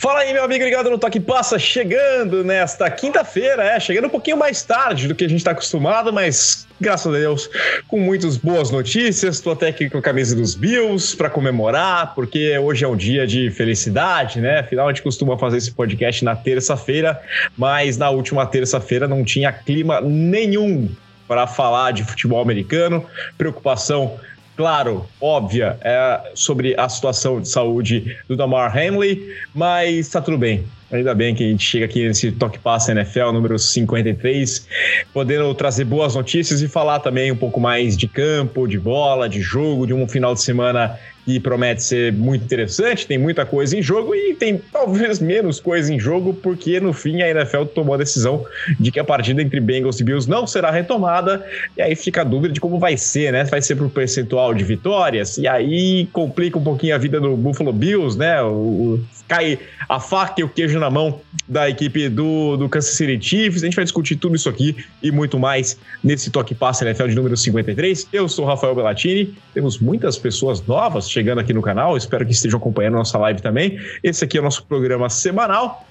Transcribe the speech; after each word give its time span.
Fala 0.00 0.20
aí, 0.20 0.32
meu 0.32 0.42
amigo 0.42 0.64
ligado 0.64 0.88
no 0.88 0.96
Toque 0.96 1.20
Passa, 1.20 1.58
chegando 1.58 2.42
nesta 2.42 2.90
quinta-feira, 2.90 3.62
é, 3.62 3.78
chegando 3.78 4.06
um 4.06 4.08
pouquinho 4.10 4.38
mais 4.38 4.62
tarde 4.62 5.06
do 5.06 5.14
que 5.14 5.26
a 5.26 5.28
gente 5.28 5.40
está 5.40 5.50
acostumado, 5.50 6.10
mas 6.10 6.66
graças 6.80 7.14
a 7.14 7.18
Deus, 7.18 7.50
com 7.86 8.00
muitas 8.00 8.38
boas 8.38 8.70
notícias. 8.70 9.36
Estou 9.36 9.52
até 9.52 9.68
aqui 9.68 9.90
com 9.90 9.98
a 9.98 10.00
camisa 10.00 10.34
dos 10.34 10.54
Bills 10.54 11.14
para 11.14 11.28
comemorar, 11.28 12.14
porque 12.14 12.58
hoje 12.58 12.82
é 12.82 12.88
um 12.88 12.96
dia 12.96 13.26
de 13.26 13.50
felicidade, 13.50 14.40
né? 14.40 14.60
Afinal, 14.60 14.88
a 14.88 14.90
gente 14.90 15.02
costuma 15.02 15.36
fazer 15.36 15.58
esse 15.58 15.72
podcast 15.72 16.24
na 16.24 16.34
terça-feira, 16.34 17.20
mas 17.54 17.98
na 17.98 18.08
última 18.08 18.46
terça-feira 18.46 19.06
não 19.06 19.22
tinha 19.22 19.52
clima 19.52 20.00
nenhum 20.00 20.88
para 21.28 21.46
falar 21.46 21.90
de 21.90 22.04
futebol 22.04 22.40
americano. 22.40 23.04
Preocupação 23.36 24.18
claro, 24.60 25.06
óbvia, 25.18 25.78
é 25.80 26.32
sobre 26.34 26.78
a 26.78 26.86
situação 26.86 27.40
de 27.40 27.48
saúde 27.48 28.14
do 28.28 28.36
Damar 28.36 28.76
Hamley, 28.76 29.34
mas 29.54 30.10
tá 30.10 30.20
tudo 30.20 30.36
bem. 30.36 30.66
Ainda 30.92 31.14
bem 31.14 31.34
que 31.34 31.42
a 31.42 31.48
gente 31.48 31.64
chega 31.64 31.86
aqui 31.86 32.06
nesse 32.06 32.30
Toque 32.32 32.58
Passa 32.58 32.92
NFL 32.92 33.32
número 33.32 33.58
53, 33.58 34.68
podendo 35.14 35.54
trazer 35.54 35.86
boas 35.86 36.14
notícias 36.14 36.60
e 36.60 36.68
falar 36.68 36.98
também 36.98 37.32
um 37.32 37.36
pouco 37.36 37.58
mais 37.58 37.96
de 37.96 38.06
campo, 38.06 38.68
de 38.68 38.78
bola, 38.78 39.30
de 39.30 39.40
jogo, 39.40 39.86
de 39.86 39.94
um 39.94 40.06
final 40.06 40.34
de 40.34 40.42
semana 40.42 40.98
promete 41.38 41.82
ser 41.82 42.12
muito 42.12 42.44
interessante, 42.44 43.06
tem 43.06 43.18
muita 43.18 43.44
coisa 43.44 43.76
em 43.76 43.82
jogo 43.82 44.14
e 44.14 44.34
tem 44.34 44.60
talvez 44.72 45.20
menos 45.20 45.60
coisa 45.60 45.92
em 45.92 46.00
jogo, 46.00 46.34
porque 46.34 46.80
no 46.80 46.92
fim 46.92 47.22
a 47.22 47.28
NFL 47.28 47.64
tomou 47.66 47.94
a 47.94 47.98
decisão 47.98 48.44
de 48.78 48.90
que 48.90 48.98
a 48.98 49.04
partida 49.04 49.42
entre 49.42 49.60
Bengals 49.60 50.00
e 50.00 50.04
Bills 50.04 50.28
não 50.28 50.46
será 50.46 50.70
retomada, 50.70 51.44
e 51.76 51.82
aí 51.82 51.94
fica 51.94 52.22
a 52.22 52.24
dúvida 52.24 52.54
de 52.54 52.60
como 52.60 52.78
vai 52.78 52.96
ser, 52.96 53.32
né? 53.32 53.44
Vai 53.44 53.60
ser 53.60 53.76
por 53.76 53.90
percentual 53.90 54.54
de 54.54 54.64
vitórias, 54.64 55.36
e 55.36 55.46
aí 55.46 56.08
complica 56.12 56.58
um 56.58 56.64
pouquinho 56.64 56.94
a 56.94 56.98
vida 56.98 57.20
do 57.20 57.36
Buffalo 57.36 57.72
Bills, 57.72 58.18
né? 58.18 58.42
O, 58.42 58.48
o, 58.48 59.00
cai 59.30 59.60
a 59.88 60.00
faca 60.00 60.40
e 60.40 60.44
o 60.44 60.48
queijo 60.48 60.76
na 60.80 60.90
mão 60.90 61.20
da 61.46 61.70
equipe 61.70 62.08
do, 62.08 62.56
do 62.56 62.68
Kansas 62.68 62.96
City 62.96 63.16
Chiefs. 63.24 63.62
A 63.62 63.66
gente 63.66 63.76
vai 63.76 63.84
discutir 63.84 64.16
tudo 64.16 64.34
isso 64.34 64.48
aqui 64.48 64.84
e 65.00 65.12
muito 65.12 65.38
mais 65.38 65.78
nesse 66.02 66.30
Toque 66.30 66.52
Passe 66.52 66.84
NFL 66.84 67.06
de 67.06 67.14
número 67.14 67.36
53. 67.36 68.08
Eu 68.12 68.28
sou 68.28 68.44
o 68.44 68.48
Rafael 68.48 68.74
Bellatini, 68.74 69.32
temos 69.54 69.78
muitas 69.78 70.18
pessoas 70.18 70.60
novas 70.66 71.08
chegando 71.08 71.38
aqui 71.38 71.52
no 71.52 71.62
canal, 71.62 71.96
espero 71.96 72.26
que 72.26 72.32
estejam 72.32 72.58
acompanhando 72.58 72.94
nossa 72.94 73.16
live 73.18 73.40
também. 73.40 73.78
Esse 74.02 74.24
aqui 74.24 74.36
é 74.36 74.40
o 74.40 74.44
nosso 74.44 74.64
programa 74.64 75.08
semanal. 75.08 75.86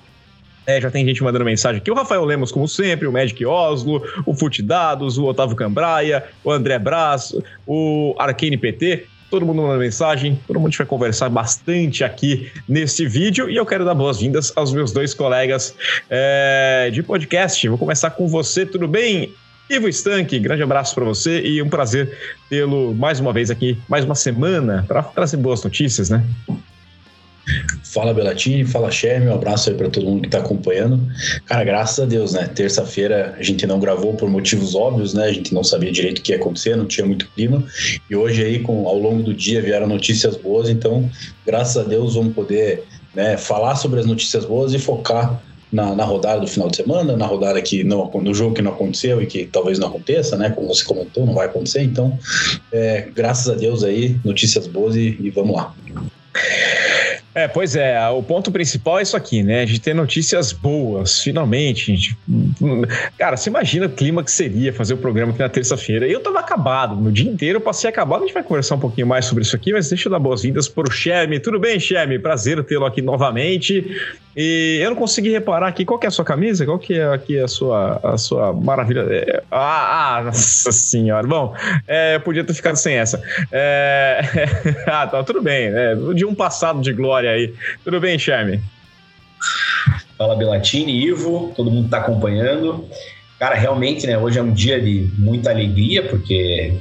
É, 0.68 0.82
já 0.82 0.92
tem 0.92 1.06
gente 1.06 1.24
mandando 1.24 1.46
mensagem 1.46 1.80
aqui. 1.80 1.90
O 1.90 1.96
Rafael 1.96 2.26
Lemos, 2.26 2.52
como 2.52 2.68
sempre, 2.68 3.08
o 3.08 3.12
Magic 3.12 3.44
Oslo, 3.46 4.04
o 4.26 4.36
Fute 4.36 4.62
Dados, 4.62 5.18
o 5.18 5.24
Otávio 5.24 5.56
Cambraia, 5.56 6.26
o 6.44 6.52
André 6.52 6.78
Braz, 6.78 7.34
o 7.66 8.14
Arcane 8.20 8.58
PT. 8.58 9.08
Todo 9.30 9.46
mundo 9.46 9.62
mandando 9.62 9.80
mensagem, 9.80 10.40
todo 10.48 10.60
mundo 10.60 10.76
vai 10.76 10.88
conversar 10.88 11.30
bastante 11.30 12.04
aqui 12.04 12.52
nesse 12.68 13.08
vídeo 13.08 13.50
e 13.50 13.56
eu 13.56 13.66
quero 13.66 13.86
dar 13.86 13.94
boas-vindas 13.94 14.52
aos 14.56 14.74
meus 14.74 14.92
dois 14.92 15.14
colegas 15.14 15.76
é, 16.10 16.90
de 16.92 17.04
podcast. 17.04 17.68
Vou 17.68 17.78
começar 17.78 18.10
com 18.12 18.28
você, 18.28 18.66
tudo 18.66 18.88
bem? 18.88 19.32
Ivo 19.70 19.88
Stank, 19.88 20.40
grande 20.40 20.64
abraço 20.64 20.96
para 20.96 21.06
você 21.06 21.42
e 21.42 21.62
um 21.62 21.70
prazer 21.70 22.12
tê-lo 22.50 22.96
mais 22.96 23.20
uma 23.20 23.32
vez 23.32 23.52
aqui, 23.52 23.78
mais 23.88 24.04
uma 24.04 24.16
semana, 24.16 24.84
para 24.88 25.04
trazer 25.04 25.38
boas 25.38 25.64
notícias, 25.64 26.10
né? 26.10 26.24
Fala 27.84 28.14
Belatini, 28.14 28.66
fala 28.66 28.92
Sherme, 28.92 29.28
um 29.28 29.34
abraço 29.34 29.70
aí 29.70 29.76
para 29.76 29.90
todo 29.90 30.06
mundo 30.06 30.22
que 30.22 30.28
está 30.28 30.40
acompanhando. 30.40 31.02
Cara, 31.46 31.64
graças 31.64 32.00
a 32.00 32.06
Deus, 32.06 32.34
né? 32.34 32.46
Terça-feira 32.48 33.36
a 33.38 33.44
gente 33.44 33.66
não 33.66 33.80
gravou 33.80 34.14
por 34.14 34.30
motivos 34.30 34.76
óbvios, 34.76 35.14
né? 35.14 35.26
A 35.26 35.32
gente 35.32 35.54
não 35.54 35.64
sabia 35.64 35.92
direito 35.92 36.20
o 36.20 36.22
que 36.22 36.32
ia 36.32 36.38
acontecer, 36.38 36.76
não 36.76 36.86
tinha 36.86 37.06
muito 37.06 37.28
clima. 37.32 37.64
E 38.10 38.16
hoje 38.16 38.44
aí, 38.44 38.60
com, 38.60 38.88
ao 38.88 38.98
longo 38.98 39.24
do 39.24 39.34
dia, 39.34 39.62
vieram 39.62 39.88
notícias 39.88 40.36
boas, 40.36 40.70
então, 40.70 41.10
graças 41.46 41.78
a 41.78 41.88
Deus, 41.88 42.16
vamos 42.16 42.34
poder 42.34 42.84
né, 43.16 43.38
falar 43.38 43.76
sobre 43.76 44.00
as 44.00 44.06
notícias 44.06 44.46
boas 44.46 44.74
e 44.74 44.80
focar 44.80 45.42
na, 45.72 45.96
na, 45.96 46.04
rodada 46.04 46.42
do 46.42 46.48
final 46.48 46.68
de 46.70 46.78
semana, 46.78 47.16
na 47.16 47.26
rodada 47.26 47.62
que 47.62 47.84
não 47.84 48.10
no 48.10 48.34
jogo 48.34 48.56
que 48.56 48.62
não 48.62 48.72
aconteceu 48.72 49.22
e 49.22 49.26
que 49.26 49.46
talvez 49.46 49.78
não 49.78 49.88
aconteça, 49.88 50.36
né? 50.36 50.50
Como 50.50 50.68
você 50.68 50.84
comentou, 50.84 51.26
não 51.26 51.34
vai 51.34 51.46
acontecer. 51.46 51.82
Então, 51.82 52.18
é, 52.72 53.08
graças 53.16 53.50
a 53.50 53.56
Deus 53.56 53.84
aí, 53.84 54.20
notícias 54.24 54.68
boas 54.68 54.96
e, 54.96 55.18
e 55.20 55.30
vamos 55.30 55.56
lá. 55.56 55.74
É, 57.40 57.48
pois 57.48 57.74
é, 57.74 57.98
o 58.10 58.22
ponto 58.22 58.52
principal 58.52 59.00
é 59.00 59.04
isso 59.04 59.16
aqui, 59.16 59.42
né? 59.42 59.62
A 59.62 59.66
gente 59.66 59.80
ter 59.80 59.94
notícias 59.96 60.52
boas, 60.52 61.22
finalmente. 61.22 61.96
Gente... 61.96 62.18
Cara, 63.18 63.38
você 63.38 63.50
imagina 63.50 63.86
o 63.86 63.90
clima 63.90 64.22
que 64.22 64.32
seria 64.32 64.74
fazer 64.74 64.96
o 64.96 64.98
programa 64.98 65.32
aqui 65.32 65.40
na 65.40 65.48
terça-feira. 65.48 66.06
Eu 66.06 66.20
tava 66.20 66.40
acabado, 66.40 66.98
no 66.98 67.10
dia 67.10 67.32
inteiro 67.32 67.58
eu 67.58 67.62
passei 67.62 67.90
acabado. 67.90 68.24
A 68.24 68.26
gente 68.26 68.34
vai 68.34 68.44
conversar 68.44 68.76
um 68.76 68.80
pouquinho 68.80 69.08
mais 69.08 69.24
sobre 69.24 69.44
isso 69.44 69.56
aqui, 69.56 69.72
mas 69.72 69.88
deixa 69.88 70.10
eu 70.10 70.12
dar 70.12 70.20
boas-vindas 70.20 70.68
pro 70.68 70.92
Sherme. 70.92 71.40
Tudo 71.40 71.58
bem, 71.58 71.80
Sherme? 71.80 72.20
Prazer 72.20 72.62
tê-lo 72.66 72.86
aqui 72.86 73.02
novamente. 73.02 73.86
E 74.36 74.80
eu 74.82 74.92
não 74.92 74.96
consegui 74.96 75.32
reparar 75.32 75.68
aqui, 75.68 75.84
qual 75.84 76.00
que 76.00 76.06
é 76.06 76.10
a 76.10 76.12
sua 76.12 76.24
camisa? 76.24 76.66
Qual 76.66 76.78
que 76.78 76.94
é 76.94 77.14
aqui 77.14 77.40
a 77.40 77.48
sua, 77.48 78.00
a 78.04 78.18
sua 78.18 78.54
maravilha? 78.54 79.02
É, 79.10 79.44
ah, 79.52 80.18
ah, 80.18 80.24
nossa 80.24 80.72
senhora. 80.72 81.28
Bom, 81.28 81.54
é, 81.88 82.16
eu 82.16 82.22
podia 82.22 82.44
ter 82.44 82.54
ficado 82.54 82.76
sem 82.76 82.96
essa. 82.96 83.22
É... 83.52 84.22
ah, 84.88 85.08
tá, 85.08 85.24
tudo 85.24 85.42
bem, 85.42 85.72
né? 85.72 85.94
De 86.16 86.26
um 86.26 86.36
passado 86.36 86.80
de 86.80 86.94
glória 86.94 87.29
aí. 87.30 87.54
Tudo 87.84 88.00
bem, 88.00 88.18
Charme? 88.18 88.62
Fala, 90.18 90.36
Belatini, 90.36 91.06
Ivo, 91.06 91.54
todo 91.56 91.72
mundo 91.72 91.86
está 91.86 92.00
acompanhando. 92.00 92.86
Cara, 93.40 93.56
realmente, 93.56 94.06
né, 94.06 94.18
hoje 94.18 94.38
é 94.38 94.44
um 94.44 94.52
dia 94.52 94.82
de 94.82 95.10
muita 95.18 95.50
alegria, 95.50 96.04
porque 96.04 96.74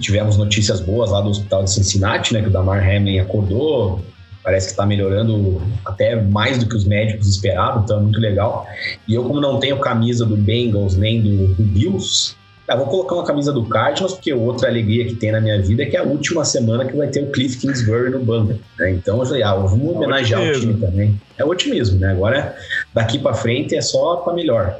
tivemos 0.00 0.36
notícias 0.36 0.80
boas 0.80 1.10
lá 1.10 1.20
do 1.20 1.30
hospital 1.30 1.62
de 1.62 1.72
Cincinnati, 1.72 2.34
né, 2.34 2.42
que 2.42 2.48
o 2.48 2.50
Damar 2.50 2.82
Hamlin 2.82 3.20
acordou, 3.20 4.04
parece 4.42 4.66
que 4.66 4.72
está 4.72 4.84
melhorando 4.84 5.62
até 5.84 6.20
mais 6.20 6.58
do 6.58 6.68
que 6.68 6.76
os 6.76 6.84
médicos 6.84 7.28
esperavam, 7.28 7.84
então 7.84 7.98
é 7.98 8.02
muito 8.02 8.20
legal. 8.20 8.66
E 9.06 9.14
eu, 9.14 9.24
como 9.24 9.40
não 9.40 9.60
tenho 9.60 9.78
camisa 9.78 10.26
do 10.26 10.36
Bengals 10.36 10.96
nem 10.96 11.20
do, 11.20 11.54
do 11.54 11.62
Bills, 11.62 12.36
ah, 12.68 12.76
vou 12.76 12.86
colocar 12.86 13.14
uma 13.14 13.24
camisa 13.24 13.52
do 13.52 13.64
Cardinals, 13.64 14.14
porque 14.14 14.32
outra 14.32 14.68
alegria 14.68 15.06
que 15.06 15.14
tem 15.14 15.30
na 15.30 15.40
minha 15.40 15.60
vida 15.60 15.82
é 15.82 15.86
que 15.86 15.96
é 15.96 16.00
a 16.00 16.02
última 16.02 16.44
semana 16.44 16.84
que 16.84 16.96
vai 16.96 17.08
ter 17.08 17.22
o 17.22 17.30
Cliff 17.30 17.58
Kingsbury 17.58 18.10
no 18.10 18.20
banco. 18.20 18.58
Né? 18.78 18.90
Então 18.90 19.18
eu 19.20 19.26
falei, 19.26 19.42
ah, 19.42 19.54
vamos 19.54 19.96
homenagear 19.96 20.42
é 20.42 20.50
o 20.50 20.60
time 20.60 20.74
também. 20.74 21.20
É 21.38 21.44
otimismo, 21.44 21.98
né? 22.00 22.10
Agora, 22.10 22.56
daqui 22.92 23.18
para 23.18 23.34
frente 23.34 23.76
é 23.76 23.80
só 23.80 24.16
para 24.16 24.32
melhor 24.32 24.76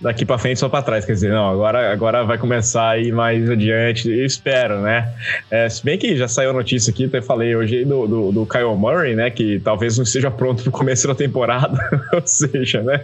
daqui 0.00 0.24
para 0.24 0.38
frente 0.38 0.60
só 0.60 0.68
para 0.68 0.82
trás, 0.82 1.04
quer 1.04 1.12
dizer, 1.12 1.30
não, 1.30 1.48
agora, 1.50 1.92
agora 1.92 2.24
vai 2.24 2.38
começar 2.38 2.90
aí 2.90 3.10
mais 3.10 3.48
adiante, 3.50 4.08
eu 4.08 4.24
espero, 4.24 4.80
né? 4.80 5.12
É, 5.50 5.68
se 5.68 5.84
bem 5.84 5.98
que 5.98 6.16
já 6.16 6.28
saiu 6.28 6.50
a 6.50 6.52
notícia 6.52 6.90
aqui, 6.90 7.06
até 7.06 7.20
falei 7.20 7.54
hoje 7.56 7.84
do, 7.84 8.06
do, 8.06 8.32
do 8.32 8.46
Kyle 8.46 8.76
Murray, 8.76 9.14
né, 9.14 9.30
que 9.30 9.60
talvez 9.60 9.96
não 9.96 10.04
esteja 10.04 10.30
pronto 10.30 10.64
no 10.64 10.70
começo 10.70 11.06
da 11.08 11.14
temporada, 11.14 11.78
ou 12.12 12.22
seja, 12.24 12.82
né? 12.82 13.00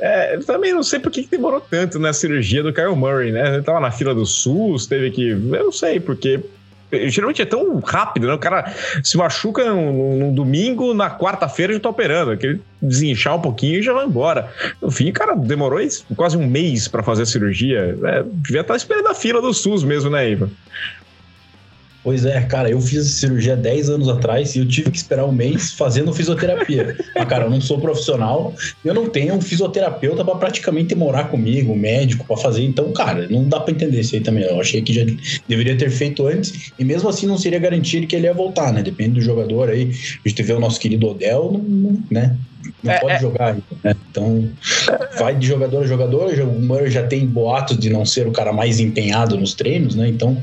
É, 0.00 0.38
também 0.38 0.72
não 0.72 0.82
sei 0.82 0.98
por 0.98 1.10
que 1.10 1.26
demorou 1.30 1.60
tanto 1.60 1.98
na 1.98 2.12
cirurgia 2.12 2.62
do 2.62 2.72
Kyle 2.72 2.94
Murray, 2.94 3.32
né? 3.32 3.54
Ele 3.54 3.62
tava 3.62 3.80
na 3.80 3.90
fila 3.90 4.14
do 4.14 4.26
SUS, 4.26 4.86
teve 4.86 5.10
que, 5.10 5.30
eu 5.30 5.64
não 5.64 5.72
sei 5.72 5.98
porque 6.00 6.40
Geralmente 6.92 7.42
é 7.42 7.44
tão 7.44 7.80
rápido, 7.80 8.26
né? 8.26 8.34
O 8.34 8.38
cara 8.38 8.72
se 9.02 9.16
machuca 9.16 9.64
num, 9.64 10.32
domingo, 10.32 10.94
na 10.94 11.10
quarta-feira 11.10 11.72
já 11.72 11.80
tá 11.80 11.88
operando. 11.88 12.30
Aquele 12.30 12.60
desinchar 12.80 13.36
um 13.36 13.40
pouquinho 13.40 13.80
e 13.80 13.82
já 13.82 13.92
vai 13.92 14.06
embora. 14.06 14.52
No 14.80 14.90
fim, 14.90 15.10
cara, 15.10 15.34
demorou 15.34 15.80
quase 16.14 16.36
um 16.36 16.46
mês 16.46 16.86
para 16.86 17.02
fazer 17.02 17.22
a 17.22 17.26
cirurgia. 17.26 17.96
É, 18.04 18.22
devia 18.26 18.60
estar 18.60 18.76
esperando 18.76 19.08
a 19.08 19.14
fila 19.14 19.40
do 19.40 19.52
SUS 19.52 19.82
mesmo, 19.82 20.10
né, 20.10 20.30
Iva? 20.30 20.50
Pois 22.06 22.24
é, 22.24 22.40
cara, 22.42 22.70
eu 22.70 22.80
fiz 22.80 23.04
cirurgia 23.14 23.56
10 23.56 23.90
anos 23.90 24.08
atrás 24.08 24.54
e 24.54 24.60
eu 24.60 24.68
tive 24.68 24.92
que 24.92 24.96
esperar 24.96 25.24
um 25.24 25.32
mês 25.32 25.72
fazendo 25.72 26.14
fisioterapia. 26.14 26.96
Mas, 27.16 27.28
cara, 27.28 27.46
eu 27.46 27.50
não 27.50 27.60
sou 27.60 27.80
profissional, 27.80 28.54
eu 28.84 28.94
não 28.94 29.08
tenho 29.08 29.34
um 29.34 29.40
fisioterapeuta 29.40 30.24
para 30.24 30.36
praticamente 30.36 30.94
morar 30.94 31.24
comigo, 31.24 31.72
um 31.72 31.76
médico 31.76 32.24
para 32.24 32.36
fazer. 32.36 32.62
Então, 32.62 32.92
cara, 32.92 33.26
não 33.28 33.48
dá 33.48 33.58
para 33.58 33.74
entender 33.74 33.98
isso 33.98 34.14
aí 34.14 34.20
também. 34.20 34.44
Eu 34.44 34.60
achei 34.60 34.80
que 34.82 34.94
já 34.94 35.04
deveria 35.48 35.76
ter 35.76 35.90
feito 35.90 36.24
antes 36.28 36.70
e 36.78 36.84
mesmo 36.84 37.08
assim 37.08 37.26
não 37.26 37.36
seria 37.36 37.58
garantia 37.58 38.00
de 38.00 38.06
que 38.06 38.14
ele 38.14 38.28
ia 38.28 38.32
voltar, 38.32 38.72
né? 38.72 38.84
Depende 38.84 39.14
do 39.14 39.20
jogador 39.20 39.68
aí. 39.68 39.90
A 40.24 40.28
gente 40.28 40.42
vê 40.44 40.52
o 40.52 40.60
nosso 40.60 40.78
querido 40.78 41.08
Odell, 41.08 41.60
né? 42.08 42.36
Não 42.82 42.92
é, 42.92 42.98
pode 42.98 43.14
é. 43.14 43.20
jogar. 43.20 43.54
Né? 43.54 43.96
Então, 44.10 44.48
vai 45.18 45.34
de 45.34 45.46
jogador 45.46 45.82
a 45.82 45.86
jogador. 45.86 46.32
O 46.40 46.60
Murray 46.60 46.90
já 46.90 47.06
tem 47.06 47.26
boatos 47.26 47.78
de 47.78 47.90
não 47.90 48.04
ser 48.04 48.26
o 48.26 48.32
cara 48.32 48.52
mais 48.52 48.80
empenhado 48.80 49.36
nos 49.36 49.54
treinos, 49.54 49.94
né? 49.94 50.08
Então, 50.08 50.42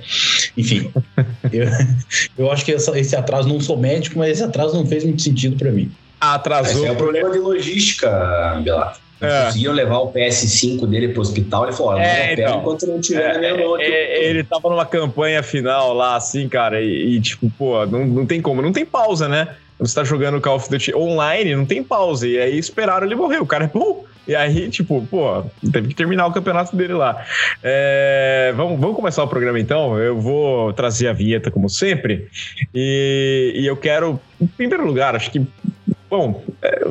enfim, 0.58 0.92
eu, 1.52 1.68
eu 2.38 2.52
acho 2.52 2.66
que 2.66 2.74
essa, 2.74 2.98
esse 3.00 3.16
atraso, 3.16 3.48
não 3.48 3.60
sou 3.60 3.78
médico, 3.78 4.20
mas 4.20 4.32
esse 4.32 4.44
atraso 4.44 4.76
não 4.76 4.86
fez 4.86 5.04
muito 5.04 5.22
sentido 5.22 5.58
para 5.58 5.72
mim. 5.72 5.92
Atrasou. 6.20 6.84
Esse 6.84 6.88
é 6.88 6.92
um 6.92 6.96
problema 6.96 7.30
de 7.32 7.40
logística, 7.40 8.62
Belato. 8.64 9.04
É. 9.24 9.46
Conseguiam 9.46 9.74
levar 9.74 10.00
o 10.00 10.12
PS5 10.12 10.86
dele 10.86 11.10
pro 11.10 11.22
hospital. 11.22 11.64
Ele 11.64 11.74
falou: 11.74 11.98
é, 11.98 12.36
não, 12.36 12.44
então, 12.44 12.60
enquanto 12.60 12.88
não 12.88 13.00
tiver 13.00 13.30
é, 13.30 13.34
na 13.34 13.40
minha 13.40 13.58
mão. 13.58 13.80
É, 13.80 14.26
ele 14.26 14.44
tava 14.44 14.70
numa 14.70 14.86
campanha 14.86 15.42
final 15.42 15.94
lá, 15.94 16.18
assim, 16.18 16.50
cara, 16.50 16.82
e, 16.82 17.16
e 17.16 17.22
tipo, 17.22 17.50
pô, 17.58 17.86
não, 17.86 18.06
não 18.06 18.26
tem 18.26 18.42
como, 18.42 18.62
não 18.62 18.74
tem 18.74 18.86
pausa, 18.86 19.30
né? 19.30 19.56
Você 19.80 19.96
tá 19.96 20.04
jogando 20.04 20.40
Call 20.42 20.56
of 20.56 20.70
Duty 20.70 20.96
online, 20.96 21.56
não 21.56 21.66
tem 21.66 21.84
pausa. 21.84 22.28
E 22.28 22.40
aí 22.40 22.58
esperaram 22.58 23.06
ele 23.06 23.16
morrer. 23.16 23.40
O 23.40 23.46
cara 23.46 23.66
é 23.66 23.68
pum! 23.70 24.04
E 24.26 24.34
aí, 24.34 24.70
tipo, 24.70 25.06
pô, 25.08 25.44
teve 25.72 25.90
que 25.90 25.96
terminar 25.96 26.26
o 26.28 26.32
campeonato 26.32 26.76
dele 26.76 26.94
lá. 26.94 27.26
É, 27.62 28.54
vamos, 28.56 28.80
vamos 28.80 28.96
começar 28.96 29.22
o 29.22 29.28
programa 29.28 29.60
então. 29.60 30.00
Eu 30.00 30.20
vou 30.20 30.72
trazer 30.72 31.10
a 31.10 31.14
vinheta, 31.14 31.52
como 31.52 31.70
sempre. 31.70 32.30
E, 32.74 33.52
e 33.56 33.66
eu 33.66 33.76
quero, 33.76 34.20
em 34.40 34.48
primeiro 34.48 34.86
lugar, 34.86 35.14
acho 35.14 35.30
que 35.30 35.46
bom, 36.10 36.44
é, 36.62 36.82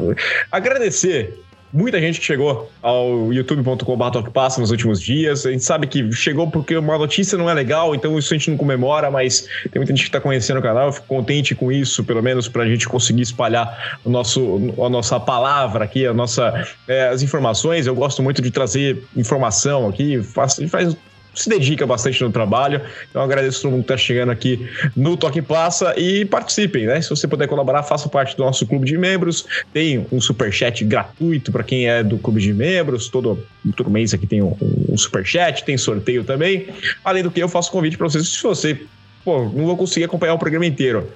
agradecer 0.50 1.38
muita 1.72 2.00
gente 2.00 2.20
que 2.20 2.26
chegou 2.26 2.70
ao 2.82 3.32
youtube.com.br 3.32 4.30
passa 4.30 4.60
nos 4.60 4.70
últimos 4.70 5.00
dias. 5.00 5.46
A 5.46 5.50
gente 5.50 5.64
sabe 5.64 5.86
que 5.86 6.12
chegou 6.12 6.50
porque 6.50 6.76
uma 6.76 6.98
notícia 6.98 7.38
não 7.38 7.48
é 7.48 7.54
legal, 7.54 7.94
então 7.94 8.19
isso 8.19 8.32
a 8.34 8.36
gente 8.36 8.50
não 8.50 8.56
comemora, 8.56 9.10
mas 9.10 9.48
tem 9.70 9.80
muita 9.80 9.92
gente 9.92 10.02
que 10.02 10.08
está 10.08 10.20
conhecendo 10.20 10.58
o 10.58 10.62
canal. 10.62 10.86
Eu 10.86 10.92
fico 10.92 11.06
contente 11.06 11.54
com 11.54 11.72
isso, 11.72 12.04
pelo 12.04 12.22
menos 12.22 12.48
para 12.48 12.64
a 12.64 12.69
gente 12.69 12.88
conseguir 12.88 13.22
espalhar 13.22 13.98
o 14.04 14.10
nosso, 14.10 14.74
a 14.84 14.88
nossa 14.88 15.19
palavra 15.19 15.84
aqui, 15.84 16.06
a 16.06 16.12
nossa, 16.12 16.66
é, 16.86 17.08
as 17.08 17.22
informações. 17.22 17.86
Eu 17.86 17.94
gosto 17.94 18.22
muito 18.22 18.42
de 18.42 18.50
trazer 18.50 19.02
informação 19.16 19.88
aqui, 19.88 20.22
faz, 20.22 20.58
faz 20.69 20.96
se 21.34 21.49
dedica 21.49 21.87
bastante 21.87 22.23
no 22.23 22.31
trabalho. 22.31 22.81
Então 23.08 23.23
agradeço 23.23 23.62
todo 23.62 23.73
mundo 23.73 23.84
que 23.84 23.93
está 23.93 23.96
chegando 23.96 24.31
aqui 24.31 24.69
no 24.96 25.17
Toque 25.17 25.40
Passa 25.40 25.94
e 25.99 26.25
participem, 26.25 26.87
né? 26.87 27.00
Se 27.00 27.11
você 27.11 27.26
puder 27.26 27.49
colaborar, 27.49 27.82
faça 27.82 28.08
parte 28.08 28.37
do 28.37 28.44
nosso 28.44 28.67
clube 28.67 28.87
de 28.87 28.99
membros. 28.99 29.46
Tem 29.73 30.06
um 30.12 30.20
super 30.20 30.52
chat 30.52 30.84
gratuito 30.84 31.50
para 31.50 31.62
quem 31.62 31.88
é 31.88 32.02
do 32.02 32.19
clube 32.19 32.40
de 32.40 32.52
membros. 32.52 33.08
Todo, 33.08 33.44
todo 33.76 33.90
mês 33.90 34.12
aqui 34.12 34.26
tem 34.26 34.43
um, 34.43 34.56
um 34.88 34.96
super 34.96 35.25
chat, 35.25 35.64
tem 35.64 35.76
sorteio 35.79 36.25
também. 36.25 36.69
Além 37.05 37.23
do 37.23 37.31
que 37.31 37.43
eu 37.43 37.49
faço 37.49 37.70
convite 37.70 37.96
para 37.96 38.08
vocês, 38.08 38.29
se 38.29 38.43
você 38.43 38.81
pô, 39.25 39.44
não 39.44 39.67
vou 39.67 39.76
conseguir 39.76 40.05
acompanhar 40.05 40.34
o 40.34 40.38
programa 40.38 40.67
inteiro. 40.67 41.08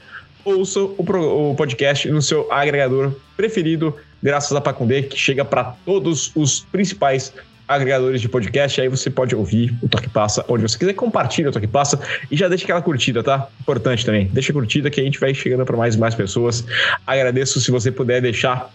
Ouça 0.44 0.80
o, 0.80 1.02
pro, 1.04 1.50
o 1.50 1.54
podcast 1.56 2.08
no 2.08 2.22
seu 2.22 2.50
agregador 2.52 3.12
preferido, 3.36 3.96
graças 4.22 4.52
a 4.52 4.60
Pacundê, 4.60 5.02
que 5.02 5.18
chega 5.18 5.44
para 5.44 5.74
todos 5.84 6.30
os 6.36 6.60
principais 6.60 7.32
agregadores 7.66 8.20
de 8.20 8.28
podcast, 8.28 8.80
aí 8.80 8.88
você 8.88 9.10
pode 9.10 9.34
ouvir 9.34 9.74
o 9.82 9.88
Toque 9.88 10.08
Passa 10.08 10.44
onde 10.48 10.62
você 10.62 10.78
quiser, 10.78 10.94
compartilha 10.94 11.48
o 11.48 11.52
Toque 11.52 11.66
Passa 11.66 11.98
e 12.30 12.36
já 12.36 12.48
deixa 12.48 12.64
aquela 12.64 12.82
curtida, 12.82 13.22
tá? 13.22 13.48
Importante 13.60 14.04
também, 14.04 14.26
deixa 14.32 14.52
a 14.52 14.54
curtida 14.54 14.90
que 14.90 15.00
a 15.00 15.04
gente 15.04 15.18
vai 15.18 15.34
chegando 15.34 15.64
para 15.64 15.76
mais 15.76 15.94
e 15.94 15.98
mais 15.98 16.14
pessoas. 16.14 16.64
Agradeço 17.06 17.60
se 17.60 17.70
você 17.70 17.90
puder 17.90 18.20
deixar 18.20 18.70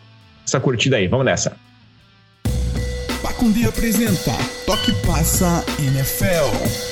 essa 0.46 0.60
curtida 0.60 0.98
aí, 0.98 1.08
vamos 1.08 1.26
nessa. 1.26 1.56
Pacundê 3.22 3.66
apresenta 3.66 4.32
Toque 4.66 4.94
Passa 5.06 5.64
NFL. 5.80 6.91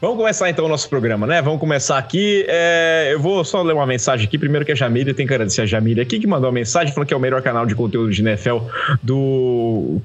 Vamos 0.00 0.16
começar 0.16 0.50
então 0.50 0.64
o 0.64 0.68
nosso 0.68 0.88
programa, 0.88 1.26
né? 1.26 1.40
Vamos 1.40 1.60
começar 1.60 1.98
aqui. 1.98 2.44
É, 2.48 3.10
eu 3.12 3.20
vou 3.20 3.44
só 3.44 3.62
ler 3.62 3.72
uma 3.72 3.86
mensagem 3.86 4.26
aqui. 4.26 4.38
Primeiro 4.38 4.64
que 4.64 4.72
a 4.72 4.74
Jamília, 4.74 5.14
tem 5.14 5.26
que 5.26 5.32
agradecer 5.32 5.62
a 5.62 5.66
Jamília 5.66 6.02
aqui, 6.02 6.18
que 6.18 6.26
mandou 6.26 6.48
uma 6.48 6.54
mensagem 6.54 6.92
falando 6.92 7.08
que 7.08 7.14
é 7.14 7.16
o 7.16 7.20
melhor 7.20 7.42
canal 7.42 7.66
de 7.66 7.74
conteúdo 7.74 8.10
de 8.10 8.22
NFL 8.22 8.58
do. 9.02 10.00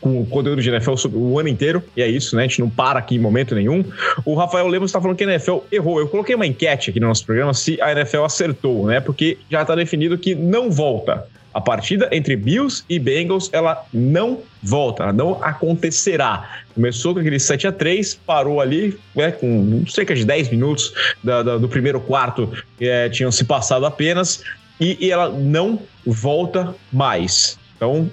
com 0.00 0.24
conteúdo 0.26 0.62
de 0.62 0.70
NFL 0.70 0.94
o 1.12 1.38
ano 1.38 1.48
inteiro. 1.48 1.82
E 1.96 2.02
é 2.02 2.08
isso, 2.08 2.36
né? 2.36 2.42
A 2.42 2.46
gente 2.46 2.60
não 2.60 2.70
para 2.70 2.98
aqui 2.98 3.16
em 3.16 3.18
momento 3.18 3.54
nenhum. 3.54 3.84
O 4.24 4.34
Rafael 4.34 4.66
Lemos 4.66 4.90
está 4.90 5.00
falando 5.00 5.16
que 5.16 5.24
a 5.24 5.28
NFL 5.28 5.58
errou. 5.70 6.00
Eu 6.00 6.08
coloquei 6.08 6.34
uma 6.34 6.46
enquete 6.46 6.90
aqui 6.90 7.00
no 7.00 7.08
nosso 7.08 7.24
programa 7.24 7.54
se 7.54 7.80
a 7.80 7.92
NFL 7.92 8.24
acertou, 8.24 8.86
né? 8.86 9.00
Porque 9.00 9.38
já 9.50 9.62
está 9.62 9.74
definido 9.74 10.18
que 10.18 10.34
não 10.34 10.70
volta. 10.70 11.26
A 11.52 11.60
partida 11.60 12.08
entre 12.12 12.36
Bills 12.36 12.84
e 12.88 12.98
Bengals, 12.98 13.50
ela 13.52 13.84
não 13.92 14.40
volta, 14.62 15.04
ela 15.04 15.12
não 15.12 15.42
acontecerá. 15.42 16.60
Começou 16.74 17.12
com 17.12 17.20
aquele 17.20 17.40
7 17.40 17.66
a 17.66 17.72
3 17.72 18.14
parou 18.14 18.60
ali, 18.60 18.98
né, 19.14 19.32
com 19.32 19.84
cerca 19.88 20.14
de 20.14 20.24
10 20.24 20.50
minutos 20.50 20.92
da, 21.24 21.42
da, 21.42 21.58
do 21.58 21.68
primeiro 21.68 22.00
quarto, 22.00 22.52
é, 22.80 23.08
tinham 23.08 23.32
se 23.32 23.44
passado 23.44 23.84
apenas, 23.84 24.44
e, 24.80 24.96
e 25.00 25.10
ela 25.10 25.28
não 25.28 25.80
volta 26.06 26.74
mais. 26.92 27.58
Então, 27.76 28.10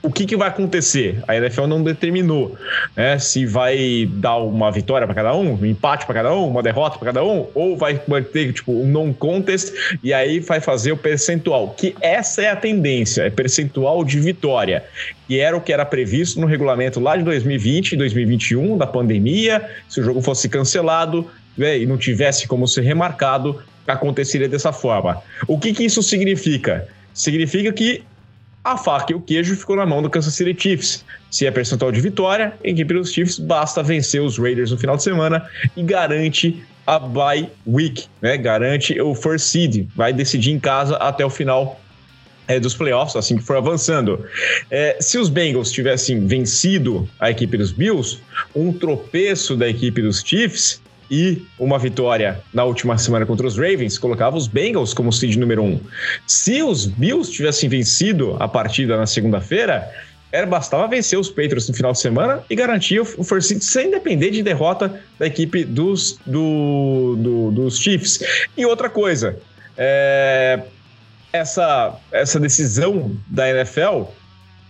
o 0.00 0.12
que, 0.12 0.26
que 0.26 0.36
vai 0.36 0.48
acontecer? 0.48 1.22
A 1.26 1.36
NFL 1.36 1.66
não 1.66 1.82
determinou 1.82 2.56
né, 2.96 3.18
se 3.18 3.44
vai 3.44 4.08
dar 4.10 4.36
uma 4.36 4.70
vitória 4.70 5.06
para 5.06 5.14
cada 5.14 5.34
um, 5.34 5.54
um 5.54 5.66
empate 5.66 6.06
para 6.06 6.14
cada 6.14 6.32
um, 6.32 6.48
uma 6.48 6.62
derrota 6.62 6.98
para 6.98 7.06
cada 7.06 7.24
um, 7.24 7.46
ou 7.52 7.76
vai 7.76 7.98
ter 8.32 8.52
tipo 8.52 8.72
um 8.72 8.86
non-contest 8.86 9.72
e 10.02 10.14
aí 10.14 10.38
vai 10.38 10.60
fazer 10.60 10.92
o 10.92 10.96
percentual. 10.96 11.74
Que 11.76 11.96
essa 12.00 12.42
é 12.42 12.50
a 12.50 12.56
tendência, 12.56 13.22
é 13.22 13.30
percentual 13.30 14.04
de 14.04 14.20
vitória. 14.20 14.84
E 15.28 15.40
era 15.40 15.56
o 15.56 15.60
que 15.60 15.72
era 15.72 15.84
previsto 15.84 16.40
no 16.40 16.46
regulamento 16.46 17.00
lá 17.00 17.16
de 17.16 17.24
2020 17.24 17.92
e 17.92 17.96
2021, 17.96 18.78
da 18.78 18.86
pandemia. 18.86 19.68
Se 19.88 20.00
o 20.00 20.04
jogo 20.04 20.22
fosse 20.22 20.48
cancelado 20.48 21.28
né, 21.56 21.76
e 21.76 21.86
não 21.86 21.98
tivesse 21.98 22.46
como 22.46 22.68
ser 22.68 22.82
remarcado, 22.82 23.60
aconteceria 23.86 24.48
dessa 24.48 24.72
forma. 24.72 25.20
O 25.46 25.58
que, 25.58 25.72
que 25.72 25.84
isso 25.84 26.02
significa? 26.02 26.86
Significa 27.12 27.72
que 27.72 28.04
a 28.64 28.76
faca 28.76 29.12
e 29.12 29.14
o 29.14 29.20
queijo 29.20 29.56
ficou 29.56 29.76
na 29.76 29.86
mão 29.86 30.02
do 30.02 30.10
Kansas 30.10 30.34
City 30.34 30.56
Chiefs. 30.60 31.04
Se 31.30 31.46
é 31.46 31.50
percentual 31.50 31.92
de 31.92 32.00
vitória, 32.00 32.54
a 32.64 32.68
equipe 32.68 32.92
dos 32.92 33.12
Chiefs 33.12 33.38
basta 33.38 33.82
vencer 33.82 34.20
os 34.20 34.38
Raiders 34.38 34.70
no 34.70 34.78
final 34.78 34.96
de 34.96 35.02
semana 35.02 35.48
e 35.76 35.82
garante 35.82 36.62
a 36.86 36.98
bye 36.98 37.50
week, 37.66 38.06
né? 38.20 38.36
Garante 38.36 38.98
o 39.00 39.14
first 39.14 39.46
seed, 39.46 39.86
vai 39.94 40.12
decidir 40.12 40.52
em 40.52 40.58
casa 40.58 40.96
até 40.96 41.24
o 41.24 41.30
final 41.30 41.78
é, 42.48 42.58
dos 42.58 42.74
playoffs, 42.74 43.14
assim 43.14 43.36
que 43.36 43.42
for 43.44 43.58
avançando. 43.58 44.24
É, 44.70 44.96
se 44.98 45.18
os 45.18 45.28
Bengals 45.28 45.70
tivessem 45.70 46.26
vencido 46.26 47.08
a 47.20 47.30
equipe 47.30 47.58
dos 47.58 47.72
Bills, 47.72 48.18
um 48.54 48.72
tropeço 48.72 49.54
da 49.54 49.68
equipe 49.68 50.00
dos 50.00 50.20
Chiefs 50.20 50.80
e 51.10 51.46
uma 51.58 51.78
vitória 51.78 52.40
na 52.52 52.64
última 52.64 52.98
semana 52.98 53.24
contra 53.24 53.46
os 53.46 53.56
Ravens 53.56 53.98
colocava 53.98 54.36
os 54.36 54.46
Bengals 54.46 54.92
como 54.92 55.12
seed 55.12 55.36
número 55.36 55.62
um. 55.62 55.80
Se 56.26 56.62
os 56.62 56.86
Bills 56.86 57.32
tivessem 57.32 57.68
vencido 57.68 58.36
a 58.38 58.46
partida 58.46 58.96
na 58.96 59.06
segunda-feira, 59.06 59.90
era 60.30 60.46
bastava 60.46 60.86
vencer 60.86 61.18
os 61.18 61.28
Patriots 61.28 61.68
no 61.68 61.74
final 61.74 61.92
de 61.92 62.00
semana 62.00 62.42
e 62.50 62.54
garantir 62.54 63.00
o 63.00 63.24
first 63.24 63.48
seed 63.48 63.62
sem 63.62 63.90
depender 63.90 64.30
de 64.30 64.42
derrota 64.42 65.00
da 65.18 65.26
equipe 65.26 65.64
dos, 65.64 66.18
do, 66.26 67.16
do, 67.18 67.50
dos 67.50 67.78
Chiefs. 67.78 68.20
E 68.56 68.66
outra 68.66 68.90
coisa, 68.90 69.38
é, 69.76 70.60
essa, 71.32 71.96
essa 72.12 72.38
decisão 72.38 73.16
da 73.26 73.48
NFL 73.48 74.04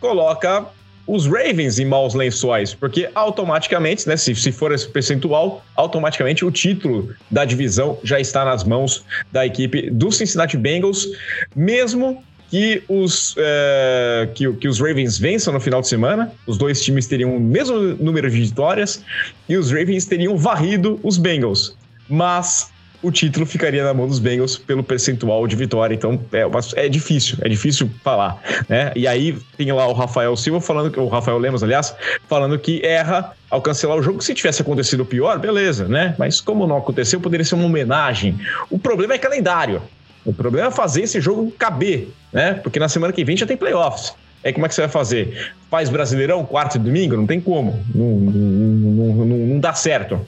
coloca 0.01 0.67
os 1.09 1.27
Ravens 1.27 1.79
em 1.79 1.87
maus 1.87 2.13
lençóis, 2.13 2.75
porque 2.75 3.09
automaticamente, 3.15 4.07
né, 4.07 4.17
se, 4.17 4.35
se 4.35 4.53
for 4.53 4.73
esse 4.73 4.87
percentual, 4.87 5.65
automaticamente 5.75 6.45
o 6.45 6.51
título 6.51 7.15
da 7.31 7.47
divisão 7.47 7.99
já 8.05 8.21
está 8.21 8.45
nas 8.45 8.63
mãos 8.63 9.05
da 9.33 9.47
equipe 9.47 9.91
do 9.91 10.13
Cincinnati 10.13 10.59
Bengals, 10.59 11.09
mesmo 11.57 12.23
que 12.51 12.83
os, 12.89 13.35
é, 13.39 14.29
que, 14.35 14.51
que, 14.55 14.69
os 14.69 14.81
Ravens 14.81 15.19
vençam 15.19 15.53
no 15.53 15.61
final 15.61 15.81
de 15.81 15.89
semana. 15.89 16.33
Os 16.47 16.57
dois 16.57 16.83
times 16.83 17.07
teriam 17.07 17.37
o 17.37 17.41
mesmo 17.41 17.79
número 17.79 18.31
de 18.31 18.41
vitórias 18.41 19.03
e 19.49 19.57
os 19.57 19.71
Ravens 19.71 20.07
teriam 20.07 20.37
varrido 20.37 20.99
os 21.03 21.19
Bengals. 21.19 21.77
Mas 22.09 22.71
o 23.03 23.11
título 23.11 23.47
ficaria 23.47 23.85
na 23.85 23.95
mão 23.95 24.07
dos 24.07 24.19
Bengals 24.19 24.57
pelo 24.57 24.83
percentual 24.83 25.47
de 25.47 25.55
vitória. 25.55 25.95
Então 25.95 26.21
é, 26.33 26.85
é 26.85 26.89
difícil, 26.89 27.39
é 27.41 27.49
difícil 27.49 27.91
falar, 28.03 28.41
né? 28.69 28.93
E 28.97 29.07
aí 29.07 29.39
tem 29.57 29.71
lá 29.73 29.87
o 29.87 29.93
Rafael 29.93 30.37
Silva 30.37 30.61
falando, 30.61 31.01
o 31.01 31.09
Rafael 31.09 31.39
Lemos, 31.39 31.63
aliás, 31.63 31.95
falando 32.29 32.59
que 32.59 32.85
erra 32.85 33.33
ao 33.51 33.63
cancelar 33.63 33.97
o 33.97 34.03
jogo. 34.03 34.21
Se 34.21 34.35
tivesse 34.35 34.63
acontecido 34.63 35.05
pior, 35.05 35.39
beleza, 35.39 35.87
né? 35.87 36.15
Mas 36.19 36.41
como 36.41 36.67
não 36.67 36.77
aconteceu, 36.77 37.21
poderia 37.21 37.45
ser 37.45 37.55
uma 37.55 37.65
homenagem. 37.65 38.39
O 38.71 38.79
problema 38.79 39.15
é 39.15 39.19
calendário. 39.19 39.81
O 40.25 40.33
problema 40.33 40.69
é 40.69 40.71
fazer 40.71 41.03
esse 41.03 41.21
jogo 41.21 41.51
caber, 41.53 42.09
né? 42.33 42.55
Porque 42.55 42.79
na 42.79 42.89
semana 42.89 43.13
que 43.13 43.25
vem 43.25 43.37
já 43.37 43.47
tem 43.47 43.57
playoffs. 43.57 44.15
Aí 44.45 44.53
como 44.53 44.67
é 44.67 44.69
que 44.69 44.75
você 44.75 44.83
vai 44.83 44.91
fazer? 44.91 45.53
Faz 45.71 45.89
Brasileirão, 45.89 46.45
quarto 46.45 46.77
e 46.77 46.79
domingo? 46.79 47.17
Não 47.17 47.27
tem 47.27 47.41
como. 47.41 47.83
Não, 47.95 48.07
não, 48.07 49.15
não, 49.25 49.37
não 49.39 49.61
dá 49.61 49.73
certo. 49.73 50.21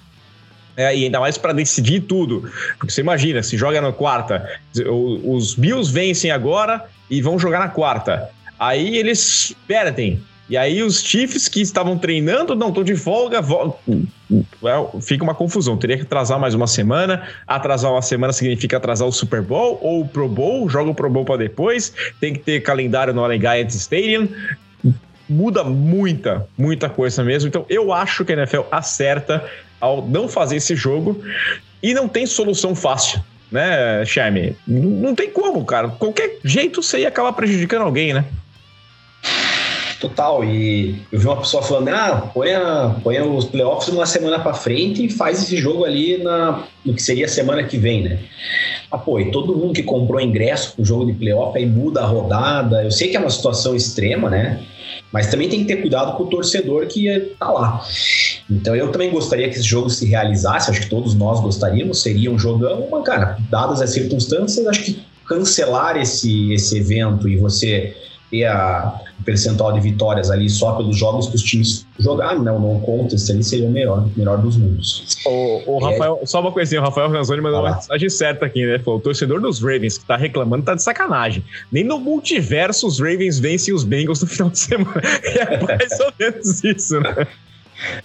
É, 0.77 0.97
e 0.97 1.05
ainda 1.05 1.21
mais 1.21 1.37
para 1.37 1.53
decidir 1.53 2.01
tudo. 2.01 2.51
Porque 2.79 2.93
você 2.93 3.01
imagina, 3.01 3.43
se 3.43 3.57
joga 3.57 3.81
na 3.81 3.93
quarta, 3.93 4.49
os 5.25 5.55
Bills 5.55 5.93
vencem 5.93 6.31
agora 6.31 6.85
e 7.11 7.21
vão 7.21 7.39
jogar 7.39 7.59
na 7.59 7.69
quarta. 7.69 8.31
Aí 8.59 8.97
eles 8.97 9.55
perdem. 9.67 10.23
E 10.49 10.57
aí 10.57 10.83
os 10.83 11.01
Chiefs 11.03 11.47
que 11.47 11.61
estavam 11.61 11.97
treinando 11.97 12.57
não 12.57 12.69
estão 12.69 12.83
de 12.83 12.97
folga, 12.97 13.41
fica 15.01 15.23
uma 15.23 15.35
confusão. 15.35 15.77
Teria 15.77 15.97
que 15.97 16.03
atrasar 16.03 16.41
mais 16.41 16.55
uma 16.55 16.67
semana. 16.67 17.23
Atrasar 17.47 17.93
uma 17.93 18.03
semana 18.03 18.33
significa 18.33 18.77
atrasar 18.77 19.07
o 19.07 19.13
Super 19.13 19.43
Bowl 19.43 19.79
ou 19.81 20.01
o 20.01 20.09
Pro 20.09 20.29
Bowl, 20.29 20.69
joga 20.69 20.91
o 20.91 20.95
Pro 20.95 21.09
Bowl 21.09 21.25
para 21.25 21.37
depois. 21.37 21.93
Tem 22.21 22.33
que 22.33 22.41
ter 22.41 22.61
calendário 22.63 23.15
no 23.15 23.25
Allegiant 23.25 23.69
Stadium 23.71 24.29
muda 25.31 25.63
muita, 25.63 26.47
muita 26.59 26.89
coisa 26.91 27.23
mesmo. 27.23 27.49
Então 27.49 27.65
eu 27.69 27.93
acho 27.93 28.25
que 28.25 28.33
a 28.33 28.37
NFL 28.37 28.63
acerta 28.71 29.45
ao 29.81 30.07
não 30.07 30.29
fazer 30.29 30.57
esse 30.57 30.75
jogo 30.75 31.23
e 31.83 31.95
não 31.95 32.09
tem 32.09 32.27
solução 32.27 32.75
fácil, 32.75 33.21
né, 33.51 34.05
Charme? 34.05 34.57
Não, 34.67 35.15
tem 35.15 35.31
como, 35.31 35.65
cara. 35.65 35.89
Qualquer 35.89 36.39
jeito 36.45 36.83
você 36.83 37.01
ia 37.01 37.09
acabar 37.09 37.33
prejudicando 37.33 37.83
alguém, 37.83 38.13
né? 38.13 38.25
Total, 40.01 40.43
e 40.43 41.03
eu 41.13 41.21
vi 41.21 41.27
uma 41.27 41.37
pessoa 41.37 41.63
falando, 41.63 41.89
ah, 41.89 42.31
põe, 42.33 42.55
a, 42.55 42.97
põe 43.03 43.21
os 43.21 43.45
playoffs 43.45 43.89
uma 43.91 44.07
semana 44.07 44.39
para 44.39 44.55
frente 44.55 45.05
e 45.05 45.11
faz 45.11 45.43
esse 45.43 45.59
jogo 45.59 45.85
ali 45.85 46.17
na, 46.23 46.65
no 46.83 46.95
que 46.95 47.03
seria 47.03 47.27
a 47.27 47.29
semana 47.29 47.63
que 47.65 47.77
vem, 47.77 48.05
né? 48.05 48.19
Ah, 48.91 48.97
pô, 48.97 49.23
todo 49.27 49.55
mundo 49.55 49.75
que 49.75 49.83
comprou 49.83 50.19
ingresso 50.19 50.75
pro 50.75 50.85
jogo 50.87 51.05
de 51.05 51.13
playoff 51.13 51.57
aí 51.57 51.67
muda 51.67 52.01
a 52.01 52.07
rodada. 52.07 52.83
Eu 52.83 52.91
sei 52.91 53.09
que 53.09 53.17
é 53.17 53.21
uma 53.21 53.29
situação 53.29 53.77
extrema, 53.77 54.31
né? 54.31 54.63
Mas 55.13 55.31
também 55.31 55.51
tem 55.51 55.61
que 55.61 55.67
ter 55.67 55.83
cuidado 55.83 56.17
com 56.17 56.23
o 56.23 56.27
torcedor 56.29 56.87
que 56.87 57.35
tá 57.39 57.51
lá. 57.51 57.85
Então 58.51 58.75
eu 58.75 58.91
também 58.91 59.11
gostaria 59.11 59.49
que 59.49 59.55
esse 59.55 59.63
jogo 59.63 59.89
se 59.89 60.07
realizasse, 60.07 60.71
acho 60.71 60.81
que 60.81 60.91
todos 60.91 61.15
nós 61.15 61.41
gostaríamos, 61.41 62.03
seria 62.03 62.31
um 62.31 62.39
jogão, 62.39 62.89
mas 62.91 63.05
cara, 63.05 63.39
dadas 63.51 63.81
as 63.81 63.91
circunstâncias, 63.91 64.67
acho 64.67 64.85
que 64.85 65.03
cancelar 65.27 65.97
esse, 65.97 66.53
esse 66.53 66.79
evento 66.79 67.29
e 67.29 67.37
você 67.37 67.95
ter 68.31 68.47
a, 68.47 69.01
percentual 69.25 69.73
de 69.73 69.81
vitórias 69.81 70.31
ali 70.31 70.49
só 70.49 70.73
pelos 70.73 70.97
jogos 70.97 71.29
que 71.29 71.37
os 71.37 71.43
times 71.43 71.87
jogaram, 71.99 72.43
né? 72.43 72.51
O 72.51 72.59
no 72.59 72.81
contest 72.81 73.31
ali 73.31 73.43
seria 73.43 73.67
o 73.67 73.71
melhor, 73.71 74.09
melhor 74.17 74.39
dos 74.39 74.57
mundos. 74.57 75.19
O, 75.27 75.77
o 75.77 75.89
é. 75.89 75.93
Rafael, 75.93 76.19
é... 76.23 76.27
só 76.27 76.41
uma 76.41 76.53
coisinha, 76.53 76.81
o 76.81 76.85
Rafael 76.85 77.11
Ranzoni 77.11 77.41
mandou 77.41 77.61
uma 77.61 77.75
mensagem 77.75 78.09
certa 78.09 78.47
aqui, 78.47 78.65
né? 78.65 78.79
Falou: 78.79 78.99
o 78.99 79.03
torcedor 79.03 79.41
dos 79.41 79.61
Ravens 79.61 79.99
que 79.99 80.05
tá 80.05 80.17
reclamando 80.17 80.65
tá 80.65 80.75
de 80.75 80.83
sacanagem. 80.83 81.45
Nem 81.71 81.85
no 81.85 81.99
multiverso 81.99 82.87
os 82.87 82.99
Ravens 82.99 83.39
vencem 83.39 83.75
os 83.75 83.85
Bengals 83.85 84.21
no 84.23 84.27
final 84.27 84.51
de 84.51 84.59
semana. 84.59 85.01
É 85.41 85.63
mais 85.63 86.01
ou 86.01 86.13
menos 86.19 86.65
isso, 86.65 87.01
né? 87.01 87.27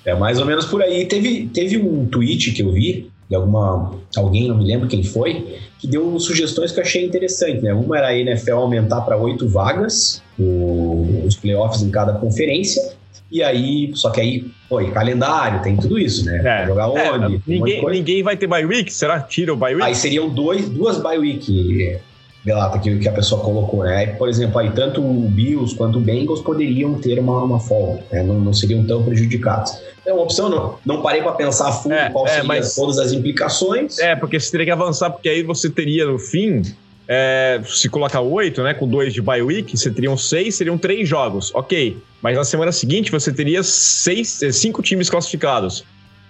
É 0.04 0.16
mais 0.16 0.40
ou 0.40 0.46
menos 0.46 0.66
por 0.66 0.82
aí. 0.82 1.06
Teve, 1.06 1.50
teve 1.54 1.78
um 1.78 2.06
tweet 2.06 2.52
que 2.52 2.62
eu 2.62 2.72
vi 2.72 3.10
de 3.30 3.36
alguma 3.36 3.96
alguém, 4.16 4.48
não 4.48 4.58
me 4.58 4.66
lembro 4.66 4.88
quem 4.88 5.04
foi, 5.04 5.58
que 5.80 5.88
deu 5.88 6.20
sugestões 6.20 6.72
que 6.72 6.80
eu 6.80 6.84
achei 6.84 7.04
interessante, 7.04 7.62
né? 7.62 7.74
Uma 7.74 7.98
era 7.98 8.08
a 8.10 8.18
NFL 8.18 8.54
aumentar 8.54 9.02
para 9.02 9.18
oito 9.18 9.48
vagas 9.48 10.22
o, 10.38 11.24
os 11.26 11.36
playoffs 11.36 11.82
em 11.82 11.90
cada 11.90 12.14
conferência. 12.14 12.94
E 13.32 13.42
aí, 13.42 13.92
só 13.96 14.12
que 14.12 14.22
aí, 14.22 14.46
pô, 14.70 14.84
calendário, 14.92 15.62
tem 15.64 15.76
tudo 15.76 15.98
isso, 15.98 16.24
né? 16.26 16.42
É, 16.46 16.68
jogar 16.68 16.84
é, 16.96 17.12
onde? 17.12 17.42
ninguém, 17.48 17.84
um 17.84 17.90
ninguém 17.90 18.22
vai 18.22 18.38
ter 18.38 18.46
bye 18.46 18.66
week, 18.66 18.94
será? 18.94 19.20
Tira 19.20 19.52
o 19.52 19.58
bye 19.58 19.74
week? 19.74 19.86
Aí 19.86 19.96
seriam 19.96 20.30
dois, 20.30 20.70
duas 20.70 21.00
bye 21.00 21.18
week, 21.18 22.00
Belata, 22.46 22.78
que, 22.78 22.96
que 23.00 23.10
a 23.10 23.12
pessoa 23.12 23.42
colocou, 23.44 23.84
né? 23.84 24.06
Por 24.06 24.30
exemplo, 24.30 24.60
aí 24.60 24.70
tanto 24.70 25.02
o 25.02 25.28
Bills 25.28 25.76
quanto 25.76 25.98
o 25.98 26.02
Bengals 26.02 26.42
poderiam 26.42 26.94
ter 26.94 27.18
uma, 27.18 27.44
uma 27.44 27.60
folga, 27.60 28.04
né? 28.12 28.22
não, 28.22 28.40
não 28.40 28.54
seriam 28.54 28.86
tão 28.86 29.04
prejudicados. 29.04 29.82
É 30.06 30.14
uma 30.14 30.22
opção, 30.22 30.48
não, 30.48 30.78
não 30.86 31.02
parei 31.02 31.24
para 31.24 31.32
pensar 31.32 31.70
a 31.70 31.72
fundo 31.72 31.96
é, 31.96 32.08
qual 32.12 32.28
é, 32.28 32.44
mas, 32.44 32.76
todas 32.76 33.00
as 33.00 33.12
implicações. 33.12 33.98
É, 33.98 34.16
porque 34.16 34.40
você 34.40 34.52
teria 34.52 34.68
que 34.68 34.72
avançar, 34.72 35.10
porque 35.10 35.28
aí 35.28 35.42
você 35.42 35.72
teria 35.72 36.06
no 36.06 36.20
fim, 36.20 36.62
é, 37.08 37.60
se 37.66 37.90
colocar 37.90 38.22
oito, 38.22 38.62
né, 38.62 38.76
com 38.76 38.88
dois 38.88 39.12
de 39.12 39.24
bye 39.24 39.42
week, 39.42 39.76
você 39.76 39.90
teriam 39.90 40.16
seis, 40.16 40.54
seriam 40.54 40.78
três 40.78 41.10
jogos, 41.10 41.52
ok. 41.56 41.98
Mas 42.22 42.38
na 42.38 42.44
semana 42.44 42.72
seguinte 42.72 43.12
você 43.12 43.34
teria 43.34 43.64
seis, 43.64 44.44
é, 44.44 44.52
cinco 44.52 44.84
times 44.84 45.10
classificados. 45.10 45.84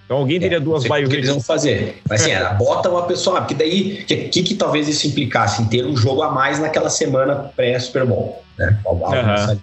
Então 0.06 0.18
alguém 0.18 0.38
teria 0.38 0.58
é, 0.58 0.60
duas 0.60 0.84
bye 0.84 1.02
weeks. 1.02 1.14
eles 1.18 1.28
vão 1.28 1.40
fazer. 1.40 2.00
Mas 2.08 2.22
assim, 2.22 2.32
bota 2.56 2.88
uma 2.88 3.02
pessoa, 3.02 3.40
porque 3.40 3.54
daí, 3.54 4.02
o 4.02 4.06
que, 4.06 4.16
que, 4.28 4.42
que, 4.42 4.54
talvez 4.54 4.88
isso 4.88 5.06
implicasse? 5.06 5.60
Em 5.60 5.66
ter 5.66 5.84
um 5.84 5.96
jogo 5.96 6.22
a 6.22 6.30
mais 6.30 6.60
naquela 6.60 6.88
semana 6.88 7.50
pré-Super 7.56 8.06
Bowl, 8.06 8.42
né? 8.56 8.78
Uhum. 8.86 9.58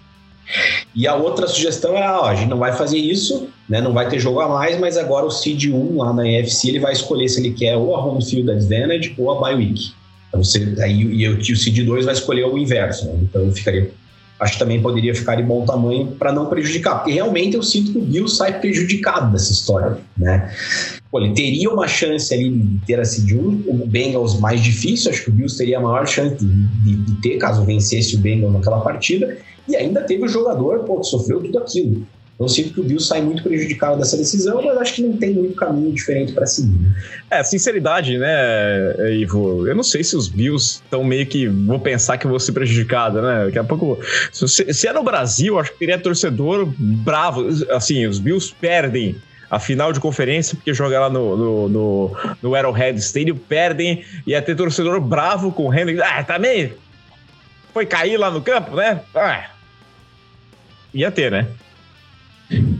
E 0.94 1.08
a 1.08 1.14
outra 1.14 1.46
sugestão 1.46 1.96
era, 1.96 2.20
ó, 2.20 2.26
a 2.26 2.34
gente 2.34 2.50
não 2.50 2.58
vai 2.58 2.74
fazer 2.74 2.98
isso, 2.98 3.48
né? 3.68 3.80
Não 3.80 3.94
vai 3.94 4.08
ter 4.08 4.18
jogo 4.18 4.40
a 4.40 4.48
mais, 4.48 4.78
mas 4.78 4.98
agora 4.98 5.24
o 5.24 5.30
seed 5.30 5.64
1 5.64 5.96
lá 5.96 6.12
na 6.12 6.28
EFC 6.28 6.68
ele 6.68 6.78
vai 6.78 6.92
escolher 6.92 7.28
se 7.28 7.40
ele 7.40 7.52
quer 7.52 7.76
ou 7.76 7.96
a 7.96 8.04
home 8.04 8.22
field 8.22 8.50
advantage 8.50 9.14
ou 9.16 9.32
a 9.32 9.40
bye 9.40 9.54
week. 9.54 9.92
Então 10.28 10.44
você 10.44 10.74
aí 10.82 11.00
e 11.00 11.26
o 11.26 11.56
seed 11.56 11.84
2 11.84 12.04
vai 12.04 12.12
escolher 12.12 12.44
o 12.44 12.58
inverso, 12.58 13.06
né? 13.06 13.14
Então 13.22 13.50
ficaria 13.52 13.90
acho 14.38 14.54
que 14.54 14.58
também 14.58 14.82
poderia 14.82 15.14
ficar 15.14 15.36
de 15.36 15.42
bom 15.42 15.64
tamanho 15.64 16.08
para 16.18 16.32
não 16.32 16.46
prejudicar, 16.46 16.96
porque 16.96 17.12
realmente 17.12 17.56
eu 17.56 17.62
sinto 17.62 17.92
que 17.92 17.98
o 17.98 18.02
Bills 18.02 18.36
sai 18.36 18.60
prejudicado 18.60 19.32
dessa 19.32 19.52
história, 19.52 19.98
né? 20.16 20.52
Pô, 21.10 21.20
ele 21.20 21.32
teria 21.32 21.70
uma 21.70 21.86
chance 21.86 22.34
ali 22.34 22.50
de 22.50 22.86
ter 22.86 22.98
a 22.98 23.04
seed 23.04 23.32
1, 23.32 23.64
o 23.68 23.86
Bengals 23.86 24.38
mais 24.40 24.60
difícil, 24.60 25.10
acho 25.10 25.22
que 25.22 25.30
o 25.30 25.32
Bills 25.32 25.56
teria 25.56 25.78
a 25.78 25.80
maior 25.80 26.06
chance 26.06 26.36
de, 26.36 26.46
de, 26.46 26.96
de 26.96 27.20
ter 27.20 27.36
caso 27.38 27.64
vencesse 27.64 28.16
o 28.16 28.18
Bengals 28.18 28.52
naquela 28.52 28.80
partida, 28.80 29.38
e 29.68 29.76
ainda 29.76 30.02
teve 30.02 30.24
o 30.24 30.28
jogador 30.28 30.80
pô, 30.80 31.00
que 31.00 31.06
sofreu 31.06 31.40
tudo 31.40 31.58
aquilo. 31.58 32.04
Eu 32.38 32.48
sinto 32.48 32.74
que 32.74 32.80
o 32.80 32.82
Bills 32.82 33.06
sai 33.06 33.22
muito 33.22 33.44
prejudicado 33.44 33.96
dessa 33.96 34.16
decisão, 34.16 34.60
mas 34.60 34.76
acho 34.78 34.94
que 34.94 35.02
não 35.02 35.16
tem 35.16 35.32
muito 35.32 35.54
caminho 35.54 35.92
diferente 35.92 36.32
para 36.32 36.44
seguir. 36.46 36.74
É, 37.30 37.44
sinceridade, 37.44 38.18
né, 38.18 39.12
Ivo? 39.12 39.68
Eu 39.68 39.74
não 39.74 39.84
sei 39.84 40.02
se 40.02 40.16
os 40.16 40.26
Bills 40.26 40.82
estão 40.82 41.04
meio 41.04 41.24
que. 41.26 41.46
Vou 41.46 41.78
pensar 41.78 42.18
que 42.18 42.26
vou 42.26 42.40
ser 42.40 42.50
prejudicado, 42.50 43.22
né? 43.22 43.46
Daqui 43.46 43.58
a 43.58 43.64
pouco. 43.64 43.98
Se, 44.32 44.48
se 44.48 44.88
é 44.88 44.92
no 44.92 45.04
Brasil, 45.04 45.58
acho 45.60 45.72
que 45.72 45.78
teria 45.78 45.96
torcedor 45.96 46.66
bravo. 46.76 47.46
Assim, 47.70 48.04
os 48.04 48.18
Bills 48.18 48.52
perdem 48.60 49.14
a 49.48 49.60
final 49.60 49.92
de 49.92 50.00
conferência, 50.00 50.56
porque 50.56 50.74
jogar 50.74 51.02
lá 51.02 51.10
no, 51.10 51.36
no, 51.36 51.68
no, 51.68 52.16
no 52.42 52.54
Arrowhead 52.56 52.98
Stadium, 52.98 53.36
perdem, 53.36 54.04
ia 54.26 54.42
ter 54.42 54.56
torcedor 54.56 55.00
bravo 55.00 55.52
com 55.52 55.68
o 55.68 55.72
Henry. 55.72 56.00
Ah, 56.02 56.24
também 56.24 56.72
foi 57.72 57.86
cair 57.86 58.16
lá 58.16 58.28
no 58.28 58.42
campo, 58.42 58.74
né? 58.74 59.00
Ah, 59.14 59.50
ia 60.92 61.12
ter, 61.12 61.30
né? 61.30 61.46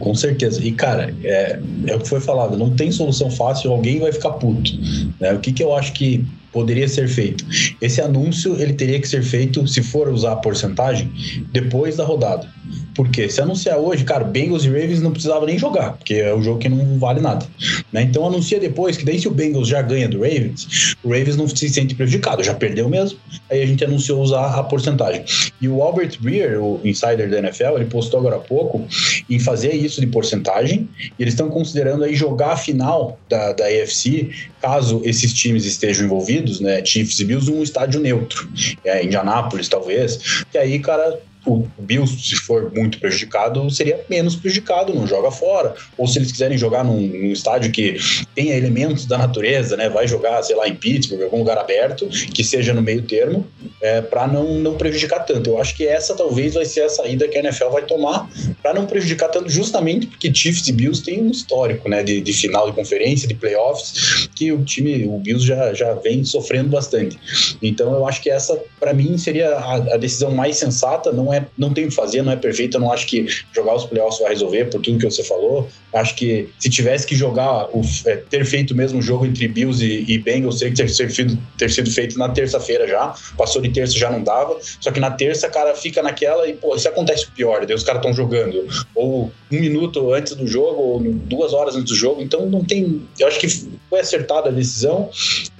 Com 0.04 0.14
certeza. 0.14 0.62
E, 0.62 0.70
cara, 0.70 1.14
é, 1.24 1.58
é 1.86 1.96
o 1.96 1.98
que 1.98 2.06
foi 2.06 2.20
falado, 2.20 2.58
não 2.58 2.68
tem 2.68 2.92
solução 2.92 3.30
fácil, 3.30 3.72
alguém 3.72 4.00
vai 4.00 4.12
ficar 4.12 4.32
puto. 4.32 4.70
Né? 5.18 5.32
O 5.32 5.38
que, 5.38 5.50
que 5.50 5.62
eu 5.62 5.74
acho 5.74 5.94
que 5.94 6.22
poderia 6.54 6.86
ser 6.86 7.08
feito? 7.08 7.44
Esse 7.82 8.00
anúncio 8.00 8.54
ele 8.60 8.72
teria 8.72 9.00
que 9.00 9.08
ser 9.08 9.24
feito, 9.24 9.66
se 9.66 9.82
for 9.82 10.08
usar 10.08 10.32
a 10.32 10.36
porcentagem, 10.36 11.12
depois 11.52 11.96
da 11.96 12.04
rodada. 12.04 12.48
Porque 12.94 13.28
se 13.28 13.40
anunciar 13.40 13.76
hoje, 13.76 14.04
cara, 14.04 14.24
Bengals 14.24 14.64
e 14.64 14.68
Ravens 14.68 15.02
não 15.02 15.10
precisava 15.10 15.44
nem 15.44 15.58
jogar, 15.58 15.94
porque 15.94 16.14
é 16.14 16.32
um 16.32 16.42
jogo 16.42 16.60
que 16.60 16.68
não 16.68 16.96
vale 16.98 17.20
nada. 17.20 17.44
Né? 17.92 18.02
Então 18.02 18.24
anuncia 18.24 18.60
depois, 18.60 18.96
que 18.96 19.04
daí 19.04 19.18
se 19.18 19.26
o 19.26 19.32
Bengals 19.32 19.66
já 19.66 19.82
ganha 19.82 20.08
do 20.08 20.18
Ravens, 20.18 20.94
o 21.02 21.08
Ravens 21.08 21.36
não 21.36 21.48
se 21.48 21.68
sente 21.68 21.94
prejudicado, 21.94 22.42
já 22.44 22.54
perdeu 22.54 22.88
mesmo. 22.88 23.18
Aí 23.50 23.62
a 23.62 23.66
gente 23.66 23.84
anunciou 23.84 24.22
usar 24.22 24.54
a 24.54 24.62
porcentagem. 24.62 25.24
E 25.60 25.68
o 25.68 25.82
Albert 25.82 26.18
Breer, 26.20 26.62
o 26.62 26.80
insider 26.84 27.28
da 27.28 27.38
NFL, 27.38 27.76
ele 27.76 27.86
postou 27.86 28.20
agora 28.20 28.36
há 28.36 28.40
pouco 28.40 28.86
em 29.28 29.40
fazer 29.40 29.74
isso 29.74 30.00
de 30.00 30.06
porcentagem. 30.06 30.88
E 31.18 31.22
eles 31.22 31.34
estão 31.34 31.50
considerando 31.50 32.04
aí 32.04 32.14
jogar 32.14 32.52
a 32.52 32.56
final 32.56 33.18
da, 33.28 33.52
da 33.52 33.64
AFC, 33.66 34.30
caso 34.62 35.02
esses 35.04 35.32
times 35.32 35.64
estejam 35.64 36.06
envolvidos, 36.06 36.43
né? 36.60 36.84
Chiefs 36.84 37.20
e 37.20 37.24
Bills, 37.24 37.50
um 37.50 37.62
estádio 37.62 38.00
neutro. 38.00 38.48
É, 38.84 39.04
Indianápolis, 39.04 39.68
talvez. 39.68 40.44
E 40.52 40.58
aí, 40.58 40.78
cara, 40.78 41.20
o 41.46 41.66
Bills, 41.78 42.16
se 42.22 42.36
for 42.36 42.72
muito 42.74 42.98
prejudicado, 42.98 43.68
seria 43.70 44.00
menos 44.08 44.34
prejudicado, 44.36 44.94
não 44.94 45.06
joga 45.06 45.30
fora. 45.30 45.74
Ou 45.96 46.06
se 46.06 46.18
eles 46.18 46.32
quiserem 46.32 46.56
jogar 46.56 46.84
num, 46.84 47.00
num 47.00 47.32
estádio 47.32 47.70
que 47.70 47.96
tenha 48.34 48.56
elementos 48.56 49.06
da 49.06 49.18
natureza, 49.18 49.76
né? 49.76 49.88
Vai 49.88 50.08
jogar, 50.08 50.42
sei 50.42 50.56
lá, 50.56 50.66
em 50.68 50.74
Pittsburgh, 50.74 51.22
algum 51.22 51.38
lugar 51.38 51.58
aberto, 51.58 52.06
que 52.08 52.42
seja 52.42 52.72
no 52.72 52.82
meio 52.82 53.02
termo, 53.02 53.46
é, 53.80 54.00
para 54.00 54.26
não, 54.26 54.54
não 54.54 54.76
prejudicar 54.76 55.20
tanto. 55.20 55.50
Eu 55.50 55.60
acho 55.60 55.76
que 55.76 55.86
essa 55.86 56.14
talvez 56.14 56.54
vai 56.54 56.64
ser 56.64 56.82
a 56.82 56.88
saída 56.88 57.28
que 57.28 57.36
a 57.36 57.40
NFL 57.40 57.68
vai 57.70 57.82
tomar 57.82 58.28
para 58.62 58.72
não 58.72 58.86
prejudicar 58.86 59.28
tanto, 59.28 59.50
justamente 59.50 60.06
porque 60.06 60.32
Chiefs 60.32 60.66
e 60.68 60.72
Bills 60.72 61.02
têm 61.02 61.22
um 61.22 61.30
histórico, 61.30 61.88
né? 61.88 62.02
De, 62.02 62.20
de 62.20 62.32
final 62.32 62.70
de 62.70 62.76
conferência, 62.76 63.28
de 63.28 63.34
playoffs, 63.34 64.28
que 64.34 64.50
o 64.52 64.64
time, 64.64 65.06
o 65.06 65.18
Bills 65.18 65.46
já, 65.46 65.74
já 65.74 65.94
vem 65.94 66.24
sofrendo 66.24 66.70
bastante. 66.70 67.18
Então 67.62 67.92
eu 67.92 68.06
acho 68.06 68.22
que 68.22 68.30
essa, 68.30 68.58
para 68.80 68.94
mim, 68.94 69.18
seria 69.18 69.50
a, 69.50 69.74
a 69.94 69.96
decisão 69.96 70.30
mais 70.30 70.56
sensata, 70.56 71.12
não 71.12 71.32
é 71.32 71.33
é, 71.34 71.46
não 71.56 71.72
tem 71.72 71.84
o 71.84 71.88
que 71.88 71.94
fazer, 71.94 72.22
não 72.22 72.32
é 72.32 72.36
perfeito. 72.36 72.76
Eu 72.76 72.80
não 72.80 72.92
acho 72.92 73.06
que 73.06 73.26
jogar 73.54 73.74
os 73.74 73.84
playoffs 73.84 74.20
vai 74.20 74.30
resolver, 74.30 74.66
por 74.66 74.80
tudo 74.80 74.98
que 74.98 75.04
você 75.04 75.22
falou. 75.22 75.68
Acho 75.92 76.14
que 76.14 76.48
se 76.58 76.70
tivesse 76.70 77.06
que 77.06 77.14
jogar, 77.14 77.68
o, 77.74 77.82
é, 78.06 78.16
ter 78.16 78.44
feito 78.44 78.72
o 78.72 78.76
mesmo 78.76 79.00
jogo 79.02 79.26
entre 79.26 79.46
Bills 79.48 79.84
e, 79.84 80.04
e 80.10 80.18
Bengals, 80.18 80.58
teria 80.58 80.74
que 80.74 80.82
ter, 80.82 80.94
ter, 80.94 81.10
sido, 81.10 81.38
ter 81.58 81.70
sido 81.70 81.90
feito 81.90 82.18
na 82.18 82.28
terça-feira 82.28 82.86
já. 82.86 83.14
Passou 83.36 83.60
de 83.60 83.70
terça 83.70 83.96
já 83.96 84.10
não 84.10 84.22
dava. 84.22 84.58
Só 84.80 84.90
que 84.90 85.00
na 85.00 85.10
terça, 85.10 85.48
cara, 85.48 85.74
fica 85.74 86.02
naquela 86.02 86.48
e, 86.48 86.54
pô, 86.54 86.74
isso 86.74 86.88
acontece 86.88 87.26
o 87.26 87.32
pior, 87.32 87.64
daí 87.66 87.74
os 87.74 87.82
caras 87.82 88.00
estão 88.00 88.14
jogando. 88.14 88.66
Ou 88.94 89.32
um 89.50 89.60
minuto 89.60 90.12
antes 90.12 90.34
do 90.34 90.46
jogo, 90.46 90.80
ou 90.80 91.00
duas 91.00 91.52
horas 91.52 91.76
antes 91.76 91.90
do 91.90 91.96
jogo. 91.96 92.22
Então 92.22 92.46
não 92.46 92.64
tem. 92.64 93.02
Eu 93.18 93.26
acho 93.26 93.38
que 93.38 93.48
foi 93.48 94.00
acertada 94.00 94.48
a 94.48 94.52
decisão. 94.52 95.10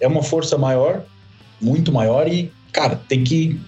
É 0.01 0.07
uma 0.07 0.23
força 0.23 0.57
maior, 0.59 1.03
muito 1.61 1.93
maior, 1.93 2.27
e, 2.29 2.51
cara, 2.75 3.01
tem 3.09 3.25
que 3.25 3.59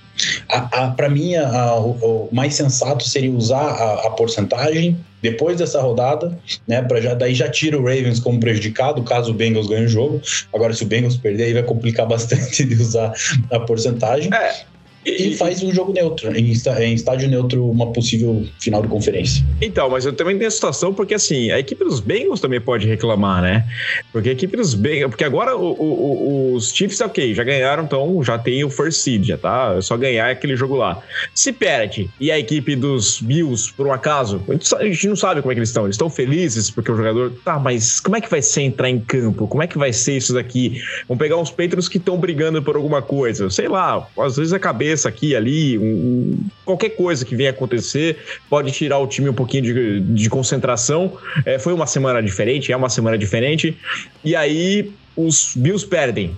para 0.96 1.08
mim, 1.08 1.34
a, 1.34 1.48
a, 1.48 1.78
o, 1.78 2.28
mais 2.32 2.54
sensato 2.54 3.04
seria 3.04 3.30
usar 3.30 3.60
a, 3.60 4.06
a, 4.06 4.10
porcentagem 4.10 4.98
depois 5.20 5.58
dessa 5.58 5.80
rodada, 5.80 6.38
né? 6.66 6.82
Para 6.82 7.00
já 7.00 7.14
daí 7.14 7.34
já 7.34 7.48
tira 7.48 7.78
o 7.78 7.82
Ravens 7.82 8.20
como 8.20 8.40
prejudicado 8.40 9.02
caso 9.02 9.30
o 9.30 9.34
Bengals 9.34 9.66
ganhe 9.66 9.84
o 9.84 9.88
jogo. 9.88 10.20
Agora, 10.54 10.72
se 10.72 10.82
o 10.82 10.86
Bengals 10.86 11.16
perder, 11.16 11.44
aí 11.44 11.52
vai 11.52 11.62
complicar 11.62 12.06
bastante 12.08 12.64
de 12.64 12.74
usar 12.74 13.12
a 13.50 13.60
porcentagem. 13.60 14.32
É, 14.32 14.64
e 15.06 15.36
faz 15.36 15.62
um 15.62 15.72
jogo 15.72 15.92
neutro, 15.92 16.36
em, 16.36 16.50
estádio 16.50 17.28
neutro, 17.28 17.70
uma 17.70 17.92
possível 17.92 18.44
final 18.58 18.82
de 18.82 18.88
conferência. 18.88 19.44
Então, 19.62 19.88
mas 19.88 20.04
eu 20.04 20.12
também 20.12 20.36
tenho 20.36 20.48
a 20.48 20.50
situação 20.50 20.92
porque, 20.92 21.14
assim, 21.14 21.50
a 21.52 21.60
equipe 21.60 21.84
dos 21.84 22.00
Bengals 22.00 22.40
também 22.40 22.60
pode 22.60 22.88
reclamar, 22.88 23.40
né? 23.40 23.64
Porque 24.12 24.30
a 24.30 24.32
equipe 24.32 24.56
dos 24.56 24.74
Bengals. 24.74 25.10
Porque 25.10 25.24
agora 25.24 25.56
o, 25.56 25.72
o, 25.72 26.54
os 26.54 26.74
Chiefs, 26.74 27.00
ok, 27.00 27.32
já 27.34 27.44
ganharam, 27.44 27.84
então 27.84 28.20
já 28.24 28.36
tem 28.36 28.64
o 28.64 28.70
first 28.70 29.00
seed, 29.00 29.26
já 29.26 29.38
tá? 29.38 29.76
É 29.78 29.80
só 29.80 29.96
ganhar 29.96 30.28
aquele 30.28 30.56
jogo 30.56 30.74
lá. 30.74 31.00
Se 31.32 31.52
perde 31.52 32.10
e 32.20 32.32
a 32.32 32.38
equipe 32.38 32.74
dos 32.74 33.20
Bills, 33.20 33.72
por 33.72 33.86
um 33.86 33.92
acaso, 33.92 34.42
a 34.76 34.84
gente 34.84 35.06
não 35.06 35.16
sabe 35.16 35.40
como 35.40 35.52
é 35.52 35.54
que 35.54 35.60
eles 35.60 35.68
estão. 35.68 35.84
Eles 35.84 35.94
estão 35.94 36.10
felizes 36.10 36.68
porque 36.68 36.90
o 36.90 36.96
jogador. 36.96 37.32
Tá, 37.44 37.60
mas 37.60 38.00
como 38.00 38.16
é 38.16 38.20
que 38.20 38.28
vai 38.28 38.42
ser 38.42 38.62
entrar 38.62 38.90
em 38.90 38.98
campo? 38.98 39.46
Como 39.46 39.62
é 39.62 39.68
que 39.68 39.78
vai 39.78 39.92
ser 39.92 40.16
isso 40.16 40.34
daqui? 40.34 40.80
Vamos 41.06 41.20
pegar 41.20 41.36
uns 41.36 41.50
Patriots 41.50 41.88
que 41.88 41.98
estão 41.98 42.18
brigando 42.18 42.60
por 42.60 42.74
alguma 42.74 43.00
coisa. 43.00 43.48
Sei 43.50 43.68
lá, 43.68 44.06
às 44.18 44.36
vezes 44.36 44.52
a 44.52 44.58
cabeça 44.58 44.95
cabeça 44.96 45.08
aqui, 45.08 45.36
ali, 45.36 45.78
um, 45.78 46.38
qualquer 46.64 46.90
coisa 46.90 47.24
que 47.24 47.36
venha 47.36 47.50
acontecer 47.50 48.16
pode 48.48 48.72
tirar 48.72 48.98
o 48.98 49.06
time 49.06 49.28
um 49.28 49.34
pouquinho 49.34 49.62
de, 49.62 50.00
de 50.00 50.30
concentração. 50.30 51.12
É, 51.44 51.58
foi 51.58 51.74
uma 51.74 51.86
semana 51.86 52.22
diferente, 52.22 52.72
é 52.72 52.76
uma 52.76 52.88
semana 52.88 53.18
diferente. 53.18 53.76
E 54.24 54.34
aí 54.34 54.90
os 55.14 55.52
Bills 55.54 55.86
perdem. 55.86 56.34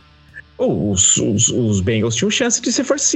os, 0.59 1.17
os, 1.17 1.49
os 1.49 1.81
Bengals 1.81 2.17
tinham 2.17 2.31
chance 2.31 2.61
de 2.61 2.73
ser 2.73 2.85
first. 2.85 3.15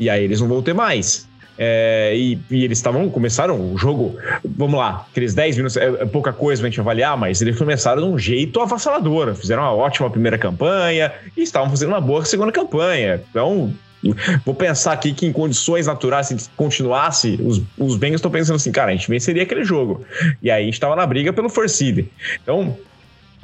E 0.00 0.08
aí 0.08 0.24
eles 0.24 0.40
não 0.40 0.48
vão 0.48 0.62
ter 0.62 0.72
mais. 0.72 1.28
É, 1.58 2.16
e, 2.16 2.38
e, 2.50 2.64
eles 2.64 2.78
estavam, 2.78 3.10
começaram 3.10 3.72
o 3.72 3.76
jogo, 3.76 4.16
vamos 4.42 4.80
lá, 4.80 5.06
aqueles 5.10 5.34
10 5.34 5.56
minutos, 5.56 5.76
é, 5.76 5.84
é, 5.84 6.06
pouca 6.06 6.32
coisa 6.32 6.62
pra 6.62 6.70
gente 6.70 6.80
avaliar, 6.80 7.16
mas 7.16 7.42
eles 7.42 7.58
começaram 7.58 8.02
de 8.02 8.08
um 8.08 8.18
jeito 8.18 8.58
avassalador, 8.58 9.34
fizeram 9.34 9.62
uma 9.62 9.72
ótima 9.72 10.08
primeira 10.08 10.38
campanha 10.38 11.12
e 11.36 11.42
estavam 11.42 11.68
fazendo 11.68 11.90
uma 11.90 12.00
boa 12.00 12.24
segunda 12.24 12.50
campanha. 12.50 13.22
Então, 13.30 13.72
vou 14.44 14.54
pensar 14.54 14.92
aqui 14.92 15.12
que 15.12 15.26
em 15.26 15.32
condições 15.32 15.86
naturais, 15.86 16.26
se 16.28 16.50
continuasse, 16.56 17.38
os, 17.42 17.62
os 17.78 17.96
Bengals 17.96 18.18
estão 18.18 18.30
pensando 18.30 18.56
assim, 18.56 18.72
cara, 18.72 18.90
a 18.90 18.94
gente 18.94 19.08
venceria 19.08 19.42
aquele 19.42 19.64
jogo. 19.64 20.04
E 20.42 20.50
aí 20.50 20.62
a 20.62 20.64
gente 20.64 20.74
estava 20.74 20.96
na 20.96 21.06
briga 21.06 21.32
pelo 21.32 21.48
first. 21.48 21.80
Então, 22.42 22.76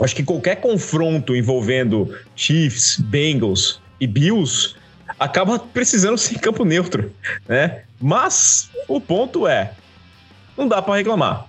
acho 0.02 0.14
que 0.14 0.22
qualquer 0.22 0.56
confronto 0.56 1.34
envolvendo 1.34 2.14
Chiefs, 2.34 2.98
Bengals 2.98 3.80
e 4.00 4.06
Bills 4.06 4.74
acaba 5.18 5.58
precisando 5.58 6.18
ser 6.18 6.38
campo 6.38 6.64
neutro, 6.64 7.12
né? 7.48 7.82
Mas 8.00 8.70
o 8.86 9.00
ponto 9.00 9.46
é, 9.46 9.72
não 10.56 10.68
dá 10.68 10.80
para 10.80 10.96
reclamar. 10.96 11.46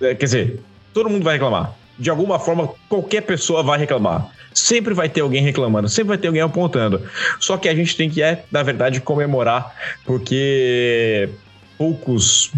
É, 0.00 0.14
quer 0.14 0.24
dizer, 0.24 0.60
todo 0.92 1.08
mundo 1.08 1.22
vai 1.22 1.34
reclamar. 1.34 1.74
De 1.98 2.10
alguma 2.10 2.38
forma, 2.38 2.72
qualquer 2.88 3.20
pessoa 3.22 3.62
vai 3.62 3.78
reclamar. 3.78 4.28
Sempre 4.54 4.94
vai 4.94 5.08
ter 5.08 5.20
alguém 5.20 5.42
reclamando, 5.42 5.88
sempre 5.88 6.08
vai 6.08 6.18
ter 6.18 6.28
alguém 6.28 6.42
apontando. 6.42 7.02
Só 7.40 7.56
que 7.56 7.68
a 7.68 7.74
gente 7.74 7.96
tem 7.96 8.08
que, 8.08 8.22
é, 8.22 8.44
na 8.50 8.62
verdade, 8.62 9.00
comemorar, 9.00 9.74
porque 10.06 11.28
poucos 11.76 12.52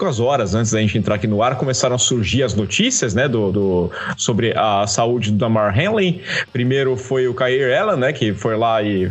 poucas 0.00 0.18
horas 0.18 0.54
antes 0.54 0.72
da 0.72 0.80
gente 0.80 0.96
entrar 0.96 1.16
aqui 1.16 1.26
no 1.26 1.42
ar, 1.42 1.58
começaram 1.58 1.94
a 1.94 1.98
surgir 1.98 2.42
as 2.42 2.54
notícias, 2.54 3.12
né, 3.12 3.28
do, 3.28 3.52
do 3.52 3.90
sobre 4.16 4.56
a 4.56 4.86
saúde 4.86 5.30
do 5.30 5.36
Damar 5.36 5.78
Hamlin. 5.78 6.22
Primeiro 6.50 6.96
foi 6.96 7.28
o 7.28 7.34
Kair 7.34 7.78
Allen, 7.78 7.98
né, 7.98 8.10
que 8.10 8.32
foi 8.32 8.56
lá 8.56 8.82
e 8.82 9.10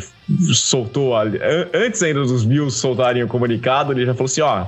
soltou, 0.52 1.14
antes 1.74 2.02
ainda 2.02 2.22
dos 2.22 2.44
Bills 2.44 2.76
soltarem 2.80 3.22
o 3.22 3.28
comunicado, 3.28 3.94
ele 3.94 4.04
já 4.04 4.16
falou 4.16 4.26
assim, 4.26 4.42
ó, 4.42 4.66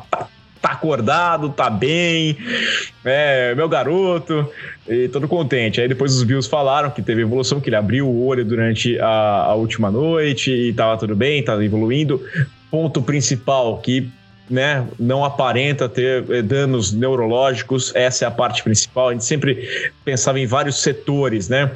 tá 0.61 0.69
acordado, 0.69 1.49
tá 1.49 1.69
bem, 1.69 2.37
é, 3.03 3.55
meu 3.55 3.67
garoto, 3.67 4.47
e 4.87 5.07
todo 5.07 5.27
contente. 5.27 5.81
Aí 5.81 5.87
depois 5.87 6.13
os 6.13 6.23
Bills 6.23 6.47
falaram 6.47 6.91
que 6.91 7.01
teve 7.01 7.21
evolução, 7.21 7.59
que 7.59 7.69
ele 7.69 7.75
abriu 7.75 8.07
o 8.07 8.25
olho 8.25 8.45
durante 8.45 8.99
a, 8.99 9.45
a 9.47 9.55
última 9.55 9.89
noite 9.89 10.51
e 10.51 10.73
tava 10.73 10.97
tudo 10.97 11.15
bem, 11.15 11.43
tava 11.43 11.65
evoluindo. 11.65 12.21
Ponto 12.69 13.01
principal, 13.01 13.79
que 13.79 14.09
né, 14.49 14.85
não 14.99 15.23
aparenta 15.23 15.87
ter 15.87 16.29
eh, 16.29 16.41
danos 16.41 16.91
neurológicos, 16.91 17.91
essa 17.95 18.25
é 18.25 18.27
a 18.27 18.31
parte 18.31 18.61
principal. 18.61 19.09
A 19.09 19.11
gente 19.13 19.25
sempre 19.25 19.91
pensava 20.03 20.39
em 20.39 20.45
vários 20.45 20.81
setores, 20.81 21.47
né? 21.47 21.71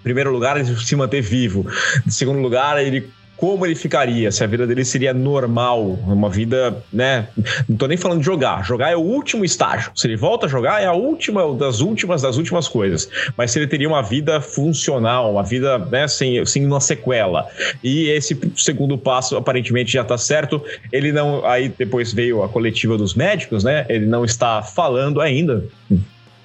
Em 0.00 0.02
primeiro 0.02 0.32
lugar, 0.32 0.56
ele 0.56 0.76
se 0.76 0.96
manter 0.96 1.22
vivo. 1.22 1.64
Em 2.04 2.10
segundo 2.10 2.40
lugar, 2.40 2.84
ele 2.84 3.08
como 3.42 3.66
ele 3.66 3.74
ficaria, 3.74 4.30
se 4.30 4.44
a 4.44 4.46
vida 4.46 4.64
dele 4.68 4.84
seria 4.84 5.12
normal, 5.12 5.98
uma 6.06 6.30
vida, 6.30 6.80
né? 6.92 7.26
Não 7.68 7.76
tô 7.76 7.88
nem 7.88 7.96
falando 7.96 8.20
de 8.20 8.24
jogar. 8.24 8.64
Jogar 8.64 8.92
é 8.92 8.96
o 8.96 9.00
último 9.00 9.44
estágio. 9.44 9.90
Se 9.96 10.06
ele 10.06 10.14
volta 10.14 10.46
a 10.46 10.48
jogar, 10.48 10.80
é 10.80 10.86
a 10.86 10.92
última 10.92 11.52
das 11.56 11.80
últimas 11.80 12.22
das 12.22 12.36
últimas 12.36 12.68
coisas. 12.68 13.10
Mas 13.36 13.50
se 13.50 13.58
ele 13.58 13.66
teria 13.66 13.88
uma 13.88 14.00
vida 14.00 14.40
funcional, 14.40 15.32
uma 15.32 15.42
vida, 15.42 15.76
né, 15.90 16.06
sem, 16.06 16.46
sem 16.46 16.64
uma 16.64 16.80
sequela. 16.80 17.48
E 17.82 18.10
esse 18.10 18.38
segundo 18.56 18.96
passo 18.96 19.36
aparentemente 19.36 19.90
já 19.90 20.04
tá 20.04 20.16
certo. 20.16 20.62
Ele 20.92 21.10
não. 21.10 21.44
Aí 21.44 21.68
depois 21.68 22.12
veio 22.12 22.44
a 22.44 22.48
coletiva 22.48 22.96
dos 22.96 23.12
médicos, 23.12 23.64
né? 23.64 23.84
Ele 23.88 24.06
não 24.06 24.24
está 24.24 24.62
falando 24.62 25.20
ainda 25.20 25.64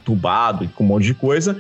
entubado 0.07 0.63
e 0.63 0.67
com 0.69 0.83
um 0.83 0.87
monte 0.87 1.05
de 1.05 1.13
coisa, 1.13 1.57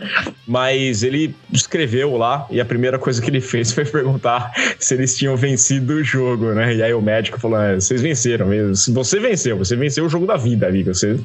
mas 0.47 1.03
ele 1.03 1.35
escreveu 1.51 2.15
lá 2.15 2.47
e 2.49 2.61
a 2.61 2.65
primeira 2.65 2.97
coisa 2.97 3.21
que 3.21 3.29
ele 3.29 3.41
fez 3.41 3.71
foi 3.73 3.83
perguntar 3.83 4.51
se 4.79 4.93
eles 4.93 5.17
tinham 5.17 5.35
vencido 5.35 5.93
o 5.93 6.03
jogo, 6.03 6.53
né? 6.53 6.75
E 6.75 6.83
aí 6.83 6.93
o 6.93 7.01
médico 7.01 7.39
falou: 7.39 7.57
ah, 7.57 7.75
vocês 7.75 8.01
venceram, 8.01 8.47
você 8.93 9.19
venceu, 9.19 9.57
você 9.57 9.75
venceu 9.75 10.05
o 10.05 10.09
jogo 10.09 10.25
da 10.25 10.37
vida, 10.37 10.67
amigo, 10.67 10.93
você, 10.93 11.19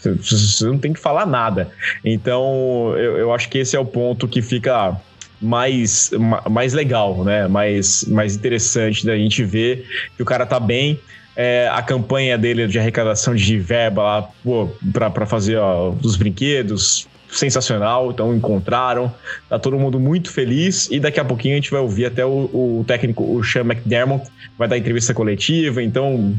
você 0.00 0.64
não 0.64 0.78
tem 0.78 0.92
que 0.92 1.00
falar 1.00 1.26
nada. 1.26 1.70
Então 2.04 2.94
eu, 2.96 3.16
eu 3.16 3.32
acho 3.32 3.48
que 3.48 3.58
esse 3.58 3.74
é 3.74 3.80
o 3.80 3.84
ponto 3.84 4.28
que 4.28 4.42
fica 4.42 5.00
mais, 5.40 6.10
mais 6.50 6.74
legal, 6.74 7.24
né? 7.24 7.48
Mais, 7.48 8.04
mais 8.04 8.34
interessante 8.34 9.06
da 9.06 9.16
gente 9.16 9.42
ver 9.44 9.86
que 10.16 10.22
o 10.22 10.26
cara 10.26 10.44
tá 10.44 10.60
bem 10.60 11.00
é, 11.38 11.68
a 11.72 11.80
campanha 11.80 12.36
dele 12.36 12.66
de 12.66 12.80
arrecadação 12.80 13.32
de 13.32 13.56
verba 13.60 14.02
lá, 14.02 14.28
para 15.12 15.24
fazer 15.24 15.56
ó, 15.56 15.94
os 16.02 16.16
brinquedos, 16.16 17.06
sensacional, 17.30 18.10
então 18.10 18.34
encontraram, 18.34 19.12
tá 19.48 19.56
todo 19.56 19.78
mundo 19.78 20.00
muito 20.00 20.32
feliz 20.32 20.88
e 20.90 20.98
daqui 20.98 21.20
a 21.20 21.24
pouquinho 21.24 21.54
a 21.54 21.56
gente 21.56 21.70
vai 21.70 21.80
ouvir 21.80 22.06
até 22.06 22.24
o, 22.24 22.30
o 22.80 22.84
técnico, 22.88 23.22
o 23.22 23.44
Sean 23.44 23.60
McDermott, 23.60 24.28
vai 24.56 24.66
dar 24.66 24.78
entrevista 24.78 25.14
coletiva, 25.14 25.80
então, 25.80 26.34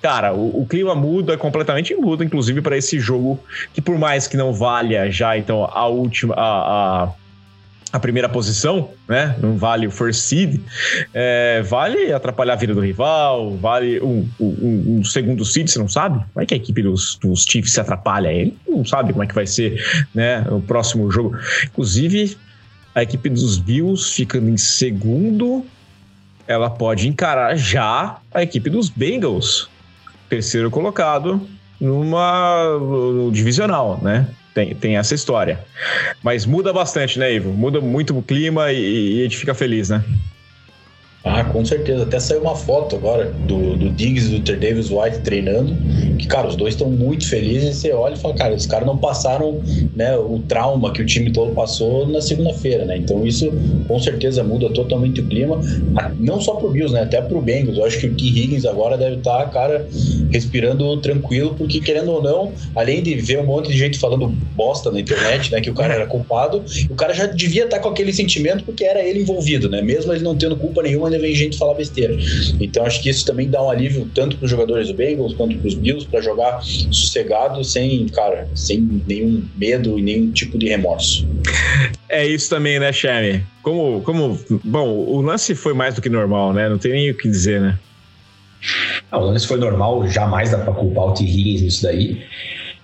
cara, 0.00 0.32
o, 0.32 0.62
o 0.62 0.66
clima 0.66 0.94
muda 0.94 1.36
completamente 1.36 1.92
muda, 1.96 2.24
inclusive 2.24 2.60
para 2.60 2.76
esse 2.76 3.00
jogo 3.00 3.40
que 3.72 3.80
por 3.80 3.98
mais 3.98 4.28
que 4.28 4.36
não 4.36 4.52
valha 4.52 5.10
já 5.10 5.36
então 5.36 5.64
a 5.64 5.88
última, 5.88 6.34
a, 6.36 7.04
a 7.04 7.12
a 7.94 8.00
primeira 8.00 8.28
posição, 8.28 8.90
né? 9.08 9.36
Não 9.40 9.56
vale 9.56 9.86
o 9.86 9.90
first 9.90 10.22
seed, 10.22 10.60
é, 11.14 11.62
vale 11.62 12.12
atrapalhar 12.12 12.54
a 12.54 12.56
vida 12.56 12.74
do 12.74 12.80
rival, 12.80 13.56
vale 13.56 14.00
um, 14.00 14.28
um, 14.40 14.96
um, 14.98 15.04
segundo 15.04 15.44
seed, 15.44 15.68
você 15.68 15.78
não 15.78 15.88
sabe? 15.88 16.18
Como 16.32 16.42
é 16.42 16.44
que 16.44 16.54
a 16.54 16.56
equipe 16.56 16.82
dos, 16.82 17.16
dos 17.22 17.44
Chiefs 17.48 17.72
se 17.72 17.80
atrapalha? 17.80 18.32
Ele 18.32 18.58
não 18.66 18.84
sabe 18.84 19.12
como 19.12 19.22
é 19.22 19.28
que 19.28 19.34
vai 19.34 19.46
ser, 19.46 19.80
né? 20.12 20.44
O 20.50 20.60
próximo 20.60 21.08
jogo. 21.08 21.38
Inclusive, 21.66 22.36
a 22.96 23.04
equipe 23.04 23.30
dos 23.30 23.58
Bills 23.58 24.12
ficando 24.12 24.50
em 24.50 24.56
segundo, 24.56 25.64
ela 26.48 26.68
pode 26.68 27.06
encarar 27.06 27.54
já 27.54 28.18
a 28.34 28.42
equipe 28.42 28.68
dos 28.68 28.88
Bengals, 28.88 29.70
terceiro 30.28 30.68
colocado, 30.68 31.40
numa 31.80 32.76
no 32.76 33.30
divisional, 33.30 34.00
né? 34.02 34.26
Tem, 34.54 34.74
tem 34.74 34.96
essa 34.96 35.14
história. 35.14 35.58
Mas 36.22 36.46
muda 36.46 36.72
bastante, 36.72 37.18
né, 37.18 37.34
Ivo? 37.34 37.50
Muda 37.50 37.80
muito 37.80 38.16
o 38.16 38.22
clima 38.22 38.72
e, 38.72 39.16
e 39.16 39.20
a 39.20 39.22
gente 39.24 39.36
fica 39.36 39.52
feliz, 39.52 39.90
né? 39.90 40.02
Ah, 41.24 41.42
com 41.42 41.64
certeza. 41.64 42.02
Até 42.02 42.20
saiu 42.20 42.42
uma 42.42 42.54
foto 42.54 42.96
agora 42.96 43.32
do, 43.46 43.76
do 43.76 43.88
Diggs 43.88 44.28
e 44.28 44.38
do 44.38 44.44
Ter 44.44 44.58
Davis 44.58 44.90
White 44.90 45.20
treinando. 45.20 45.74
Que, 46.18 46.26
cara, 46.26 46.46
os 46.46 46.54
dois 46.54 46.74
estão 46.74 46.90
muito 46.90 47.26
felizes. 47.26 47.78
E 47.78 47.80
você 47.80 47.92
olha 47.92 48.12
e 48.12 48.18
fala, 48.18 48.34
cara, 48.34 48.54
os 48.54 48.66
caras 48.66 48.86
não 48.86 48.98
passaram 48.98 49.58
né, 49.96 50.14
o 50.18 50.38
trauma 50.46 50.92
que 50.92 51.00
o 51.00 51.06
time 51.06 51.32
todo 51.32 51.54
passou 51.54 52.06
na 52.06 52.20
segunda-feira, 52.20 52.84
né? 52.84 52.98
Então 52.98 53.26
isso 53.26 53.50
com 53.88 53.98
certeza 53.98 54.44
muda 54.44 54.68
totalmente 54.68 55.22
o 55.22 55.26
clima. 55.26 55.58
Não 56.20 56.42
só 56.42 56.56
pro 56.56 56.70
Bills, 56.70 56.92
né? 56.92 57.02
Até 57.04 57.22
pro 57.22 57.40
Bengals. 57.40 57.78
Eu 57.78 57.86
acho 57.86 58.00
que 58.00 58.06
o 58.06 58.14
Key 58.14 58.28
Higgins 58.28 58.66
agora 58.66 58.98
deve 58.98 59.16
estar, 59.16 59.44
tá, 59.44 59.46
cara, 59.46 59.88
respirando 60.30 60.94
tranquilo, 60.98 61.54
porque 61.56 61.80
querendo 61.80 62.10
ou 62.10 62.22
não, 62.22 62.52
além 62.76 63.02
de 63.02 63.14
ver 63.14 63.40
um 63.40 63.46
monte 63.46 63.70
de 63.70 63.78
gente 63.78 63.98
falando 63.98 64.28
bosta 64.54 64.90
na 64.90 65.00
internet, 65.00 65.50
né? 65.50 65.62
Que 65.62 65.70
o 65.70 65.74
cara 65.74 65.94
era 65.94 66.06
culpado, 66.06 66.62
o 66.90 66.94
cara 66.94 67.14
já 67.14 67.24
devia 67.24 67.64
estar 67.64 67.78
tá 67.78 67.82
com 67.82 67.88
aquele 67.88 68.12
sentimento 68.12 68.62
porque 68.62 68.84
era 68.84 69.02
ele 69.02 69.20
envolvido, 69.20 69.70
né? 69.70 69.80
Mesmo 69.80 70.12
ele 70.12 70.22
não 70.22 70.36
tendo 70.36 70.54
culpa 70.54 70.82
nenhuma 70.82 71.13
ainda 71.14 71.26
vem 71.26 71.34
gente 71.34 71.56
falar 71.56 71.74
besteira. 71.74 72.16
Então 72.60 72.84
acho 72.84 73.02
que 73.02 73.08
isso 73.08 73.24
também 73.24 73.48
dá 73.48 73.62
um 73.62 73.70
alívio 73.70 74.08
tanto 74.14 74.36
para 74.36 74.44
os 74.44 74.50
jogadores 74.50 74.88
do 74.88 74.94
Bengals 74.94 75.34
quanto 75.34 75.56
para 75.56 75.68
os 75.68 75.74
Bills 75.74 76.06
para 76.06 76.20
jogar 76.20 76.60
sossegado, 76.62 77.62
sem, 77.64 78.06
cara, 78.08 78.48
sem 78.54 79.02
nenhum 79.06 79.44
medo 79.56 79.98
e 79.98 80.02
nenhum 80.02 80.30
tipo 80.32 80.58
de 80.58 80.68
remorso. 80.68 81.26
É 82.08 82.26
isso 82.26 82.50
também, 82.50 82.78
né, 82.78 82.92
Chame? 82.92 83.44
Como, 83.62 84.02
como, 84.02 84.38
bom, 84.62 84.88
o 84.88 85.20
lance 85.20 85.54
foi 85.54 85.74
mais 85.74 85.94
do 85.94 86.02
que 86.02 86.08
normal, 86.08 86.52
né? 86.52 86.68
Não 86.68 86.78
tem 86.78 86.92
nem 86.92 87.10
o 87.10 87.16
que 87.16 87.28
dizer, 87.28 87.60
né? 87.60 87.78
Não, 89.10 89.20
o 89.20 89.26
lance 89.26 89.46
foi 89.46 89.58
normal, 89.58 90.06
jamais 90.08 90.50
dá 90.50 90.58
para 90.58 90.72
culpar 90.72 91.06
o 91.06 91.12
T. 91.12 91.24
Higgins 91.24 91.62
nisso 91.62 91.82
daí. 91.82 92.22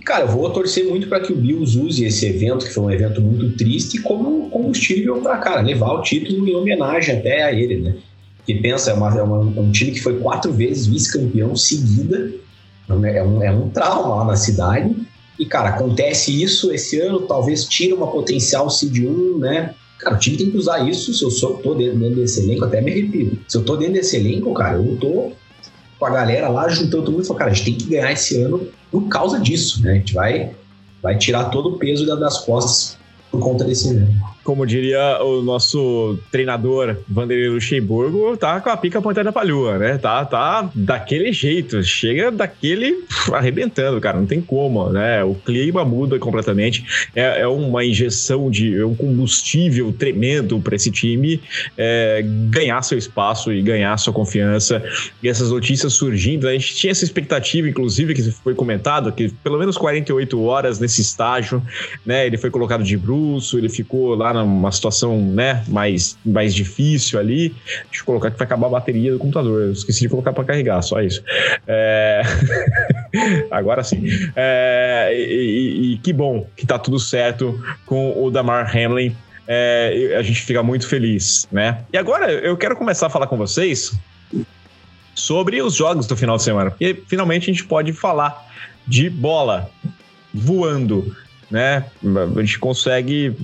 Cara, 0.05 0.25
eu 0.25 0.29
vou 0.29 0.49
torcer 0.51 0.85
muito 0.87 1.09
para 1.09 1.21
que 1.21 1.33
o 1.33 1.37
Bills 1.37 1.79
use 1.79 2.05
esse 2.05 2.27
evento, 2.27 2.65
que 2.65 2.73
foi 2.73 2.85
um 2.85 2.91
evento 2.91 3.21
muito 3.21 3.57
triste, 3.57 4.01
como 4.01 4.49
combustível 4.51 5.21
para, 5.21 5.37
cara, 5.39 5.61
levar 5.61 5.93
o 5.93 6.03
título 6.03 6.49
em 6.49 6.55
homenagem 6.55 7.19
até 7.19 7.43
a 7.43 7.53
ele, 7.53 7.77
né? 7.77 7.95
Que 8.47 8.55
pensa, 8.55 8.91
é, 8.91 8.95
uma, 8.95 9.17
é, 9.17 9.23
uma, 9.23 9.37
é 9.37 9.61
um 9.61 9.71
time 9.71 9.93
que 9.93 10.01
foi 10.01 10.19
quatro 10.19 10.53
vezes 10.53 10.87
vice-campeão 10.87 11.55
seguida, 11.57 12.33
é, 13.05 13.17
é 13.19 13.25
um, 13.25 13.43
é 13.43 13.51
um 13.51 13.69
trauma 13.69 14.17
lá 14.17 14.25
na 14.25 14.37
cidade. 14.37 14.95
E, 15.39 15.47
cara, 15.47 15.71
acontece 15.71 16.43
isso 16.43 16.73
esse 16.73 17.01
ano, 17.01 17.21
talvez 17.23 17.65
tira 17.65 17.95
uma 17.95 18.09
potencial 18.09 18.69
seed 18.69 18.99
1, 18.99 19.39
né? 19.39 19.75
Cara, 19.99 20.17
o 20.17 20.19
time 20.19 20.37
tem 20.37 20.51
que 20.51 20.57
usar 20.57 20.87
isso. 20.89 21.15
Se 21.15 21.23
eu 21.23 21.31
sou, 21.31 21.55
tô 21.55 21.75
dentro, 21.75 21.99
dentro 21.99 22.17
desse 22.17 22.41
elenco, 22.41 22.65
até 22.65 22.81
me 22.81 22.91
arrepio. 22.91 23.39
Se 23.47 23.57
eu 23.57 23.65
tô 23.65 23.77
dentro 23.77 23.95
desse 23.95 24.17
elenco, 24.17 24.53
cara, 24.53 24.77
eu 24.77 24.97
tô 24.97 25.33
com 25.99 26.07
a 26.07 26.11
galera 26.11 26.49
lá 26.49 26.69
juntando 26.69 27.05
todo 27.05 27.13
mundo 27.13 27.25
e 27.25 27.27
falando, 27.27 27.39
cara, 27.39 27.51
a 27.51 27.55
gente 27.55 27.65
tem 27.65 27.75
que 27.75 27.85
ganhar 27.85 28.11
esse 28.13 28.41
ano 28.43 28.67
por 28.91 29.09
causa 29.09 29.39
disso, 29.39 29.83
né? 29.83 29.93
A 29.93 29.95
gente 29.95 30.15
vai, 30.15 30.51
vai 31.03 31.17
tirar 31.17 31.45
todo 31.45 31.71
o 31.71 31.79
peso 31.79 32.07
das 32.19 32.39
costas 32.39 32.99
por 33.31 33.41
conta 33.41 33.65
desse 33.65 33.89
evento. 33.89 34.13
Como 34.51 34.67
diria 34.67 35.23
o 35.23 35.43
nosso 35.43 36.19
treinador 36.29 36.97
Vanderlei 37.09 37.49
Luxemburgo, 37.51 38.37
tá 38.37 38.61
com 38.61 38.69
a 38.69 38.77
pica 38.77 38.99
apontada 38.99 39.31
pra 39.31 39.45
lua, 39.45 39.79
né? 39.79 39.97
Tá, 39.97 40.25
tá 40.25 40.69
daquele 40.75 41.33
jeito, 41.33 41.81
chega 41.85 42.33
daquele 42.33 42.95
pff, 42.95 43.33
arrebentando, 43.33 44.01
cara, 44.01 44.19
não 44.19 44.27
tem 44.27 44.41
como, 44.41 44.89
né? 44.91 45.23
O 45.23 45.37
clima 45.37 45.85
muda 45.85 46.19
completamente, 46.19 46.85
é, 47.15 47.43
é 47.43 47.47
uma 47.47 47.85
injeção 47.85 48.51
de 48.51 48.77
é 48.77 48.85
um 48.85 48.93
combustível 48.93 49.93
tremendo 49.93 50.59
para 50.59 50.75
esse 50.75 50.91
time 50.91 51.41
é, 51.79 52.21
ganhar 52.49 52.83
seu 52.83 52.99
espaço 52.99 53.53
e 53.53 53.63
ganhar 53.63 53.97
sua 53.99 54.13
confiança. 54.13 54.83
E 55.23 55.29
essas 55.29 55.53
notícias 55.53 55.93
surgindo, 55.93 56.49
a 56.49 56.53
gente 56.53 56.75
tinha 56.75 56.91
essa 56.91 57.05
expectativa, 57.05 57.69
inclusive, 57.69 58.15
que 58.15 58.33
foi 58.33 58.57
comentado, 58.57 59.13
que 59.13 59.29
pelo 59.45 59.61
menos 59.61 59.79
48 59.79 60.43
horas 60.43 60.81
nesse 60.81 61.01
estágio, 61.01 61.63
né? 62.05 62.27
Ele 62.27 62.37
foi 62.37 62.51
colocado 62.51 62.83
de 62.83 62.97
bruxo, 62.97 63.57
ele 63.57 63.69
ficou 63.69 64.17
lá 64.17 64.40
numa 64.45 64.73
situação, 64.73 65.21
né, 65.21 65.65
mais, 65.69 66.19
mais 66.25 66.55
difícil 66.55 67.19
ali. 67.19 67.51
Deixa 67.87 68.01
eu 68.01 68.05
colocar 68.05 68.31
que 68.31 68.39
vai 68.39 68.47
acabar 68.47 68.67
a 68.67 68.71
bateria 68.71 69.13
do 69.13 69.19
computador. 69.19 69.63
Eu 69.63 69.73
esqueci 69.73 70.01
de 70.01 70.09
colocar 70.09 70.33
para 70.33 70.45
carregar, 70.45 70.83
só 70.83 71.01
isso. 71.01 71.23
É... 71.67 72.23
Agora 73.51 73.83
sim. 73.83 74.05
É... 74.37 75.11
E, 75.13 75.23
e, 75.23 75.93
e, 75.93 75.99
que 75.99 76.13
bom 76.13 76.47
que 76.57 76.67
tá 76.67 76.79
tudo 76.79 76.99
certo 76.99 77.63
com 77.87 78.23
o 78.23 78.31
Damar 78.31 78.71
Hamlin. 78.77 79.15
É... 79.47 80.17
a 80.19 80.23
gente 80.23 80.43
fica 80.43 80.63
muito 80.63 80.87
feliz, 80.87 81.49
né? 81.51 81.79
E 81.93 81.99
agora 81.99 82.31
eu 82.31 82.57
quero 82.57 82.77
começar 82.77 83.07
a 83.07 83.11
falar 83.11 83.27
com 83.27 83.37
vocês 83.37 83.93
sobre 85.15 85.61
os 85.61 85.75
jogos 85.75 86.07
do 86.07 86.17
final 86.17 86.37
de 86.37 86.43
semana, 86.43 86.71
porque 86.71 87.03
finalmente 87.07 87.51
a 87.51 87.53
gente 87.53 87.65
pode 87.65 87.93
falar 87.93 88.49
de 88.87 89.11
bola 89.11 89.71
voando, 90.33 91.15
né? 91.51 91.85
A 92.37 92.41
gente 92.41 92.59
consegue 92.59 93.37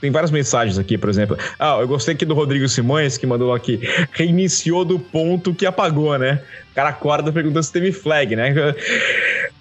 tem 0.00 0.10
várias 0.10 0.30
mensagens 0.30 0.78
aqui, 0.78 0.98
por 0.98 1.08
exemplo. 1.08 1.38
Ah, 1.58 1.78
eu 1.80 1.88
gostei 1.88 2.14
aqui 2.14 2.24
do 2.24 2.34
Rodrigo 2.34 2.68
Simões, 2.68 3.16
que 3.16 3.26
mandou 3.26 3.54
aqui. 3.54 3.80
Reiniciou 4.12 4.84
do 4.84 4.98
ponto 4.98 5.54
que 5.54 5.64
apagou, 5.64 6.18
né? 6.18 6.40
O 6.70 6.74
cara 6.74 6.90
acorda 6.90 7.32
perguntando 7.32 7.62
se 7.62 7.72
teve 7.72 7.92
flag, 7.92 8.36
né? 8.36 8.54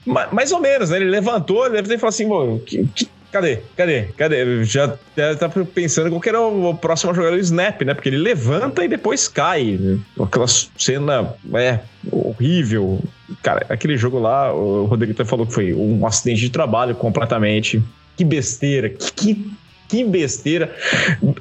Mais 0.06 0.52
ou 0.52 0.60
menos, 0.60 0.90
né? 0.90 0.98
Ele 0.98 1.10
levantou, 1.10 1.70
deve 1.70 1.88
ter 1.88 1.98
falado 1.98 2.14
assim, 2.14 2.60
que, 2.66 2.86
que, 2.94 3.08
cadê? 3.32 3.60
Cadê? 3.78 4.04
Cadê? 4.18 4.64
Já 4.66 4.98
tá 5.40 5.50
pensando 5.74 6.10
qual 6.10 6.20
que 6.20 6.30
era 6.30 6.42
o 6.42 6.76
próximo 6.76 7.14
jogador 7.14 7.38
do 7.38 7.42
snap, 7.42 7.82
né? 7.84 7.94
Porque 7.94 8.10
ele 8.10 8.18
levanta 8.18 8.84
e 8.84 8.90
depois 8.90 9.30
cai. 9.30 9.80
Aquela 10.22 10.48
cena 10.48 11.34
é 11.54 11.80
horrível. 12.12 13.02
Cara, 13.42 13.66
aquele 13.70 13.98
jogo 13.98 14.20
lá, 14.20 14.54
o 14.54 14.86
Rodrigo 14.86 15.14
até 15.14 15.24
falou 15.24 15.48
que 15.48 15.54
foi 15.54 15.74
um 15.74 16.06
acidente 16.06 16.42
de 16.42 16.50
trabalho 16.50 16.94
completamente. 16.94 17.82
Que 18.18 18.24
besteira, 18.24 18.90
que, 18.90 19.12
que 19.12 19.52
que 19.88 20.04
besteira. 20.04 20.74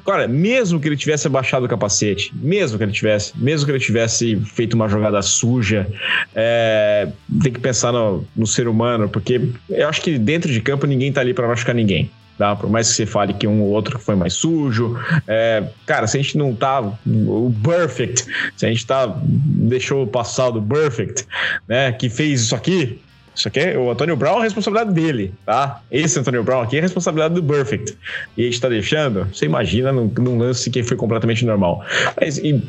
Cara, 0.05 0.27
mesmo 0.27 0.79
que 0.79 0.87
ele 0.87 0.97
tivesse 0.97 1.27
abaixado 1.27 1.65
o 1.65 1.69
capacete, 1.69 2.31
mesmo 2.35 2.77
que 2.77 2.83
ele 2.83 2.91
tivesse, 2.91 3.33
mesmo 3.35 3.65
que 3.65 3.71
ele 3.71 3.79
tivesse 3.79 4.35
feito 4.37 4.73
uma 4.73 4.87
jogada 4.87 5.21
suja, 5.21 5.87
é, 6.33 7.07
tem 7.41 7.51
que 7.51 7.59
pensar 7.59 7.91
no, 7.91 8.25
no, 8.35 8.47
ser 8.47 8.67
humano, 8.67 9.09
porque 9.09 9.49
eu 9.69 9.87
acho 9.87 10.01
que 10.01 10.17
dentro 10.17 10.51
de 10.51 10.61
campo 10.61 10.85
ninguém 10.85 11.11
tá 11.11 11.21
ali 11.21 11.33
para 11.33 11.47
machucar 11.47 11.75
ninguém. 11.75 12.09
Tá? 12.37 12.53
Por 12.53 12.69
mais 12.69 12.89
que 12.89 12.95
você 12.95 13.05
fale 13.05 13.33
que 13.33 13.47
um 13.47 13.61
ou 13.61 13.69
outro 13.69 13.97
foi 13.97 14.13
mais 14.13 14.33
sujo. 14.33 14.99
É, 15.25 15.63
cara, 15.85 16.05
se 16.05 16.17
a 16.17 16.21
gente 16.21 16.37
não 16.37 16.53
tá. 16.53 16.81
O 16.81 17.53
Perfect, 17.63 18.25
se 18.57 18.65
a 18.65 18.69
gente 18.69 18.85
tá. 18.85 19.17
Deixou 19.23 20.05
passar 20.05 20.49
do 20.49 20.61
Perfect, 20.61 21.25
né? 21.65 21.93
Que 21.93 22.09
fez 22.09 22.41
isso 22.41 22.53
aqui, 22.53 22.99
isso 23.35 23.47
aqui 23.47 23.59
é 23.59 23.77
o 23.77 23.91
Antônio 23.91 24.15
Brown, 24.15 24.39
a 24.39 24.43
responsabilidade 24.43 24.93
dele, 24.93 25.33
tá? 25.45 25.81
Esse 25.91 26.17
Antônio 26.19 26.43
Brown 26.43 26.61
aqui 26.61 26.77
é 26.77 26.79
a 26.79 26.81
responsabilidade 26.81 27.33
do 27.33 27.43
Perfect. 27.43 27.97
E 28.37 28.43
a 28.43 28.45
gente 28.45 28.61
tá 28.61 28.69
deixando, 28.69 29.25
você 29.25 29.45
imagina 29.45 29.91
num, 29.91 30.11
num 30.17 30.37
lance 30.37 30.69
que 30.69 30.81
foi 30.83 30.95
completamente 30.95 31.45
normal. 31.45 31.83
Mas 32.19 32.37
e, 32.37 32.63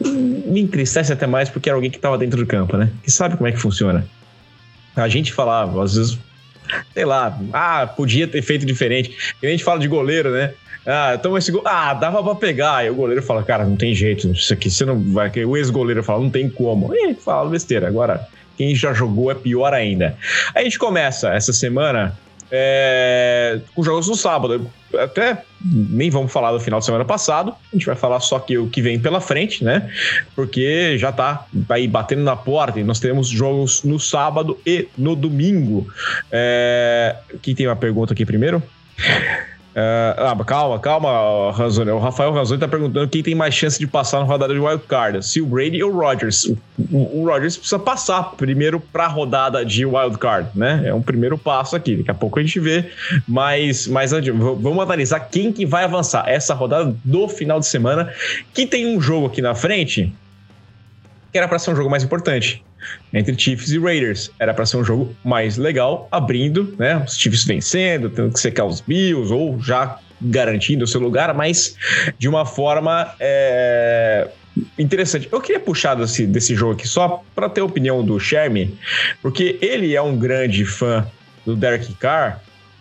me 0.00 0.60
entristece 0.60 1.12
até 1.12 1.26
mais 1.26 1.48
porque 1.48 1.68
era 1.68 1.76
alguém 1.76 1.90
que 1.90 1.98
tava 1.98 2.18
dentro 2.18 2.38
do 2.38 2.46
campo, 2.46 2.76
né? 2.76 2.90
Que 3.02 3.10
sabe 3.10 3.36
como 3.36 3.46
é 3.46 3.52
que 3.52 3.58
funciona. 3.58 4.04
A 4.96 5.08
gente 5.08 5.32
falava, 5.32 5.82
às 5.82 5.94
vezes, 5.94 6.18
sei 6.92 7.04
lá, 7.04 7.38
ah, 7.52 7.86
podia 7.86 8.26
ter 8.26 8.42
feito 8.42 8.66
diferente. 8.66 9.34
E 9.42 9.46
a 9.46 9.50
gente 9.50 9.64
fala 9.64 9.78
de 9.78 9.88
goleiro, 9.88 10.30
né? 10.30 10.52
Ah, 10.84 11.12
então 11.14 11.38
esse 11.38 11.52
gol. 11.52 11.62
Ah, 11.64 11.94
dava 11.94 12.22
pra 12.22 12.34
pegar. 12.34 12.84
E 12.84 12.90
o 12.90 12.94
goleiro 12.94 13.22
fala, 13.22 13.42
cara, 13.42 13.64
não 13.64 13.76
tem 13.76 13.94
jeito. 13.94 14.28
Isso 14.32 14.52
aqui 14.52 14.70
você 14.70 14.84
não 14.84 14.98
vai. 14.98 15.30
O 15.44 15.56
ex-goleiro 15.56 16.02
fala, 16.02 16.22
não 16.22 16.30
tem 16.30 16.48
como. 16.48 16.92
E 16.94 17.14
fala 17.14 17.48
besteira. 17.48 17.86
Agora, 17.86 18.26
quem 18.62 18.76
já 18.76 18.94
jogou 18.94 19.28
é 19.28 19.34
pior 19.34 19.74
ainda. 19.74 20.16
A 20.54 20.62
gente 20.62 20.78
começa 20.78 21.34
essa 21.34 21.52
semana 21.52 22.16
é, 22.48 23.58
com 23.74 23.82
jogos 23.82 24.06
no 24.06 24.14
sábado. 24.14 24.70
Até 24.96 25.42
nem 25.64 26.10
vamos 26.10 26.30
falar 26.30 26.52
do 26.52 26.60
final 26.60 26.78
de 26.78 26.86
semana 26.86 27.04
passado, 27.04 27.50
a 27.50 27.76
gente 27.76 27.86
vai 27.86 27.96
falar 27.96 28.20
só 28.20 28.38
que 28.38 28.56
o 28.56 28.68
que 28.68 28.80
vem 28.80 29.00
pela 29.00 29.20
frente, 29.20 29.64
né? 29.64 29.90
Porque 30.36 30.96
já 30.96 31.10
tá 31.10 31.44
aí 31.70 31.88
batendo 31.88 32.22
na 32.22 32.36
porta 32.36 32.78
e 32.78 32.84
nós 32.84 33.00
temos 33.00 33.28
jogos 33.28 33.82
no 33.82 33.98
sábado 33.98 34.56
e 34.64 34.86
no 34.96 35.16
domingo. 35.16 35.88
É, 36.30 37.16
quem 37.40 37.54
tem 37.54 37.66
uma 37.66 37.74
pergunta 37.74 38.12
aqui 38.12 38.24
primeiro? 38.24 38.62
Uh, 39.74 40.12
ah, 40.18 40.44
calma, 40.44 40.78
calma, 40.78 41.50
Ranzoni. 41.52 41.90
O 41.90 41.98
Rafael 41.98 42.30
Ranzoni 42.30 42.60
tá 42.60 42.68
perguntando 42.68 43.08
quem 43.08 43.22
tem 43.22 43.34
mais 43.34 43.54
chance 43.54 43.78
de 43.78 43.86
passar 43.86 44.18
na 44.18 44.24
rodada 44.24 44.52
de 44.52 44.60
wildcard, 44.60 45.24
se 45.24 45.40
o 45.40 45.46
Brady 45.46 45.82
ou 45.82 45.90
o 45.90 45.98
Rodgers. 45.98 46.44
O, 46.90 47.20
o 47.20 47.26
Rodgers 47.26 47.56
precisa 47.56 47.78
passar 47.78 48.32
primeiro 48.36 48.78
pra 48.78 49.06
rodada 49.06 49.64
de 49.64 49.86
wildcard, 49.86 50.50
né? 50.54 50.82
É 50.84 50.94
um 50.94 51.00
primeiro 51.00 51.38
passo 51.38 51.74
aqui. 51.74 51.96
Daqui 51.96 52.10
a 52.10 52.14
pouco 52.14 52.38
a 52.38 52.42
gente 52.42 52.60
vê 52.60 52.90
mais 53.26 53.88
adiante. 53.88 54.38
Vamos 54.38 54.80
analisar 54.80 55.20
quem 55.20 55.50
que 55.50 55.64
vai 55.64 55.84
avançar 55.84 56.28
essa 56.28 56.52
rodada 56.52 56.94
do 57.02 57.26
final 57.26 57.58
de 57.58 57.66
semana, 57.66 58.12
que 58.52 58.66
tem 58.66 58.86
um 58.86 59.00
jogo 59.00 59.26
aqui 59.28 59.40
na 59.40 59.54
frente 59.54 60.12
que 61.32 61.38
era 61.38 61.48
para 61.48 61.58
ser 61.58 61.70
um 61.70 61.76
jogo 61.76 61.88
mais 61.88 62.04
importante 62.04 62.62
entre 63.12 63.38
Chiefs 63.38 63.70
e 63.70 63.78
Raiders. 63.78 64.30
Era 64.38 64.52
para 64.54 64.66
ser 64.66 64.76
um 64.76 64.84
jogo 64.84 65.14
mais 65.24 65.56
legal, 65.56 66.08
abrindo, 66.10 66.74
né? 66.78 67.02
Os 67.06 67.16
Chiefs 67.16 67.44
vencendo, 67.44 68.10
tendo 68.10 68.32
que 68.32 68.40
secar 68.40 68.64
os 68.64 68.80
Bills 68.80 69.32
ou 69.32 69.60
já 69.60 69.98
garantindo 70.20 70.84
o 70.84 70.86
seu 70.86 71.00
lugar, 71.00 71.34
mas 71.34 71.76
de 72.18 72.28
uma 72.28 72.46
forma 72.46 73.12
é, 73.18 74.28
interessante. 74.78 75.28
Eu 75.30 75.40
queria 75.40 75.60
puxar 75.60 75.94
desse, 75.94 76.26
desse 76.26 76.54
jogo 76.54 76.74
aqui 76.74 76.86
só 76.86 77.22
para 77.34 77.48
ter 77.48 77.60
a 77.60 77.64
opinião 77.64 78.04
do 78.04 78.18
Shermy, 78.20 78.76
porque 79.20 79.58
ele 79.60 79.94
é 79.96 80.02
um 80.02 80.16
grande 80.16 80.64
fã 80.64 81.06
do 81.44 81.56
Derek 81.56 81.92
Carr. 81.94 82.40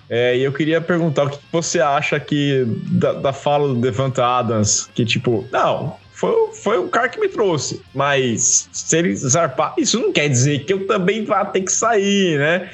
É, 0.10 0.38
e 0.38 0.44
eu 0.44 0.52
queria 0.52 0.82
perguntar 0.82 1.24
o 1.24 1.30
que 1.30 1.40
você 1.52 1.80
acha 1.80 2.20
que 2.20 2.66
da, 2.92 3.14
da 3.14 3.34
fala 3.34 3.70
do 3.70 3.76
Devante 3.76 4.20
Adams, 4.20 4.90
que 4.94 5.06
tipo, 5.06 5.48
não, 5.52 5.96
foi, 6.22 6.54
foi 6.54 6.78
o 6.78 6.88
cara 6.88 7.10
que 7.10 7.20
me 7.20 7.28
trouxe. 7.28 7.82
Mas 7.96 8.70
se 8.72 8.96
ele 8.96 9.16
zarpar, 9.16 9.74
isso 9.76 10.00
não 10.00 10.14
quer 10.14 10.30
dizer 10.30 10.66
que 10.66 10.72
eu 10.72 10.86
também 10.86 11.26
vá 11.26 11.44
ter 11.44 11.62
que 11.62 11.72
sair, 11.72 12.38
né? 12.38 12.70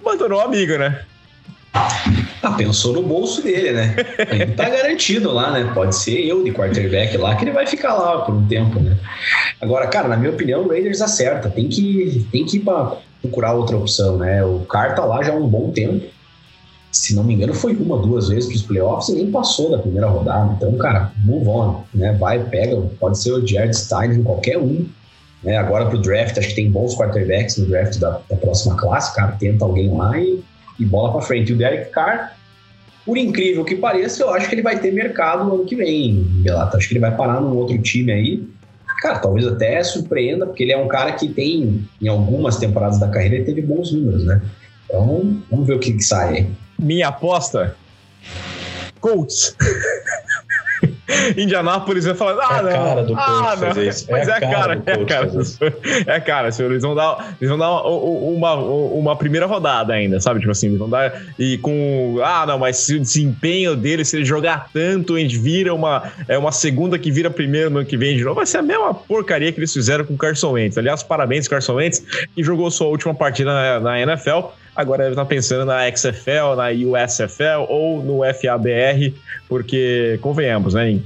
Abandonou 0.00 0.40
o 0.40 0.42
amigo, 0.42 0.76
né? 0.76 1.02
Ah, 2.42 2.52
pensou 2.56 2.92
no 2.92 3.02
bolso 3.02 3.40
dele, 3.42 3.70
né? 3.70 3.94
Ele 4.30 4.46
tá 4.46 4.66
garantido 4.70 5.30
lá, 5.32 5.52
né? 5.52 5.70
Pode 5.72 5.94
ser 5.94 6.26
eu 6.26 6.42
de 6.42 6.50
quarterback 6.50 7.16
lá, 7.16 7.36
que 7.36 7.44
ele 7.44 7.52
vai 7.52 7.66
ficar 7.66 7.94
lá 7.94 8.22
por 8.22 8.34
um 8.34 8.46
tempo, 8.48 8.80
né? 8.80 8.96
Agora, 9.60 9.86
cara, 9.86 10.08
na 10.08 10.16
minha 10.16 10.32
opinião, 10.32 10.62
o 10.62 10.68
Raiders 10.68 11.00
acerta. 11.00 11.48
Tem 11.48 11.68
que, 11.68 12.26
tem 12.32 12.44
que 12.44 12.56
ir 12.56 12.60
pra 12.60 12.96
procurar 13.22 13.52
outra 13.52 13.76
opção, 13.76 14.18
né? 14.18 14.44
O 14.44 14.60
Carr 14.60 14.96
tá 14.96 15.04
lá 15.04 15.22
já 15.22 15.32
há 15.32 15.36
um 15.36 15.46
bom 15.46 15.70
tempo 15.70 16.15
se 16.96 17.14
não 17.14 17.24
me 17.24 17.34
engano, 17.34 17.54
foi 17.54 17.74
uma, 17.74 17.98
duas 17.98 18.28
vezes 18.28 18.46
para 18.46 18.56
os 18.56 18.62
playoffs 18.62 19.08
e 19.08 19.14
nem 19.14 19.30
passou 19.30 19.70
da 19.70 19.78
primeira 19.78 20.06
rodada. 20.06 20.54
Então, 20.56 20.72
cara, 20.76 21.12
move 21.24 21.48
on, 21.48 21.82
né? 21.94 22.12
Vai, 22.12 22.42
pega, 22.44 22.76
pode 22.98 23.18
ser 23.18 23.32
o 23.32 23.46
Jared 23.46 23.76
Stein, 23.76 24.22
qualquer 24.22 24.58
um. 24.58 24.86
Né? 25.42 25.56
Agora 25.56 25.86
pro 25.86 25.98
draft, 25.98 26.38
acho 26.38 26.48
que 26.48 26.54
tem 26.54 26.70
bons 26.70 26.96
quarterbacks 26.96 27.56
no 27.58 27.66
draft 27.66 27.98
da, 27.98 28.20
da 28.28 28.36
próxima 28.36 28.76
classe, 28.76 29.14
cara, 29.14 29.32
tenta 29.32 29.64
alguém 29.64 29.94
lá 29.94 30.18
e, 30.18 30.42
e 30.78 30.84
bola 30.84 31.12
para 31.12 31.20
frente. 31.22 31.50
E 31.50 31.54
o 31.54 31.58
Derek 31.58 31.90
Carr, 31.90 32.36
por 33.04 33.16
incrível 33.16 33.64
que 33.64 33.76
pareça, 33.76 34.22
eu 34.22 34.30
acho 34.30 34.48
que 34.48 34.54
ele 34.54 34.62
vai 34.62 34.78
ter 34.78 34.92
mercado 34.92 35.44
no 35.44 35.54
ano 35.54 35.64
que 35.64 35.76
vem, 35.76 36.24
Belata. 36.42 36.76
Acho 36.76 36.88
que 36.88 36.94
ele 36.94 37.00
vai 37.00 37.14
parar 37.14 37.40
num 37.40 37.56
outro 37.56 37.78
time 37.78 38.12
aí. 38.12 38.48
Cara, 39.00 39.18
talvez 39.18 39.46
até 39.46 39.82
surpreenda, 39.84 40.46
porque 40.46 40.62
ele 40.62 40.72
é 40.72 40.78
um 40.78 40.88
cara 40.88 41.12
que 41.12 41.28
tem, 41.28 41.86
em 42.00 42.08
algumas 42.08 42.56
temporadas 42.56 42.98
da 42.98 43.08
carreira, 43.08 43.36
ele 43.36 43.44
teve 43.44 43.60
bons 43.60 43.92
números, 43.92 44.24
né? 44.24 44.40
Então, 44.86 45.42
vamos 45.50 45.66
ver 45.66 45.74
o 45.74 45.78
que, 45.78 45.92
que 45.92 46.02
sai 46.02 46.36
aí. 46.38 46.50
Minha 46.78 47.08
aposta: 47.08 47.76
Colts. 49.00 49.56
Indianápolis 51.36 52.04
vai 52.04 52.14
falar, 52.14 52.44
ah, 52.48 52.58
é 52.58 52.62
não. 52.62 52.70
Cara 52.70 53.02
do 53.04 53.14
ah, 53.16 53.56
não. 53.56 53.82
Isso. 53.82 54.06
Mas 54.10 54.28
é, 54.28 54.32
é 54.32 54.34
a 54.34 54.40
cara, 54.40 54.82
é 54.86 54.92
a 54.92 55.04
cara. 55.04 55.30
É 56.06 56.14
a 56.14 56.20
cara, 56.20 56.52
senhor. 56.52 56.70
Eles 56.70 56.82
vão 56.82 56.94
dar, 56.94 57.36
eles 57.40 57.48
vão 57.48 57.58
dar 57.58 57.70
uma, 57.70 58.54
uma, 58.54 58.54
uma, 58.54 59.16
primeira 59.16 59.46
rodada 59.46 59.92
ainda, 59.92 60.20
sabe? 60.20 60.40
Tipo 60.40 60.52
assim, 60.52 60.66
eles 60.66 60.78
vão 60.78 60.88
dar. 60.88 61.12
E 61.38 61.58
com. 61.58 62.18
Ah, 62.22 62.44
não, 62.46 62.58
mas 62.58 62.78
se 62.78 62.96
o 62.96 63.00
desempenho 63.00 63.76
dele, 63.76 64.04
se 64.04 64.16
ele 64.16 64.24
jogar 64.24 64.68
tanto, 64.72 65.14
a 65.14 65.20
gente 65.20 65.38
vira 65.38 65.72
uma, 65.72 66.02
é 66.28 66.36
uma 66.36 66.52
segunda 66.52 66.98
que 66.98 67.10
vira 67.10 67.30
primeiro 67.30 67.70
no 67.70 67.78
ano 67.78 67.86
que 67.86 67.96
vem 67.96 68.16
de 68.16 68.24
novo, 68.24 68.36
vai 68.36 68.46
ser 68.46 68.58
a 68.58 68.62
mesma 68.62 68.92
porcaria 68.92 69.52
que 69.52 69.58
eles 69.58 69.72
fizeram 69.72 70.04
com 70.04 70.14
o 70.14 70.18
Carson 70.18 70.52
Wentz. 70.52 70.76
Aliás, 70.76 71.02
parabéns, 71.02 71.46
Carson 71.46 71.74
Wentz, 71.74 72.02
que 72.34 72.42
jogou 72.42 72.70
sua 72.70 72.88
última 72.88 73.14
partida 73.14 73.52
na, 73.52 73.80
na 73.80 74.00
NFL 74.00 74.48
agora 74.76 75.04
deve 75.04 75.12
estar 75.12 75.24
pensando 75.24 75.64
na 75.64 75.90
XFL, 75.90 76.54
na 76.56 76.68
USFL 76.70 77.64
ou 77.68 78.02
no 78.02 78.20
FABR, 78.34 79.14
porque, 79.48 80.18
convenhamos, 80.20 80.74
né? 80.74 81.00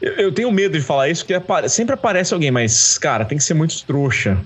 Eu 0.00 0.32
tenho 0.32 0.50
medo 0.50 0.78
de 0.78 0.84
falar 0.84 1.08
isso, 1.08 1.24
porque 1.26 1.68
sempre 1.68 1.94
aparece 1.94 2.34
alguém, 2.34 2.50
mas, 2.50 2.98
cara, 2.98 3.24
tem 3.24 3.38
que 3.38 3.44
ser 3.44 3.54
muito 3.54 3.84
trouxa 3.84 4.38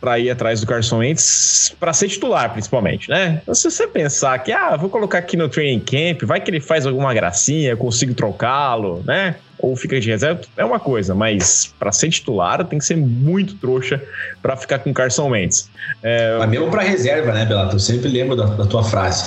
para 0.00 0.18
ir 0.18 0.30
atrás 0.30 0.60
do 0.60 0.66
Carson 0.66 0.98
Wentz, 0.98 1.74
para 1.78 1.92
ser 1.92 2.08
titular, 2.08 2.52
principalmente, 2.52 3.08
né? 3.08 3.40
Então, 3.42 3.54
se 3.54 3.70
você 3.70 3.86
pensar 3.86 4.38
que, 4.40 4.52
ah, 4.52 4.76
vou 4.76 4.90
colocar 4.90 5.18
aqui 5.18 5.36
no 5.36 5.48
training 5.48 5.80
camp, 5.80 6.22
vai 6.24 6.40
que 6.40 6.50
ele 6.50 6.60
faz 6.60 6.86
alguma 6.86 7.14
gracinha, 7.14 7.70
eu 7.70 7.76
consigo 7.76 8.14
trocá-lo, 8.14 9.02
né? 9.04 9.36
Ou 9.58 9.76
fica 9.76 9.98
de 10.00 10.10
reserva, 10.10 10.42
é 10.56 10.64
uma 10.64 10.80
coisa, 10.80 11.14
mas 11.14 11.72
para 11.78 11.92
ser 11.92 12.10
titular 12.10 12.64
tem 12.64 12.78
que 12.78 12.84
ser 12.84 12.96
muito 12.96 13.54
trouxa 13.56 14.02
para 14.42 14.56
ficar 14.56 14.78
com 14.80 14.90
o 14.90 14.94
Carson 14.94 15.30
Wentz. 15.30 15.70
É... 16.02 16.36
Mas 16.38 16.50
mesmo 16.50 16.70
para 16.70 16.82
reserva, 16.82 17.32
né, 17.32 17.44
Belato? 17.44 17.76
Eu 17.76 17.80
sempre 17.80 18.08
lembro 18.08 18.36
da, 18.36 18.46
da 18.46 18.66
tua 18.66 18.82
frase 18.82 19.24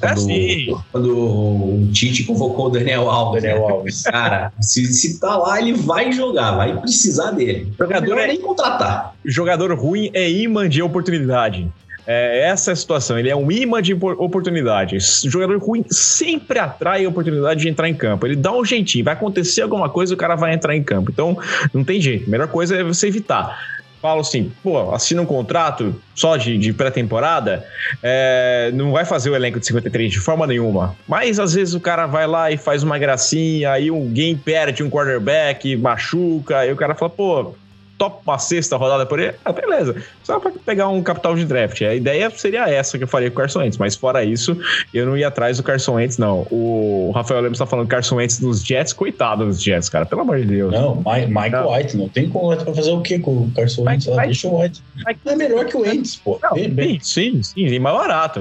quando, 0.00 0.30
é 0.30 0.66
quando 0.90 1.18
o 1.18 1.88
Tite 1.92 2.24
convocou 2.24 2.66
o 2.66 2.70
Daniel 2.70 3.10
Alves. 3.10 3.42
Daniel 3.42 3.66
né? 3.66 3.72
Alves. 3.72 4.02
Cara, 4.04 4.52
se, 4.60 4.86
se 4.86 5.20
tá 5.20 5.36
lá, 5.36 5.60
ele 5.60 5.74
vai 5.74 6.10
jogar, 6.12 6.52
vai 6.52 6.78
precisar 6.80 7.32
dele. 7.32 7.72
Jogador 7.78 8.18
é 8.18 8.26
nem 8.28 8.40
contratar. 8.40 9.14
Jogador 9.24 9.72
ruim 9.74 10.10
é 10.14 10.30
imã 10.30 10.68
de 10.68 10.82
oportunidade. 10.82 11.70
É 12.06 12.48
essa 12.48 12.70
é 12.70 12.72
a 12.72 12.76
situação. 12.76 13.18
Ele 13.18 13.30
é 13.30 13.36
um 13.36 13.50
imã 13.50 13.80
de 13.80 13.94
oportunidade. 13.94 14.96
O 14.96 15.30
jogador 15.30 15.58
ruim 15.58 15.84
sempre 15.90 16.58
atrai 16.58 17.04
a 17.04 17.08
oportunidade 17.08 17.60
de 17.60 17.68
entrar 17.68 17.88
em 17.88 17.94
campo. 17.94 18.26
Ele 18.26 18.36
dá 18.36 18.52
um 18.52 18.64
jeitinho. 18.64 19.04
Vai 19.04 19.14
acontecer 19.14 19.62
alguma 19.62 19.88
coisa, 19.88 20.14
o 20.14 20.16
cara 20.16 20.34
vai 20.34 20.52
entrar 20.52 20.76
em 20.76 20.82
campo. 20.82 21.10
Então, 21.10 21.38
não 21.72 21.82
tem 21.82 22.00
jeito. 22.00 22.26
A 22.26 22.30
melhor 22.30 22.48
coisa 22.48 22.76
é 22.76 22.84
você 22.84 23.08
evitar 23.08 23.58
falo 24.04 24.20
assim, 24.20 24.52
pô, 24.62 24.92
assina 24.92 25.22
um 25.22 25.24
contrato 25.24 25.98
só 26.14 26.36
de, 26.36 26.58
de 26.58 26.74
pré-temporada, 26.74 27.64
é, 28.02 28.70
não 28.74 28.92
vai 28.92 29.06
fazer 29.06 29.30
o 29.30 29.34
elenco 29.34 29.58
de 29.58 29.66
53 29.66 30.12
de 30.12 30.18
forma 30.18 30.46
nenhuma. 30.46 30.94
Mas 31.08 31.40
às 31.40 31.54
vezes 31.54 31.72
o 31.72 31.80
cara 31.80 32.04
vai 32.04 32.26
lá 32.26 32.50
e 32.50 32.58
faz 32.58 32.82
uma 32.82 32.98
gracinha, 32.98 33.70
aí 33.70 33.88
alguém 33.88 34.36
perde 34.36 34.82
um 34.82 34.90
quarterback, 34.90 35.74
machuca, 35.78 36.58
aí 36.58 36.70
o 36.70 36.76
cara 36.76 36.94
fala, 36.94 37.08
pô, 37.08 37.54
top 37.98 38.22
uma 38.26 38.38
sexta 38.38 38.76
rodada 38.76 39.06
por 39.06 39.18
ele, 39.18 39.34
ah, 39.44 39.52
beleza. 39.52 39.96
Só 40.22 40.40
para 40.40 40.52
pegar 40.64 40.88
um 40.88 41.02
capital 41.02 41.34
de 41.34 41.44
draft. 41.44 41.80
A 41.82 41.94
ideia 41.94 42.30
seria 42.30 42.68
essa 42.68 42.98
que 42.98 43.04
eu 43.04 43.08
faria 43.08 43.30
com 43.30 43.36
o 43.36 43.40
Carson 43.40 43.60
Wentz, 43.60 43.78
mas 43.78 43.94
fora 43.94 44.24
isso, 44.24 44.56
eu 44.92 45.06
não 45.06 45.16
ia 45.16 45.28
atrás 45.28 45.56
do 45.56 45.62
Carson 45.62 45.94
Wentz, 45.94 46.18
não. 46.18 46.46
O 46.50 47.12
Rafael 47.14 47.40
Lemos 47.40 47.58
tá 47.58 47.66
falando 47.66 47.86
Carson 47.86 48.16
Wentz 48.16 48.40
nos 48.40 48.64
Jets, 48.64 48.92
coitado 48.92 49.46
dos 49.46 49.62
Jets, 49.62 49.88
cara, 49.88 50.06
pelo 50.06 50.22
amor 50.22 50.40
de 50.40 50.46
Deus. 50.46 50.72
Não, 50.72 50.96
Michael 50.96 51.50
não. 51.50 51.72
White, 51.72 51.96
não 51.96 52.08
tem 52.08 52.28
como 52.28 52.56
pra 52.56 52.74
fazer 52.74 52.90
o 52.90 53.00
que 53.00 53.18
com 53.18 53.30
o 53.30 53.52
Carson 53.54 53.82
Wentz? 53.82 54.06
Mike, 54.06 54.26
deixa 54.26 54.48
o 54.48 54.60
White. 54.60 54.82
Mike, 55.06 55.20
é 55.26 55.36
melhor 55.36 55.64
que 55.66 55.76
o 55.76 55.80
Wentz, 55.80 56.16
pô. 56.16 56.38
Não, 56.42 56.54
bem, 56.54 56.68
bem. 56.68 57.00
Sim, 57.02 57.42
sim, 57.42 57.68
sim, 57.68 57.78
mais 57.78 57.96
barato. 57.96 58.40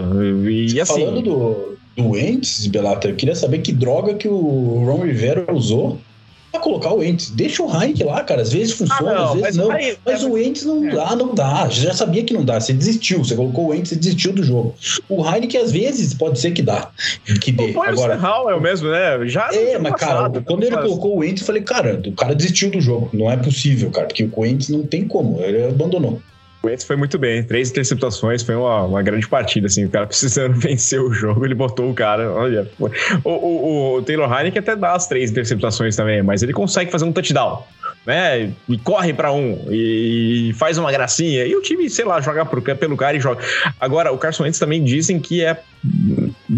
E, 0.50 0.80
assim... 0.80 1.06
Falando 1.06 1.22
do, 1.22 1.78
do 1.96 2.10
Wentz, 2.10 2.66
Belata, 2.68 3.08
eu 3.08 3.16
queria 3.16 3.36
saber 3.36 3.60
que 3.60 3.72
droga 3.72 4.16
que 4.16 4.28
o 4.28 4.84
Ron 4.86 5.06
Rivera 5.06 5.46
usou 5.52 6.00
pra 6.54 6.62
colocar 6.62 6.94
o 6.94 7.04
Entes. 7.04 7.32
Deixa 7.32 7.64
o 7.64 7.70
Heineken 7.70 8.06
lá, 8.06 8.24
cara. 8.24 8.44
Às 8.44 8.54
vezes 8.54 8.74
funciona, 8.74 9.12
ah, 9.12 9.16
não, 9.16 9.24
às 9.24 9.34
vezes 9.34 9.44
mas 9.44 9.58
não. 9.58 9.72
Aí, 9.72 9.98
mas 10.06 10.24
é, 10.24 10.26
o 10.28 10.38
Entes 10.38 10.64
não 10.64 10.88
é. 10.88 10.96
dá, 10.96 11.16
não 11.16 11.34
dá. 11.34 11.66
Você 11.66 11.82
já 11.82 11.94
sabia 11.94 12.24
que 12.24 12.34
não 12.34 12.46
dá. 12.46 12.60
Você 12.60 12.74
desistiu. 12.74 13.24
Você 13.24 13.36
colocou 13.36 13.68
o 13.68 13.74
Entes 13.74 13.92
e 13.92 13.96
desistiu 13.96 14.32
do 14.32 14.44
jogo. 14.44 14.76
O 15.10 15.28
Heineken, 15.28 15.62
às 15.62 15.72
vezes, 15.72 16.14
pode 16.14 16.40
ser 16.40 16.52
que 16.52 16.62
dá. 16.62 16.92
Que 17.42 17.52
dê. 17.52 17.72
Agora, 17.72 18.20
o 18.46 18.50
é 18.50 18.56
o 18.56 18.62
mesmo, 18.62 18.90
né? 18.90 19.28
Já 19.28 19.50
é, 19.52 19.80
mas, 19.80 19.94
passado, 19.94 20.34
cara, 20.34 20.46
quando 20.46 20.64
ele 20.64 20.78
colocou 20.78 21.18
o 21.18 21.24
Entes, 21.24 21.42
eu 21.42 21.48
falei, 21.48 21.64
cara, 21.64 22.02
o 22.06 22.12
cara 22.14 22.36
desistiu 22.36 22.70
do 22.70 22.80
jogo. 22.80 23.10
Não 23.12 23.30
é 23.30 23.36
possível, 23.36 23.90
cara. 23.90 24.08
Porque 24.08 24.30
o 24.32 24.46
Entes 24.46 24.70
não 24.70 24.84
tem 24.84 25.08
como. 25.08 25.42
Ele 25.42 25.64
abandonou. 25.66 26.22
Wentz 26.66 26.84
foi 26.84 26.96
muito 26.96 27.18
bem, 27.18 27.44
três 27.44 27.70
interceptações, 27.70 28.42
foi 28.42 28.56
uma, 28.56 28.84
uma 28.84 29.02
grande 29.02 29.28
partida, 29.28 29.68
assim, 29.68 29.86
o 29.86 29.90
cara 29.90 30.08
precisando 30.08 30.54
vencer 30.60 31.02
o 31.02 31.12
jogo, 31.12 31.46
ele 31.46 31.54
botou 31.54 31.90
o 31.90 31.94
cara, 31.94 32.32
olha, 32.32 32.70
o, 33.24 33.30
o, 33.30 33.96
o 33.96 34.02
Taylor 34.02 34.32
Heineken 34.32 34.60
até 34.60 34.76
dá 34.76 34.94
as 34.94 35.08
três 35.08 35.32
interceptações 35.32 35.96
também, 35.96 36.24
mas 36.24 36.42
ele 36.42 36.54
consegue 36.54 36.92
fazer 36.92 37.06
um 37.06 37.12
touchdown, 37.12 37.64
né, 38.06 38.52
e 38.70 38.78
corre 38.78 39.14
para 39.14 39.32
um, 39.32 39.68
e 39.70 40.54
faz 40.58 40.78
uma 40.78 40.92
gracinha, 40.92 41.46
e 41.46 41.56
o 41.56 41.62
time, 41.62 41.90
sei 41.90 42.06
lá, 42.06 42.22
joga 42.22 42.46
pelo 42.46 42.96
cara 42.96 43.18
e 43.18 43.20
joga. 43.20 43.44
Agora, 43.80 44.12
o 44.12 44.18
Carson 44.18 44.44
Wentz 44.44 44.60
também 44.60 44.84
dizem 44.84 45.20
que 45.20 45.44
é 45.44 45.60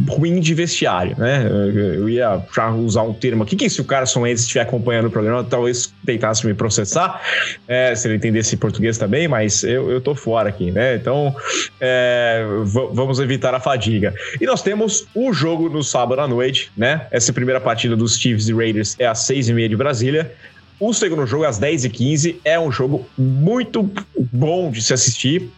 ruim 0.07 0.39
de 0.39 0.53
vestiário, 0.53 1.15
né? 1.17 1.47
Eu 1.47 2.07
ia 2.07 2.43
já 2.53 2.69
usar 2.71 3.01
um 3.01 3.13
termo 3.13 3.43
aqui 3.43 3.55
que 3.55 3.69
se 3.69 3.81
o 3.81 3.83
Carson 3.83 4.21
Wentz 4.21 4.41
estiver 4.41 4.61
acompanhando 4.61 5.05
o 5.07 5.11
programa, 5.11 5.43
talvez 5.43 5.91
tentasse 6.05 6.45
me 6.45 6.53
processar, 6.53 7.21
é, 7.67 7.95
se 7.95 8.07
ele 8.07 8.17
entendesse 8.17 8.55
português 8.55 8.97
também, 8.97 9.27
mas 9.27 9.63
eu, 9.63 9.89
eu 9.89 9.99
tô 9.99 10.13
fora 10.13 10.49
aqui, 10.49 10.71
né? 10.71 10.95
Então, 10.95 11.35
é, 11.81 12.45
vamos 12.93 13.19
evitar 13.19 13.53
a 13.55 13.59
fadiga. 13.59 14.13
E 14.39 14.45
nós 14.45 14.61
temos 14.61 15.07
o 15.15 15.33
jogo 15.33 15.69
no 15.69 15.83
sábado 15.83 16.21
à 16.21 16.27
noite, 16.27 16.71
né? 16.77 17.07
Essa 17.09 17.33
primeira 17.33 17.59
partida 17.59 17.95
dos 17.95 18.17
Chiefs 18.17 18.47
e 18.47 18.53
Raiders 18.53 18.95
é 18.99 19.07
às 19.07 19.19
seis 19.19 19.49
e 19.49 19.53
meia 19.53 19.69
de 19.69 19.75
Brasília. 19.75 20.31
O 20.79 20.93
segundo 20.93 21.25
jogo, 21.25 21.45
às 21.45 21.59
10h15, 21.59 22.35
é 22.43 22.59
um 22.59 22.71
jogo 22.71 23.07
muito 23.17 23.89
bom 24.31 24.69
de 24.69 24.81
se 24.81 24.93
assistir. 24.93 25.49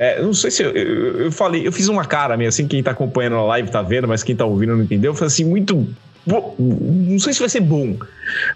É, 0.00 0.22
não 0.22 0.32
sei 0.32 0.50
se 0.50 0.62
eu, 0.62 0.70
eu, 0.70 1.24
eu, 1.24 1.32
falei, 1.32 1.66
eu 1.66 1.70
fiz 1.70 1.86
uma 1.88 2.06
cara 2.06 2.34
meio 2.34 2.48
assim, 2.48 2.66
quem 2.66 2.82
tá 2.82 2.92
acompanhando 2.92 3.36
a 3.36 3.42
live 3.42 3.70
tá 3.70 3.82
vendo, 3.82 4.08
mas 4.08 4.22
quem 4.22 4.34
tá 4.34 4.46
ouvindo 4.46 4.74
não 4.74 4.82
entendeu. 4.82 5.10
Eu 5.10 5.14
falei 5.14 5.26
assim, 5.26 5.44
muito. 5.44 5.86
Não 6.58 7.18
sei 7.18 7.34
se 7.34 7.40
vai 7.40 7.50
ser 7.50 7.60
bom, 7.60 7.98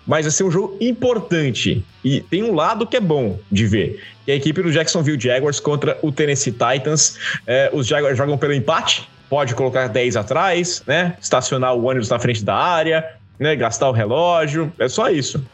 mas 0.06 0.24
vai 0.24 0.32
ser 0.32 0.44
um 0.44 0.50
jogo 0.50 0.74
importante. 0.80 1.84
E 2.02 2.22
tem 2.22 2.42
um 2.42 2.54
lado 2.54 2.86
que 2.86 2.96
é 2.96 3.00
bom 3.00 3.38
de 3.52 3.66
ver, 3.66 4.02
que 4.24 4.30
é 4.30 4.34
a 4.34 4.36
equipe 4.38 4.62
do 4.62 4.72
Jacksonville 4.72 5.20
Jaguars 5.20 5.60
contra 5.60 5.98
o 6.00 6.10
Tennessee 6.10 6.52
Titans. 6.52 7.18
É, 7.46 7.68
os 7.74 7.86
Jaguars 7.86 8.16
jogam 8.16 8.38
pelo 8.38 8.54
empate, 8.54 9.06
pode 9.28 9.54
colocar 9.54 9.86
10 9.86 10.16
atrás, 10.16 10.82
né? 10.86 11.14
Estacionar 11.20 11.74
o 11.74 11.84
ônibus 11.84 12.08
na 12.08 12.18
frente 12.18 12.42
da 12.42 12.54
área, 12.54 13.04
né? 13.38 13.54
Gastar 13.54 13.90
o 13.90 13.92
relógio, 13.92 14.72
é 14.78 14.88
só 14.88 15.10
isso. 15.10 15.44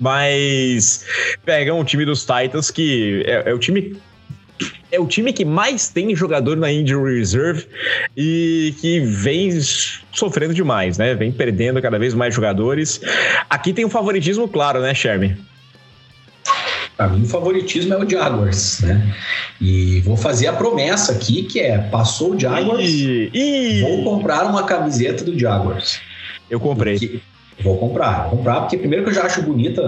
Mas 0.00 1.04
pega 1.44 1.74
um 1.74 1.84
time 1.84 2.06
dos 2.06 2.24
Titans 2.24 2.70
que 2.70 3.22
é, 3.26 3.50
é 3.50 3.54
o 3.54 3.58
time 3.58 3.94
é 4.92 5.00
o 5.00 5.06
time 5.06 5.32
que 5.32 5.44
mais 5.44 5.88
tem 5.88 6.14
jogador 6.14 6.54
na 6.54 6.70
injury 6.70 7.18
reserve 7.18 7.66
e 8.14 8.74
que 8.78 9.00
vem 9.00 9.50
sofrendo 10.12 10.52
demais, 10.52 10.98
né? 10.98 11.14
Vem 11.14 11.32
perdendo 11.32 11.80
cada 11.80 11.98
vez 11.98 12.12
mais 12.12 12.34
jogadores. 12.34 13.00
Aqui 13.48 13.72
tem 13.72 13.86
um 13.86 13.90
favoritismo 13.90 14.46
claro, 14.46 14.80
né, 14.80 14.92
Sherman? 14.92 15.34
Para 16.94 17.08
mim, 17.08 17.22
o 17.22 17.26
favoritismo 17.26 17.94
é 17.94 18.04
o 18.04 18.08
Jaguars, 18.08 18.80
né? 18.82 19.16
E 19.58 20.02
vou 20.02 20.16
fazer 20.16 20.48
a 20.48 20.52
promessa 20.52 21.12
aqui 21.12 21.44
que 21.44 21.58
é: 21.58 21.78
passou 21.78 22.34
o 22.34 22.38
Jaguars, 22.38 22.84
e... 22.84 23.30
E... 23.32 23.80
vou 23.80 24.04
comprar 24.04 24.44
uma 24.44 24.64
camiseta 24.64 25.24
do 25.24 25.36
Jaguars. 25.38 26.02
Eu 26.50 26.60
comprei. 26.60 26.98
Porque 26.98 27.20
Vou 27.60 27.76
comprar, 27.76 28.28
vou 28.28 28.38
comprar, 28.38 28.60
porque 28.60 28.76
primeiro 28.76 29.04
que 29.04 29.10
eu 29.10 29.14
já 29.14 29.24
acho 29.24 29.42
bonita 29.42 29.82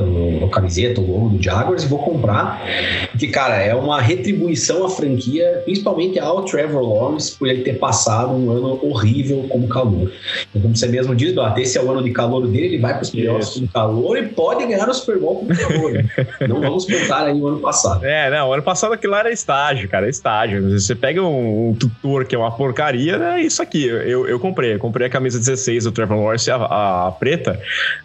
a 0.44 0.48
camiseta, 0.48 1.00
o 1.00 1.10
logo 1.10 1.28
do 1.30 1.42
Jaguars, 1.42 1.84
e 1.84 1.86
vou 1.86 1.98
comprar, 1.98 2.62
porque, 3.10 3.28
cara, 3.28 3.56
é 3.56 3.74
uma 3.74 4.00
retribuição 4.00 4.84
à 4.84 4.90
franquia, 4.90 5.62
principalmente 5.64 6.18
ao 6.18 6.44
Trevor 6.44 6.82
Lawrence, 6.82 7.36
por 7.36 7.48
ele 7.48 7.62
ter 7.62 7.78
passado 7.78 8.32
um 8.32 8.50
ano 8.50 8.78
horrível 8.82 9.46
como 9.48 9.66
calor. 9.68 10.12
Então, 10.50 10.62
como 10.62 10.76
você 10.76 10.86
mesmo 10.86 11.14
diz, 11.14 11.34
esse 11.56 11.78
é 11.78 11.82
o 11.82 11.90
ano 11.90 12.02
de 12.02 12.10
calor 12.10 12.46
dele, 12.46 12.66
ele 12.66 12.78
vai 12.78 12.94
para 12.94 13.02
os 13.02 13.10
playoffs 13.10 13.58
com 13.58 13.66
calor 13.66 14.16
e 14.18 14.28
pode 14.28 14.66
ganhar 14.66 14.88
o 14.88 14.94
Super 14.94 15.18
Bowl 15.18 15.36
com 15.36 15.46
calor. 15.48 16.04
não 16.48 16.60
vamos 16.60 16.84
contar 16.84 17.26
aí 17.26 17.40
o 17.40 17.46
ano 17.46 17.60
passado. 17.60 18.04
É, 18.04 18.30
não, 18.30 18.48
o 18.48 18.52
ano 18.52 18.62
passado 18.62 18.92
aquilo 18.92 19.12
lá 19.12 19.20
era 19.20 19.32
estágio, 19.32 19.88
cara, 19.88 20.06
é 20.06 20.10
estágio. 20.10 20.78
Você 20.78 20.94
pega 20.94 21.22
um, 21.22 21.70
um 21.70 21.74
tutor 21.74 22.24
que 22.24 22.34
é 22.34 22.38
uma 22.38 22.50
porcaria, 22.50 23.16
é 23.16 23.40
isso 23.40 23.62
aqui. 23.62 23.86
Eu, 23.86 24.28
eu 24.28 24.38
comprei, 24.38 24.74
eu 24.74 24.78
comprei 24.78 25.06
a 25.06 25.10
camisa 25.10 25.38
16 25.38 25.84
do 25.84 25.92
Trevor 25.92 26.18
Lawrence, 26.18 26.50
a, 26.50 27.06
a 27.06 27.12
preta, 27.12 27.53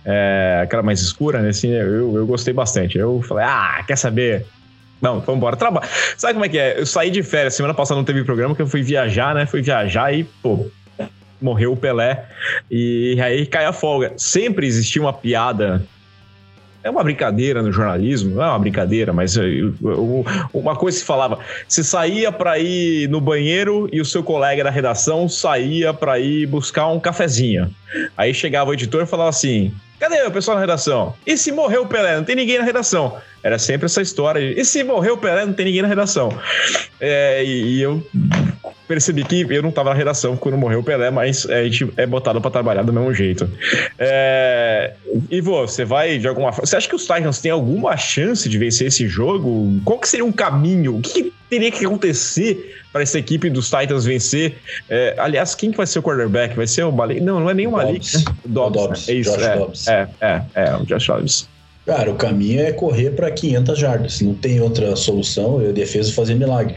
é, 0.05 0.61
aquela 0.63 0.83
mais 0.83 1.01
escura, 1.01 1.41
né? 1.41 1.49
Assim, 1.49 1.69
eu, 1.69 2.15
eu 2.15 2.25
gostei 2.25 2.53
bastante. 2.53 2.97
Eu 2.97 3.21
falei, 3.21 3.45
ah, 3.45 3.83
quer 3.85 3.97
saber? 3.97 4.45
Não, 5.01 5.19
vamos 5.19 5.37
embora. 5.37 5.55
Traba... 5.55 5.81
Sabe 6.17 6.33
como 6.33 6.45
é 6.45 6.49
que 6.49 6.57
é? 6.57 6.79
Eu 6.79 6.85
saí 6.85 7.09
de 7.09 7.23
férias, 7.23 7.55
semana 7.55 7.73
passada 7.73 7.97
não 7.97 8.05
teve 8.05 8.23
programa, 8.23 8.55
que 8.55 8.61
eu 8.61 8.67
fui 8.67 8.81
viajar, 8.81 9.33
né? 9.33 9.45
Fui 9.45 9.61
viajar 9.61 10.13
e, 10.13 10.23
pô, 10.23 10.69
morreu 11.41 11.73
o 11.73 11.77
Pelé. 11.77 12.25
E 12.69 13.17
aí 13.21 13.45
cai 13.45 13.65
a 13.65 13.73
folga. 13.73 14.13
Sempre 14.17 14.67
existia 14.67 15.01
uma 15.01 15.13
piada 15.13 15.85
é 16.83 16.89
uma 16.89 17.03
brincadeira 17.03 17.61
no 17.61 17.71
jornalismo, 17.71 18.35
não 18.35 18.43
é 18.43 18.47
uma 18.47 18.59
brincadeira, 18.59 19.11
mas 19.11 19.35
eh, 19.35 19.41
uma 20.53 20.75
coisa 20.75 20.97
se 20.97 21.03
falava: 21.03 21.39
você 21.67 21.83
saía 21.83 22.31
para 22.31 22.57
ir 22.57 23.09
no 23.09 23.19
banheiro 23.19 23.89
e 23.91 23.99
o 23.99 24.05
seu 24.05 24.23
colega 24.23 24.63
da 24.63 24.69
redação 24.69 25.27
saía 25.27 25.93
para 25.93 26.19
ir 26.19 26.45
buscar 26.47 26.87
um 26.87 26.99
cafezinho. 26.99 27.69
Aí 28.15 28.33
chegava 28.33 28.69
o 28.69 28.73
editor 28.73 29.03
e 29.03 29.05
falava 29.05 29.29
assim: 29.29 29.73
cadê 29.99 30.21
o 30.23 30.31
pessoal 30.31 30.55
na 30.55 30.61
redação? 30.61 31.13
E 31.25 31.37
se 31.37 31.51
morreu 31.51 31.83
o 31.83 31.87
Pelé? 31.87 32.15
Não 32.15 32.23
tem 32.23 32.35
ninguém 32.35 32.57
na 32.57 32.63
redação. 32.63 33.17
Era 33.43 33.59
sempre 33.59 33.85
essa 33.85 34.01
história: 34.01 34.39
e 34.39 34.63
se 34.63 34.83
morreu 34.83 35.15
o 35.15 35.17
Pelé? 35.17 35.45
Não 35.45 35.53
tem 35.53 35.65
ninguém 35.65 35.81
na 35.81 35.87
redação. 35.87 36.29
É, 37.01 37.43
e, 37.43 37.77
e 37.77 37.81
eu 37.81 38.01
percebi 38.89 39.23
que 39.23 39.45
eu 39.47 39.61
não 39.61 39.71
tava 39.71 39.91
na 39.91 39.95
redação 39.95 40.35
quando 40.35 40.57
morreu 40.57 40.79
o 40.79 40.83
Pelé, 40.83 41.11
mas 41.11 41.47
a 41.47 41.63
gente 41.63 41.93
é 41.95 42.07
botado 42.07 42.41
para 42.41 42.49
trabalhar 42.49 42.81
do 42.81 42.91
mesmo 42.91 43.13
jeito. 43.13 43.47
É... 43.99 44.95
Ivo, 45.29 45.61
você 45.61 45.85
vai 45.85 46.17
de 46.17 46.27
alguma 46.27 46.51
forma. 46.51 46.65
Você 46.65 46.75
acha 46.75 46.89
que 46.89 46.95
os 46.95 47.03
Titans 47.03 47.39
têm 47.39 47.51
alguma 47.51 47.95
chance 47.95 48.49
de 48.49 48.57
vencer 48.57 48.87
esse 48.87 49.07
jogo? 49.07 49.79
Qual 49.85 49.99
que 49.99 50.09
seria 50.09 50.25
um 50.25 50.31
caminho? 50.31 50.97
O 50.97 51.01
que 51.01 51.31
teria 51.47 51.71
que 51.71 51.85
acontecer 51.85 52.81
para 52.91 53.03
essa 53.03 53.19
equipe 53.19 53.47
dos 53.47 53.69
Titans 53.69 54.05
vencer? 54.05 54.57
É... 54.89 55.13
aliás, 55.19 55.53
quem 55.53 55.69
que 55.69 55.77
vai 55.77 55.85
ser 55.85 55.99
o 55.99 56.01
quarterback? 56.03 56.55
Vai 56.55 56.65
ser 56.65 56.83
o 56.83 56.91
Malik? 56.91 57.21
Não, 57.21 57.39
não 57.39 57.49
é 57.49 57.53
nem 57.53 57.67
o 57.67 57.71
Malik. 57.73 58.11
Dobbs. 58.11 58.25
Né? 58.25 58.33
Dobbs, 58.45 58.81
Dobbs, 58.81 59.07
né? 59.07 59.13
É 59.13 59.17
isso. 59.17 59.31
Josh 59.31 59.43
é, 59.43 59.55
Dobbs. 59.55 59.87
é, 59.87 60.09
é, 60.19 60.41
é, 60.55 60.75
o 60.75 60.85
Josh 60.87 61.05
Dobbs. 61.05 61.58
Cara, 61.89 62.11
o 62.11 62.15
caminho 62.15 62.61
é 62.61 62.71
correr 62.71 63.09
para 63.09 63.31
500 63.31 63.79
jardas. 63.79 64.21
Não 64.21 64.35
tem 64.35 64.61
outra 64.61 64.95
solução. 64.95 65.59
E 65.59 65.69
a 65.69 65.71
defesa 65.71 66.13
fazer 66.13 66.35
milagre. 66.35 66.75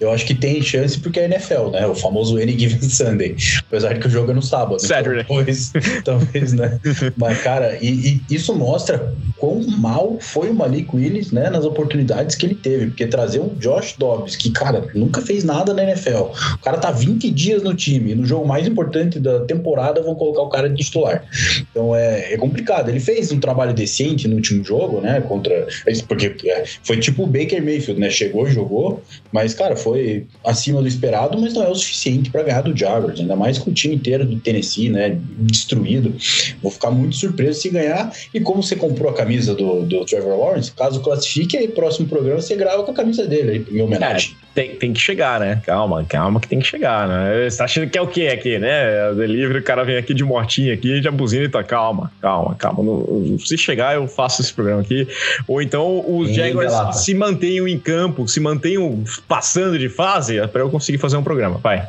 Eu 0.00 0.10
acho 0.10 0.24
que 0.24 0.34
tem 0.34 0.62
chance 0.62 0.98
porque 0.98 1.20
é 1.20 1.26
NFL, 1.26 1.72
né? 1.72 1.86
O 1.86 1.94
famoso 1.94 2.38
Any 2.38 2.58
Given 2.58 2.80
Sunday. 2.88 3.36
Apesar 3.68 3.92
de 3.92 4.00
que 4.00 4.06
o 4.06 4.10
jogo 4.10 4.30
é 4.30 4.34
no 4.34 4.40
sábado. 4.40 4.78
então 4.82 4.96
Saturday. 4.96 5.24
Talvez, 5.28 5.72
talvez, 6.02 6.52
né? 6.54 6.80
Mas, 7.18 7.42
cara, 7.42 7.76
e, 7.82 8.22
e 8.28 8.34
isso 8.34 8.54
mostra 8.54 9.14
quão 9.36 9.62
mal 9.76 10.16
foi 10.20 10.48
o 10.48 10.54
Malik 10.54 10.88
Willis, 10.96 11.32
né? 11.32 11.50
Nas 11.50 11.66
oportunidades 11.66 12.34
que 12.34 12.46
ele 12.46 12.54
teve. 12.54 12.86
Porque 12.86 13.06
trazer 13.06 13.40
um 13.40 13.54
Josh 13.56 13.96
Dobbs, 13.98 14.36
que, 14.36 14.50
cara, 14.50 14.88
nunca 14.94 15.20
fez 15.20 15.44
nada 15.44 15.74
na 15.74 15.82
NFL. 15.82 16.32
O 16.54 16.58
cara 16.62 16.78
tá 16.78 16.90
20 16.90 17.30
dias 17.30 17.62
no 17.62 17.74
time. 17.74 18.14
No 18.14 18.24
jogo 18.24 18.48
mais 18.48 18.66
importante 18.66 19.20
da 19.20 19.40
temporada 19.40 20.00
vão 20.00 20.14
colocar 20.14 20.40
o 20.40 20.48
cara 20.48 20.70
de 20.70 20.82
titular. 20.82 21.24
Então 21.70 21.94
é, 21.94 22.32
é 22.32 22.36
complicado. 22.38 22.88
Ele 22.88 23.00
fez 23.00 23.30
um 23.30 23.38
trabalho 23.38 23.74
decente 23.74 24.26
no 24.26 24.45
último 24.54 24.64
jogo, 24.64 25.00
né? 25.00 25.20
Contra. 25.20 25.66
Porque 26.08 26.34
é, 26.48 26.64
foi 26.82 26.98
tipo 26.98 27.24
o 27.24 27.26
Baker 27.26 27.62
Mayfield, 27.62 28.00
né? 28.00 28.10
Chegou, 28.10 28.48
jogou, 28.48 29.02
mas, 29.32 29.54
cara, 29.54 29.76
foi 29.76 30.26
acima 30.44 30.80
do 30.80 30.88
esperado, 30.88 31.38
mas 31.38 31.54
não 31.54 31.62
é 31.62 31.68
o 31.68 31.74
suficiente 31.74 32.30
para 32.30 32.42
ganhar 32.42 32.62
do 32.62 32.76
Jaguars, 32.76 33.20
ainda 33.20 33.36
mais 33.36 33.58
com 33.58 33.70
o 33.70 33.74
time 33.74 33.94
inteiro 33.94 34.24
do 34.24 34.38
Tennessee, 34.38 34.88
né? 34.88 35.18
Destruído. 35.38 36.14
Vou 36.62 36.70
ficar 36.70 36.90
muito 36.90 37.16
surpreso 37.16 37.60
se 37.60 37.68
ganhar. 37.70 38.12
E 38.32 38.40
como 38.40 38.62
você 38.62 38.76
comprou 38.76 39.10
a 39.10 39.14
camisa 39.14 39.54
do, 39.54 39.82
do 39.82 40.04
Trevor 40.04 40.38
Lawrence, 40.38 40.72
caso 40.72 41.00
classifique, 41.00 41.56
aí 41.56 41.68
próximo 41.68 42.08
programa 42.08 42.40
você 42.40 42.54
grava 42.54 42.82
com 42.84 42.90
a 42.90 42.94
camisa 42.94 43.26
dele 43.26 43.50
aí, 43.50 43.76
em 43.76 43.80
homenagem. 43.80 44.36
Tem, 44.56 44.74
tem 44.74 44.94
que 44.94 44.98
chegar, 44.98 45.38
né? 45.38 45.60
Calma, 45.66 46.02
calma 46.08 46.40
que 46.40 46.48
tem 46.48 46.58
que 46.60 46.66
chegar, 46.66 47.06
né? 47.06 47.50
Você 47.50 47.58
tá 47.58 47.64
achando 47.64 47.90
que 47.90 47.98
é 47.98 48.00
o 48.00 48.06
quê 48.06 48.28
aqui, 48.28 48.58
né? 48.58 49.12
Delivery, 49.12 49.58
o 49.58 49.62
cara 49.62 49.84
vem 49.84 49.98
aqui 49.98 50.14
de 50.14 50.24
mortinho 50.24 50.72
aqui, 50.72 51.02
já 51.02 51.10
buzina 51.10 51.44
e 51.44 51.48
tá, 51.50 51.62
calma, 51.62 52.10
calma, 52.22 52.54
calma. 52.54 52.82
Não- 52.82 53.38
se 53.38 53.58
chegar, 53.58 53.96
eu 53.96 54.08
faço 54.08 54.40
esse 54.40 54.50
programa 54.54 54.80
aqui. 54.80 55.06
Ou 55.46 55.60
então 55.60 56.02
os 56.08 56.34
Jaguars 56.34 56.72
se 57.04 57.12
mantenham 57.12 57.68
em 57.68 57.78
campo, 57.78 58.26
se 58.26 58.40
mantenham 58.40 59.04
passando 59.28 59.78
de 59.78 59.90
fase, 59.90 60.40
para 60.48 60.62
eu 60.62 60.70
conseguir 60.70 60.96
fazer 60.96 61.18
um 61.18 61.22
programa. 61.22 61.58
Vai. 61.58 61.86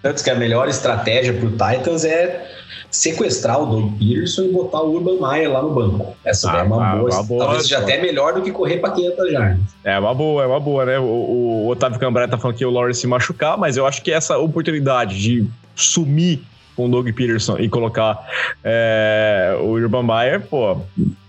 Tanto 0.00 0.22
que 0.22 0.30
a 0.30 0.36
melhor 0.36 0.68
estratégia 0.68 1.32
pro 1.32 1.50
Titans 1.50 2.04
é 2.04 2.46
sequestrar 2.92 3.60
o 3.60 3.66
Doug 3.66 3.98
Peterson 3.98 4.42
e 4.42 4.48
botar 4.52 4.82
o 4.82 4.92
Urban 4.94 5.18
Meyer 5.26 5.50
lá 5.50 5.62
no 5.62 5.70
banco. 5.70 6.14
Essa 6.24 6.52
Ah, 6.52 6.58
é 6.58 6.62
uma 6.62 6.76
uma- 6.76 6.96
boa. 6.96 7.10
uma 7.10 7.22
boa 7.22 7.44
talvez 7.46 7.62
seja 7.62 7.78
até 7.78 8.00
melhor 8.00 8.34
do 8.34 8.42
que 8.42 8.52
correr 8.52 8.76
para 8.76 8.90
500 8.90 9.32
jardas. 9.32 9.58
É 9.82 9.98
uma 9.98 10.14
boa, 10.14 10.42
é 10.44 10.46
uma 10.46 10.60
boa, 10.60 10.84
né? 10.84 10.98
O, 10.98 11.04
o 11.04 11.68
Otávio 11.70 11.98
Cambré 11.98 12.26
tá 12.28 12.36
falando 12.38 12.56
que 12.56 12.64
o 12.64 12.70
Lawrence 12.70 13.00
se 13.00 13.06
machucar, 13.06 13.56
mas 13.56 13.76
eu 13.78 13.86
acho 13.86 14.02
que 14.02 14.12
essa 14.12 14.36
oportunidade 14.38 15.18
de 15.18 15.48
sumir 15.74 16.40
com 16.76 16.86
o 16.86 16.88
Doug 16.90 17.08
Peterson 17.08 17.56
e 17.58 17.68
colocar 17.68 18.18
é, 18.62 19.56
o 19.60 19.68
Urban 19.72 20.02
Meyer, 20.04 20.40
pô. 20.42 20.76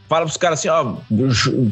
Fala 0.10 0.26
pros 0.26 0.38
caras 0.38 0.60
assim, 0.60 0.67
ó, 0.67 0.95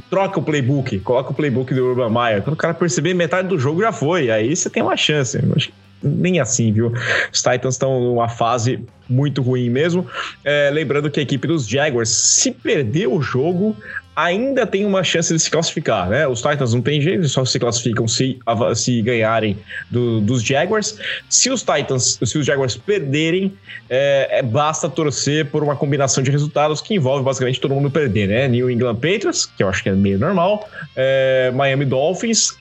troca 0.10 0.40
o 0.40 0.42
playbook, 0.42 1.00
coloca 1.02 1.32
o 1.32 1.34
playbook 1.34 1.74
do 1.74 1.86
Urban 1.86 2.10
Meyer. 2.10 2.42
Quando 2.42 2.54
o 2.54 2.58
cara 2.58 2.74
perceber, 2.74 3.14
metade 3.14 3.48
do 3.48 3.60
jogo 3.60 3.82
já 3.82 3.92
foi. 3.92 4.32
Aí 4.32 4.56
você 4.56 4.68
tem 4.70 4.82
uma 4.82 4.98
chance. 4.98 5.38
Eu 5.38 5.54
acho 5.56 5.68
que 5.68 5.74
nem 6.02 6.40
assim, 6.40 6.72
viu? 6.72 6.92
Os 7.32 7.42
Titans 7.42 7.76
estão 7.76 8.00
numa 8.00 8.28
fase 8.30 8.80
muito 9.10 9.42
ruim 9.42 9.70
mesmo. 9.70 10.08
É, 10.44 10.70
lembrando 10.72 11.10
que 11.12 11.20
a 11.20 11.24
equipe 11.24 11.48
dos 11.48 11.68
Jaguars, 11.68 12.10
se 12.10 12.52
perder 12.52 13.08
o 13.08 13.22
jogo, 13.22 13.76
ainda 14.16 14.68
tem 14.68 14.86
uma 14.86 15.04
chance 15.04 15.34
de 15.34 15.40
se 15.40 15.50
classificar, 15.50 16.10
né? 16.10 16.28
Os 16.28 16.42
Titans 16.42 16.74
não 16.74 16.82
tem 16.82 17.00
jeito, 17.02 17.28
só 17.30 17.46
se 17.46 17.58
classificam 17.58 18.08
se, 18.08 18.38
se 18.76 19.02
ganharem 19.02 19.58
do- 19.90 20.20
dos 20.22 20.44
Jaguars. 20.44 20.98
Se 21.30 21.50
os 21.50 21.62
Titans, 21.64 22.20
se 22.24 22.38
os 22.38 22.46
Jaguars 22.46 22.76
perderem, 22.76 23.54
é, 23.90 24.40
é- 24.40 24.44
basta 24.44 24.90
torcer 24.90 25.46
por 25.46 25.64
uma 25.64 25.76
combinação 25.76 26.22
de 26.24 26.30
resultados 26.30 26.82
que 26.82 26.94
envolve 26.94 27.24
basicamente 27.24 27.60
todo 27.62 27.74
mundo 27.74 27.90
perder, 27.90 28.28
né? 28.28 28.48
New 28.48 28.70
England 28.70 28.96
Patriots, 28.96 29.46
que 29.46 29.64
eu 29.64 29.70
acho 29.70 29.82
que 29.82 29.90
é 29.90 29.94
meio 29.94 30.20
normal, 30.20 30.70
é, 30.96 31.52
Miami 31.54 31.86
Dolphins, 31.86 32.58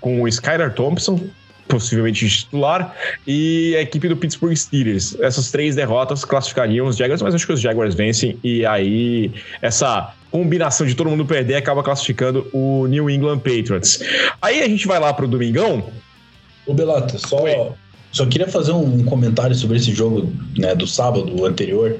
com 0.00 0.22
o 0.22 0.28
Skylar 0.28 0.72
Thompson, 0.74 1.20
possivelmente 1.68 2.28
titular, 2.28 2.94
e 3.26 3.74
a 3.76 3.80
equipe 3.80 4.08
do 4.08 4.16
Pittsburgh 4.16 4.54
Steelers. 4.54 5.18
Essas 5.20 5.50
três 5.50 5.74
derrotas 5.74 6.24
classificariam 6.24 6.86
os 6.86 6.96
Jaguars, 6.96 7.22
mas 7.22 7.34
acho 7.34 7.46
que 7.46 7.52
os 7.52 7.60
Jaguars 7.60 7.94
vencem 7.94 8.38
e 8.42 8.64
aí 8.66 9.32
essa 9.60 10.14
combinação 10.30 10.86
de 10.86 10.94
todo 10.94 11.10
mundo 11.10 11.26
perder 11.26 11.56
acaba 11.56 11.82
classificando 11.82 12.48
o 12.52 12.86
New 12.86 13.08
England 13.10 13.38
Patriots. 13.38 14.00
Aí 14.40 14.62
a 14.62 14.68
gente 14.68 14.86
vai 14.86 14.98
lá 14.98 15.12
pro 15.12 15.28
domingão. 15.28 15.90
Ô, 16.66 16.72
Belata, 16.72 17.18
só, 17.18 17.42
Oi. 17.42 17.72
Só 18.12 18.26
queria 18.26 18.46
fazer 18.46 18.72
um 18.72 19.02
comentário 19.04 19.54
sobre 19.54 19.78
esse 19.78 19.92
jogo 19.92 20.30
né, 20.56 20.74
do 20.74 20.86
sábado 20.86 21.44
anterior, 21.44 21.96